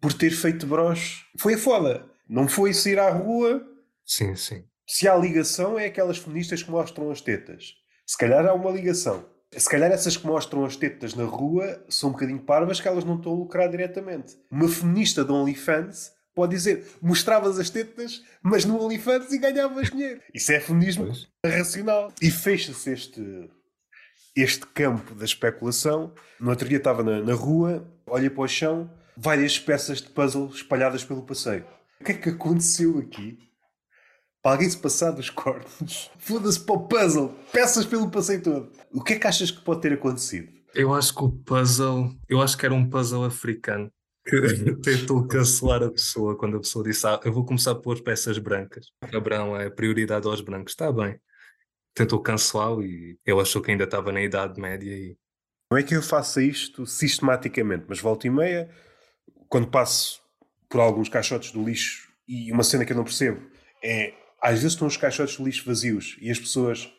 por 0.00 0.12
ter 0.12 0.30
feito 0.30 0.66
broche. 0.66 1.22
Foi 1.38 1.54
a 1.54 1.58
foda. 1.58 2.06
Não 2.28 2.48
foi 2.48 2.74
sair 2.74 2.98
à 2.98 3.10
rua. 3.10 3.62
Sim, 4.04 4.34
sim. 4.34 4.64
Se 4.86 5.06
há 5.06 5.14
ligação, 5.14 5.78
é 5.78 5.86
aquelas 5.86 6.18
feministas 6.18 6.62
que 6.62 6.70
mostram 6.70 7.10
as 7.10 7.20
tetas. 7.20 7.74
Se 8.08 8.16
calhar 8.16 8.46
há 8.46 8.54
uma 8.54 8.70
ligação. 8.70 9.26
Se 9.54 9.68
calhar 9.68 9.92
essas 9.92 10.16
que 10.16 10.26
mostram 10.26 10.64
as 10.64 10.76
tetas 10.76 11.14
na 11.14 11.24
rua 11.24 11.84
são 11.90 12.08
um 12.08 12.12
bocadinho 12.12 12.38
parvas 12.38 12.80
que 12.80 12.88
elas 12.88 13.04
não 13.04 13.16
estão 13.16 13.32
a 13.32 13.36
lucrar 13.36 13.68
diretamente. 13.68 14.34
Uma 14.50 14.66
feminista 14.66 15.22
de 15.22 15.30
OnlyFans 15.30 16.10
pode 16.34 16.54
dizer 16.54 16.86
mostravas 17.02 17.58
as 17.58 17.68
tetas, 17.68 18.22
mas 18.42 18.64
no 18.64 18.82
OnlyFans 18.82 19.30
e 19.30 19.38
ganhavas 19.38 19.90
dinheiro. 19.90 20.22
Isso 20.32 20.50
é 20.52 20.58
feminismo 20.58 21.04
Pois. 21.04 21.28
racional. 21.44 22.10
E 22.22 22.30
fecha-se 22.30 22.90
este, 22.90 23.50
este 24.34 24.66
campo 24.68 25.14
da 25.14 25.26
especulação. 25.26 26.14
No 26.40 26.48
outro 26.48 26.66
dia 26.66 26.78
estava 26.78 27.02
na, 27.02 27.20
na 27.20 27.34
rua, 27.34 27.86
olha 28.06 28.30
para 28.30 28.42
o 28.42 28.48
chão, 28.48 28.90
várias 29.14 29.58
peças 29.58 30.00
de 30.00 30.08
puzzle 30.08 30.48
espalhadas 30.48 31.04
pelo 31.04 31.22
passeio. 31.22 31.66
O 32.00 32.04
que 32.04 32.12
é 32.12 32.14
que 32.14 32.30
aconteceu 32.30 32.98
aqui? 33.00 33.38
Alguém 34.48 34.70
se 34.70 34.78
passar 34.78 35.10
dos 35.10 35.28
cornos, 35.28 36.10
foda-se 36.18 36.58
para 36.58 36.74
o 36.74 36.88
puzzle, 36.88 37.34
peças 37.52 37.84
pelo 37.84 38.10
passeio 38.10 38.42
todo. 38.42 38.72
O 38.90 39.04
que 39.04 39.12
é 39.12 39.18
que 39.18 39.26
achas 39.26 39.50
que 39.50 39.60
pode 39.60 39.82
ter 39.82 39.92
acontecido? 39.92 40.48
Eu 40.74 40.94
acho 40.94 41.14
que 41.14 41.22
o 41.22 41.30
puzzle, 41.30 42.14
eu 42.26 42.40
acho 42.40 42.56
que 42.56 42.64
era 42.64 42.74
um 42.74 42.88
puzzle 42.88 43.24
africano 43.24 43.92
que 44.26 44.74
tentou 44.82 45.26
cancelar 45.26 45.82
a 45.82 45.90
pessoa 45.90 46.34
quando 46.34 46.56
a 46.56 46.60
pessoa 46.60 46.82
disse: 46.82 47.06
ah, 47.06 47.20
Eu 47.24 47.32
vou 47.32 47.44
começar 47.44 47.72
a 47.72 47.74
pôr 47.74 48.02
peças 48.02 48.38
brancas. 48.38 48.86
Abraão 49.14 49.54
é 49.54 49.68
prioridade 49.68 50.26
aos 50.26 50.40
brancos. 50.40 50.72
Está 50.72 50.90
bem. 50.90 51.20
Tentou 51.94 52.18
cancelá-lo 52.20 52.82
e 52.82 53.18
ele 53.26 53.40
achou 53.40 53.60
que 53.60 53.70
ainda 53.70 53.84
estava 53.84 54.10
na 54.12 54.22
Idade 54.22 54.58
Média 54.58 54.90
e 54.90 55.14
Não 55.70 55.76
é 55.76 55.82
que 55.82 55.94
eu 55.94 56.02
faça 56.02 56.42
isto 56.42 56.86
sistematicamente, 56.86 57.84
mas 57.86 58.00
volta 58.00 58.26
e 58.26 58.30
meia, 58.30 58.70
quando 59.46 59.68
passo 59.68 60.22
por 60.70 60.80
alguns 60.80 61.10
caixotes 61.10 61.50
do 61.50 61.62
lixo 61.62 62.08
e 62.26 62.50
uma 62.50 62.62
cena 62.62 62.86
que 62.86 62.92
eu 62.92 62.96
não 62.96 63.04
percebo 63.04 63.40
é 63.82 64.14
às 64.40 64.54
vezes 64.54 64.72
estão 64.72 64.86
os 64.86 64.96
caixotes 64.96 65.36
de 65.36 65.42
lixo 65.42 65.64
vazios 65.64 66.16
e 66.20 66.30
as 66.30 66.38
pessoas 66.38 66.90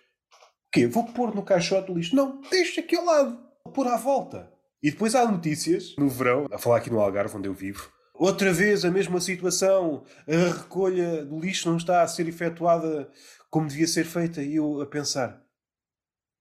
o 0.69 0.71
quê? 0.71 0.85
Vou 0.85 1.03
pôr 1.03 1.33
no 1.33 1.41
caixote 1.41 1.87
do 1.87 1.97
lixo? 1.97 2.15
Não, 2.15 2.41
deixa 2.51 2.79
aqui 2.81 2.95
ao 2.95 3.03
lado, 3.03 3.39
vou 3.63 3.73
pôr 3.73 3.87
à 3.87 3.97
volta. 3.97 4.51
E 4.83 4.91
depois 4.91 5.15
há 5.15 5.29
notícias 5.29 5.95
no 5.97 6.07
verão, 6.07 6.45
a 6.51 6.59
falar 6.59 6.77
aqui 6.77 6.91
no 6.91 6.99
Algarve, 6.99 7.35
onde 7.35 7.49
eu 7.49 7.53
vivo, 7.53 7.91
outra 8.13 8.53
vez 8.53 8.85
a 8.85 8.91
mesma 8.91 9.19
situação, 9.19 10.03
a 10.27 10.53
recolha 10.53 11.25
do 11.25 11.39
lixo 11.39 11.67
não 11.67 11.75
está 11.75 12.03
a 12.03 12.07
ser 12.07 12.27
efetuada 12.27 13.09
como 13.49 13.67
devia 13.67 13.87
ser 13.87 14.05
feita, 14.05 14.43
e 14.43 14.57
eu 14.57 14.79
a 14.79 14.85
pensar. 14.85 15.43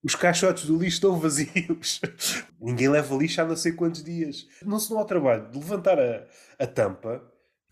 Os 0.02 0.14
caixotes 0.14 0.66
do 0.66 0.76
lixo 0.76 0.96
estão 0.96 1.18
vazios. 1.18 2.00
Ninguém 2.60 2.88
leva 2.88 3.16
lixo 3.16 3.40
há 3.40 3.46
não 3.46 3.56
sei 3.56 3.72
quantos 3.72 4.04
dias. 4.04 4.46
Não 4.62 4.78
se 4.78 4.90
dá 4.90 4.98
ao 4.98 5.06
trabalho 5.06 5.50
de 5.50 5.58
levantar 5.58 5.98
a, 5.98 6.26
a 6.58 6.66
tampa, 6.66 7.22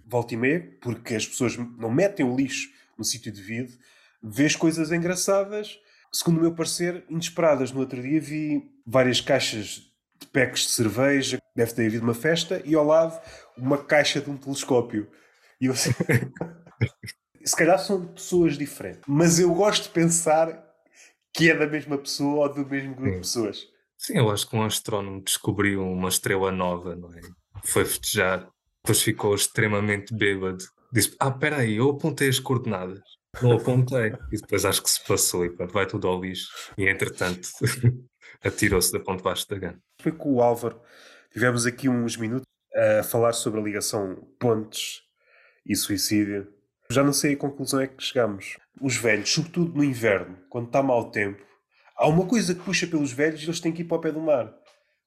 volta 0.07 0.33
e 0.33 0.37
meia, 0.39 0.77
porque 0.81 1.15
as 1.15 1.27
pessoas 1.27 1.57
não 1.57 1.91
metem 1.91 2.25
o 2.25 2.35
lixo 2.35 2.71
no 2.99 3.05
sítio 3.05 3.33
devido, 3.33 3.73
vês 4.23 4.57
coisas 4.57 4.91
engraçadas, 4.93 5.79
segundo 6.13 6.39
o 6.39 6.41
meu 6.41 6.55
parecer, 6.55 7.05
inesperadas. 7.09 7.73
No 7.73 7.81
outro 7.81 8.01
dia 8.03 8.21
vi 8.21 8.71
várias 8.87 9.21
caixas 9.21 9.83
de 10.19 10.27
packs 10.33 10.63
de 10.63 10.71
cerveja, 10.71 11.39
deve 11.55 11.73
ter 11.73 11.87
havido 11.87 12.05
uma 12.05 12.15
festa, 12.15 12.63
e 12.65 12.75
ao 12.75 12.85
lado 12.85 13.21
uma 13.57 13.79
caixa 13.79 14.21
de 14.21 14.31
um 14.31 14.37
telescópio. 14.37 15.09
E 15.61 15.67
eu 15.67 15.73
assim... 15.73 15.91
Se 17.45 17.55
calhar 17.55 17.79
são 17.79 18.05
pessoas 18.09 18.59
diferentes, 18.59 19.03
mas 19.07 19.39
eu 19.39 19.55
gosto 19.55 19.85
de 19.85 19.91
pensar 19.91 20.67
que 21.33 21.49
é 21.49 21.57
da 21.57 21.67
mesma 21.67 21.97
pessoa 21.97 22.49
ou 22.49 22.53
do 22.53 22.69
mesmo 22.69 22.95
grupo 22.95 23.13
de 23.13 23.19
pessoas. 23.19 23.69
Sim, 23.97 24.19
eu 24.19 24.31
acho 24.31 24.49
que 24.49 24.57
um 24.57 24.65
astrónomo 24.65 25.23
descobriu 25.23 25.83
uma 25.83 26.09
estrela 26.09 26.51
nova, 26.51 26.97
não 26.97 27.13
é? 27.15 27.21
Foi 27.65 27.85
festejar, 27.85 28.49
depois 28.83 29.01
ficou 29.01 29.35
extremamente 29.35 30.13
bêbado. 30.13 30.65
Disse: 30.93 31.17
Ah, 31.19 31.29
espera 31.29 31.59
aí, 31.59 31.77
eu 31.77 31.91
apontei 31.91 32.29
as 32.29 32.39
coordenadas. 32.39 33.01
Não 33.43 33.53
apontei. 33.53 34.15
E 34.33 34.37
depois 34.37 34.65
acho 34.65 34.83
que 34.83 34.91
se 34.91 35.05
passou 35.05 35.45
e 35.45 35.51
pronto, 35.51 35.73
vai 35.73 35.87
tudo 35.87 36.09
ao 36.09 36.21
lixo. 36.21 36.49
E 36.77 36.89
entretanto, 36.89 37.49
atirou-se 38.43 38.93
da 38.93 39.01
ponte 39.01 39.23
baixo 39.23 39.49
da 39.49 39.59
gana. 39.59 39.79
Foi 40.01 40.13
com 40.13 40.35
o 40.35 40.43
Álvaro, 40.43 40.81
tivemos 41.33 41.67
aqui 41.67 41.89
uns 41.89 42.17
minutos 42.17 42.47
a 42.75 43.03
falar 43.03 43.33
sobre 43.33 43.61
a 43.61 43.63
ligação 43.63 44.17
pontes 44.39 45.03
e 45.65 45.75
suicídio. 45.75 46.53
Já 46.91 47.03
não 47.03 47.13
sei 47.13 47.35
a 47.35 47.37
conclusão 47.37 47.81
é 47.81 47.87
que 47.87 48.03
chegamos. 48.03 48.57
Os 48.81 48.97
velhos, 48.97 49.33
sobretudo 49.33 49.75
no 49.75 49.85
inverno, 49.85 50.39
quando 50.49 50.67
está 50.67 50.83
mau 50.83 51.11
tempo, 51.11 51.43
há 51.97 52.07
uma 52.07 52.27
coisa 52.27 52.55
que 52.55 52.63
puxa 52.63 52.87
pelos 52.87 53.13
velhos 53.13 53.43
e 53.43 53.47
eles 53.47 53.61
têm 53.61 53.73
que 53.73 53.83
ir 53.83 53.87
para 53.87 53.97
o 53.97 54.01
pé 54.01 54.13
do 54.13 54.21
mar. 54.21 54.55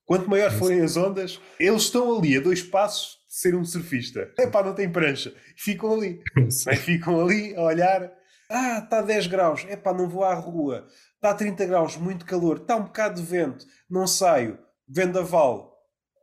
Quanto 0.06 0.30
maior 0.30 0.52
forem 0.52 0.82
as 0.82 0.98
ondas, 0.98 1.40
eles 1.60 1.84
estão 1.84 2.18
ali 2.18 2.36
a 2.36 2.42
dois 2.42 2.64
passos 2.64 3.19
ser 3.30 3.56
um 3.56 3.64
surfista. 3.64 4.34
Epá, 4.38 4.64
não 4.64 4.74
tem 4.74 4.92
prancha. 4.92 5.34
Ficam 5.56 5.94
ali. 5.94 6.22
Ficam 6.84 7.22
ali 7.22 7.56
a 7.56 7.62
olhar. 7.62 8.12
Ah, 8.50 8.80
está 8.80 9.00
a 9.00 9.04
10 9.04 9.28
graus. 9.28 9.66
Epá, 9.70 9.94
não 9.94 10.10
vou 10.10 10.24
à 10.24 10.34
rua. 10.34 10.88
Está 11.16 11.30
a 11.30 11.36
30 11.36 11.66
graus, 11.68 11.96
muito 11.96 12.26
calor. 12.26 12.58
Está 12.58 12.76
um 12.76 12.84
bocado 12.84 13.22
de 13.22 13.28
vento. 13.28 13.64
Não 13.88 14.08
saio. 14.08 14.58
Vendaval. 14.88 15.78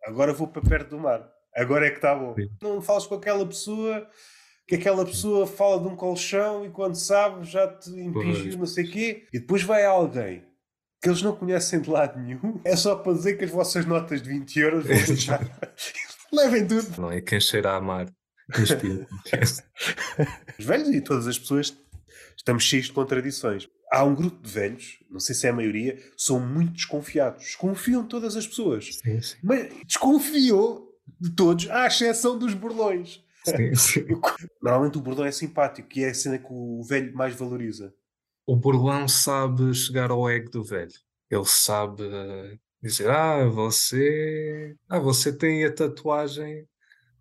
Agora 0.04 0.32
vou 0.32 0.48
para 0.48 0.62
perto 0.62 0.90
do 0.90 0.98
mar. 0.98 1.30
Agora 1.54 1.86
é 1.86 1.90
que 1.90 1.96
está 1.96 2.14
bom. 2.14 2.34
Sim. 2.34 2.48
Não 2.60 2.82
falas 2.82 3.06
com 3.06 3.14
aquela 3.14 3.46
pessoa 3.46 4.06
que 4.66 4.74
aquela 4.74 5.04
pessoa 5.04 5.46
fala 5.46 5.80
de 5.80 5.86
um 5.86 5.94
colchão 5.94 6.66
e 6.66 6.70
quando 6.70 6.96
sabe 6.96 7.44
já 7.44 7.68
te 7.68 7.90
impinge 7.90 8.56
não 8.56 8.66
sei 8.66 8.84
o 8.84 8.90
quê. 8.90 9.26
E 9.32 9.38
depois 9.38 9.62
vai 9.62 9.84
alguém 9.84 10.44
que 11.00 11.08
eles 11.08 11.22
não 11.22 11.36
conhecem 11.36 11.80
de 11.80 11.88
lado 11.88 12.18
nenhum. 12.18 12.60
É 12.64 12.74
só 12.74 12.96
para 12.96 13.12
dizer 13.12 13.36
que 13.36 13.44
as 13.44 13.50
vossas 13.50 13.86
notas 13.86 14.20
de 14.20 14.28
20 14.28 14.56
euros 14.58 14.84
vão 14.84 14.96
deixar. 15.06 15.40
Levem 16.32 16.66
tudo. 16.66 17.00
Não 17.00 17.10
é? 17.10 17.20
Quem 17.20 17.40
cheira 17.40 17.76
a 17.76 17.80
mar, 17.80 18.06
inspira. 18.58 19.06
Os 20.58 20.64
velhos 20.64 20.88
e 20.88 21.00
todas 21.00 21.26
as 21.26 21.38
pessoas 21.38 21.76
estamos 22.36 22.64
cheios 22.64 22.86
de 22.86 22.92
contradições. 22.92 23.68
Há 23.90 24.04
um 24.04 24.14
grupo 24.14 24.42
de 24.42 24.50
velhos, 24.50 24.98
não 25.10 25.20
sei 25.20 25.34
se 25.34 25.46
é 25.46 25.50
a 25.50 25.52
maioria, 25.52 25.96
são 26.16 26.40
muito 26.40 26.72
desconfiados. 26.72 27.44
Desconfiam 27.44 28.02
de 28.02 28.08
todas 28.08 28.36
as 28.36 28.46
pessoas. 28.46 28.96
Sim, 28.96 29.20
sim. 29.20 29.36
Mas 29.42 29.72
desconfiam 29.84 30.86
de 31.20 31.30
todos, 31.30 31.70
à 31.70 31.86
exceção 31.86 32.38
dos 32.38 32.52
burlões. 32.52 33.24
sim, 33.44 33.74
sim. 33.74 34.06
Normalmente 34.60 34.98
o 34.98 35.00
bordão 35.00 35.24
é 35.24 35.30
simpático, 35.30 35.88
que 35.88 36.02
é 36.02 36.10
a 36.10 36.14
cena 36.14 36.38
que 36.38 36.48
o 36.50 36.82
velho 36.82 37.14
mais 37.14 37.34
valoriza. 37.34 37.94
O 38.44 38.56
burlão 38.56 39.08
sabe 39.08 39.72
chegar 39.74 40.10
ao 40.10 40.28
ego 40.28 40.50
do 40.50 40.64
velho. 40.64 40.92
Ele 41.30 41.44
sabe 41.44 42.02
dizer: 42.86 43.10
Ah, 43.10 43.46
você. 43.48 44.74
Ah, 44.88 44.98
você 44.98 45.36
tem 45.36 45.64
a 45.64 45.72
tatuagem 45.72 46.66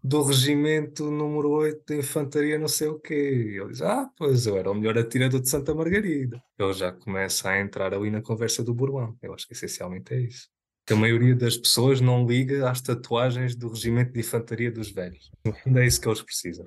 do 0.06 0.22
regimento 0.22 1.10
número 1.10 1.50
8 1.50 1.82
de 1.88 1.98
infantaria, 1.98 2.60
não 2.60 2.68
sei 2.68 2.88
o 2.88 3.00
quê. 3.00 3.58
Ele 3.60 3.70
diz: 3.70 3.82
Ah, 3.82 4.08
pois 4.16 4.46
eu 4.46 4.56
era 4.56 4.70
o 4.70 4.76
melhor 4.76 4.98
atirador 4.98 5.42
de 5.42 5.50
Santa 5.50 5.74
Margarida. 5.74 6.42
Ele 6.60 6.74
já 6.74 6.92
começa 6.92 7.50
a 7.50 7.60
entrar 7.60 7.94
ali 7.94 8.12
na 8.12 8.22
conversa 8.22 8.64
do 8.64 8.74
burlão. 8.74 9.18
Eu 9.22 9.34
acho 9.34 9.48
que 9.48 9.54
essencialmente 9.54 10.14
é 10.14 10.22
isso. 10.22 10.48
Que 10.86 10.94
a 10.94 10.96
maioria 10.96 11.36
das 11.36 11.58
pessoas 11.58 12.00
não 12.00 12.28
liga 12.28 12.70
às 12.70 12.82
tatuagens 12.82 13.56
do 13.56 13.70
regimento 13.70 14.14
de 14.14 14.20
infantaria 14.20 14.72
dos 14.72 14.92
velhos. 14.92 15.32
Fundo, 15.64 15.80
é 15.80 15.88
isso 15.88 16.00
que 16.00 16.08
eles 16.08 16.22
precisam. 16.22 16.66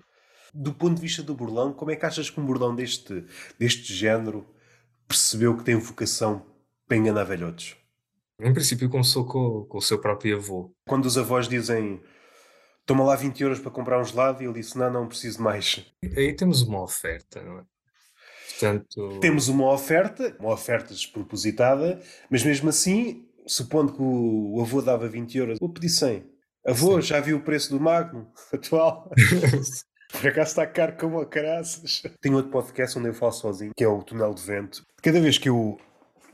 Do 0.53 0.75
ponto 0.75 0.97
de 0.97 1.03
vista 1.03 1.23
do 1.23 1.35
burlão, 1.35 1.73
como 1.73 1.93
é 1.93 1.97
que 1.97 2.07
achas 2.07 2.29
que 2.29 2.41
um 2.41 2.45
bordão 2.45 2.75
deste, 2.75 3.25
deste 3.57 3.95
género 3.95 4.45
percebeu 5.07 5.57
que 5.57 5.63
tem 5.63 5.77
vocação 5.77 6.45
para 6.89 6.97
enganar 6.97 7.23
velhotes? 7.23 7.77
Em 8.41 8.53
princípio 8.53 8.89
começou 8.89 9.25
com, 9.25 9.65
com 9.69 9.79
o 9.79 9.83
seu 9.83 10.01
próprio 10.01 10.37
avô. 10.37 10.73
Quando 10.87 11.07
os 11.07 11.19
avós 11.19 11.49
dizem 11.49 12.01
toma 12.87 13.05
lá 13.05 13.15
20 13.15 13.43
euros 13.43 13.59
para 13.61 13.71
comprar 13.71 14.01
um 14.01 14.05
gelado, 14.05 14.43
e 14.43 14.47
ele 14.47 14.55
disse: 14.55 14.79
Não, 14.79 14.91
não 14.91 15.07
preciso 15.07 15.37
de 15.37 15.43
mais. 15.43 15.85
Aí 16.17 16.35
temos 16.35 16.63
uma 16.63 16.83
oferta, 16.83 17.43
não 17.43 17.59
é? 17.59 17.63
Portanto, 18.51 19.21
Temos 19.21 19.47
uma 19.47 19.71
oferta, 19.73 20.35
uma 20.41 20.53
oferta 20.53 20.93
despropositada, 20.93 22.01
mas 22.29 22.43
mesmo 22.43 22.69
assim, 22.71 23.25
supondo 23.47 23.93
que 23.93 24.03
o 24.03 24.61
avô 24.61 24.83
dava 24.83 25.09
20 25.09 25.39
euros, 25.39 25.59
vou 25.61 25.73
pedir 25.73 25.91
100. 25.91 26.27
Avô, 26.67 27.01
já 27.01 27.21
viu 27.21 27.37
o 27.37 27.43
preço 27.43 27.71
do 27.71 27.81
Magno 27.81 28.33
atual? 28.53 29.11
Por 30.11 30.27
acaso 30.27 30.51
está 30.51 30.67
caro 30.67 30.97
como 30.97 31.21
a 31.21 31.27
caraças. 31.27 32.03
Tenho 32.21 32.37
outro 32.37 32.51
podcast 32.51 32.99
onde 32.99 33.09
eu 33.09 33.15
falo 33.15 33.31
sozinho, 33.31 33.73
que 33.77 33.85
é 33.85 33.89
o 33.89 34.03
Túnel 34.03 34.33
de 34.33 34.43
Vento. 34.43 34.83
Cada 35.03 35.21
vez 35.21 35.37
que 35.37 35.51
eu, 35.51 35.79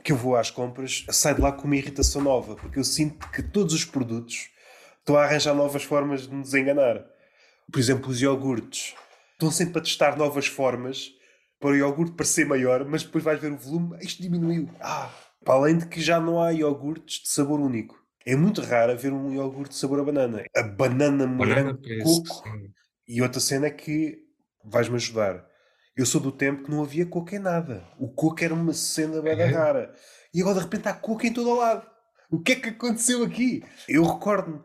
que 0.05 0.11
eu 0.11 0.15
vou 0.15 0.35
às 0.35 0.51
compras, 0.51 1.03
saio 1.09 1.37
de 1.37 1.41
lá 1.41 1.51
com 1.51 1.65
uma 1.65 1.75
irritação 1.75 2.21
nova, 2.21 2.55
porque 2.55 2.77
eu 2.77 2.83
sinto 2.83 3.27
que 3.31 3.41
todos 3.41 3.73
os 3.73 3.83
produtos 3.83 4.51
estão 4.99 5.17
a 5.17 5.23
arranjar 5.23 5.55
novas 5.55 5.83
formas 5.83 6.27
de 6.27 6.35
nos 6.35 6.53
enganar. 6.53 7.03
Por 7.71 7.79
exemplo, 7.79 8.11
os 8.11 8.21
iogurtes. 8.21 8.93
Estão 9.31 9.49
sempre 9.49 9.79
a 9.79 9.81
testar 9.81 10.15
novas 10.15 10.45
formas 10.45 11.11
para 11.59 11.71
o 11.71 11.75
iogurte 11.75 12.11
parecer 12.11 12.45
maior, 12.45 12.85
mas 12.85 13.01
depois 13.01 13.23
vais 13.23 13.41
ver 13.41 13.51
o 13.51 13.57
volume, 13.57 13.97
isto 13.99 14.21
diminuiu. 14.21 14.69
Ah, 14.79 15.11
para 15.43 15.55
além 15.55 15.79
de 15.79 15.87
que 15.87 15.99
já 15.99 16.19
não 16.19 16.39
há 16.39 16.51
iogurtes 16.53 17.23
de 17.23 17.29
sabor 17.29 17.59
único. 17.59 17.99
É 18.23 18.35
muito 18.35 18.61
raro 18.61 18.91
haver 18.91 19.11
um 19.11 19.33
iogurte 19.33 19.71
de 19.71 19.79
sabor 19.79 20.01
a 20.01 20.03
banana. 20.03 20.43
A 20.55 20.61
banana 20.61 21.25
banana 21.25 21.73
morango 21.73 21.79
coco. 22.03 22.27
sim. 22.27 22.71
E 23.07 23.23
outra 23.23 23.39
cena 23.39 23.65
é 23.65 23.71
que 23.71 24.19
vais-me 24.63 24.97
ajudar. 24.97 25.47
Eu 25.95 26.05
sou 26.05 26.19
do 26.19 26.31
tempo 26.31 26.63
que 26.63 26.71
não 26.71 26.83
havia 26.83 27.05
coco 27.05 27.33
em 27.33 27.39
nada. 27.39 27.83
O 27.97 28.09
coco 28.09 28.43
era 28.43 28.53
uma 28.53 28.73
cena 28.73 29.21
bem 29.21 29.39
É. 29.39 29.45
rara. 29.45 29.93
E 30.33 30.41
agora 30.41 30.57
de 30.57 30.63
repente 30.63 30.87
há 30.89 30.93
coco 30.93 31.25
em 31.25 31.31
todo 31.33 31.49
o 31.49 31.55
lado. 31.55 31.87
O 32.29 32.39
que 32.41 32.51
é 32.53 32.55
que 32.55 32.69
aconteceu 32.69 33.23
aqui? 33.23 33.63
Eu 33.87 34.03
recordo-me 34.03 34.61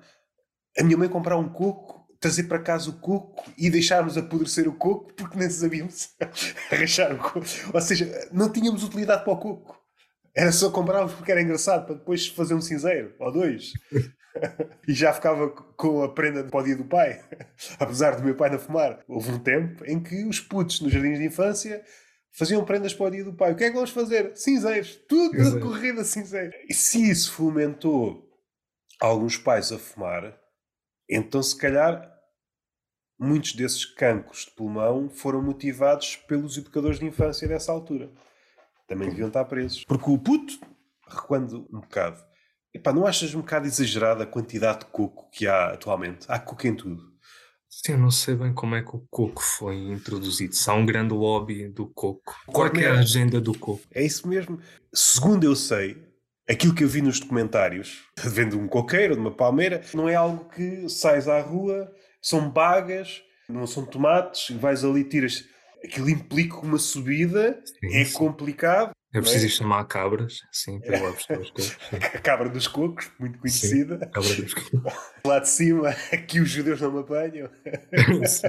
a 0.78 0.82
minha 0.82 0.96
mãe 0.98 1.08
comprar 1.08 1.36
um 1.36 1.48
coco, 1.48 2.06
trazer 2.18 2.44
para 2.44 2.58
casa 2.58 2.90
o 2.90 2.94
coco 3.00 3.44
e 3.56 3.70
deixarmos 3.70 4.18
apodrecer 4.18 4.66
o 4.68 4.72
coco 4.74 5.12
porque 5.14 5.38
nem 5.38 5.48
sabíamos 5.48 6.10
arranjar 6.70 7.12
o 7.12 7.18
coco. 7.18 7.40
Ou 7.72 7.80
seja, 7.80 8.28
não 8.32 8.50
tínhamos 8.50 8.82
utilidade 8.82 9.22
para 9.22 9.32
o 9.32 9.38
coco. 9.38 9.79
Era 10.34 10.52
só 10.52 10.70
comprarmos 10.70 11.12
porque 11.12 11.32
era 11.32 11.42
engraçado 11.42 11.86
para 11.86 11.96
depois 11.96 12.28
fazer 12.28 12.54
um 12.54 12.60
cinzeiro 12.60 13.14
ou 13.18 13.32
dois. 13.32 13.72
e 14.86 14.94
já 14.94 15.12
ficava 15.12 15.48
com 15.50 16.02
a 16.02 16.12
prenda 16.12 16.44
para 16.44 16.60
o 16.60 16.64
dia 16.64 16.76
do 16.76 16.84
pai. 16.84 17.22
Apesar 17.78 18.16
do 18.16 18.22
meu 18.22 18.36
pai 18.36 18.50
não 18.50 18.58
fumar. 18.58 19.02
Houve 19.08 19.32
um 19.32 19.38
tempo 19.38 19.84
em 19.84 20.00
que 20.02 20.24
os 20.24 20.40
putos 20.40 20.80
nos 20.80 20.92
jardins 20.92 21.18
de 21.18 21.26
infância 21.26 21.84
faziam 22.32 22.64
prendas 22.64 22.94
para 22.94 23.06
o 23.06 23.10
dia 23.10 23.24
do 23.24 23.32
pai. 23.32 23.52
O 23.52 23.56
que 23.56 23.64
é 23.64 23.68
que 23.68 23.74
vamos 23.74 23.90
fazer? 23.90 24.36
Cinzeiros. 24.36 24.96
Tudo 25.08 25.36
Cinzeiro. 25.36 25.60
corrida 25.60 26.04
cinzeiro. 26.04 26.52
E 26.68 26.74
se 26.74 27.10
isso 27.10 27.32
fomentou 27.32 28.28
alguns 29.00 29.36
pais 29.36 29.72
a 29.72 29.78
fumar, 29.78 30.38
então 31.08 31.42
se 31.42 31.56
calhar 31.56 32.08
muitos 33.18 33.52
desses 33.52 33.84
cancros 33.84 34.46
de 34.46 34.52
pulmão 34.52 35.10
foram 35.10 35.42
motivados 35.42 36.16
pelos 36.16 36.56
educadores 36.56 36.98
de 36.98 37.06
infância 37.06 37.46
dessa 37.48 37.72
altura. 37.72 38.10
Também 38.90 39.08
deviam 39.08 39.28
estar 39.28 39.44
presos. 39.44 39.84
Porque 39.84 40.10
o 40.10 40.18
puto, 40.18 40.54
recuando 41.08 41.64
um 41.72 41.78
bocado, 41.78 42.20
epá, 42.74 42.92
não 42.92 43.06
achas 43.06 43.32
um 43.36 43.40
bocado 43.40 43.68
exagerada 43.68 44.24
a 44.24 44.26
quantidade 44.26 44.80
de 44.80 44.86
coco 44.86 45.30
que 45.30 45.46
há 45.46 45.66
atualmente? 45.68 46.26
Há 46.26 46.40
coco 46.40 46.66
em 46.66 46.74
tudo. 46.74 47.00
Sim, 47.68 47.92
eu 47.92 47.98
não 47.98 48.10
sei 48.10 48.34
bem 48.34 48.52
como 48.52 48.74
é 48.74 48.82
que 48.82 48.96
o 48.96 49.06
coco 49.08 49.40
foi 49.40 49.76
introduzido. 49.76 50.56
Se 50.56 50.68
há 50.68 50.74
um 50.74 50.84
grande 50.84 51.14
lobby 51.14 51.68
do 51.68 51.86
coco. 51.86 52.34
Qual 52.48 52.66
é, 52.66 52.68
é 52.68 52.70
a 52.70 52.72
Cornel. 52.72 52.98
agenda 52.98 53.40
do 53.40 53.56
coco? 53.56 53.84
É 53.94 54.02
isso 54.02 54.26
mesmo. 54.26 54.58
Segundo 54.92 55.44
eu 55.44 55.54
sei, 55.54 55.96
aquilo 56.48 56.74
que 56.74 56.82
eu 56.82 56.88
vi 56.88 57.00
nos 57.00 57.20
documentários, 57.20 58.02
vendo 58.18 58.58
um 58.58 58.66
coqueiro, 58.66 59.14
de 59.14 59.20
uma 59.20 59.30
palmeira, 59.30 59.82
não 59.94 60.08
é 60.08 60.16
algo 60.16 60.48
que 60.48 60.88
sais 60.88 61.28
à 61.28 61.40
rua, 61.40 61.88
são 62.20 62.50
bagas, 62.50 63.22
não 63.48 63.68
são 63.68 63.86
tomates, 63.86 64.50
e 64.50 64.54
vais 64.54 64.84
ali, 64.84 65.04
tiras. 65.04 65.44
Aquilo 65.84 66.10
implica 66.10 66.56
uma 66.58 66.78
subida, 66.78 67.62
Sim, 67.64 67.96
é 67.96 68.04
sim. 68.04 68.12
complicado. 68.18 68.90
É 69.12 69.16
não 69.16 69.22
preciso 69.22 69.48
chamar 69.48 69.84
cabras, 69.86 70.38
assim, 70.50 70.78
para 70.80 71.00
lá 71.02 71.10
buscar 71.10 71.40
os 71.40 71.50
cocos. 71.50 71.64
Sim, 71.90 71.96
A 72.14 72.18
cabra 72.20 72.48
dos 72.48 72.68
cocos, 72.68 73.10
muito 73.18 73.38
conhecida. 73.40 73.98
cabra 73.98 74.34
dos 74.34 74.54
cocos. 74.54 74.92
Lá 75.26 75.38
de 75.40 75.48
cima, 75.48 75.88
aqui 76.12 76.38
os 76.40 76.48
judeus 76.48 76.80
não 76.80 76.92
me 76.92 77.00
apanham. 77.00 77.50
Sim. 78.26 78.48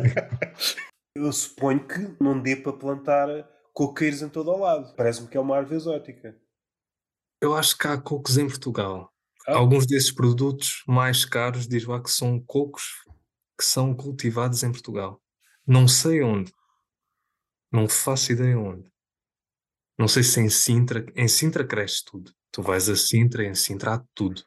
Eu 1.15 1.31
suponho 1.33 1.85
que 1.87 2.15
não 2.21 2.39
dê 2.39 2.55
para 2.55 2.73
plantar 2.73 3.27
coqueiros 3.73 4.21
em 4.21 4.29
todo 4.29 4.51
o 4.51 4.57
lado. 4.59 4.93
Parece-me 4.95 5.27
que 5.27 5.35
é 5.37 5.39
uma 5.39 5.57
árvore 5.57 5.77
exótica. 5.77 6.35
Eu 7.41 7.55
acho 7.55 7.75
que 7.77 7.87
há 7.87 7.97
cocos 7.97 8.37
em 8.37 8.47
Portugal. 8.47 9.11
Ah. 9.47 9.55
Alguns 9.55 9.87
desses 9.87 10.11
produtos 10.11 10.83
mais 10.87 11.25
caros, 11.25 11.67
diz 11.67 11.85
lá 11.85 11.99
que 12.01 12.11
são 12.11 12.39
cocos 12.39 12.83
que 13.57 13.65
são 13.65 13.95
cultivados 13.95 14.61
em 14.63 14.71
Portugal. 14.71 15.19
Não 15.65 15.87
sei 15.87 16.21
onde. 16.21 16.53
Não 17.71 17.87
faço 17.87 18.31
ideia 18.31 18.57
onde. 18.57 18.89
Não 19.97 20.07
sei 20.07 20.23
se 20.23 20.39
em 20.39 20.49
Sintra. 20.49 21.05
Em 21.15 21.27
Sintra 21.27 21.65
cresce 21.65 22.03
tudo. 22.05 22.31
Tu 22.51 22.61
vais 22.61 22.89
a 22.89 22.95
Sintra, 22.95 23.45
em 23.45 23.55
Sintra 23.55 23.95
há 23.95 24.03
tudo. 24.13 24.43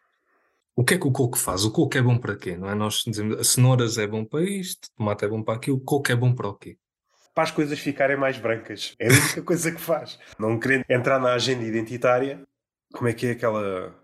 O 0.77 0.85
que 0.85 0.95
é 0.95 0.99
que 0.99 1.07
o 1.07 1.12
coco 1.12 1.39
faz? 1.39 1.64
O 1.64 1.70
coco 1.70 1.97
é 1.97 2.03
bom 2.03 2.18
para 2.18 2.37
quê? 2.37 2.57
Não 2.57 2.68
é? 2.68 2.75
Nós 2.75 3.03
dizemos, 3.07 3.39
as 3.39 3.49
cenouras 3.49 3.97
é 3.97 4.07
bom 4.07 4.25
para 4.25 4.43
isto, 4.43 4.89
tomate 4.97 5.25
é 5.25 5.29
bom 5.29 5.43
para 5.43 5.55
aquilo, 5.55 5.77
o 5.77 5.81
coco 5.81 6.11
é 6.11 6.16
bom 6.16 6.35
para 6.35 6.49
o 6.49 6.55
quê? 6.55 6.77
Para 7.33 7.45
as 7.45 7.51
coisas 7.51 7.79
ficarem 7.79 8.16
mais 8.16 8.39
brancas. 8.39 8.95
É 8.99 9.09
a 9.09 9.12
única 9.12 9.43
coisa 9.43 9.70
que 9.70 9.81
faz. 9.81 10.18
Não 10.39 10.59
querendo 10.59 10.85
entrar 10.89 11.20
na 11.20 11.33
agenda 11.33 11.64
identitária, 11.64 12.43
como 12.93 13.09
é 13.09 13.12
que 13.12 13.27
é 13.27 13.31
aquela. 13.31 13.95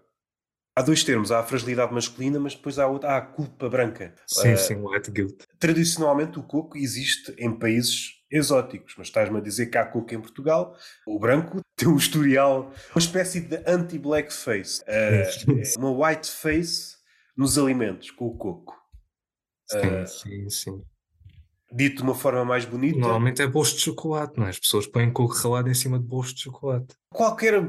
Há 0.76 0.82
dois 0.82 1.02
termos, 1.02 1.32
há 1.32 1.40
a 1.40 1.42
fragilidade 1.42 1.92
masculina, 1.92 2.38
mas 2.38 2.54
depois 2.54 2.78
há, 2.78 2.86
outra, 2.86 3.10
há 3.10 3.16
a 3.18 3.20
culpa 3.20 3.68
branca. 3.68 4.14
Sim, 4.26 4.52
Ah, 4.52 4.56
sim, 4.56 4.74
white 4.76 5.10
guilt. 5.10 5.42
Tradicionalmente 5.58 6.38
o 6.38 6.42
coco 6.42 6.78
existe 6.78 7.34
em 7.36 7.52
países 7.52 8.19
exóticos, 8.30 8.94
mas 8.96 9.08
estás-me 9.08 9.38
a 9.38 9.40
dizer 9.40 9.66
que 9.66 9.78
há 9.78 9.84
coco 9.84 10.14
em 10.14 10.20
Portugal. 10.20 10.76
O 11.06 11.18
branco 11.18 11.60
tem 11.76 11.88
um 11.88 11.96
historial, 11.96 12.72
uma 12.94 12.98
espécie 12.98 13.40
de 13.40 13.62
anti-blackface, 13.66 14.82
uh, 14.86 15.78
uma 15.78 15.90
whiteface 15.90 16.96
nos 17.36 17.58
alimentos 17.58 18.10
com 18.10 18.26
o 18.26 18.36
coco. 18.36 18.78
Sim, 19.70 20.06
sim, 20.06 20.50
sim. 20.50 20.82
Dito 21.72 21.98
de 21.98 22.02
uma 22.02 22.14
forma 22.14 22.44
mais 22.44 22.64
bonita, 22.64 22.98
Normalmente 22.98 23.40
é 23.42 23.46
bolos 23.46 23.72
de 23.72 23.80
chocolate, 23.80 24.36
não 24.36 24.46
é? 24.46 24.50
As 24.50 24.58
pessoas 24.58 24.88
põem 24.88 25.12
coco 25.12 25.34
ralado 25.34 25.68
em 25.68 25.74
cima 25.74 25.98
de 25.98 26.04
bolos 26.04 26.34
de 26.34 26.40
chocolate. 26.40 26.96
qualquer 27.12 27.62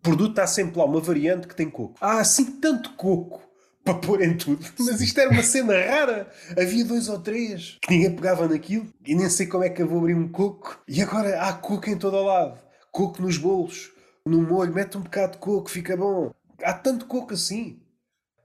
produto 0.00 0.38
há 0.38 0.46
sempre 0.46 0.78
lá 0.78 0.84
uma 0.84 1.00
variante 1.00 1.48
que 1.48 1.54
tem 1.54 1.68
coco. 1.68 1.96
Há 2.00 2.20
assim 2.20 2.60
tanto 2.60 2.90
coco 2.94 3.49
para 3.90 3.94
pôr 3.94 4.22
em 4.22 4.36
tudo. 4.36 4.64
Mas 4.78 5.00
isto 5.00 5.18
era 5.18 5.30
uma 5.30 5.42
cena 5.42 5.72
rara. 5.72 6.30
Havia 6.58 6.84
dois 6.84 7.08
ou 7.08 7.18
três 7.18 7.78
que 7.82 7.90
ninguém 7.90 8.14
pegava 8.14 8.46
naquilo 8.46 8.86
e 9.04 9.14
nem 9.14 9.28
sei 9.28 9.46
como 9.46 9.64
é 9.64 9.68
que 9.68 9.82
eu 9.82 9.88
vou 9.88 9.98
abrir 9.98 10.14
um 10.14 10.28
coco. 10.28 10.80
E 10.86 11.02
agora 11.02 11.42
há 11.42 11.52
coco 11.52 11.90
em 11.90 11.98
todo 11.98 12.16
o 12.16 12.24
lado. 12.24 12.60
Coco 12.92 13.22
nos 13.22 13.36
bolos, 13.36 13.92
no 14.24 14.42
molho, 14.42 14.72
mete 14.72 14.96
um 14.96 15.02
bocado 15.02 15.32
de 15.32 15.38
coco, 15.38 15.70
fica 15.70 15.96
bom. 15.96 16.32
Há 16.62 16.72
tanto 16.72 17.06
coco 17.06 17.34
assim. 17.34 17.80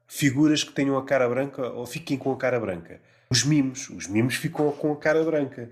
Figuras 0.08 0.64
que 0.64 0.72
tenham 0.72 0.98
a 0.98 1.06
cara 1.06 1.28
branca 1.28 1.70
ou 1.70 1.86
fiquem 1.86 2.18
com 2.18 2.32
a 2.32 2.38
cara 2.38 2.60
branca. 2.60 3.02
Os 3.30 3.44
mimos. 3.44 3.90
Os 3.90 4.08
mimos 4.08 4.36
ficam 4.36 4.72
com 4.72 4.92
a 4.92 4.98
cara 4.98 5.24
branca. 5.24 5.68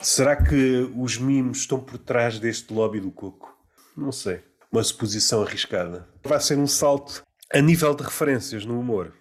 Será 0.00 0.36
que 0.36 0.90
os 0.96 1.18
mimos 1.18 1.58
estão 1.58 1.78
por 1.78 1.98
trás 1.98 2.38
deste 2.38 2.72
lobby 2.72 3.00
do 3.00 3.12
coco? 3.12 3.54
Não 3.96 4.10
sei. 4.10 4.42
Uma 4.72 4.82
suposição 4.82 5.42
arriscada. 5.42 6.08
Vai 6.24 6.40
ser 6.40 6.58
um 6.58 6.66
salto 6.66 7.22
a 7.52 7.60
nível 7.60 7.94
de 7.94 8.02
referências 8.04 8.64
no 8.64 8.78
humor. 8.78 9.12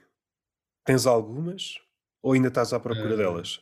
Tens 0.85 1.05
algumas? 1.05 1.75
Ou 2.21 2.33
ainda 2.33 2.47
estás 2.47 2.73
à 2.73 2.79
procura 2.79 3.13
Eh, 3.13 3.17
delas? 3.17 3.59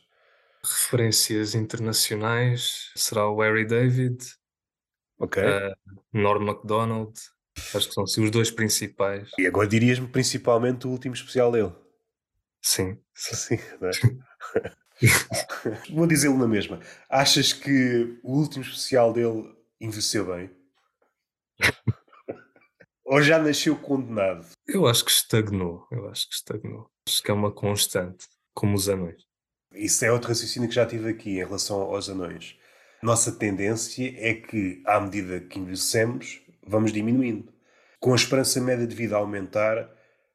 Referências 0.64 1.54
internacionais 1.54 2.90
será 2.96 3.28
o 3.28 3.40
Harry 3.42 3.66
David, 3.66 4.18
Ok. 5.18 5.42
eh, 5.42 5.74
Norm 6.12 6.44
MacDonald. 6.44 7.12
Acho 7.74 7.88
que 7.88 7.94
são 7.94 8.04
assim, 8.04 8.24
os 8.24 8.30
dois 8.30 8.50
principais. 8.50 9.30
E 9.38 9.46
agora 9.46 9.66
dirias-me 9.68 10.08
principalmente 10.08 10.86
o 10.86 10.90
último 10.90 11.14
especial 11.14 11.52
dele. 11.52 11.72
Sim. 12.62 12.98
Sim, 13.14 13.58
não 13.80 13.88
é? 13.88 13.92
Vou 15.92 16.06
dizê-lo 16.06 16.38
na 16.38 16.46
mesma. 16.48 16.80
Achas 17.10 17.52
que 17.52 18.18
o 18.22 18.32
último 18.38 18.64
especial 18.64 19.12
dele 19.12 19.54
envelheceu 19.80 20.26
bem? 20.26 20.50
Ou 23.04 23.20
já 23.20 23.38
nasceu 23.38 23.76
condenado? 23.76 24.46
Eu 24.66 24.86
acho 24.86 25.04
que 25.04 25.10
estagnou. 25.10 25.86
Eu 25.90 26.08
acho 26.08 26.28
que 26.28 26.34
estagnou. 26.34 26.86
Acho 27.06 27.22
que 27.22 27.30
é 27.30 27.34
uma 27.34 27.52
constante, 27.52 28.26
como 28.54 28.74
os 28.74 28.88
anões. 28.88 29.22
Isso 29.74 30.04
é 30.04 30.12
outro 30.12 30.28
raciocínio 30.28 30.68
que 30.68 30.74
já 30.74 30.86
tive 30.86 31.10
aqui 31.10 31.32
em 31.32 31.44
relação 31.44 31.82
aos 31.82 32.08
anões. 32.08 32.56
Nossa 33.02 33.30
tendência 33.32 34.14
é 34.16 34.32
que, 34.32 34.82
à 34.86 34.98
medida 34.98 35.40
que 35.40 35.58
envelhecemos, 35.58 36.40
vamos 36.66 36.92
diminuindo. 36.92 37.52
Com 38.00 38.12
a 38.12 38.16
esperança 38.16 38.60
média 38.60 38.86
de 38.86 38.96
vida 38.96 39.16
a 39.16 39.18
aumentar, 39.18 39.90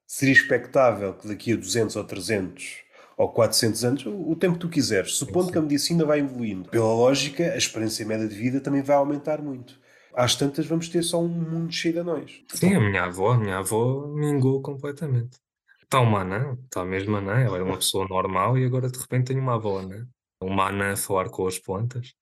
seria 0.06 0.34
expectável 0.34 1.16
que 1.16 1.28
daqui 1.28 1.54
a 1.54 1.56
200 1.56 1.96
ou 1.96 2.04
300 2.04 2.84
ou 3.18 3.30
400 3.30 3.84
anos, 3.84 4.06
o 4.06 4.36
tempo 4.36 4.54
que 4.54 4.62
tu 4.62 4.70
quiseres, 4.70 5.16
supondo 5.16 5.52
que 5.52 5.58
a 5.58 5.62
medicina 5.62 6.06
vai 6.06 6.20
evoluindo, 6.20 6.70
pela 6.70 6.86
lógica, 6.86 7.52
a 7.52 7.58
esperança 7.58 8.06
média 8.06 8.28
de 8.28 8.36
vida 8.36 8.62
também 8.62 8.82
vai 8.82 8.96
aumentar 8.96 9.42
muito. 9.42 9.78
Às 10.14 10.36
tantas 10.36 10.66
vamos 10.66 10.90
ter 10.90 11.04
só 11.04 11.22
um 11.22 11.28
mundo 11.28 11.72
cheio 11.72 11.94
de 11.94 12.00
anões. 12.00 12.44
Sim, 12.54 12.76
a 12.76 12.80
minha 12.80 13.04
avó, 13.04 13.32
a 13.32 13.38
minha 13.38 13.58
avó 13.58 14.08
mingou 14.08 14.62
completamente. 14.62 15.38
Está 15.84 16.00
uma 16.00 16.22
anã, 16.22 16.58
está 16.66 16.86
mesmo 16.86 17.16
anã, 17.18 17.40
ela 17.40 17.58
é 17.58 17.64
uma 17.64 17.78
pessoa 17.78 18.08
normal 18.08 18.58
e 18.58 18.66
agora 18.66 18.90
de 18.90 19.00
repente 19.00 19.28
tem 19.28 19.40
uma 19.40 19.56
avó, 19.56 19.82
né? 19.82 20.06
Uma 20.42 20.68
anã 20.68 20.94
a 20.94 20.98
falar 20.98 21.30
com 21.30 21.48
as 21.48 21.58
plantas. 21.58 22.14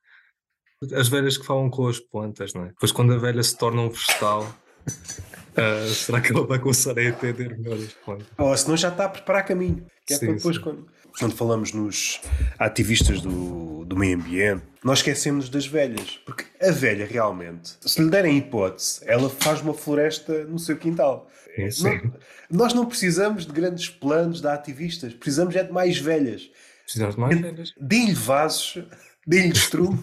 As 0.93 1.07
velhas 1.07 1.38
que 1.38 1.45
falam 1.45 1.69
com 1.69 1.88
as 1.88 1.99
plantas, 1.99 2.53
não 2.53 2.63
é? 2.63 2.67
Depois 2.67 2.91
quando 2.91 3.13
a 3.13 3.17
velha 3.17 3.43
se 3.43 3.57
torna 3.57 3.81
um 3.81 3.89
vegetal, 3.89 4.43
uh, 4.43 5.88
será 5.93 6.21
que 6.21 6.31
ela 6.31 6.45
vai 6.45 6.59
começar 6.59 6.97
a 6.97 7.03
entender 7.03 7.57
melhor 7.57 7.77
as 7.77 7.93
plantas? 7.93 8.27
Ou 8.38 8.55
senão 8.55 8.77
já 8.77 8.89
está 8.89 9.05
a 9.05 9.09
preparar 9.09 9.45
caminho. 9.45 9.85
Que 10.05 10.13
é 10.13 10.17
sim, 10.17 10.27
para 10.27 10.35
depois 10.35 10.57
quando 10.57 10.88
quando 11.20 11.36
falamos 11.36 11.74
nos 11.74 12.22
ativistas 12.59 13.22
do, 13.22 13.84
do 13.86 13.95
meio 13.95 14.18
ambiente, 14.18 14.63
nós 14.84 14.99
esquecemos 14.99 15.49
das 15.49 15.65
velhas. 15.65 16.20
Porque 16.26 16.45
a 16.61 16.72
velha 16.72 17.05
realmente, 17.05 17.76
se 17.82 18.01
lhe 18.01 18.09
derem 18.09 18.38
hipótese, 18.38 19.01
ela 19.05 19.30
faz 19.30 19.61
uma 19.61 19.74
floresta 19.74 20.45
no 20.45 20.59
seu 20.59 20.78
quintal. 20.78 21.30
É, 21.57 21.70
não, 21.82 22.13
nós 22.51 22.74
não 22.74 22.86
precisamos 22.86 23.45
de 23.45 23.51
grandes 23.51 23.89
planos 23.89 24.41
de 24.41 24.47
ativistas, 24.47 25.13
precisamos 25.13 25.55
é 25.55 25.63
de 25.63 25.72
mais 25.72 25.97
velhas. 25.97 26.49
Precisamos 26.84 27.15
de 27.15 27.22
mais 27.22 27.41
velhas. 27.41 27.74
Deem-lhe 27.80 28.13
vasos, 28.13 28.84
deem-lhe 29.28 29.57
estrumo, 29.57 29.99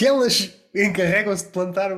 e 0.00 0.06
elas 0.06 0.52
encarregam-se 0.74 1.46
de 1.46 1.50
plantar 1.50 1.90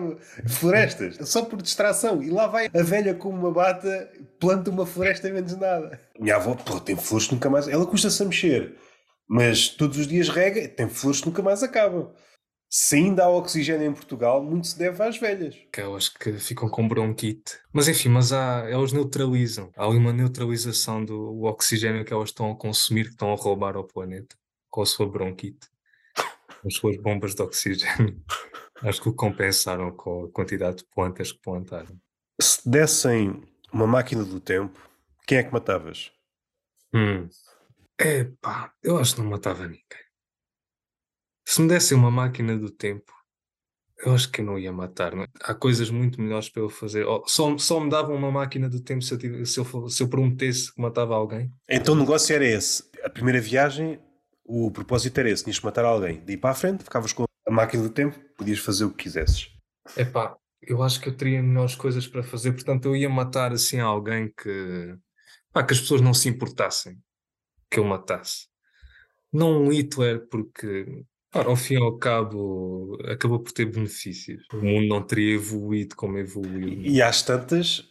florestas, 0.48 1.16
só 1.28 1.44
por 1.44 1.60
distração. 1.60 2.22
E 2.22 2.30
lá 2.30 2.46
vai 2.46 2.70
a 2.72 2.82
velha 2.82 3.14
com 3.14 3.28
uma 3.28 3.50
bata, 3.50 4.10
planta 4.38 4.70
uma 4.70 4.86
floresta 4.86 5.28
menos 5.30 5.56
nada. 5.56 6.00
Minha 6.18 6.36
avó, 6.36 6.54
pô, 6.54 6.80
tem 6.80 6.96
flores 6.96 7.26
que 7.26 7.34
nunca 7.34 7.50
mais. 7.50 7.68
Ela 7.68 7.84
custa-se 7.84 8.22
a 8.22 8.26
mexer, 8.26 8.76
mas 9.28 9.68
todos 9.68 9.98
os 9.98 10.06
dias 10.06 10.28
rega, 10.28 10.68
tem 10.68 10.88
flores 10.88 11.20
que 11.20 11.26
nunca 11.26 11.42
mais 11.42 11.62
acabam. 11.62 12.10
Se 12.74 12.96
ainda 12.96 13.24
há 13.24 13.28
oxigênio 13.28 13.86
em 13.86 13.92
Portugal, 13.92 14.42
muito 14.42 14.68
se 14.68 14.78
deve 14.78 15.02
às 15.02 15.18
velhas. 15.18 15.54
Aquelas 15.68 16.08
que 16.08 16.32
ficam 16.38 16.70
com 16.70 16.88
bronquite. 16.88 17.58
Mas 17.70 17.86
enfim, 17.86 18.08
mas 18.08 18.32
há, 18.32 18.64
elas 18.66 18.94
neutralizam. 18.94 19.70
Há 19.76 19.84
ali 19.84 19.98
uma 19.98 20.10
neutralização 20.10 21.04
do 21.04 21.42
oxigênio 21.42 22.02
que 22.02 22.14
elas 22.14 22.30
estão 22.30 22.50
a 22.50 22.56
consumir, 22.56 23.04
que 23.04 23.10
estão 23.10 23.30
a 23.30 23.36
roubar 23.36 23.76
ao 23.76 23.84
planeta, 23.84 24.34
com 24.70 24.80
a 24.80 24.86
sua 24.86 25.06
bronquite, 25.06 25.68
as 26.64 26.74
suas 26.74 26.96
bombas 26.96 27.34
de 27.34 27.42
oxigênio. 27.42 28.22
Acho 28.82 29.00
que 29.00 29.08
o 29.08 29.14
compensaram 29.14 29.92
com 29.92 30.24
a 30.24 30.30
quantidade 30.30 30.78
de 30.78 30.84
plantas 30.84 31.30
que 31.30 31.40
plantaram. 31.40 31.96
Se 32.40 32.68
dessem 32.68 33.42
uma 33.72 33.86
máquina 33.86 34.24
do 34.24 34.40
tempo, 34.40 34.80
quem 35.26 35.38
é 35.38 35.42
que 35.44 35.52
matavas? 35.52 36.10
Hum. 36.92 37.28
Epá, 37.98 38.72
eu 38.82 38.98
acho 38.98 39.14
que 39.14 39.20
não 39.20 39.30
matava 39.30 39.62
ninguém. 39.62 39.82
Se 41.46 41.60
me 41.60 41.68
dessem 41.68 41.96
uma 41.96 42.10
máquina 42.10 42.58
do 42.58 42.70
tempo, 42.70 43.12
eu 44.04 44.12
acho 44.12 44.30
que 44.30 44.40
eu 44.40 44.44
não 44.44 44.58
ia 44.58 44.72
matar. 44.72 45.14
Não? 45.14 45.22
É? 45.22 45.28
Há 45.42 45.54
coisas 45.54 45.90
muito 45.90 46.20
melhores 46.20 46.48
para 46.48 46.62
eu 46.62 46.68
fazer. 46.68 47.06
Oh, 47.06 47.22
só, 47.26 47.56
só 47.58 47.78
me 47.78 47.88
davam 47.88 48.16
uma 48.16 48.30
máquina 48.30 48.68
do 48.68 48.80
tempo 48.80 49.02
se 49.02 49.14
eu, 49.14 49.46
se, 49.46 49.60
eu, 49.60 49.88
se 49.88 50.02
eu 50.02 50.08
prometesse 50.08 50.74
que 50.74 50.80
matava 50.80 51.14
alguém. 51.14 51.52
Então 51.68 51.94
o 51.94 51.98
negócio 51.98 52.34
era 52.34 52.44
esse. 52.44 52.90
A 53.04 53.10
primeira 53.10 53.40
viagem, 53.40 54.00
o 54.52 54.70
propósito 54.70 55.18
era 55.18 55.30
esse: 55.30 55.44
tinhas 55.44 55.58
que 55.58 55.64
matar 55.64 55.84
alguém. 55.84 56.22
De 56.24 56.34
ir 56.34 56.36
para 56.36 56.50
a 56.50 56.54
frente, 56.54 56.84
ficavas 56.84 57.12
com 57.12 57.24
a 57.46 57.50
máquina 57.50 57.82
do 57.82 57.90
tempo, 57.90 58.18
podias 58.36 58.58
fazer 58.58 58.84
o 58.84 58.90
que 58.90 59.04
quisesses. 59.04 59.50
Epá, 59.96 60.36
eu 60.60 60.82
acho 60.82 61.00
que 61.00 61.08
eu 61.08 61.16
teria 61.16 61.42
melhores 61.42 61.74
coisas 61.74 62.06
para 62.06 62.22
fazer, 62.22 62.52
portanto 62.52 62.86
eu 62.86 62.96
ia 62.96 63.08
matar 63.08 63.52
assim 63.52 63.80
alguém 63.80 64.32
que, 64.36 64.94
pá, 65.52 65.64
que 65.64 65.72
as 65.72 65.80
pessoas 65.80 66.00
não 66.00 66.14
se 66.14 66.28
importassem 66.28 66.98
que 67.70 67.80
eu 67.80 67.84
matasse. 67.84 68.46
Não 69.32 69.62
um 69.62 69.72
Hitler, 69.72 70.28
porque 70.28 71.04
pá, 71.30 71.44
ao 71.44 71.56
fim 71.56 71.74
e 71.74 71.78
ao 71.78 71.96
cabo 71.96 72.98
acabou 73.06 73.40
por 73.40 73.52
ter 73.52 73.64
benefícios. 73.64 74.44
O 74.52 74.58
mundo 74.58 74.86
não 74.86 75.02
teria 75.02 75.34
evoluído 75.34 75.96
como 75.96 76.18
evoluiu. 76.18 76.68
E, 76.68 76.96
e 76.96 77.02
às 77.02 77.22
tantas, 77.22 77.82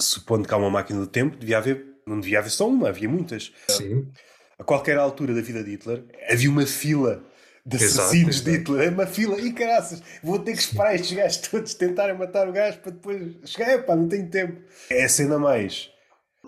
supondo 0.00 0.48
que 0.48 0.54
há 0.54 0.56
uma 0.56 0.70
máquina 0.70 0.98
do 0.98 1.06
tempo, 1.06 1.36
devia 1.36 1.58
haver, 1.58 1.84
não 2.06 2.18
devia 2.18 2.38
haver 2.38 2.50
só 2.50 2.66
uma, 2.66 2.88
havia 2.88 3.08
muitas. 3.08 3.52
Sim. 3.68 4.10
A 4.58 4.64
qualquer 4.64 4.96
altura 4.98 5.34
da 5.34 5.40
vida 5.40 5.62
de 5.62 5.72
Hitler 5.72 6.04
havia 6.30 6.50
uma 6.50 6.66
fila 6.66 7.22
de 7.64 7.76
assassinos 7.76 8.40
de 8.40 8.52
Hitler, 8.52 8.86
é 8.86 8.90
uma 8.90 9.06
fila, 9.06 9.40
e 9.40 9.52
caraças, 9.52 10.00
vou 10.22 10.38
ter 10.38 10.52
que 10.52 10.60
esperar 10.60 10.94
estes 10.94 11.16
gajos 11.16 11.36
todos 11.38 11.74
tentarem 11.74 12.16
matar 12.16 12.48
o 12.48 12.52
gajo 12.52 12.78
para 12.78 12.92
depois 12.92 13.36
chegar, 13.44 13.74
epá, 13.74 13.96
não 13.96 14.08
tenho 14.08 14.30
tempo. 14.30 14.62
É 14.88 15.04
a 15.04 15.08
cena 15.08 15.36
mais 15.36 15.90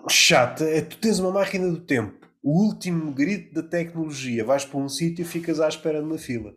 chata, 0.07 0.63
é 0.63 0.81
tu 0.81 0.97
tens 0.97 1.19
uma 1.19 1.31
máquina 1.31 1.69
do 1.69 1.81
tempo, 1.81 2.25
o 2.41 2.63
último 2.63 3.11
grito 3.11 3.53
da 3.53 3.61
tecnologia, 3.61 4.45
vais 4.45 4.63
para 4.63 4.79
um 4.79 4.87
sítio 4.87 5.23
e 5.23 5.25
ficas 5.25 5.59
à 5.59 5.67
espera 5.67 5.99
de 5.99 6.05
uma 6.05 6.17
fila. 6.17 6.53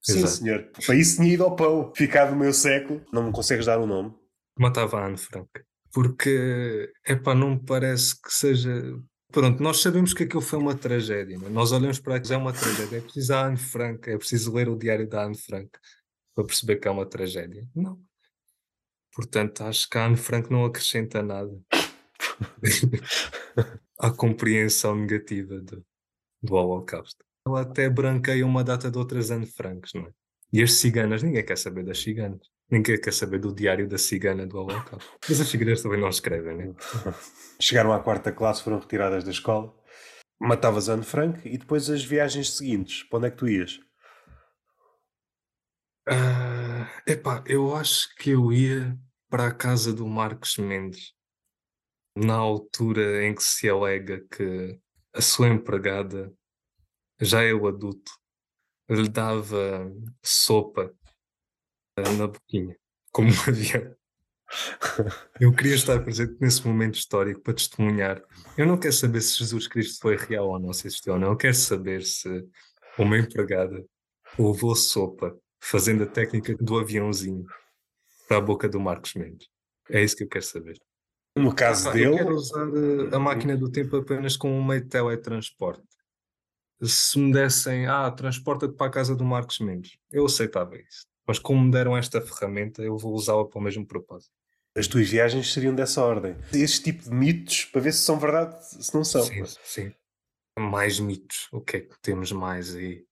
Sim, 0.00 0.18
Exato. 0.18 0.32
senhor. 0.34 0.70
Para 0.86 0.94
isso 0.94 1.16
tinha 1.16 1.32
ido 1.32 1.44
ao 1.44 1.56
pão, 1.56 1.92
ficar 1.96 2.26
do 2.26 2.36
meu 2.36 2.52
século, 2.52 3.04
não 3.12 3.24
me 3.24 3.32
consegues 3.32 3.66
dar 3.66 3.80
o 3.80 3.84
um 3.84 3.86
nome. 3.86 4.14
Matava 4.56 5.00
a 5.00 5.06
Anne 5.06 5.16
Frank. 5.16 5.48
Porque, 5.92 6.92
epá, 7.06 7.34
não 7.34 7.50
me 7.50 7.60
parece 7.64 8.20
que 8.20 8.32
seja 8.32 8.70
Pronto, 9.34 9.60
nós 9.60 9.80
sabemos 9.80 10.14
que 10.14 10.22
aquilo 10.22 10.40
foi 10.40 10.60
uma 10.60 10.76
tragédia. 10.76 11.36
Né? 11.36 11.48
Nós 11.48 11.72
olhamos 11.72 11.98
para 11.98 12.14
aquilo, 12.14 12.34
é 12.34 12.36
uma 12.36 12.52
tragédia. 12.52 12.98
É 12.98 13.00
preciso 13.00 13.34
a 13.34 13.46
Anne 13.46 13.56
Frank, 13.56 14.08
é 14.08 14.16
preciso 14.16 14.54
ler 14.54 14.68
o 14.68 14.78
diário 14.78 15.08
da 15.08 15.24
Anne 15.24 15.36
Frank 15.36 15.70
para 16.32 16.44
perceber 16.44 16.76
que 16.76 16.86
é 16.86 16.90
uma 16.92 17.04
tragédia. 17.04 17.68
Não. 17.74 18.00
Portanto, 19.12 19.64
acho 19.64 19.90
que 19.90 19.98
a 19.98 20.06
Anne 20.06 20.16
Frank 20.16 20.52
não 20.52 20.64
acrescenta 20.64 21.20
nada 21.20 21.50
à 23.98 24.12
compreensão 24.12 24.94
negativa 24.94 25.60
do, 25.60 25.84
do 26.40 26.54
Holocausto. 26.54 27.24
Ela 27.44 27.62
até 27.62 27.90
branqueia 27.90 28.46
uma 28.46 28.62
data 28.62 28.88
de 28.88 28.96
outras 28.96 29.32
Anne 29.32 29.46
Franks, 29.46 29.94
não 29.94 30.02
é? 30.02 30.12
E 30.52 30.62
as 30.62 30.74
ciganas, 30.74 31.24
ninguém 31.24 31.44
quer 31.44 31.58
saber 31.58 31.84
das 31.84 31.98
ciganas. 31.98 32.53
Ninguém 32.74 33.00
quer 33.00 33.12
saber 33.12 33.38
do 33.38 33.54
diário 33.54 33.88
da 33.88 33.96
cigana 33.96 34.44
do 34.44 34.58
Holocausto. 34.58 35.16
Mas 35.28 35.40
as 35.40 35.46
ciganas 35.46 35.80
também 35.80 36.00
não 36.00 36.08
escrevem, 36.08 36.56
né? 36.56 36.74
Chegaram 37.60 37.92
à 37.92 38.00
quarta 38.00 38.32
classe, 38.32 38.64
foram 38.64 38.80
retiradas 38.80 39.22
da 39.22 39.30
escola. 39.30 39.72
Matavas 40.40 40.88
Anne 40.88 41.04
Frank 41.04 41.40
e 41.48 41.56
depois 41.56 41.88
as 41.88 42.04
viagens 42.04 42.56
seguintes. 42.56 43.04
Para 43.04 43.18
onde 43.18 43.26
é 43.28 43.30
que 43.30 43.36
tu 43.36 43.46
ias? 43.46 43.78
Uh, 46.08 46.84
epá, 47.06 47.44
eu 47.46 47.76
acho 47.76 48.12
que 48.16 48.30
eu 48.30 48.52
ia 48.52 48.98
para 49.30 49.46
a 49.46 49.54
casa 49.54 49.92
do 49.92 50.04
Marcos 50.08 50.56
Mendes. 50.56 51.12
Na 52.16 52.34
altura 52.34 53.24
em 53.24 53.36
que 53.36 53.42
se 53.44 53.68
alega 53.68 54.20
que 54.28 54.80
a 55.14 55.22
sua 55.22 55.46
empregada, 55.46 56.34
já 57.20 57.40
é 57.40 57.54
o 57.54 57.68
adulto, 57.68 58.10
lhe 58.90 59.08
dava 59.08 59.88
sopa 60.24 60.92
na 62.02 62.26
boquinha, 62.26 62.76
como 63.12 63.28
um 63.28 63.40
avião. 63.48 63.94
Eu 65.40 65.52
queria 65.52 65.74
estar 65.74 66.02
presente 66.02 66.36
nesse 66.40 66.66
momento 66.66 66.94
histórico 66.94 67.40
para 67.40 67.54
testemunhar. 67.54 68.22
Eu 68.56 68.66
não 68.66 68.78
quero 68.78 68.92
saber 68.92 69.20
se 69.20 69.38
Jesus 69.38 69.66
Cristo 69.66 70.00
foi 70.00 70.16
real 70.16 70.48
ou 70.48 70.58
não, 70.58 70.72
se 70.72 70.86
existiu 70.86 71.14
ou 71.14 71.18
não. 71.18 71.28
Eu 71.28 71.36
quero 71.36 71.54
saber 71.54 72.02
se 72.02 72.46
uma 72.98 73.18
empregada 73.18 73.84
levou 74.38 74.74
sopa 74.74 75.36
fazendo 75.60 76.04
a 76.04 76.06
técnica 76.06 76.54
do 76.56 76.78
aviãozinho 76.78 77.44
para 78.28 78.36
a 78.36 78.40
boca 78.40 78.68
do 78.68 78.78
Marcos 78.78 79.14
Mendes. 79.14 79.48
É 79.90 80.02
isso 80.02 80.16
que 80.16 80.24
eu 80.24 80.28
quero 80.28 80.44
saber. 80.44 80.78
No 81.36 81.54
caso 81.54 81.88
ah, 81.88 81.92
dele. 81.92 82.06
Eu 82.06 82.16
quero 82.16 82.34
usar 82.34 82.68
eh, 82.68 83.14
a 83.14 83.18
máquina 83.18 83.56
do 83.56 83.70
tempo 83.70 83.96
apenas 83.96 84.36
como 84.36 84.54
um 84.54 84.64
meio 84.64 84.82
de 84.82 84.88
teletransporte. 84.88 85.82
Se 86.82 87.18
me 87.18 87.32
dessem, 87.32 87.86
ah, 87.86 88.10
transporta-te 88.10 88.74
para 88.74 88.86
a 88.86 88.90
casa 88.90 89.16
do 89.16 89.24
Marcos 89.24 89.58
Mendes, 89.58 89.96
eu 90.12 90.26
aceitava 90.26 90.76
isso. 90.76 91.06
Mas 91.26 91.38
como 91.38 91.62
me 91.62 91.70
deram 91.70 91.96
esta 91.96 92.20
ferramenta, 92.20 92.82
eu 92.82 92.96
vou 92.98 93.14
usá-la 93.14 93.44
para 93.44 93.58
o 93.58 93.62
mesmo 93.62 93.86
propósito. 93.86 94.32
As 94.76 94.88
tuas 94.88 95.08
viagens 95.08 95.52
seriam 95.52 95.74
dessa 95.74 96.02
ordem. 96.04 96.36
Este 96.52 96.82
tipo 96.82 97.04
de 97.04 97.10
mitos, 97.10 97.64
para 97.66 97.80
ver 97.80 97.92
se 97.92 98.00
são 98.00 98.18
verdade, 98.18 98.56
se 98.64 98.92
não 98.94 99.04
são. 99.04 99.22
Sim, 99.22 99.44
sim. 99.62 99.94
Mais 100.58 100.98
mitos. 100.98 101.48
O 101.52 101.60
que 101.60 101.76
é 101.76 101.80
que 101.80 101.94
temos 102.02 102.32
mais 102.32 102.74
aí? 102.74 103.04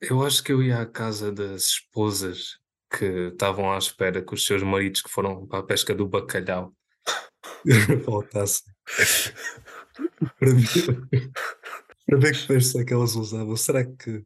Eu 0.00 0.24
acho 0.26 0.42
que 0.42 0.52
eu 0.52 0.62
ia 0.62 0.80
à 0.80 0.86
casa 0.86 1.30
das 1.30 1.66
esposas 1.66 2.58
que 2.90 3.28
estavam 3.32 3.72
à 3.72 3.78
espera 3.78 4.22
que 4.22 4.34
os 4.34 4.44
seus 4.44 4.62
maridos 4.62 5.02
que 5.02 5.10
foram 5.10 5.46
para 5.46 5.60
a 5.60 5.62
pesca 5.62 5.94
do 5.94 6.08
bacalhau 6.08 6.74
voltassem. 8.04 8.72
para 10.38 10.50
para 12.06 12.18
ver 12.18 12.32
que 12.32 12.46
peixe 12.46 12.80
é 12.80 12.84
que 12.84 12.94
elas 12.94 13.16
usavam. 13.16 13.56
Será 13.56 13.84
que 13.84 14.24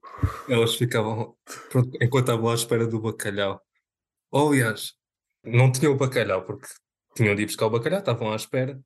elas 0.48 0.74
ficavam 0.74 1.34
pronto, 1.70 1.96
enquanto 2.00 2.28
estavam 2.28 2.50
à 2.50 2.54
espera 2.54 2.86
do 2.86 3.00
bacalhau? 3.00 3.60
Ou, 4.30 4.50
aliás, 4.50 4.92
não 5.42 5.72
tinham 5.72 5.94
o 5.94 5.96
bacalhau 5.96 6.44
porque 6.44 6.66
tinham 7.14 7.34
de 7.34 7.42
ir 7.42 7.46
buscar 7.46 7.66
o 7.66 7.70
bacalhau, 7.70 8.00
estavam 8.00 8.32
à 8.32 8.36
espera, 8.36 8.78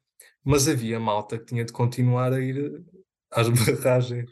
mas 0.44 0.68
havia 0.68 1.00
malta 1.00 1.38
que 1.38 1.46
tinha 1.46 1.64
de 1.64 1.72
continuar 1.72 2.32
a 2.32 2.40
ir 2.40 2.82
às 3.30 3.48
barragens 3.82 4.30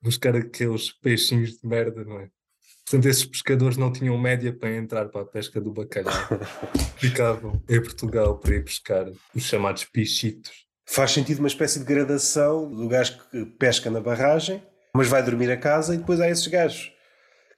buscar 0.00 0.36
aqueles 0.36 0.92
peixinhos 0.92 1.58
de 1.58 1.66
merda, 1.66 2.04
não 2.04 2.20
é? 2.20 2.30
Portanto, 2.84 3.06
esses 3.06 3.24
pescadores 3.24 3.76
não 3.76 3.92
tinham 3.92 4.16
média 4.16 4.52
para 4.52 4.76
entrar 4.76 5.08
para 5.08 5.22
a 5.22 5.26
pesca 5.26 5.60
do 5.60 5.72
bacalhau. 5.72 6.14
Ficavam 6.98 7.60
em 7.68 7.82
Portugal 7.82 8.38
para 8.38 8.54
ir 8.54 8.64
pescar 8.64 9.10
os 9.34 9.42
chamados 9.42 9.84
pichitos 9.84 10.65
faz 10.86 11.10
sentido 11.10 11.40
uma 11.40 11.48
espécie 11.48 11.78
de 11.78 11.84
gradação 11.84 12.70
do 12.70 12.88
gajo 12.88 13.18
que 13.30 13.44
pesca 13.44 13.90
na 13.90 14.00
barragem, 14.00 14.62
mas 14.94 15.08
vai 15.08 15.22
dormir 15.22 15.50
a 15.50 15.56
casa 15.56 15.94
e 15.94 15.98
depois 15.98 16.20
há 16.20 16.30
esses 16.30 16.46
gajos 16.46 16.92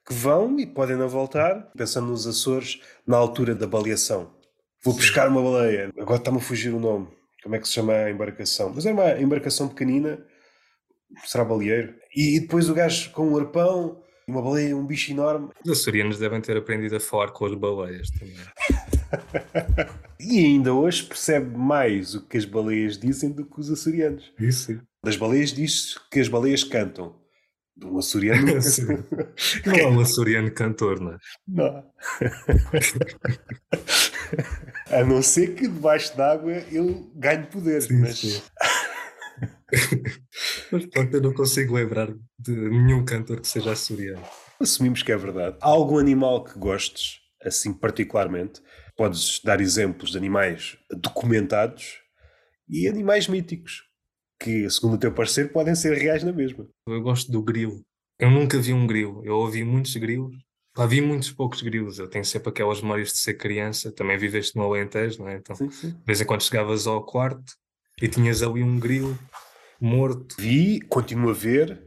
que 0.05 0.13
vão 0.13 0.59
e 0.59 0.65
podem 0.65 0.97
não 0.97 1.07
voltar, 1.07 1.69
pensando 1.77 2.07
nos 2.07 2.25
Açores, 2.25 2.81
na 3.05 3.15
altura 3.15 3.53
da 3.53 3.67
baleação. 3.67 4.33
Vou 4.83 4.95
pescar 4.95 5.27
uma 5.29 5.41
baleia, 5.41 5.91
agora 5.99 6.17
está-me 6.17 6.37
a 6.37 6.41
fugir 6.41 6.73
o 6.73 6.79
nome. 6.79 7.07
Como 7.43 7.55
é 7.55 7.59
que 7.59 7.67
se 7.67 7.75
chama 7.75 7.93
a 7.93 8.09
embarcação? 8.09 8.71
Mas 8.73 8.85
é 8.85 8.91
uma 8.91 9.19
embarcação 9.19 9.67
pequenina, 9.67 10.19
será 11.25 11.45
baleeiro. 11.45 11.93
E 12.15 12.39
depois 12.39 12.69
o 12.69 12.73
gajo 12.73 13.11
com 13.11 13.29
um 13.29 13.37
arpão, 13.37 14.01
uma 14.27 14.41
baleia, 14.41 14.75
um 14.75 14.85
bicho 14.85 15.11
enorme. 15.11 15.49
Os 15.63 15.71
açorianos 15.71 16.17
devem 16.17 16.41
ter 16.41 16.57
aprendido 16.57 16.95
a 16.95 16.99
falar 16.99 17.31
com 17.31 17.45
as 17.45 17.53
baleias 17.53 18.09
também. 18.09 18.35
e 20.19 20.39
ainda 20.39 20.73
hoje 20.73 21.03
percebe 21.03 21.57
mais 21.57 22.15
o 22.15 22.25
que 22.25 22.37
as 22.37 22.45
baleias 22.45 22.97
dizem 22.97 23.31
do 23.31 23.45
que 23.45 23.59
os 23.59 23.69
açorianos. 23.69 24.31
Isso 24.39 24.67
sim. 24.67 24.81
Das 25.03 25.15
baleias 25.15 25.53
diz 25.53 25.97
que 26.11 26.19
as 26.19 26.27
baleias 26.27 26.63
cantam. 26.63 27.17
De 27.75 27.85
um 27.85 27.97
açoriano. 27.97 28.45
não 29.65 29.73
é 29.73 29.87
um 29.87 29.99
açoriano 30.01 30.51
cantor, 30.51 30.99
não 30.99 31.13
é? 31.13 31.17
Não. 31.47 31.83
A 34.91 35.03
não 35.05 35.21
ser 35.21 35.55
que 35.55 35.67
debaixo 35.67 36.15
d'água 36.17 36.51
ele 36.51 37.09
ganhe 37.15 37.45
poder. 37.45 37.81
Sim, 37.81 38.01
mas... 38.01 38.19
Sim. 38.19 38.41
mas 40.71 40.85
pronto, 40.87 41.13
eu 41.15 41.21
não 41.21 41.33
consigo 41.33 41.75
lembrar 41.75 42.13
de 42.37 42.51
nenhum 42.51 43.05
cantor 43.05 43.39
que 43.39 43.47
seja 43.47 43.71
açoriano. 43.71 44.23
Assumimos 44.59 45.01
que 45.01 45.11
é 45.13 45.17
verdade. 45.17 45.55
Há 45.61 45.69
algum 45.69 45.97
animal 45.97 46.43
que 46.43 46.59
gostes, 46.59 47.19
assim 47.41 47.71
particularmente? 47.71 48.61
Podes 48.99 49.39
dar 49.41 49.61
exemplos 49.61 50.11
de 50.11 50.17
animais 50.17 50.77
documentados 50.91 51.99
e 52.67 52.85
animais 52.85 53.29
míticos, 53.29 53.85
que, 54.37 54.69
segundo 54.69 54.95
o 54.95 54.97
teu 54.97 55.13
parecer, 55.13 55.53
podem 55.53 55.73
ser 55.73 55.97
reais 55.97 56.21
na 56.21 56.33
mesma. 56.33 56.67
Eu 56.85 57.01
gosto 57.01 57.31
do 57.31 57.41
grilo. 57.41 57.81
Eu 58.19 58.29
nunca 58.29 58.59
vi 58.59 58.73
um 58.73 58.85
grilo. 58.85 59.23
Eu 59.23 59.37
ouvi 59.37 59.63
muitos 59.63 59.95
grilos. 59.95 60.35
Lá 60.77 60.85
vi 60.85 60.99
muitos 60.99 61.31
poucos 61.31 61.61
grilos. 61.61 61.97
Eu 61.97 62.09
tenho 62.09 62.25
sempre 62.25 62.49
aquelas 62.49 62.81
memórias 62.81 63.13
de 63.13 63.19
ser 63.19 63.35
criança. 63.35 63.89
Também 63.89 64.17
viveste 64.17 64.57
no 64.57 64.63
Alentejo, 64.63 65.19
não 65.19 65.29
é? 65.29 65.37
Então, 65.37 65.55
sim, 65.55 65.71
sim. 65.71 65.91
de 65.91 66.05
vez 66.05 66.19
em 66.19 66.25
quando 66.25 66.43
chegavas 66.43 66.85
ao 66.85 67.01
quarto 67.05 67.53
e 68.01 68.09
tinhas 68.09 68.43
ali 68.43 68.61
um 68.61 68.77
grilo 68.77 69.17
morto. 69.79 70.35
Vi, 70.37 70.81
continuo 70.89 71.29
a 71.29 71.33
ver. 71.33 71.81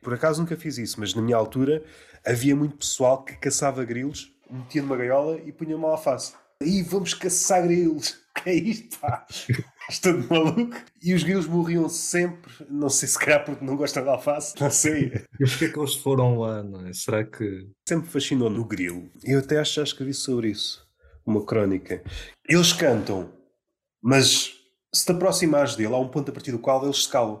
Por 0.00 0.14
acaso 0.14 0.40
nunca 0.40 0.56
fiz 0.56 0.78
isso, 0.78 0.98
mas 0.98 1.12
na 1.12 1.20
minha 1.20 1.36
altura 1.36 1.84
havia 2.24 2.56
muito 2.56 2.78
pessoal 2.78 3.22
que 3.22 3.36
caçava 3.36 3.84
grilos, 3.84 4.32
metia 4.50 4.80
numa 4.80 4.96
gaiola 4.96 5.38
e 5.44 5.52
punha 5.52 5.76
uma 5.76 5.90
alface. 5.90 6.42
Aí 6.64 6.82
vamos 6.82 7.14
caçar 7.14 7.62
grilos. 7.62 8.22
Que 8.42 8.50
é 8.50 8.54
isto, 8.54 8.98
pá? 8.98 9.24
Estou 9.88 10.20
de 10.20 10.28
maluco. 10.28 10.76
E 11.00 11.14
os 11.14 11.22
grilos 11.22 11.46
morriam 11.46 11.88
sempre, 11.88 12.52
não 12.68 12.88
sei 12.88 13.06
se 13.08 13.16
calhar 13.16 13.44
porque 13.44 13.64
não 13.64 13.76
gostam 13.76 14.02
de 14.02 14.08
alface, 14.08 14.60
não 14.60 14.72
sei. 14.72 15.12
E 15.38 15.46
porquê 15.46 15.68
que 15.68 15.78
eles 15.78 15.94
foram 15.94 16.40
lá, 16.40 16.60
não 16.60 16.84
é? 16.84 16.92
Será 16.92 17.24
que. 17.24 17.70
Sempre 17.88 18.10
fascinou 18.10 18.50
no 18.50 18.64
grilo. 18.64 19.08
Eu 19.22 19.38
até 19.38 19.60
acho 19.60 19.70
que 19.70 19.76
já 19.76 19.82
escrevi 19.84 20.12
sobre 20.12 20.50
isso. 20.50 20.84
Uma 21.24 21.46
crónica. 21.46 22.02
Eles 22.48 22.72
cantam, 22.72 23.32
mas 24.02 24.52
se 24.92 25.06
te 25.06 25.12
aproximares 25.12 25.76
dele, 25.76 25.94
há 25.94 25.98
um 25.98 26.08
ponto 26.08 26.28
a 26.28 26.34
partir 26.34 26.50
do 26.50 26.58
qual 26.58 26.82
eles 26.84 27.04
se 27.04 27.08
calam. 27.08 27.40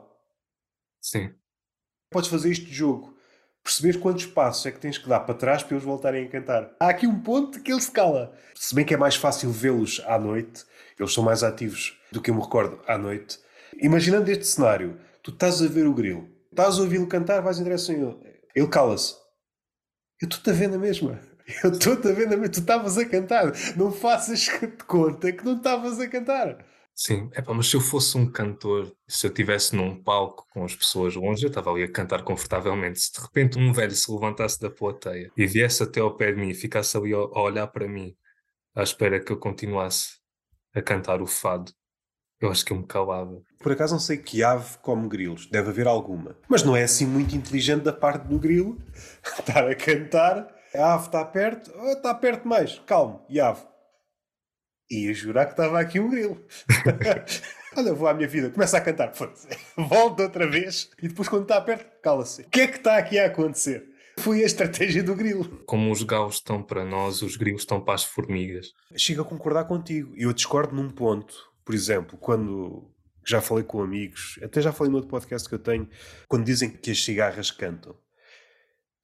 Sim. 1.02 1.34
Podes 2.08 2.30
fazer 2.30 2.52
isto 2.52 2.66
de 2.66 2.72
jogo 2.72 3.13
perceber 3.64 3.98
quantos 3.98 4.26
passos 4.26 4.66
é 4.66 4.70
que 4.70 4.78
tens 4.78 4.98
que 4.98 5.08
dar 5.08 5.20
para 5.20 5.34
trás 5.34 5.62
para 5.62 5.74
eles 5.74 5.84
voltarem 5.84 6.26
a 6.26 6.28
cantar. 6.28 6.70
Há 6.78 6.90
aqui 6.90 7.06
um 7.06 7.18
ponto 7.18 7.60
que 7.60 7.72
ele 7.72 7.80
se 7.80 7.90
cala. 7.90 8.36
Se 8.54 8.74
bem 8.74 8.84
que 8.84 8.92
é 8.92 8.96
mais 8.96 9.16
fácil 9.16 9.50
vê-los 9.50 10.02
à 10.06 10.18
noite, 10.18 10.64
eles 11.00 11.14
são 11.14 11.24
mais 11.24 11.42
ativos 11.42 11.98
do 12.12 12.20
que 12.20 12.30
eu 12.30 12.34
me 12.34 12.42
recordo 12.42 12.78
à 12.86 12.98
noite. 12.98 13.38
Imaginando 13.80 14.30
este 14.30 14.46
cenário, 14.46 15.00
tu 15.22 15.30
estás 15.30 15.62
a 15.62 15.66
ver 15.66 15.86
o 15.86 15.94
grilo, 15.94 16.28
estás 16.50 16.78
a 16.78 16.82
ouvi-lo 16.82 17.06
cantar, 17.06 17.40
vais 17.40 17.58
em 17.58 17.64
direção 17.64 17.94
a 17.94 17.98
ele. 17.98 18.16
Ele 18.54 18.68
cala-se. 18.68 19.14
Eu 20.20 20.28
estou-te 20.28 20.50
a 20.50 20.52
ver 20.52 20.68
na 20.68 20.78
mesma. 20.78 21.18
Eu 21.64 21.72
estou-te 21.72 22.08
a 22.08 22.12
ver 22.12 22.26
na 22.26 22.36
mesma. 22.36 22.48
Tu 22.50 22.60
estavas 22.60 22.96
a 22.96 23.04
cantar. 23.04 23.52
Não 23.76 23.90
faças 23.90 24.40
de 24.60 24.84
conta 24.86 25.32
que 25.32 25.44
não 25.44 25.56
estavas 25.56 25.98
a 25.98 26.06
cantar. 26.06 26.64
Sim, 26.96 27.28
é 27.32 27.42
mas 27.52 27.68
se 27.68 27.74
eu 27.76 27.80
fosse 27.80 28.16
um 28.16 28.30
cantor, 28.30 28.94
se 29.08 29.26
eu 29.26 29.30
estivesse 29.30 29.74
num 29.74 30.00
palco 30.00 30.46
com 30.50 30.64
as 30.64 30.76
pessoas 30.76 31.16
longe, 31.16 31.44
eu 31.44 31.48
estava 31.48 31.70
ali 31.70 31.82
a 31.82 31.90
cantar 31.90 32.22
confortavelmente. 32.22 33.00
Se 33.00 33.12
de 33.12 33.20
repente 33.20 33.58
um 33.58 33.72
velho 33.72 33.90
se 33.90 34.10
levantasse 34.12 34.60
da 34.60 34.70
plateia 34.70 35.30
e 35.36 35.44
viesse 35.44 35.82
até 35.82 36.00
ao 36.00 36.16
pé 36.16 36.30
de 36.30 36.40
mim 36.40 36.50
e 36.50 36.54
ficasse 36.54 36.96
ali 36.96 37.12
a, 37.12 37.18
a 37.18 37.42
olhar 37.42 37.66
para 37.66 37.88
mim, 37.88 38.14
à 38.76 38.82
espera 38.84 39.18
que 39.18 39.32
eu 39.32 39.36
continuasse 39.36 40.18
a 40.72 40.80
cantar 40.80 41.20
o 41.20 41.26
fado, 41.26 41.72
eu 42.40 42.50
acho 42.50 42.64
que 42.64 42.72
eu 42.72 42.76
me 42.76 42.86
calava. 42.86 43.42
Por 43.58 43.72
acaso 43.72 43.94
não 43.94 44.00
sei 44.00 44.18
que 44.18 44.44
ave 44.44 44.78
come 44.78 45.08
grilos, 45.08 45.46
deve 45.46 45.70
haver 45.70 45.88
alguma. 45.88 46.36
Mas 46.48 46.62
não 46.62 46.76
é 46.76 46.84
assim 46.84 47.06
muito 47.06 47.34
inteligente 47.34 47.82
da 47.82 47.92
parte 47.92 48.28
do 48.28 48.38
grilo 48.38 48.78
estar 49.38 49.68
a 49.68 49.74
cantar, 49.74 50.48
a 50.72 50.94
ave 50.94 51.06
está 51.06 51.24
perto, 51.24 51.72
oh, 51.76 51.92
está 51.92 52.14
perto 52.14 52.46
mais, 52.46 52.78
calmo, 52.86 53.24
e 53.28 53.40
ave 53.40 53.62
ia 54.90 55.12
jurar 55.14 55.46
que 55.46 55.52
estava 55.52 55.80
aqui 55.80 55.98
um 55.98 56.10
grilo. 56.10 56.44
Olha, 57.76 57.92
vou 57.92 58.06
à 58.06 58.14
minha 58.14 58.28
vida, 58.28 58.50
começa 58.50 58.78
a 58.78 58.80
cantar, 58.80 59.12
volta 59.76 60.22
outra 60.22 60.48
vez 60.48 60.90
e 61.02 61.08
depois 61.08 61.28
quando 61.28 61.42
está 61.42 61.60
perto, 61.60 61.86
cala-se. 62.00 62.42
O 62.42 62.48
que 62.48 62.60
é 62.60 62.66
que 62.66 62.76
está 62.76 62.96
aqui 62.96 63.18
a 63.18 63.26
acontecer? 63.26 63.92
Foi 64.18 64.42
a 64.42 64.46
estratégia 64.46 65.02
do 65.02 65.14
grilo. 65.16 65.62
Como 65.66 65.90
os 65.90 66.02
gaus 66.04 66.36
estão 66.36 66.62
para 66.62 66.84
nós, 66.84 67.20
os 67.20 67.36
grilos 67.36 67.62
estão 67.62 67.80
para 67.80 67.94
as 67.94 68.04
formigas. 68.04 68.72
Chego 68.96 69.22
a 69.22 69.24
concordar 69.24 69.64
contigo. 69.64 70.12
E 70.16 70.22
eu 70.22 70.32
discordo 70.32 70.74
num 70.74 70.88
ponto. 70.88 71.34
Por 71.64 71.74
exemplo, 71.74 72.16
quando 72.16 72.88
já 73.26 73.40
falei 73.40 73.64
com 73.64 73.82
amigos, 73.82 74.38
até 74.40 74.60
já 74.60 74.72
falei 74.72 74.90
no 74.90 74.98
outro 74.98 75.10
podcast 75.10 75.48
que 75.48 75.54
eu 75.54 75.58
tenho, 75.58 75.88
quando 76.28 76.44
dizem 76.44 76.70
que 76.70 76.92
as 76.92 77.02
cigarras 77.02 77.50
cantam. 77.50 77.96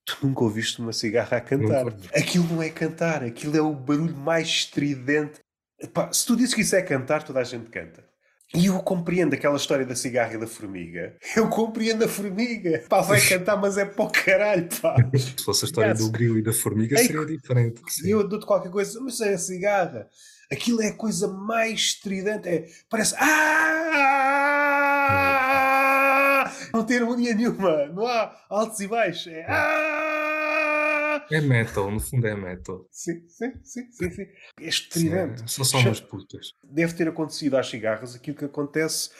Tu 0.05 0.17
nunca 0.23 0.45
ouviste 0.45 0.81
uma 0.81 0.93
cigarra 0.93 1.39
a 1.39 1.41
cantar. 1.41 1.87
Aquilo 2.15 2.45
não 2.45 2.63
é 2.63 2.71
cantar, 2.71 3.25
aquilo 3.25 3.57
é 3.57 3.61
o 3.61 3.75
barulho 3.75 4.17
mais 4.17 4.47
estridente 4.47 5.41
Epá, 5.81 6.13
se 6.13 6.27
tu 6.27 6.37
dizes 6.37 6.55
que 6.55 6.61
isso 6.61 6.77
é 6.77 6.83
cantar, 6.83 7.23
toda 7.23 7.41
a 7.41 7.45
gente 7.45 7.71
canta. 7.71 8.05
E 8.53 8.67
eu 8.67 8.79
compreendo 8.81 9.33
aquela 9.33 9.57
história 9.57 9.87
da 9.87 9.95
cigarra 9.95 10.35
e 10.35 10.39
da 10.39 10.47
formiga. 10.47 11.17
Eu 11.37 11.49
compreendo 11.49 12.05
a 12.05 12.09
formiga. 12.09 12.83
Pá, 12.89 13.01
vai 13.01 13.21
cantar, 13.21 13.57
mas 13.57 13.79
é 13.79 13.85
para 13.85 14.05
o 14.05 14.11
caralho, 14.11 14.69
pá. 14.81 14.97
Se 15.17 15.45
fosse 15.45 15.65
a 15.65 15.69
história 15.69 15.91
yes. 15.91 16.01
do 16.01 16.11
grilo 16.11 16.37
e 16.37 16.43
da 16.43 16.53
formiga, 16.53 16.99
é, 16.99 17.05
seria 17.05 17.25
diferente. 17.25 17.81
Sim. 17.89 18.09
Eu 18.09 18.27
dou-te 18.27 18.45
qualquer 18.45 18.73
coisa, 18.73 19.01
mas 19.01 19.21
é 19.21 19.35
a 19.35 19.39
cigarra. 19.39 20.09
Aquilo 20.51 20.83
é 20.83 20.89
a 20.89 20.97
coisa 20.97 21.29
mais 21.29 21.79
estridente. 21.79 22.49
É, 22.49 22.67
parece. 22.89 23.15
Ah! 23.21 24.01
Não 26.73 26.83
tem 26.85 26.99
harmonia 26.99 27.33
nenhuma. 27.33 27.87
Não 27.87 28.05
há 28.05 28.37
altos 28.49 28.81
e 28.81 28.89
baixos. 28.89 29.29
É. 29.29 29.47
Ah! 29.49 29.90
É 31.31 31.41
metal, 31.41 31.91
no 31.91 32.01
fundo 32.01 32.27
é 32.27 32.35
metal. 32.35 32.87
Sim, 32.91 33.21
sim, 33.29 33.53
sim, 33.63 33.93
sim. 33.93 34.11
sim. 34.11 34.27
É 34.61 34.69
estridente. 34.69 35.51
Só 35.51 35.65
são 35.65 35.81
umas 35.81 36.01
putas. 36.01 36.53
Deve 36.65 36.95
ter 36.95 37.09
acontecido 37.09 37.57
às 37.57 37.69
cigarras 37.69 38.15
aquilo 38.15 38.37
que 38.37 38.45
acontece 38.45 39.11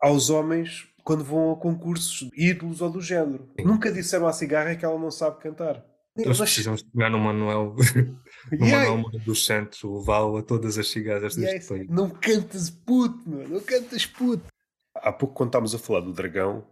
aos 0.00 0.30
homens 0.30 0.86
quando 1.02 1.24
vão 1.24 1.52
a 1.52 1.56
concursos 1.56 2.30
ídolos 2.36 2.80
ou 2.80 2.90
do 2.90 3.00
género. 3.00 3.48
Sim. 3.58 3.66
Nunca 3.66 3.92
disseram 3.92 4.26
à 4.26 4.32
cigarra 4.32 4.74
que 4.76 4.84
ela 4.84 4.98
não 4.98 5.10
sabe 5.10 5.40
cantar. 5.40 5.84
Nós 6.16 6.38
precisamos 6.38 6.82
pegar 6.82 7.10
no 7.10 7.18
manual, 7.18 7.74
no 8.52 8.66
yeah. 8.66 8.88
manual 8.88 9.10
dos 9.10 9.44
Santos, 9.44 9.82
levá-lo 9.82 10.36
a 10.36 10.42
todas 10.42 10.78
as 10.78 10.88
cigarras 10.88 11.34
deste 11.34 11.50
yeah, 11.50 11.68
país. 11.68 11.90
Não 11.90 12.08
cantas 12.08 12.70
puto, 12.70 13.28
meu, 13.28 13.48
não 13.48 13.60
cantas 13.60 14.06
puto. 14.06 14.46
Há 14.94 15.12
pouco 15.12 15.34
quando 15.34 15.48
estávamos 15.48 15.74
a 15.74 15.78
falar 15.78 16.00
do 16.00 16.12
dragão, 16.12 16.64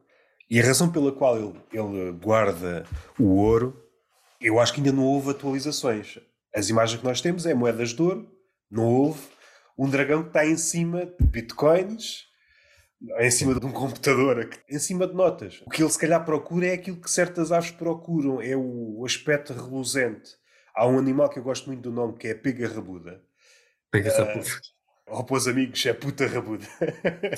e 0.49 0.61
a 0.61 0.65
razão 0.65 0.93
pela 0.93 1.11
qual 1.11 1.37
ele, 1.37 1.61
ele 1.73 2.13
guarda 2.13 2.87
o 3.19 3.25
ouro 3.25 3.83
eu 4.43 4.59
acho 4.61 4.75
que 4.75 4.81
ainda 4.81 4.93
não 4.93 5.05
houve 5.05 5.31
atualizações. 5.31 6.19
As 6.55 6.69
imagens 6.69 7.01
que 7.01 7.07
nós 7.07 7.21
temos 7.21 7.47
é 7.47 7.55
moedas 7.55 7.91
de 7.91 8.03
ouro, 8.03 8.31
não 8.71 8.85
houve 8.85 9.21
um 9.79 9.89
dragão 9.89 10.23
que 10.23 10.29
está 10.29 10.47
em 10.47 10.57
cima 10.57 11.07
de 11.07 11.27
bitcoins, 11.27 12.27
em 13.19 13.31
cima 13.31 13.59
de 13.59 13.67
um 13.67 13.73
computador, 13.73 14.49
em 14.69 14.79
cima 14.79 15.07
de 15.07 15.15
notas. 15.15 15.63
O 15.67 15.71
que 15.71 15.83
ele 15.83 15.91
se 15.91 15.99
calhar 15.99 16.25
procura 16.25 16.67
é 16.67 16.75
aquilo 16.75 17.01
que 17.01 17.11
certas 17.11 17.51
aves 17.51 17.71
procuram, 17.71 18.41
é 18.41 18.57
o 18.57 19.03
aspecto 19.05 19.53
reluzente. 19.53 20.31
Há 20.75 20.87
um 20.87 20.99
animal 20.99 21.29
que 21.29 21.39
eu 21.39 21.43
gosto 21.43 21.67
muito 21.67 21.83
do 21.83 21.91
nome, 21.91 22.17
que 22.17 22.29
é 22.29 22.33
a 22.33 22.39
pega 22.39 22.69
rabuda. 22.69 23.23
Pega 23.91 24.11
rabuda. 24.17 24.47
Uh, 24.47 24.73
ou 25.09 25.25
para 25.25 25.37
os 25.37 25.49
amigos, 25.49 25.85
é 25.85 25.93
puta 25.93 26.27
rabuda. 26.27 26.67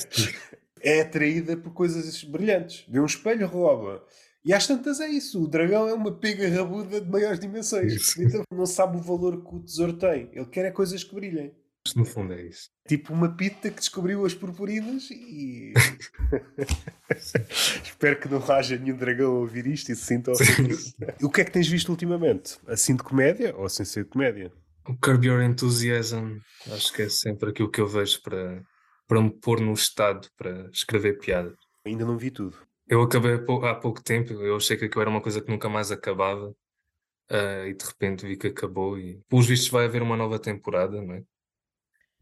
é 0.81 1.01
atraída 1.01 1.57
por 1.57 1.73
coisas 1.73 2.23
brilhantes. 2.23 2.85
Vê 2.89 3.01
um 3.01 3.07
espelho, 3.07 3.47
rouba. 3.47 4.05
E 4.45 4.53
às 4.53 4.67
tantas 4.67 5.01
é 5.01 5.09
isso. 5.09 5.43
O 5.43 5.49
dragão 5.49 5.89
é 5.89 5.95
uma 5.95 6.13
pega 6.13 6.49
rabuda 6.49 7.01
de 7.01 7.11
maiores 7.11 7.41
dimensões. 7.41 8.17
Então 8.19 8.43
não 8.53 8.67
sabe 8.67 8.99
o 8.99 9.01
valor 9.01 9.43
que 9.43 9.55
o 9.55 9.61
tesouro 9.61 9.95
tem. 9.95 10.29
Ele 10.33 10.47
quer 10.47 10.67
é 10.67 10.71
coisas 10.71 11.03
que 11.03 11.15
brilhem. 11.15 11.55
No 11.95 12.05
fundo 12.05 12.33
é 12.33 12.43
isso. 12.43 12.71
Tipo 12.89 13.13
uma 13.13 13.37
pita 13.37 13.71
que 13.71 13.81
descobriu 13.81 14.25
as 14.25 14.33
purpurinas 14.33 15.11
e. 15.11 15.75
Espero 17.85 18.19
que 18.19 18.29
não 18.29 18.43
haja 18.51 18.79
nenhum 18.79 18.97
dragão 18.97 19.37
a 19.37 19.41
ouvir 19.41 19.67
isto 19.67 19.93
e 19.93 19.97
se 19.97 20.05
sinta 20.05 20.33
ofendido. 20.33 20.79
o 21.23 21.29
que 21.29 21.43
é 21.43 21.45
que 21.45 21.51
tens 21.51 21.69
visto 21.69 21.91
ultimamente? 21.91 22.59
Assim 22.67 22.97
de 22.97 23.03
comédia 23.03 23.55
ou 23.55 23.69
sem 23.69 23.85
ser 23.85 24.05
de 24.05 24.11
comédia? 24.11 24.51
O 24.87 24.97
Curb 24.97 25.27
Your 25.27 25.43
Enthusiasm. 25.43 26.39
Acho 26.71 26.93
que 26.93 27.03
é 27.03 27.09
sempre 27.09 27.51
aquilo 27.51 27.71
que 27.71 27.81
eu 27.81 27.87
vejo 27.87 28.21
para, 28.23 28.63
para 29.07 29.21
me 29.21 29.31
pôr 29.31 29.61
no 29.61 29.73
estado 29.73 30.29
para 30.39 30.69
escrever 30.71 31.19
piada. 31.19 31.55
Ainda 31.85 32.07
não 32.07 32.17
vi 32.17 32.31
tudo. 32.31 32.57
Eu 32.87 33.03
acabei 33.03 33.35
há 33.35 33.75
pouco 33.75 34.03
tempo, 34.03 34.33
eu 34.33 34.57
achei 34.57 34.77
que 34.77 34.85
aquilo 34.85 35.01
era 35.01 35.11
uma 35.11 35.21
coisa 35.23 35.41
que 35.41 35.51
nunca 35.51 35.69
mais 35.69 35.91
acabava. 35.91 36.55
uh, 37.31 37.67
e 37.67 37.75
de 37.75 37.85
repente 37.85 38.27
vi 38.27 38.37
que 38.37 38.49
acabou 38.49 38.99
e 38.99 39.21
pelos 39.29 39.47
vistos 39.47 39.71
vai 39.71 39.87
haver 39.87 40.03
uma 40.03 40.17
nova 40.17 40.39
temporada, 40.39 41.01
não 41.01 41.15
é? 41.15 41.23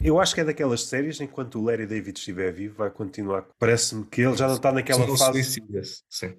Eu 0.04 0.18
acho 0.20 0.34
que 0.34 0.40
é 0.40 0.44
daquelas 0.44 0.82
séries, 0.82 1.20
enquanto 1.20 1.60
o 1.60 1.64
Larry 1.64 1.86
David 1.86 2.18
estiver 2.18 2.52
vivo, 2.52 2.74
vai 2.76 2.90
continuar. 2.90 3.46
Parece-me 3.58 4.04
que 4.04 4.20
ele 4.20 4.36
já 4.36 4.48
não 4.48 4.56
está 4.56 4.72
naquela 4.72 5.06
fase. 5.16 5.44
sim. 5.44 5.62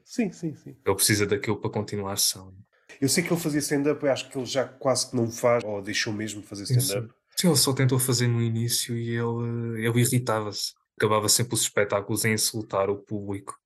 Sim, 0.04 0.32
sim, 0.32 0.56
sim. 0.56 0.76
Ele 0.86 0.96
precisa 0.96 1.26
daquilo 1.26 1.58
para 1.58 1.70
continuar 1.70 2.18
são. 2.18 2.54
Eu 3.00 3.08
sei 3.08 3.24
que 3.24 3.32
ele 3.32 3.40
fazia 3.40 3.60
stand-up, 3.60 4.04
eu 4.04 4.12
acho 4.12 4.30
que 4.30 4.38
ele 4.38 4.46
já 4.46 4.66
quase 4.66 5.10
que 5.10 5.16
não 5.16 5.32
faz, 5.32 5.64
ou 5.64 5.82
deixou 5.82 6.12
mesmo 6.12 6.42
de 6.42 6.48
fazer 6.48 6.64
stand-up. 6.64 7.14
Sim, 7.38 7.48
ele 7.48 7.56
só 7.56 7.74
tentou 7.74 7.98
fazer 8.00 8.28
no 8.28 8.42
início 8.42 8.98
e 8.98 9.16
ele, 9.16 9.86
ele 9.86 10.02
irritava-se. 10.02 10.74
Acabava 10.98 11.28
sempre 11.30 11.56
os 11.56 11.62
espetáculos 11.62 12.26
a 12.26 12.30
insultar 12.30 12.90
o 12.90 12.98
público. 12.98 13.58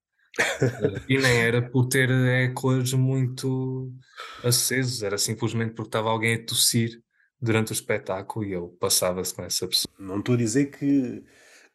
E 1.08 1.18
nem 1.18 1.42
era 1.42 1.62
por 1.62 1.88
ter 1.88 2.10
ecos 2.10 2.94
muito 2.94 3.92
acesos, 4.44 5.04
era 5.04 5.18
simplesmente 5.18 5.74
porque 5.74 5.90
estava 5.90 6.10
alguém 6.10 6.36
a 6.36 6.46
tossir 6.46 7.02
durante 7.40 7.72
o 7.72 7.74
espetáculo 7.74 8.46
e 8.46 8.54
ele 8.54 8.68
passava-se 8.80 9.34
com 9.34 9.44
essa 9.44 9.68
pessoa. 9.68 9.94
Não 10.00 10.20
estou 10.20 10.36
a 10.36 10.38
dizer 10.38 10.68
que 10.68 11.24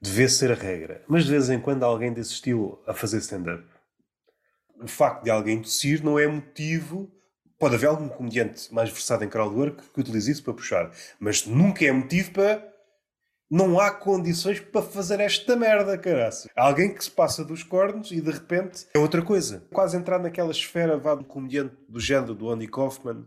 devia 0.01 0.29
ser 0.29 0.51
a 0.51 0.55
regra, 0.55 1.05
mas 1.09 1.25
de 1.25 1.31
vez 1.31 1.49
em 1.49 1.61
quando 1.61 1.85
alguém 1.85 2.13
desse 2.13 2.33
estilo 2.33 2.83
a 2.87 2.93
fazer 2.93 3.19
stand-up. 3.19 3.65
O 4.81 4.89
facto 4.89 5.23
de 5.23 5.31
alguém 5.31 5.63
tossir 5.63 6.03
não 6.03 6.19
é 6.19 6.27
motivo. 6.27 7.11
Pode 7.59 7.77
haver 7.77 7.87
algum 7.87 8.09
comediante 8.09 8.75
mais 8.75 8.91
versado 8.91 9.23
em 9.25 9.29
crowdwork 9.29 9.91
que 9.91 10.01
utilize 10.01 10.33
isso 10.33 10.43
para 10.43 10.55
puxar, 10.55 10.91
mas 11.21 11.47
nunca 11.47 11.85
é 11.85 11.93
motivo 11.93 12.33
para. 12.33 12.72
Não 13.53 13.79
há 13.79 13.91
condições 13.91 14.61
para 14.61 14.81
fazer 14.81 15.21
esta 15.21 15.55
merda, 15.55 15.99
caraço. 15.99 16.49
Alguém 16.57 16.95
que 16.95 17.05
se 17.05 17.11
passa 17.11 17.45
dos 17.45 17.63
cornos 17.63 18.11
e 18.11 18.19
de 18.19 18.31
repente 18.31 18.87
é 18.95 18.99
outra 18.99 19.21
coisa. 19.21 19.63
Quase 19.71 19.95
entrar 19.95 20.19
naquela 20.19 20.51
esfera 20.51 20.97
vá 20.97 21.13
um 21.13 21.23
comediante 21.23 21.77
do 21.87 22.01
género 22.01 22.35
do 22.35 22.49
Andy 22.49 22.67
Kaufman. 22.67 23.21
O 23.21 23.27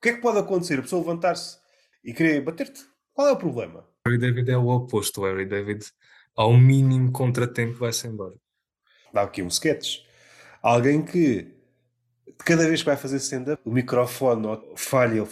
que 0.00 0.10
é 0.10 0.12
que 0.12 0.20
pode 0.20 0.38
acontecer? 0.38 0.78
A 0.78 0.82
pessoa 0.82 1.00
levantar-se 1.00 1.58
e 2.04 2.14
querer 2.14 2.40
bater-te? 2.40 2.84
Qual 3.12 3.26
é 3.26 3.32
o 3.32 3.36
problema? 3.36 3.84
Harry 4.06 4.16
David 4.16 4.48
é 4.48 4.56
o 4.56 4.68
oposto. 4.68 5.22
O 5.22 5.24
Harry 5.24 5.44
David, 5.44 5.84
ao 6.36 6.56
mínimo 6.56 7.10
contratempo, 7.10 7.80
vai-se 7.80 8.06
embora. 8.06 8.36
Dá 9.12 9.22
aqui 9.22 9.42
um 9.42 9.48
sketch. 9.48 10.02
Alguém 10.62 11.04
que 11.04 11.52
cada 12.44 12.64
vez 12.68 12.78
que 12.78 12.86
vai 12.86 12.96
fazer 12.96 13.16
stand-up, 13.16 13.60
o 13.64 13.72
microfone 13.72 14.46
falha, 14.76 15.18
ele 15.18 15.26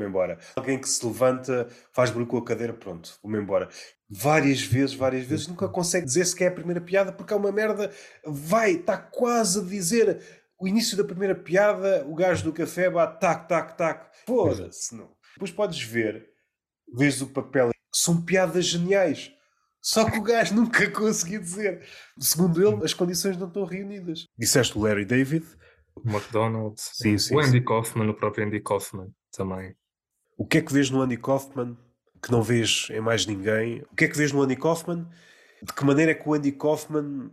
vou 0.00 0.08
embora. 0.08 0.38
Alguém 0.56 0.78
que 0.78 0.88
se 0.88 1.04
levanta, 1.04 1.68
faz 1.92 2.10
barulho 2.10 2.26
com 2.26 2.38
a 2.38 2.44
cadeira, 2.44 2.72
pronto, 2.72 3.18
vou 3.22 3.36
embora. 3.36 3.68
Várias 4.08 4.62
vezes, 4.62 4.94
várias 4.94 5.24
vezes, 5.24 5.46
nunca 5.46 5.68
consegue 5.68 6.06
dizer 6.06 6.24
se 6.24 6.34
quer 6.34 6.48
a 6.48 6.54
primeira 6.54 6.80
piada 6.80 7.12
porque 7.12 7.32
é 7.32 7.36
uma 7.36 7.52
merda. 7.52 7.92
Vai, 8.26 8.72
está 8.72 8.96
quase 8.96 9.60
a 9.60 9.62
dizer 9.62 10.20
o 10.60 10.68
início 10.68 10.96
da 10.96 11.04
primeira 11.04 11.34
piada, 11.34 12.04
o 12.06 12.14
gajo 12.14 12.44
do 12.44 12.52
café 12.52 12.90
bate 12.90 13.18
tac, 13.18 13.48
tac, 13.48 13.76
tac. 13.78 14.10
Foda-se, 14.26 14.94
não. 14.94 15.10
Depois 15.34 15.50
podes 15.50 15.82
ver, 15.82 16.28
vês 16.94 17.22
o 17.22 17.28
papel, 17.28 17.70
são 17.94 18.20
piadas 18.20 18.66
geniais. 18.66 19.32
Só 19.80 20.08
que 20.08 20.18
o 20.18 20.22
gajo 20.22 20.54
nunca 20.56 20.90
conseguiu 20.90 21.40
dizer. 21.40 21.82
Segundo 22.18 22.62
ele, 22.62 22.84
as 22.84 22.92
condições 22.92 23.38
não 23.38 23.48
estão 23.48 23.64
reunidas. 23.64 24.26
Disseste 24.38 24.76
o 24.76 24.82
Larry 24.82 25.06
David. 25.06 25.46
O 25.96 26.08
McDonald's. 26.08 26.90
Sim, 26.94 27.16
sim, 27.16 27.34
o 27.34 27.42
sim. 27.42 27.48
Andy 27.48 27.64
Kaufman, 27.64 28.10
o 28.10 28.14
próprio 28.14 28.46
Andy 28.46 28.60
Kaufman 28.60 29.10
também. 29.32 29.74
O 30.40 30.46
que 30.46 30.56
é 30.56 30.62
que 30.62 30.72
vês 30.72 30.88
no 30.88 31.02
Andy 31.02 31.18
Kaufman 31.18 31.76
que 32.22 32.32
não 32.32 32.42
vês 32.42 32.88
em 32.90 32.98
mais 32.98 33.26
ninguém? 33.26 33.82
O 33.92 33.94
que 33.94 34.06
é 34.06 34.08
que 34.08 34.16
vês 34.16 34.32
no 34.32 34.40
Andy 34.40 34.56
Kaufman? 34.56 35.06
De 35.62 35.70
que 35.70 35.84
maneira 35.84 36.12
é 36.12 36.14
que 36.14 36.26
o 36.26 36.32
Andy 36.32 36.50
Kaufman. 36.50 37.30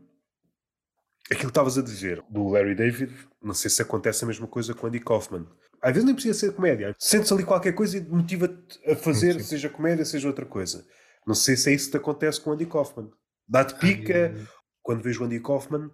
Aquilo 1.28 1.44
que 1.44 1.52
estavas 1.52 1.78
a 1.78 1.82
dizer 1.82 2.22
do 2.30 2.50
Larry 2.50 2.76
David, 2.76 3.14
não 3.42 3.54
sei 3.54 3.70
se 3.72 3.82
acontece 3.82 4.26
a 4.26 4.28
mesma 4.28 4.46
coisa 4.46 4.74
com 4.74 4.86
o 4.86 4.90
Andy 4.90 5.00
Kaufman. 5.00 5.48
Às 5.82 5.94
vezes 5.94 6.04
nem 6.04 6.14
precisa 6.14 6.38
ser 6.38 6.54
comédia. 6.54 6.94
Sentes 7.00 7.32
ali 7.32 7.46
qualquer 7.46 7.72
coisa 7.72 7.98
e 7.98 8.02
motiva-te 8.02 8.78
a 8.92 8.94
fazer, 8.98 9.34
Sim, 9.36 9.40
sim. 9.40 9.46
seja 9.46 9.70
comédia, 9.70 10.04
seja 10.04 10.28
outra 10.28 10.46
coisa. 10.46 10.86
Não 11.26 11.34
sei 11.34 11.56
se 11.56 11.70
é 11.70 11.74
isso 11.76 11.86
que 11.86 11.92
te 11.92 11.98
acontece 11.98 12.42
com 12.42 12.50
o 12.50 12.54
Andy 12.54 12.66
Kaufman. 12.66 13.10
Dá-te 13.48 13.76
pica 13.76 14.34
Ai, 14.36 14.48
quando 14.82 15.02
vejo 15.02 15.22
o 15.22 15.26
Andy 15.26 15.40
Kaufman 15.40 15.90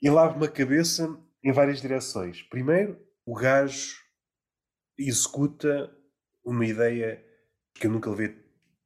ele 0.00 0.16
abre-me 0.16 0.44
a 0.46 0.48
cabeça 0.48 1.18
em 1.42 1.50
várias 1.50 1.80
direções. 1.80 2.42
Primeiro, 2.42 2.96
o 3.26 3.34
gajo 3.34 3.96
executa 4.96 5.90
uma 6.48 6.66
ideia 6.66 7.24
que 7.74 7.86
eu 7.86 7.90
nunca 7.90 8.10
levei 8.10 8.36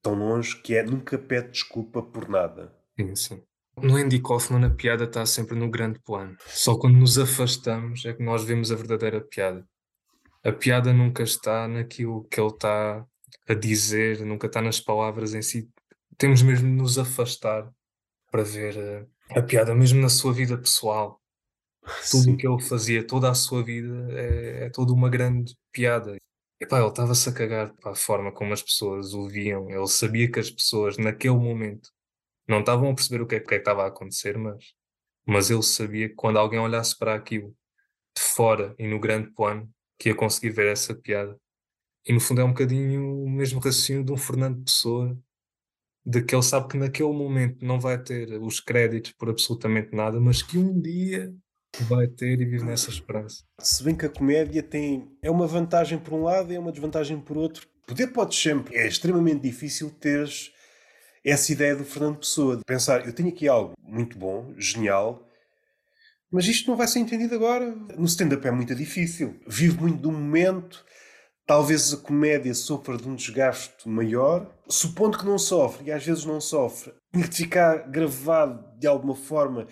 tão 0.02 0.14
longe, 0.14 0.60
que 0.60 0.74
é 0.74 0.82
nunca 0.82 1.16
pede 1.18 1.50
desculpa 1.50 2.02
por 2.02 2.28
nada. 2.28 2.74
Sim, 2.98 3.14
sim. 3.16 3.42
No 3.80 3.96
Andy 3.96 4.20
Kaufman 4.20 4.66
a 4.66 4.70
piada 4.70 5.04
está 5.04 5.24
sempre 5.24 5.56
no 5.56 5.70
grande 5.70 5.98
plano. 6.00 6.36
Só 6.46 6.76
quando 6.76 6.98
nos 6.98 7.18
afastamos 7.18 8.04
é 8.04 8.12
que 8.12 8.22
nós 8.22 8.44
vemos 8.44 8.70
a 8.70 8.76
verdadeira 8.76 9.20
piada. 9.20 9.66
A 10.44 10.52
piada 10.52 10.92
nunca 10.92 11.22
está 11.22 11.66
naquilo 11.68 12.24
que 12.24 12.40
ele 12.40 12.50
está 12.50 13.06
a 13.48 13.54
dizer, 13.54 14.20
nunca 14.26 14.46
está 14.46 14.60
nas 14.60 14.80
palavras 14.80 15.34
em 15.34 15.40
si. 15.40 15.70
Temos 16.18 16.42
mesmo 16.42 16.68
de 16.68 16.74
nos 16.74 16.98
afastar 16.98 17.72
para 18.30 18.42
ver 18.42 18.76
eh, 18.76 19.06
a 19.30 19.42
piada, 19.42 19.74
mesmo 19.74 20.00
na 20.00 20.08
sua 20.08 20.32
vida 20.32 20.58
pessoal. 20.58 21.20
Tudo 22.10 22.32
o 22.32 22.36
que 22.36 22.46
ele 22.46 22.62
fazia, 22.62 23.06
toda 23.06 23.30
a 23.30 23.34
sua 23.34 23.62
vida, 23.62 24.08
é, 24.12 24.66
é 24.66 24.70
toda 24.70 24.92
uma 24.92 25.08
grande 25.08 25.56
piada. 25.72 26.16
E 26.62 26.66
pá, 26.66 26.78
ele 26.78 26.86
estava-se 26.86 27.28
a 27.28 27.32
cagar 27.32 27.74
para 27.74 27.90
a 27.90 27.96
forma 27.96 28.30
como 28.30 28.52
as 28.52 28.62
pessoas 28.62 29.14
o 29.14 29.28
viam. 29.28 29.68
Ele 29.68 29.88
sabia 29.88 30.30
que 30.30 30.38
as 30.38 30.48
pessoas, 30.48 30.96
naquele 30.96 31.34
momento, 31.34 31.90
não 32.46 32.60
estavam 32.60 32.88
a 32.88 32.94
perceber 32.94 33.20
o 33.20 33.26
que 33.26 33.34
é 33.34 33.38
é 33.38 33.40
que 33.40 33.54
estava 33.56 33.82
a 33.82 33.88
acontecer, 33.88 34.38
mas, 34.38 34.72
mas 35.26 35.50
ele 35.50 35.64
sabia 35.64 36.08
que 36.08 36.14
quando 36.14 36.38
alguém 36.38 36.60
olhasse 36.60 36.96
para 36.96 37.16
aquilo 37.16 37.48
de 38.16 38.22
fora 38.22 38.76
e 38.78 38.86
no 38.86 39.00
grande 39.00 39.32
plano, 39.32 39.68
que 39.98 40.10
ia 40.10 40.14
conseguir 40.14 40.50
ver 40.50 40.70
essa 40.70 40.94
piada. 40.94 41.36
E 42.06 42.12
no 42.12 42.20
fundo 42.20 42.40
é 42.40 42.44
um 42.44 42.52
bocadinho 42.52 43.24
o 43.24 43.28
mesmo 43.28 43.58
raciocínio 43.58 44.04
de 44.04 44.12
um 44.12 44.16
Fernando 44.16 44.62
Pessoa, 44.64 45.18
de 46.06 46.22
que 46.22 46.32
ele 46.32 46.44
sabe 46.44 46.68
que 46.68 46.76
naquele 46.76 47.12
momento 47.12 47.64
não 47.64 47.80
vai 47.80 48.00
ter 48.00 48.40
os 48.40 48.60
créditos 48.60 49.10
por 49.10 49.28
absolutamente 49.28 49.96
nada, 49.96 50.20
mas 50.20 50.42
que 50.42 50.58
um 50.58 50.80
dia 50.80 51.34
vai 51.80 52.06
ter 52.06 52.40
e 52.40 52.44
vive 52.44 52.64
nessa 52.64 52.90
esperança. 52.90 53.44
Se 53.58 53.82
bem 53.82 53.94
que 53.94 54.06
a 54.06 54.10
comédia 54.10 54.62
tem. 54.62 55.10
É 55.22 55.30
uma 55.30 55.46
vantagem 55.46 55.98
por 55.98 56.12
um 56.12 56.22
lado 56.22 56.52
e 56.52 56.56
é 56.56 56.58
uma 56.58 56.72
desvantagem 56.72 57.20
por 57.20 57.36
outro. 57.36 57.66
Poder 57.86 58.08
podes 58.08 58.38
sempre. 58.38 58.76
É 58.76 58.86
extremamente 58.86 59.42
difícil 59.42 59.90
teres 59.90 60.52
essa 61.24 61.52
ideia 61.52 61.74
do 61.74 61.84
Fernando 61.84 62.18
Pessoa. 62.18 62.56
De 62.56 62.64
pensar, 62.64 63.06
eu 63.06 63.12
tenho 63.12 63.28
aqui 63.28 63.48
algo 63.48 63.74
muito 63.82 64.18
bom, 64.18 64.52
genial, 64.56 65.26
mas 66.32 66.46
isto 66.46 66.70
não 66.70 66.76
vai 66.76 66.88
ser 66.88 67.00
entendido 67.00 67.34
agora. 67.34 67.74
No 67.96 68.06
stand-up 68.06 68.46
é 68.46 68.50
muito 68.50 68.74
difícil. 68.74 69.38
Vive 69.46 69.78
muito 69.78 70.00
do 70.00 70.10
momento. 70.10 70.82
Talvez 71.46 71.92
a 71.92 71.98
comédia 71.98 72.54
sofra 72.54 72.96
de 72.96 73.06
um 73.06 73.14
desgaste 73.14 73.86
maior, 73.86 74.50
supondo 74.68 75.18
que 75.18 75.26
não 75.26 75.38
sofre, 75.38 75.88
e 75.88 75.92
às 75.92 76.06
vezes 76.06 76.24
não 76.24 76.40
sofre, 76.40 76.94
tinha 77.12 77.26
de 77.26 77.36
ficar 77.36 77.90
gravado 77.90 78.64
de 78.78 78.86
alguma 78.86 79.16
forma. 79.16 79.66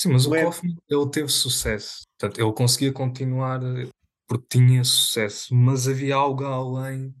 Sim, 0.00 0.12
mas 0.12 0.24
o 0.24 0.30
Não 0.30 0.36
é- 0.36 0.42
Kaufman, 0.44 0.76
ele 0.88 1.10
teve 1.10 1.28
sucesso. 1.28 2.06
Portanto, 2.18 2.40
ele 2.40 2.52
conseguia 2.54 2.90
continuar 2.90 3.62
eh, 3.62 3.86
porque 4.26 4.46
tinha 4.58 4.82
sucesso, 4.82 5.54
mas 5.54 5.86
havia 5.86 6.16
algo 6.16 6.42
além 6.42 7.14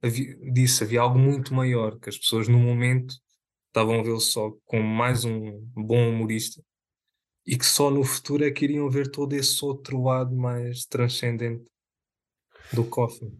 havia, 0.00 0.34
disso, 0.50 0.82
havia 0.82 1.02
algo 1.02 1.18
muito 1.18 1.52
maior, 1.52 1.98
que 2.00 2.08
as 2.08 2.16
pessoas 2.16 2.48
no 2.48 2.58
momento 2.58 3.14
estavam 3.66 4.00
a 4.00 4.02
vê-lo 4.02 4.18
só 4.18 4.50
como 4.64 4.82
mais 4.82 5.26
um 5.26 5.60
bom 5.74 6.08
humorista 6.08 6.62
e 7.46 7.58
que 7.58 7.66
só 7.66 7.90
no 7.90 8.02
futuro 8.02 8.42
é 8.44 8.50
que 8.50 8.64
iriam 8.64 8.88
ver 8.88 9.10
todo 9.10 9.34
esse 9.34 9.62
outro 9.62 10.02
lado 10.02 10.34
mais 10.34 10.86
transcendente 10.86 11.66
do 12.72 12.88
Kaufman. 12.88 13.36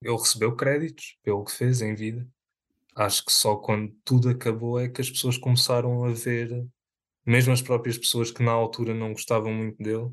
Ele 0.00 0.16
recebeu 0.16 0.56
créditos 0.56 1.18
pelo 1.22 1.44
que 1.44 1.52
fez 1.52 1.82
em 1.82 1.94
vida. 1.94 2.26
Acho 2.96 3.22
que 3.22 3.32
só 3.32 3.54
quando 3.56 3.94
tudo 4.02 4.30
acabou 4.30 4.80
é 4.80 4.88
que 4.88 5.02
as 5.02 5.10
pessoas 5.10 5.36
começaram 5.36 6.04
a 6.04 6.10
ver, 6.10 6.66
mesmo 7.30 7.52
as 7.52 7.62
próprias 7.62 7.96
pessoas 7.96 8.30
que 8.30 8.42
na 8.42 8.52
altura 8.52 8.92
não 8.92 9.12
gostavam 9.12 9.52
muito 9.52 9.82
dele, 9.82 10.10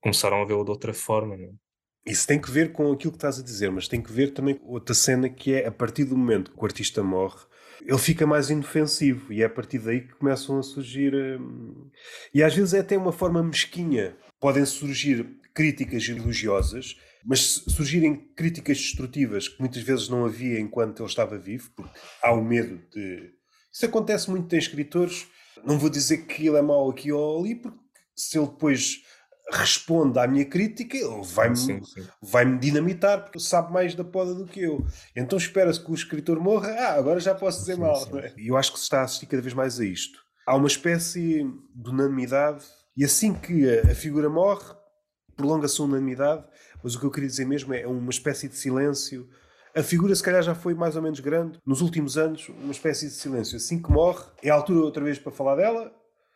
começaram 0.00 0.42
a 0.42 0.44
vê-lo 0.44 0.64
de 0.64 0.70
outra 0.70 0.94
forma. 0.94 1.36
Não? 1.36 1.48
é? 1.48 2.10
Isso 2.10 2.26
tem 2.26 2.40
que 2.40 2.50
ver 2.50 2.72
com 2.72 2.90
aquilo 2.90 3.12
que 3.12 3.18
estás 3.18 3.38
a 3.38 3.42
dizer, 3.42 3.70
mas 3.70 3.86
tem 3.86 4.02
que 4.02 4.12
ver 4.12 4.32
também 4.32 4.56
com 4.56 4.68
outra 4.68 4.94
cena 4.94 5.28
que 5.28 5.54
é 5.54 5.66
a 5.66 5.72
partir 5.72 6.04
do 6.04 6.16
momento 6.16 6.50
que 6.50 6.60
o 6.60 6.64
artista 6.64 7.02
morre, 7.02 7.38
ele 7.84 7.98
fica 7.98 8.26
mais 8.26 8.50
inofensivo 8.50 9.32
e 9.32 9.42
é 9.42 9.46
a 9.46 9.50
partir 9.50 9.78
daí 9.78 10.02
que 10.02 10.14
começam 10.14 10.58
a 10.58 10.62
surgir. 10.62 11.14
hum, 11.14 11.90
E 12.34 12.42
às 12.42 12.54
vezes 12.54 12.74
é 12.74 12.80
até 12.80 12.96
uma 12.96 13.12
forma 13.12 13.42
mesquinha. 13.42 14.16
Podem 14.40 14.64
surgir 14.64 15.26
críticas 15.54 16.08
elogiosas, 16.08 16.96
mas 17.24 17.40
surgirem 17.68 18.16
críticas 18.34 18.78
destrutivas 18.78 19.48
que 19.48 19.60
muitas 19.60 19.82
vezes 19.82 20.08
não 20.08 20.24
havia 20.24 20.58
enquanto 20.58 21.00
ele 21.02 21.08
estava 21.08 21.38
vivo, 21.38 21.70
porque 21.76 21.98
há 22.22 22.32
o 22.32 22.42
medo 22.42 22.80
de. 22.90 23.30
Isso 23.72 23.86
acontece 23.86 24.30
muito 24.30 24.54
em 24.54 24.58
escritores. 24.58 25.26
Não 25.64 25.78
vou 25.78 25.90
dizer 25.90 26.26
que 26.26 26.46
ele 26.46 26.56
é 26.56 26.62
mau 26.62 26.90
aqui 26.90 27.12
ou 27.12 27.40
ali, 27.40 27.54
porque 27.54 27.78
se 28.14 28.38
ele 28.38 28.46
depois 28.46 29.02
responde 29.50 30.18
à 30.18 30.26
minha 30.26 30.44
crítica, 30.44 30.96
ele 30.96 31.22
vai-me 31.22 31.82
vai-me 32.22 32.58
dinamitar 32.58 33.22
porque 33.22 33.38
sabe 33.38 33.72
mais 33.72 33.94
da 33.94 34.04
poda 34.04 34.34
do 34.34 34.46
que 34.46 34.60
eu. 34.60 34.86
Então 35.14 35.36
espera-se 35.36 35.80
que 35.80 35.90
o 35.90 35.94
escritor 35.94 36.40
morra, 36.40 36.70
ah, 36.70 36.94
agora 36.94 37.20
já 37.20 37.34
posso 37.34 37.60
dizer 37.60 37.74
Sim, 37.74 37.80
mal. 37.80 38.08
não 38.08 38.18
é? 38.18 38.32
E 38.36 38.48
eu 38.48 38.56
acho 38.56 38.72
que 38.72 38.78
se 38.78 38.84
está 38.84 39.00
a 39.00 39.04
assistir 39.04 39.26
cada 39.26 39.42
vez 39.42 39.54
mais 39.54 39.78
a 39.78 39.84
isto. 39.84 40.18
Há 40.46 40.56
uma 40.56 40.68
espécie 40.68 41.44
de 41.74 41.90
unanimidade, 41.90 42.64
e 42.96 43.04
assim 43.04 43.34
que 43.34 43.68
a, 43.68 43.92
a 43.92 43.94
figura 43.94 44.28
morre, 44.28 44.74
prolonga-se 45.36 45.80
a 45.80 45.84
unanimidade, 45.84 46.44
mas 46.82 46.94
o 46.94 47.00
que 47.00 47.06
eu 47.06 47.10
queria 47.10 47.28
dizer 47.28 47.44
mesmo 47.44 47.74
é 47.74 47.86
uma 47.86 48.10
espécie 48.10 48.48
de 48.48 48.56
silêncio. 48.56 49.28
A 49.74 49.82
figura, 49.82 50.14
se 50.14 50.22
calhar, 50.22 50.42
já 50.42 50.54
foi 50.54 50.74
mais 50.74 50.96
ou 50.96 51.02
menos 51.02 51.20
grande. 51.20 51.58
Nos 51.64 51.80
últimos 51.80 52.18
anos, 52.18 52.48
uma 52.50 52.72
espécie 52.72 53.06
de 53.06 53.14
silêncio. 53.14 53.56
Assim 53.56 53.80
que 53.80 53.90
morre, 53.90 54.24
é 54.42 54.50
a 54.50 54.54
altura 54.54 54.80
outra 54.80 55.02
vez 55.02 55.18
para 55.18 55.32
falar 55.32 55.56
dela. 55.56 55.90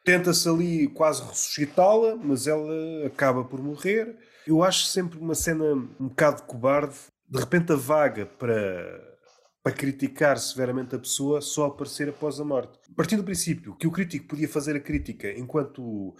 Tenta-se 0.04 0.48
ali 0.48 0.88
quase 0.88 1.22
ressuscitá-la, 1.22 2.16
mas 2.16 2.46
ela 2.46 2.72
acaba 3.06 3.44
por 3.44 3.60
morrer. 3.60 4.16
Eu 4.46 4.62
acho 4.62 4.86
sempre 4.86 5.18
uma 5.18 5.34
cena 5.34 5.64
um 6.00 6.08
bocado 6.08 6.44
cobarde. 6.44 6.96
De 7.28 7.38
repente, 7.38 7.72
a 7.72 7.76
vaga 7.76 8.24
para, 8.24 9.18
para 9.62 9.72
criticar 9.72 10.38
severamente 10.38 10.94
a 10.94 10.98
pessoa 10.98 11.42
só 11.42 11.66
aparecer 11.66 12.08
após 12.08 12.40
a 12.40 12.44
morte. 12.44 12.78
Partindo 12.94 13.20
do 13.20 13.26
princípio 13.26 13.76
que 13.76 13.86
o 13.86 13.90
crítico 13.90 14.28
podia 14.28 14.48
fazer 14.48 14.76
a 14.76 14.80
crítica 14.80 15.28
enquanto 15.36 15.82
o, 15.82 16.14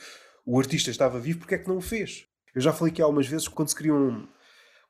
o 0.45 0.59
artista 0.59 0.91
estava 0.91 1.19
vivo, 1.19 1.39
porque 1.39 1.55
é 1.55 1.59
que 1.59 1.69
não 1.69 1.79
o 1.79 1.81
fez? 1.81 2.27
Eu 2.55 2.61
já 2.61 2.73
falei 2.73 2.93
aqui 2.93 3.01
algumas 3.01 3.27
vezes 3.27 3.49
quando 3.49 3.69
se 3.69 3.75
criam 3.75 4.29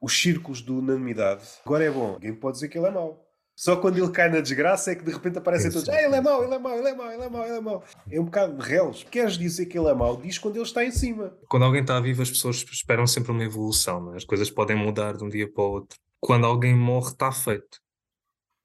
os 0.00 0.20
círculos 0.20 0.62
de 0.62 0.72
unanimidade. 0.72 1.44
Agora 1.64 1.84
é 1.84 1.90
bom, 1.90 2.12
alguém 2.12 2.34
pode 2.34 2.56
dizer 2.56 2.68
que 2.68 2.78
ele 2.78 2.86
é 2.86 2.90
mau. 2.90 3.26
Só 3.56 3.74
quando 3.76 3.96
ele 3.96 4.10
cai 4.10 4.28
na 4.28 4.40
desgraça 4.40 4.92
é 4.92 4.94
que 4.94 5.02
de 5.02 5.10
repente 5.10 5.38
aparecem 5.38 5.70
todos. 5.70 5.88
Ah, 5.88 6.02
ele 6.02 6.14
é 6.14 6.20
mau, 6.20 6.44
ele 6.44 6.54
é 6.54 6.58
mau, 6.58 6.78
ele 6.78 6.88
é 6.88 6.94
mau, 6.94 7.10
ele 7.10 7.22
é 7.22 7.28
mau, 7.30 7.44
ele 7.46 7.56
é 7.56 7.60
mau. 7.60 7.84
É 8.10 8.20
um 8.20 8.24
bocado 8.26 8.54
de 8.58 8.68
reles. 8.68 9.02
Queres 9.04 9.38
dizer 9.38 9.64
que 9.64 9.78
ele 9.78 9.88
é 9.88 9.94
mau? 9.94 10.14
Diz 10.18 10.36
quando 10.36 10.56
ele 10.56 10.64
está 10.64 10.84
em 10.84 10.90
cima. 10.90 11.34
Quando 11.48 11.64
alguém 11.64 11.80
está 11.80 11.98
vivo, 11.98 12.20
as 12.20 12.28
pessoas 12.28 12.62
esperam 12.70 13.06
sempre 13.06 13.32
uma 13.32 13.42
evolução. 13.42 14.12
É? 14.12 14.16
As 14.18 14.24
coisas 14.24 14.50
podem 14.50 14.76
mudar 14.76 15.16
de 15.16 15.24
um 15.24 15.28
dia 15.30 15.50
para 15.50 15.64
o 15.64 15.70
outro. 15.70 15.98
Quando 16.20 16.44
alguém 16.44 16.74
morre, 16.74 17.12
está 17.12 17.32
feito. 17.32 17.80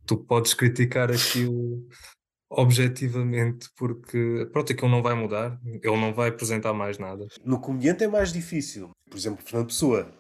Tu 0.05 0.17
podes 0.17 0.53
criticar 0.53 1.09
aquilo 1.09 1.87
objetivamente, 2.49 3.69
porque 3.77 4.45
pronto, 4.51 4.73
aquilo 4.73 4.91
não 4.91 5.01
vai 5.01 5.13
mudar, 5.13 5.57
ele 5.63 5.97
não 5.97 6.13
vai 6.13 6.27
apresentar 6.29 6.73
mais 6.73 6.97
nada. 6.97 7.25
No 7.45 7.61
comediante 7.61 8.03
é 8.03 8.09
mais 8.09 8.33
difícil. 8.33 8.89
Por 9.09 9.17
exemplo, 9.17 9.41
Fernando 9.41 9.67
Pessoa. 9.67 10.11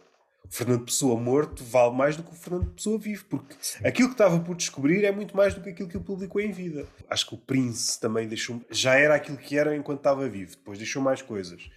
O 0.51 0.53
Fernando 0.53 0.83
Pessoa 0.83 1.17
morto 1.17 1.63
vale 1.63 1.95
mais 1.95 2.17
do 2.17 2.23
que 2.23 2.31
o 2.31 2.35
Fernando 2.35 2.71
Pessoa 2.71 2.99
vivo, 2.99 3.23
porque 3.29 3.55
Sim. 3.61 3.87
aquilo 3.87 4.09
que 4.09 4.15
estava 4.15 4.37
por 4.39 4.53
descobrir 4.53 5.05
é 5.05 5.11
muito 5.11 5.35
mais 5.35 5.53
do 5.53 5.61
que 5.61 5.69
aquilo 5.69 5.87
que 5.87 5.95
ele 5.95 6.03
publicou 6.03 6.41
em 6.41 6.51
vida. 6.51 6.85
Acho 7.09 7.27
que 7.27 7.35
o 7.35 7.37
Prince 7.37 7.97
também 7.99 8.27
deixou. 8.27 8.61
Já 8.69 8.95
era 8.95 9.15
aquilo 9.15 9.37
que 9.37 9.57
era 9.57 9.75
enquanto 9.75 9.99
estava 9.99 10.27
vivo, 10.27 10.51
depois 10.51 10.77
deixou 10.77 11.01
mais 11.01 11.21
coisas. 11.21 11.69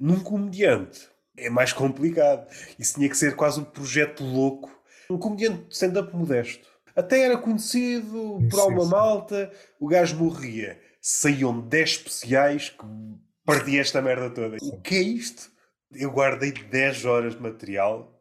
Num 0.00 0.20
comediante 0.20 1.08
é 1.36 1.50
mais 1.50 1.74
complicado. 1.74 2.48
Isso 2.78 2.94
tinha 2.94 3.08
que 3.08 3.16
ser 3.16 3.36
quase 3.36 3.60
um 3.60 3.64
projeto 3.64 4.24
louco. 4.24 4.70
Um 5.10 5.18
comediante 5.18 5.64
de 5.64 5.74
stand-up 5.74 6.16
modesto 6.16 6.76
até 6.96 7.20
era 7.20 7.36
conhecido 7.36 8.38
por 8.50 8.58
alguma 8.58 8.86
malta, 8.86 9.52
o 9.78 9.86
gajo 9.86 10.16
morria. 10.16 10.80
Saíam 10.98 11.60
10 11.60 11.90
especiais 11.90 12.70
que 12.70 12.86
perdi 13.44 13.78
esta 13.78 14.00
merda 14.00 14.30
toda. 14.30 14.56
O 14.62 14.80
que 14.80 14.94
é 14.94 15.02
isto? 15.02 15.50
Eu 15.92 16.10
guardei 16.10 16.52
10 16.52 17.04
horas 17.04 17.34
de 17.34 17.42
material 17.42 18.12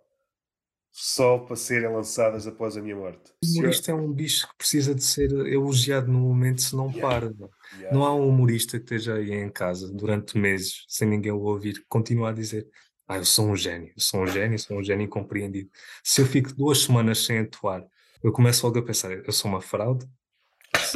só 0.91 1.39
para 1.39 1.55
serem 1.55 1.91
lançadas 1.91 2.47
após 2.47 2.77
a 2.77 2.81
minha 2.81 2.95
morte. 2.95 3.33
O 3.43 3.59
humorista 3.59 3.91
é 3.91 3.93
um 3.93 4.11
bicho 4.11 4.47
que 4.47 4.57
precisa 4.57 4.95
de 4.95 5.03
ser 5.03 5.29
elogiado 5.31 6.09
no 6.09 6.19
momento, 6.19 6.61
se 6.61 6.75
não 6.75 6.89
yeah. 6.89 7.01
para. 7.01 7.29
Não. 7.31 7.49
Yeah. 7.77 7.97
não 7.97 8.05
há 8.05 8.15
um 8.15 8.29
humorista 8.29 8.77
que 8.77 8.85
esteja 8.85 9.15
aí 9.15 9.31
em 9.33 9.49
casa 9.49 9.91
durante 9.91 10.37
meses, 10.37 10.85
sem 10.87 11.07
ninguém 11.07 11.33
o 11.33 11.41
ouvir, 11.41 11.83
continua 11.89 12.29
a 12.29 12.33
dizer 12.33 12.67
ah, 13.07 13.17
eu 13.17 13.25
sou 13.25 13.49
um 13.49 13.55
gênio, 13.55 13.89
eu 13.89 14.01
sou 14.01 14.21
um 14.21 14.27
gênio, 14.27 14.57
sou 14.57 14.77
um 14.77 14.83
gênio 14.83 15.05
incompreendido. 15.05 15.69
Se 16.03 16.21
eu 16.21 16.25
fico 16.25 16.55
duas 16.55 16.79
semanas 16.79 17.23
sem 17.23 17.39
atuar 17.39 17.85
eu 18.25 18.31
começo 18.31 18.65
logo 18.65 18.79
a 18.79 18.81
pensar, 18.81 19.11
eu 19.11 19.31
sou 19.31 19.51
uma 19.51 19.61
fraude, 19.61 20.03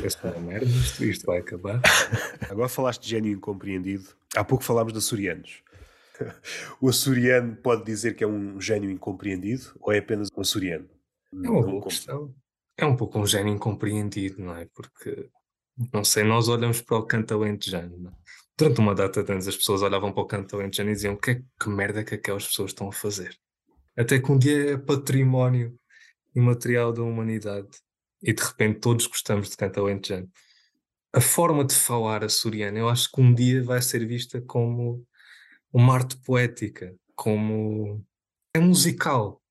isso 0.03 0.17
é 0.23 0.31
uma 0.31 0.39
merda, 0.39 0.65
isto, 0.65 1.05
isto 1.05 1.25
vai 1.27 1.37
acabar. 1.37 1.79
Agora 2.49 2.67
falaste 2.67 3.03
de 3.03 3.09
gênio 3.09 3.31
incompreendido. 3.31 4.15
Há 4.35 4.43
pouco 4.43 4.63
falámos 4.63 4.93
de 4.93 4.97
açorianos. 4.97 5.61
O 6.81 6.89
açoriano 6.89 7.55
pode 7.55 7.85
dizer 7.85 8.15
que 8.15 8.23
é 8.23 8.27
um 8.27 8.59
gênio 8.59 8.89
incompreendido 8.89 9.75
ou 9.79 9.91
é 9.91 9.99
apenas 9.99 10.29
um 10.35 10.41
açoriano? 10.41 10.89
É 11.33 11.49
uma 11.49 11.61
boa 11.61 11.83
questão. 11.83 12.33
É 12.77 12.85
um 12.85 12.95
pouco 12.95 13.19
um 13.19 13.25
gênio 13.25 13.53
incompreendido, 13.53 14.41
não 14.41 14.55
é? 14.55 14.65
Porque, 14.73 15.29
não 15.93 16.03
sei, 16.03 16.23
nós 16.23 16.47
olhamos 16.47 16.81
para 16.81 16.97
o 16.97 17.05
canto 17.05 17.33
alentejano. 17.33 18.07
É? 18.07 18.11
Durante 18.57 18.79
uma 18.79 18.95
data 18.95 19.23
de 19.23 19.31
anos 19.31 19.47
as 19.47 19.55
pessoas 19.55 19.81
olhavam 19.81 20.11
para 20.11 20.23
o 20.23 20.25
canto 20.25 20.55
alentejano 20.55 20.89
e 20.89 20.93
diziam 20.93 21.15
que, 21.15 21.31
é, 21.31 21.41
que 21.61 21.69
merda 21.69 22.03
que 22.03 22.15
aquelas 22.15 22.47
pessoas 22.47 22.71
estão 22.71 22.87
a 22.87 22.91
fazer. 22.91 23.37
Até 23.97 24.19
que 24.19 24.31
um 24.31 24.37
dia 24.37 24.73
é 24.73 24.77
património 24.77 25.77
imaterial 26.35 26.93
da 26.93 27.01
humanidade 27.01 27.67
e 28.21 28.33
de 28.33 28.41
repente 28.41 28.79
todos 28.79 29.07
gostamos 29.07 29.49
de 29.49 29.57
cantar 29.57 29.81
alentejano. 29.81 30.29
A 31.11 31.21
forma 31.21 31.65
de 31.65 31.73
falar 31.73 32.23
açoriano, 32.23 32.77
eu 32.77 32.87
acho 32.87 33.09
que 33.11 33.19
um 33.19 33.33
dia 33.33 33.63
vai 33.63 33.81
ser 33.81 34.05
vista 34.05 34.41
como 34.41 35.05
uma 35.71 35.93
arte 35.93 36.17
poética, 36.17 36.95
como 37.15 38.03
é 38.55 38.59
musical. 38.59 39.41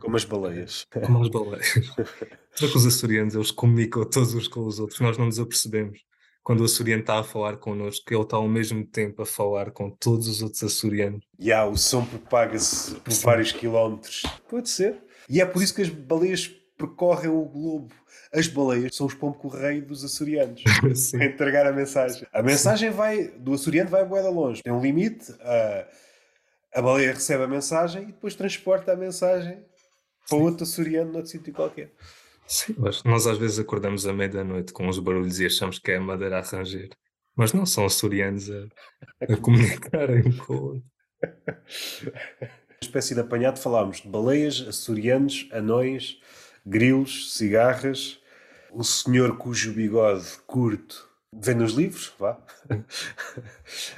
Como 0.00 0.16
as 0.16 0.24
baleias. 0.24 0.86
Como 0.90 1.22
as 1.22 1.28
baleias. 1.28 1.74
Só 2.54 2.68
que 2.68 2.76
os 2.76 2.86
açorianos, 2.86 3.34
eles 3.34 3.50
comunicam 3.50 4.04
todos 4.04 4.34
uns 4.34 4.48
com 4.48 4.64
os 4.64 4.80
outros, 4.80 5.00
nós 5.00 5.16
não 5.18 5.26
nos 5.26 5.38
apercebemos. 5.38 6.00
Quando 6.42 6.60
o 6.60 6.64
açoriano 6.64 7.02
está 7.02 7.18
a 7.18 7.24
falar 7.24 7.58
connosco, 7.58 8.04
que 8.06 8.14
ele 8.14 8.22
está 8.22 8.36
ao 8.36 8.48
mesmo 8.48 8.84
tempo 8.84 9.22
a 9.22 9.26
falar 9.26 9.70
com 9.70 9.90
todos 9.90 10.26
os 10.26 10.42
outros 10.42 10.62
açorianos. 10.62 11.24
E 11.38 11.52
há 11.52 11.66
o 11.66 11.76
som 11.76 12.04
propaga-se 12.04 12.94
por 12.94 13.12
vários 13.12 13.52
quilómetros. 13.52 14.22
Pode 14.48 14.70
ser. 14.70 15.02
E 15.28 15.40
é 15.40 15.46
por 15.46 15.62
isso 15.62 15.74
que 15.74 15.82
as 15.82 15.90
baleias 15.90 16.50
percorrem 16.80 17.30
o 17.30 17.44
globo. 17.44 17.94
As 18.32 18.48
baleias 18.48 18.96
são 18.96 19.06
os 19.06 19.14
pombo-correio 19.14 19.84
dos 19.84 20.04
açorianos 20.04 20.62
a 21.14 21.24
entregar 21.24 21.66
a 21.66 21.72
mensagem. 21.72 22.26
A 22.32 22.42
mensagem 22.42 22.90
vai 22.90 23.28
do 23.28 23.52
açoriano 23.52 23.90
vai 23.90 24.04
boeda 24.04 24.30
longe. 24.30 24.62
Tem 24.62 24.72
um 24.72 24.80
limite. 24.80 25.32
A, 25.40 25.86
a 26.74 26.82
baleia 26.82 27.12
recebe 27.12 27.44
a 27.44 27.48
mensagem 27.48 28.04
e 28.04 28.06
depois 28.06 28.34
transporta 28.34 28.92
a 28.92 28.96
mensagem 28.96 29.62
para 30.28 30.38
outro 30.38 30.64
açoriano 30.64 31.12
noutro 31.12 31.30
sítio 31.30 31.52
qualquer. 31.52 31.92
Sim, 32.46 32.74
mas 32.78 33.04
nós 33.04 33.26
às 33.26 33.38
vezes 33.38 33.58
acordamos 33.58 34.06
à 34.06 34.12
meia-noite 34.12 34.72
com 34.72 34.88
os 34.88 34.98
barulhos 34.98 35.38
e 35.38 35.46
achamos 35.46 35.78
que 35.78 35.90
é 35.92 35.96
a 35.96 36.00
madeira 36.00 36.38
a 36.38 36.42
ranger. 36.42 36.88
Mas 37.36 37.52
não 37.52 37.66
são 37.66 37.84
açorianos 37.84 38.50
a, 38.50 38.66
a 39.32 39.36
comunicarem 39.38 40.32
com 40.32 40.54
o 40.54 40.64
outro 40.74 40.90
espécie 42.80 43.14
de 43.14 43.20
apanhado 43.20 43.58
falámos 43.58 44.00
de 44.00 44.08
baleias, 44.08 44.64
açorianos, 44.66 45.48
anões, 45.52 46.18
grilos, 46.64 47.34
cigarras, 47.34 48.20
o 48.72 48.84
senhor 48.84 49.36
cujo 49.36 49.72
bigode 49.72 50.38
curto 50.46 51.08
vem 51.32 51.54
nos 51.54 51.72
livros, 51.72 52.12
vá. 52.18 52.40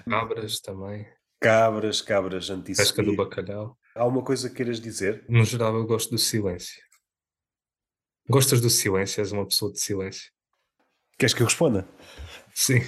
Cabras 0.08 0.60
também. 0.60 1.06
Cabras, 1.40 2.00
cabras 2.00 2.50
anti 2.50 2.74
Pesca 2.74 3.02
do 3.02 3.16
bacalhau. 3.16 3.76
Há 3.94 4.06
uma 4.06 4.22
coisa 4.22 4.48
que 4.48 4.56
queiras 4.56 4.80
dizer? 4.80 5.24
No 5.28 5.44
geral 5.44 5.74
eu 5.74 5.86
gosto 5.86 6.10
do 6.10 6.18
silêncio. 6.18 6.82
Gostas 8.28 8.60
do 8.60 8.70
silêncio? 8.70 9.20
És 9.20 9.32
uma 9.32 9.46
pessoa 9.46 9.72
de 9.72 9.80
silêncio. 9.80 10.30
Queres 11.18 11.34
que 11.34 11.42
eu 11.42 11.46
responda? 11.46 11.86
Sim. 12.54 12.80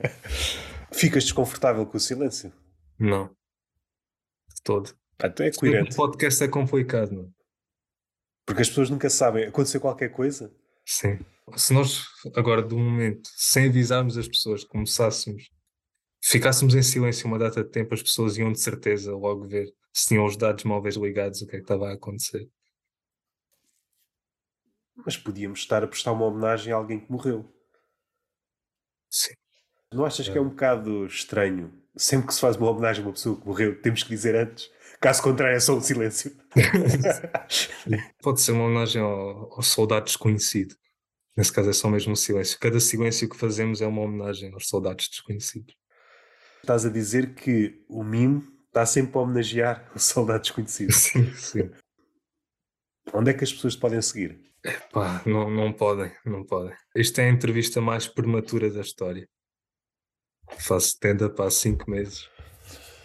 Ficas 0.92 1.24
desconfortável 1.24 1.86
com 1.86 1.96
o 1.96 2.00
silêncio? 2.00 2.52
Não. 2.98 3.28
De 3.28 4.62
todo. 4.62 4.94
Ah, 5.18 5.26
então 5.26 5.46
é 5.46 5.50
coerente. 5.50 5.92
O 5.92 5.96
podcast 5.96 6.44
é 6.44 6.48
complicado, 6.48 7.12
não? 7.12 7.32
Porque 8.50 8.62
as 8.62 8.68
pessoas 8.68 8.90
nunca 8.90 9.08
sabem. 9.08 9.44
Acontecer 9.44 9.78
qualquer 9.78 10.08
coisa. 10.08 10.52
Sim. 10.84 11.20
Se 11.56 11.72
nós, 11.72 12.04
agora, 12.34 12.60
de 12.60 12.74
um 12.74 12.82
momento, 12.82 13.30
sem 13.36 13.68
avisarmos 13.68 14.18
as 14.18 14.26
pessoas, 14.26 14.64
começássemos, 14.64 15.48
ficássemos 16.20 16.74
em 16.74 16.82
silêncio 16.82 17.28
uma 17.28 17.38
data 17.38 17.62
de 17.62 17.70
tempo, 17.70 17.94
as 17.94 18.02
pessoas 18.02 18.36
iam 18.36 18.50
de 18.50 18.58
certeza 18.58 19.14
logo 19.14 19.46
ver 19.46 19.72
se 19.92 20.08
tinham 20.08 20.24
os 20.24 20.36
dados 20.36 20.64
móveis 20.64 20.96
ligados, 20.96 21.40
o 21.40 21.46
que 21.46 21.54
é 21.54 21.58
que 21.60 21.64
estava 21.64 21.90
a 21.90 21.92
acontecer. 21.92 22.48
Mas 24.96 25.16
podíamos 25.16 25.60
estar 25.60 25.84
a 25.84 25.86
prestar 25.86 26.10
uma 26.10 26.26
homenagem 26.26 26.72
a 26.72 26.76
alguém 26.76 26.98
que 26.98 27.10
morreu. 27.10 27.48
Sim. 29.08 29.34
Não 29.94 30.04
achas 30.04 30.28
é. 30.28 30.32
que 30.32 30.38
é 30.38 30.40
um 30.40 30.48
bocado 30.48 31.06
estranho? 31.06 31.72
Sempre 31.96 32.26
que 32.26 32.34
se 32.34 32.40
faz 32.40 32.56
uma 32.56 32.68
homenagem 32.68 33.04
a 33.04 33.06
uma 33.06 33.12
pessoa 33.12 33.40
que 33.40 33.46
morreu, 33.46 33.80
temos 33.80 34.02
que 34.02 34.08
dizer 34.08 34.34
antes 34.34 34.68
Caso 35.00 35.22
contrário, 35.22 35.56
é 35.56 35.60
só 35.60 35.74
um 35.74 35.80
silêncio. 35.80 36.36
Pode 38.22 38.40
ser 38.42 38.52
uma 38.52 38.64
homenagem 38.64 39.00
ao, 39.00 39.54
ao, 39.54 39.62
soldado 39.62 40.04
desconhecido. 40.04 40.76
Nesse 41.34 41.50
caso 41.50 41.70
é 41.70 41.72
só 41.72 41.88
mesmo 41.88 42.12
um 42.12 42.16
silêncio. 42.16 42.58
Cada 42.60 42.78
silêncio 42.78 43.28
que 43.28 43.36
fazemos 43.36 43.80
é 43.80 43.86
uma 43.86 44.02
homenagem 44.02 44.52
aos 44.52 44.68
soldados 44.68 45.08
desconhecidos. 45.08 45.74
Estás 46.60 46.84
a 46.84 46.90
dizer 46.90 47.34
que 47.34 47.82
o 47.88 48.04
mime 48.04 48.46
está 48.66 48.84
sempre 48.84 49.16
a 49.16 49.22
homenagear 49.22 49.90
o 49.94 49.98
soldado 49.98 50.42
desconhecido. 50.42 50.92
Sim, 50.92 51.32
sim. 51.34 51.70
Onde 53.14 53.30
é 53.30 53.34
que 53.34 53.42
as 53.42 53.52
pessoas 53.52 53.74
podem 53.74 54.02
seguir? 54.02 54.38
Epá, 54.62 55.22
não, 55.24 55.50
não 55.50 55.72
podem, 55.72 56.12
não 56.26 56.44
podem. 56.44 56.76
Isto 56.94 57.20
é 57.20 57.24
a 57.24 57.30
entrevista 57.30 57.80
mais 57.80 58.06
prematura 58.06 58.70
da 58.70 58.82
história. 58.82 59.26
Faço 60.58 60.98
tenda 61.00 61.30
para 61.30 61.46
há 61.46 61.50
cinco 61.50 61.90
meses 61.90 62.28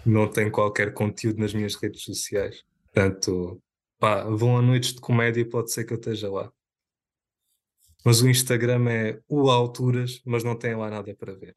não 0.05 0.27
tenho 0.29 0.51
qualquer 0.51 0.93
conteúdo 0.93 1.39
nas 1.39 1.53
minhas 1.53 1.75
redes 1.75 2.03
sociais. 2.03 2.63
Portanto, 2.83 3.61
pá, 3.99 4.23
vão 4.23 4.57
a 4.57 4.61
noites 4.61 4.93
de 4.93 5.01
comédia, 5.01 5.47
pode 5.47 5.71
ser 5.71 5.83
que 5.83 5.93
eu 5.93 5.97
esteja 5.97 6.29
lá. 6.31 6.51
Mas 8.03 8.21
o 8.21 8.29
Instagram 8.29 8.89
é 8.89 9.19
o 9.27 9.49
alturas, 9.49 10.21
mas 10.25 10.43
não 10.43 10.55
tem 10.55 10.75
lá 10.75 10.89
nada 10.89 11.15
para 11.15 11.33
ver. 11.33 11.55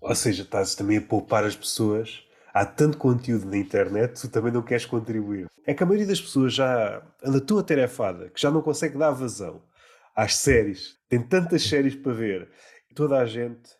Ou 0.00 0.14
seja, 0.14 0.42
estás 0.42 0.74
também 0.74 0.98
a 0.98 1.02
poupar 1.02 1.44
as 1.44 1.56
pessoas 1.56 2.26
há 2.56 2.64
tanto 2.64 2.96
conteúdo 2.96 3.44
na 3.44 3.58
internet, 3.58 4.18
tu 4.18 4.30
também 4.30 4.50
não 4.50 4.62
queres 4.62 4.86
contribuir. 4.86 5.46
É 5.66 5.74
que 5.74 5.82
a 5.82 5.86
maioria 5.86 6.06
das 6.06 6.20
pessoas 6.20 6.54
já 6.54 7.02
anda 7.22 7.38
tão 7.38 7.58
atarefada 7.58 8.30
que 8.30 8.40
já 8.40 8.50
não 8.50 8.62
consegue 8.62 8.96
dar 8.96 9.10
vazão 9.10 9.62
às 10.14 10.36
séries. 10.36 10.96
Tem 11.06 11.20
tantas 11.20 11.62
séries 11.62 11.94
para 11.94 12.12
ver. 12.12 12.50
Toda 12.94 13.18
a 13.18 13.26
gente 13.26 13.70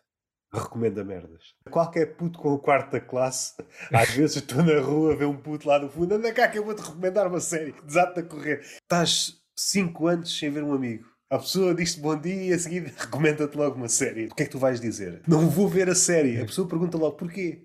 recomenda 0.53 1.03
merdas. 1.03 1.53
Qualquer 1.69 2.15
puto 2.15 2.39
com 2.39 2.53
o 2.53 2.59
quarto 2.59 2.91
da 2.91 2.99
classe, 2.99 3.53
às 3.91 4.09
vezes 4.11 4.37
estou 4.37 4.63
na 4.63 4.79
rua 4.79 5.13
a 5.13 5.15
ver 5.15 5.25
um 5.25 5.37
puto 5.37 5.67
lá 5.67 5.79
no 5.79 5.89
fundo, 5.89 6.15
anda 6.15 6.31
cá 6.33 6.47
que 6.47 6.57
eu 6.57 6.65
vou-te 6.65 6.81
recomendar 6.81 7.27
uma 7.27 7.39
série, 7.39 7.73
desata 7.83 8.21
a 8.21 8.23
correr. 8.23 8.61
Estás 8.81 9.41
5 9.57 10.07
anos 10.07 10.37
sem 10.37 10.49
ver 10.49 10.63
um 10.63 10.73
amigo. 10.73 11.05
A 11.29 11.39
pessoa 11.39 11.75
diz-te 11.75 11.99
bom 11.99 12.17
dia 12.17 12.43
e 12.43 12.53
a 12.53 12.59
seguir 12.59 12.83
recomenda-te 12.97 13.57
logo 13.57 13.75
uma 13.75 13.89
série. 13.89 14.27
O 14.27 14.35
que 14.35 14.43
é 14.43 14.45
que 14.45 14.51
tu 14.51 14.59
vais 14.59 14.79
dizer? 14.79 15.21
Não 15.27 15.49
vou 15.49 15.67
ver 15.67 15.89
a 15.89 15.95
série. 15.95 16.39
A 16.39 16.45
pessoa 16.45 16.67
pergunta 16.67 16.97
logo 16.97 17.17
porquê. 17.17 17.61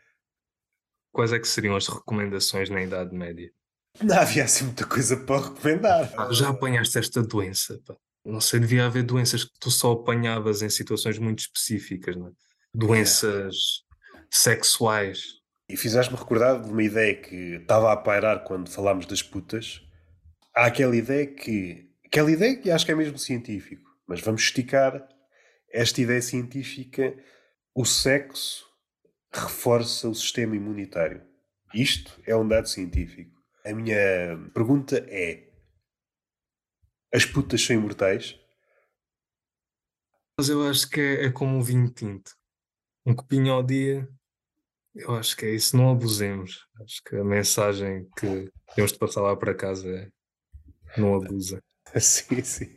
Quais 1.13 1.33
é 1.33 1.39
que 1.39 1.47
seriam 1.47 1.77
as 1.77 1.87
recomendações 1.87 2.71
na 2.71 2.83
Idade 2.83 3.15
Média? 3.15 3.53
Não 4.03 4.19
havia 4.19 4.45
assim 4.45 4.65
muita 4.65 4.87
coisa 4.87 5.17
para 5.17 5.43
recomendar. 5.43 6.13
Ah, 6.17 6.33
já 6.33 6.49
apanhaste 6.49 6.99
esta 6.99 7.23
doença, 7.23 7.79
pá. 7.87 7.95
Não 8.25 8.41
sei, 8.41 8.61
devia 8.61 8.87
haver 8.87 9.03
doenças 9.03 9.45
que 9.45 9.59
tu 9.61 9.71
só 9.71 9.93
apanhavas 9.93 10.63
em 10.63 10.71
situações 10.71 11.19
muito 11.19 11.41
específicas, 11.41 12.17
não 12.17 12.29
é? 12.29 12.33
Doenças 12.75 13.55
sexuais. 14.31 15.41
E 15.69 15.77
fizeste-me 15.77 16.19
recordar 16.19 16.61
de 16.61 16.71
uma 16.71 16.83
ideia 16.83 17.15
que 17.15 17.57
estava 17.57 17.93
a 17.93 17.97
pairar 17.97 18.45
quando 18.45 18.71
falámos 18.71 19.07
das 19.07 19.23
putas. 19.23 19.81
Há 20.55 20.67
aquela 20.67 20.97
ideia 20.97 21.27
que. 21.27 21.91
Aquela 22.07 22.31
ideia 22.31 22.57
que 22.57 22.71
acho 22.71 22.85
que 22.85 22.93
é 22.93 22.95
mesmo 22.95 23.19
científico, 23.19 23.89
mas 24.07 24.21
vamos 24.21 24.43
esticar 24.43 25.09
esta 25.71 26.01
ideia 26.01 26.21
científica. 26.21 27.15
O 27.75 27.87
sexo 27.87 28.67
reforça 29.33 30.09
o 30.09 30.15
sistema 30.15 30.55
imunitário. 30.55 31.23
Isto 31.73 32.21
é 32.27 32.37
um 32.37 32.47
dado 32.47 32.69
científico. 32.69 33.41
A 33.65 33.73
minha 33.73 33.97
pergunta 34.53 34.99
é: 35.09 35.49
as 37.15 37.25
putas 37.25 37.63
são 37.63 37.77
imortais? 37.77 38.39
Mas 40.39 40.49
eu 40.49 40.69
acho 40.69 40.89
que 40.89 41.01
é, 41.01 41.27
é 41.27 41.31
como 41.31 41.57
um 41.57 41.63
vinho 41.63 41.89
tinto. 41.91 42.33
Um 43.05 43.15
copinho 43.15 43.53
ao 43.53 43.63
dia, 43.63 44.09
eu 44.95 45.15
acho 45.15 45.37
que 45.37 45.47
é 45.47 45.51
isso. 45.51 45.77
Não 45.77 45.91
abusemos. 45.91 46.67
Acho 46.83 47.03
que 47.05 47.17
a 47.17 47.25
mensagem 47.25 48.07
que 48.19 48.51
temos 48.75 48.93
de 48.93 48.99
passar 48.99 49.23
lá 49.23 49.37
para 49.37 49.55
casa 49.55 49.89
é 49.89 50.09
não 50.97 51.15
abusa. 51.15 51.63
Sim, 52.01 52.43
sim. 52.43 52.71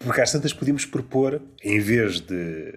Porque 0.00 0.20
às 0.20 0.32
tantas 0.32 0.52
podíamos 0.52 0.84
propor, 0.84 1.40
em 1.62 1.78
vez 1.78 2.20
de, 2.20 2.72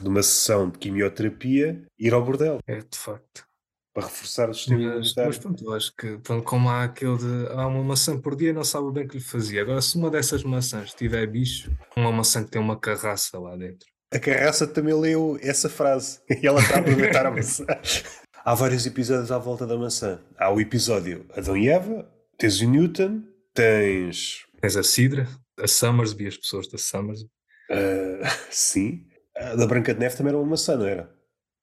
de 0.00 0.08
uma 0.08 0.22
sessão 0.22 0.70
de 0.70 0.78
quimioterapia, 0.78 1.84
ir 1.98 2.14
ao 2.14 2.24
bordel. 2.24 2.60
É, 2.66 2.78
de 2.78 2.96
facto. 2.96 3.44
Para 3.92 4.06
reforçar 4.06 4.48
o 4.48 4.54
sistema 4.54 4.80
imunitário. 4.80 5.28
mas 5.28 5.38
pronto, 5.38 5.62
eu 5.62 5.74
acho 5.74 5.92
que 5.94 6.16
pronto, 6.18 6.44
como 6.44 6.70
há 6.70 6.84
aquele 6.84 7.18
de 7.18 7.46
há 7.48 7.66
uma 7.66 7.84
maçã 7.84 8.18
por 8.18 8.34
dia, 8.34 8.54
não 8.54 8.64
sabe 8.64 8.86
o 8.86 8.90
bem 8.90 9.06
que 9.06 9.18
lhe 9.18 9.22
fazia. 9.22 9.60
Agora, 9.60 9.82
se 9.82 9.98
uma 9.98 10.08
dessas 10.08 10.42
maçãs 10.44 10.94
tiver 10.94 11.26
bicho, 11.26 11.70
uma 11.94 12.10
maçã 12.10 12.42
que 12.42 12.50
tem 12.50 12.62
uma 12.62 12.78
carraça 12.78 13.38
lá 13.38 13.54
dentro. 13.54 13.91
A 14.12 14.18
carraça 14.18 14.66
também 14.66 14.92
leu 14.94 15.38
essa 15.40 15.70
frase 15.70 16.20
e 16.28 16.46
ela 16.46 16.60
está 16.60 16.76
a 16.76 16.80
aproveitar 16.80 17.24
a 17.24 17.30
maçã. 17.30 17.64
Há 18.44 18.54
vários 18.54 18.84
episódios 18.84 19.32
à 19.32 19.38
volta 19.38 19.66
da 19.66 19.76
maçã. 19.76 20.20
Há 20.36 20.52
o 20.52 20.60
episódio 20.60 21.24
Adão 21.34 21.56
e 21.56 21.68
Eva, 21.68 22.06
tens 22.36 22.60
o 22.60 22.68
Newton, 22.68 23.22
tens. 23.54 24.44
Tens 24.60 24.76
a 24.76 24.82
Sidra, 24.82 25.26
a 25.58 25.66
Summersby, 25.66 26.26
as 26.26 26.36
pessoas 26.36 26.68
da 26.68 26.76
Summersby. 26.76 27.30
ah, 27.70 28.28
sim. 28.50 29.06
A 29.34 29.56
da 29.56 29.66
Branca 29.66 29.94
de 29.94 30.00
Neve 30.00 30.16
também 30.16 30.30
era 30.30 30.38
uma 30.38 30.50
maçã, 30.50 30.76
não 30.76 30.86
era? 30.86 31.10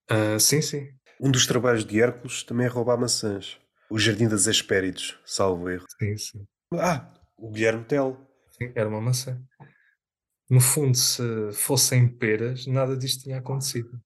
Ah, 0.08 0.38
sim, 0.40 0.60
sim. 0.60 0.88
Um 1.20 1.30
dos 1.30 1.46
trabalhos 1.46 1.84
de 1.84 2.00
Hércules 2.00 2.42
também 2.42 2.66
é 2.66 2.68
roubar 2.68 2.98
maçãs. 2.98 3.58
O 3.88 3.98
Jardim 3.98 4.26
das 4.26 4.48
Hespérides, 4.48 5.14
salvo 5.24 5.68
erro. 5.68 5.84
Sim, 6.00 6.16
sim. 6.16 6.46
Ah, 6.74 7.12
o 7.38 7.50
Guilherme 7.50 7.84
Tell. 7.84 8.16
Sim, 8.58 8.72
era 8.74 8.88
uma 8.88 9.00
maçã. 9.00 9.40
No 10.50 10.60
fundo, 10.60 10.96
se 10.96 11.22
fossem 11.52 12.08
peras, 12.08 12.66
nada 12.66 12.96
disto 12.96 13.22
tinha 13.22 13.38
acontecido. 13.38 14.00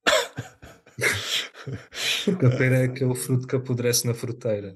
Porque 2.25 2.45
a 2.47 2.51
pera 2.51 2.77
é 2.77 2.85
aquele 2.85 3.15
fruto 3.15 3.47
que 3.47 3.57
apodrece 3.57 4.07
na 4.07 4.13
fruteira. 4.13 4.75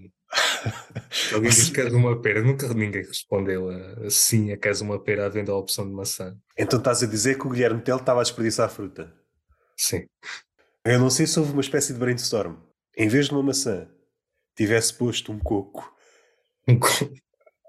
Alguém 1.33 1.51
diz 1.51 1.69
que 1.69 1.75
queres 1.75 1.93
uma 1.93 2.21
pera. 2.21 2.43
Nunca 2.43 2.67
ninguém 2.73 3.03
respondeu 3.03 3.69
a, 3.69 4.07
assim, 4.07 4.51
a 4.51 4.57
queres 4.57 4.81
uma 4.81 4.99
pera 4.99 5.27
havendo 5.27 5.53
a 5.53 5.57
opção 5.59 5.87
de 5.87 5.95
maçã. 5.95 6.35
Então 6.57 6.79
estás 6.79 7.03
a 7.03 7.07
dizer 7.07 7.37
que 7.37 7.47
o 7.47 7.51
Guilherme 7.51 7.83
Tell 7.83 7.99
estava 7.99 8.21
a 8.21 8.23
desperdiçar 8.23 8.71
fruta. 8.71 9.13
Sim. 9.77 10.07
Eu 10.85 10.99
não 10.99 11.11
sei 11.11 11.27
se 11.27 11.39
houve 11.39 11.53
uma 11.53 11.61
espécie 11.61 11.93
de 11.93 11.99
brainstorm. 11.99 12.57
Em 12.97 13.09
vez 13.09 13.27
de 13.27 13.33
uma 13.33 13.43
maçã, 13.43 13.87
tivesse 14.57 14.95
posto 14.95 15.31
um 15.31 15.39
coco, 15.39 15.95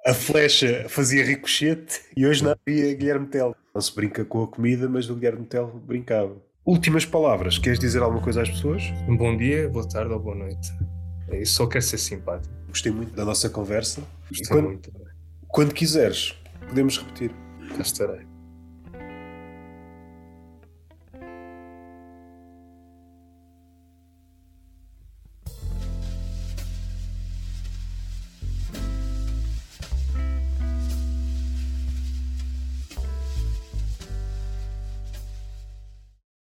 a 0.10 0.14
flecha 0.14 0.88
fazia 0.90 1.24
ricochete 1.24 2.02
e 2.18 2.26
hoje 2.26 2.44
não 2.44 2.52
havia 2.52 2.96
Guilherme 2.96 3.28
Tell. 3.28 3.56
Não 3.76 3.82
se 3.82 3.94
brinca 3.94 4.26
com 4.26 4.42
a 4.42 4.48
comida, 4.48 4.90
mas 4.90 5.08
o 5.08 5.14
Guilherme 5.14 5.46
Tell 5.46 5.68
brincava. 5.68 6.36
Últimas 6.66 7.06
palavras. 7.06 7.60
Queres 7.60 7.78
dizer 7.78 8.02
alguma 8.02 8.22
coisa 8.22 8.42
às 8.42 8.50
pessoas? 8.50 8.82
Um 9.08 9.16
bom 9.16 9.38
dia, 9.38 9.70
boa 9.70 9.88
tarde 9.88 10.12
ou 10.12 10.20
boa 10.20 10.36
noite. 10.36 10.72
É 11.30 11.42
isso, 11.42 11.54
só 11.54 11.68
quero 11.68 11.84
ser 11.84 12.00
simpático. 12.00 12.52
Gostei 12.68 12.92
muito 12.92 13.16
da 13.16 13.24
nossa 13.24 13.50
conversa. 13.50 14.02
Gostei 14.28 14.48
quando, 14.48 14.66
muito. 14.66 14.92
quando 15.48 15.74
quiseres, 15.76 16.36
podemos 16.68 16.98
repetir. 16.98 17.32
Cá 17.76 17.82
estarei. 17.84 18.29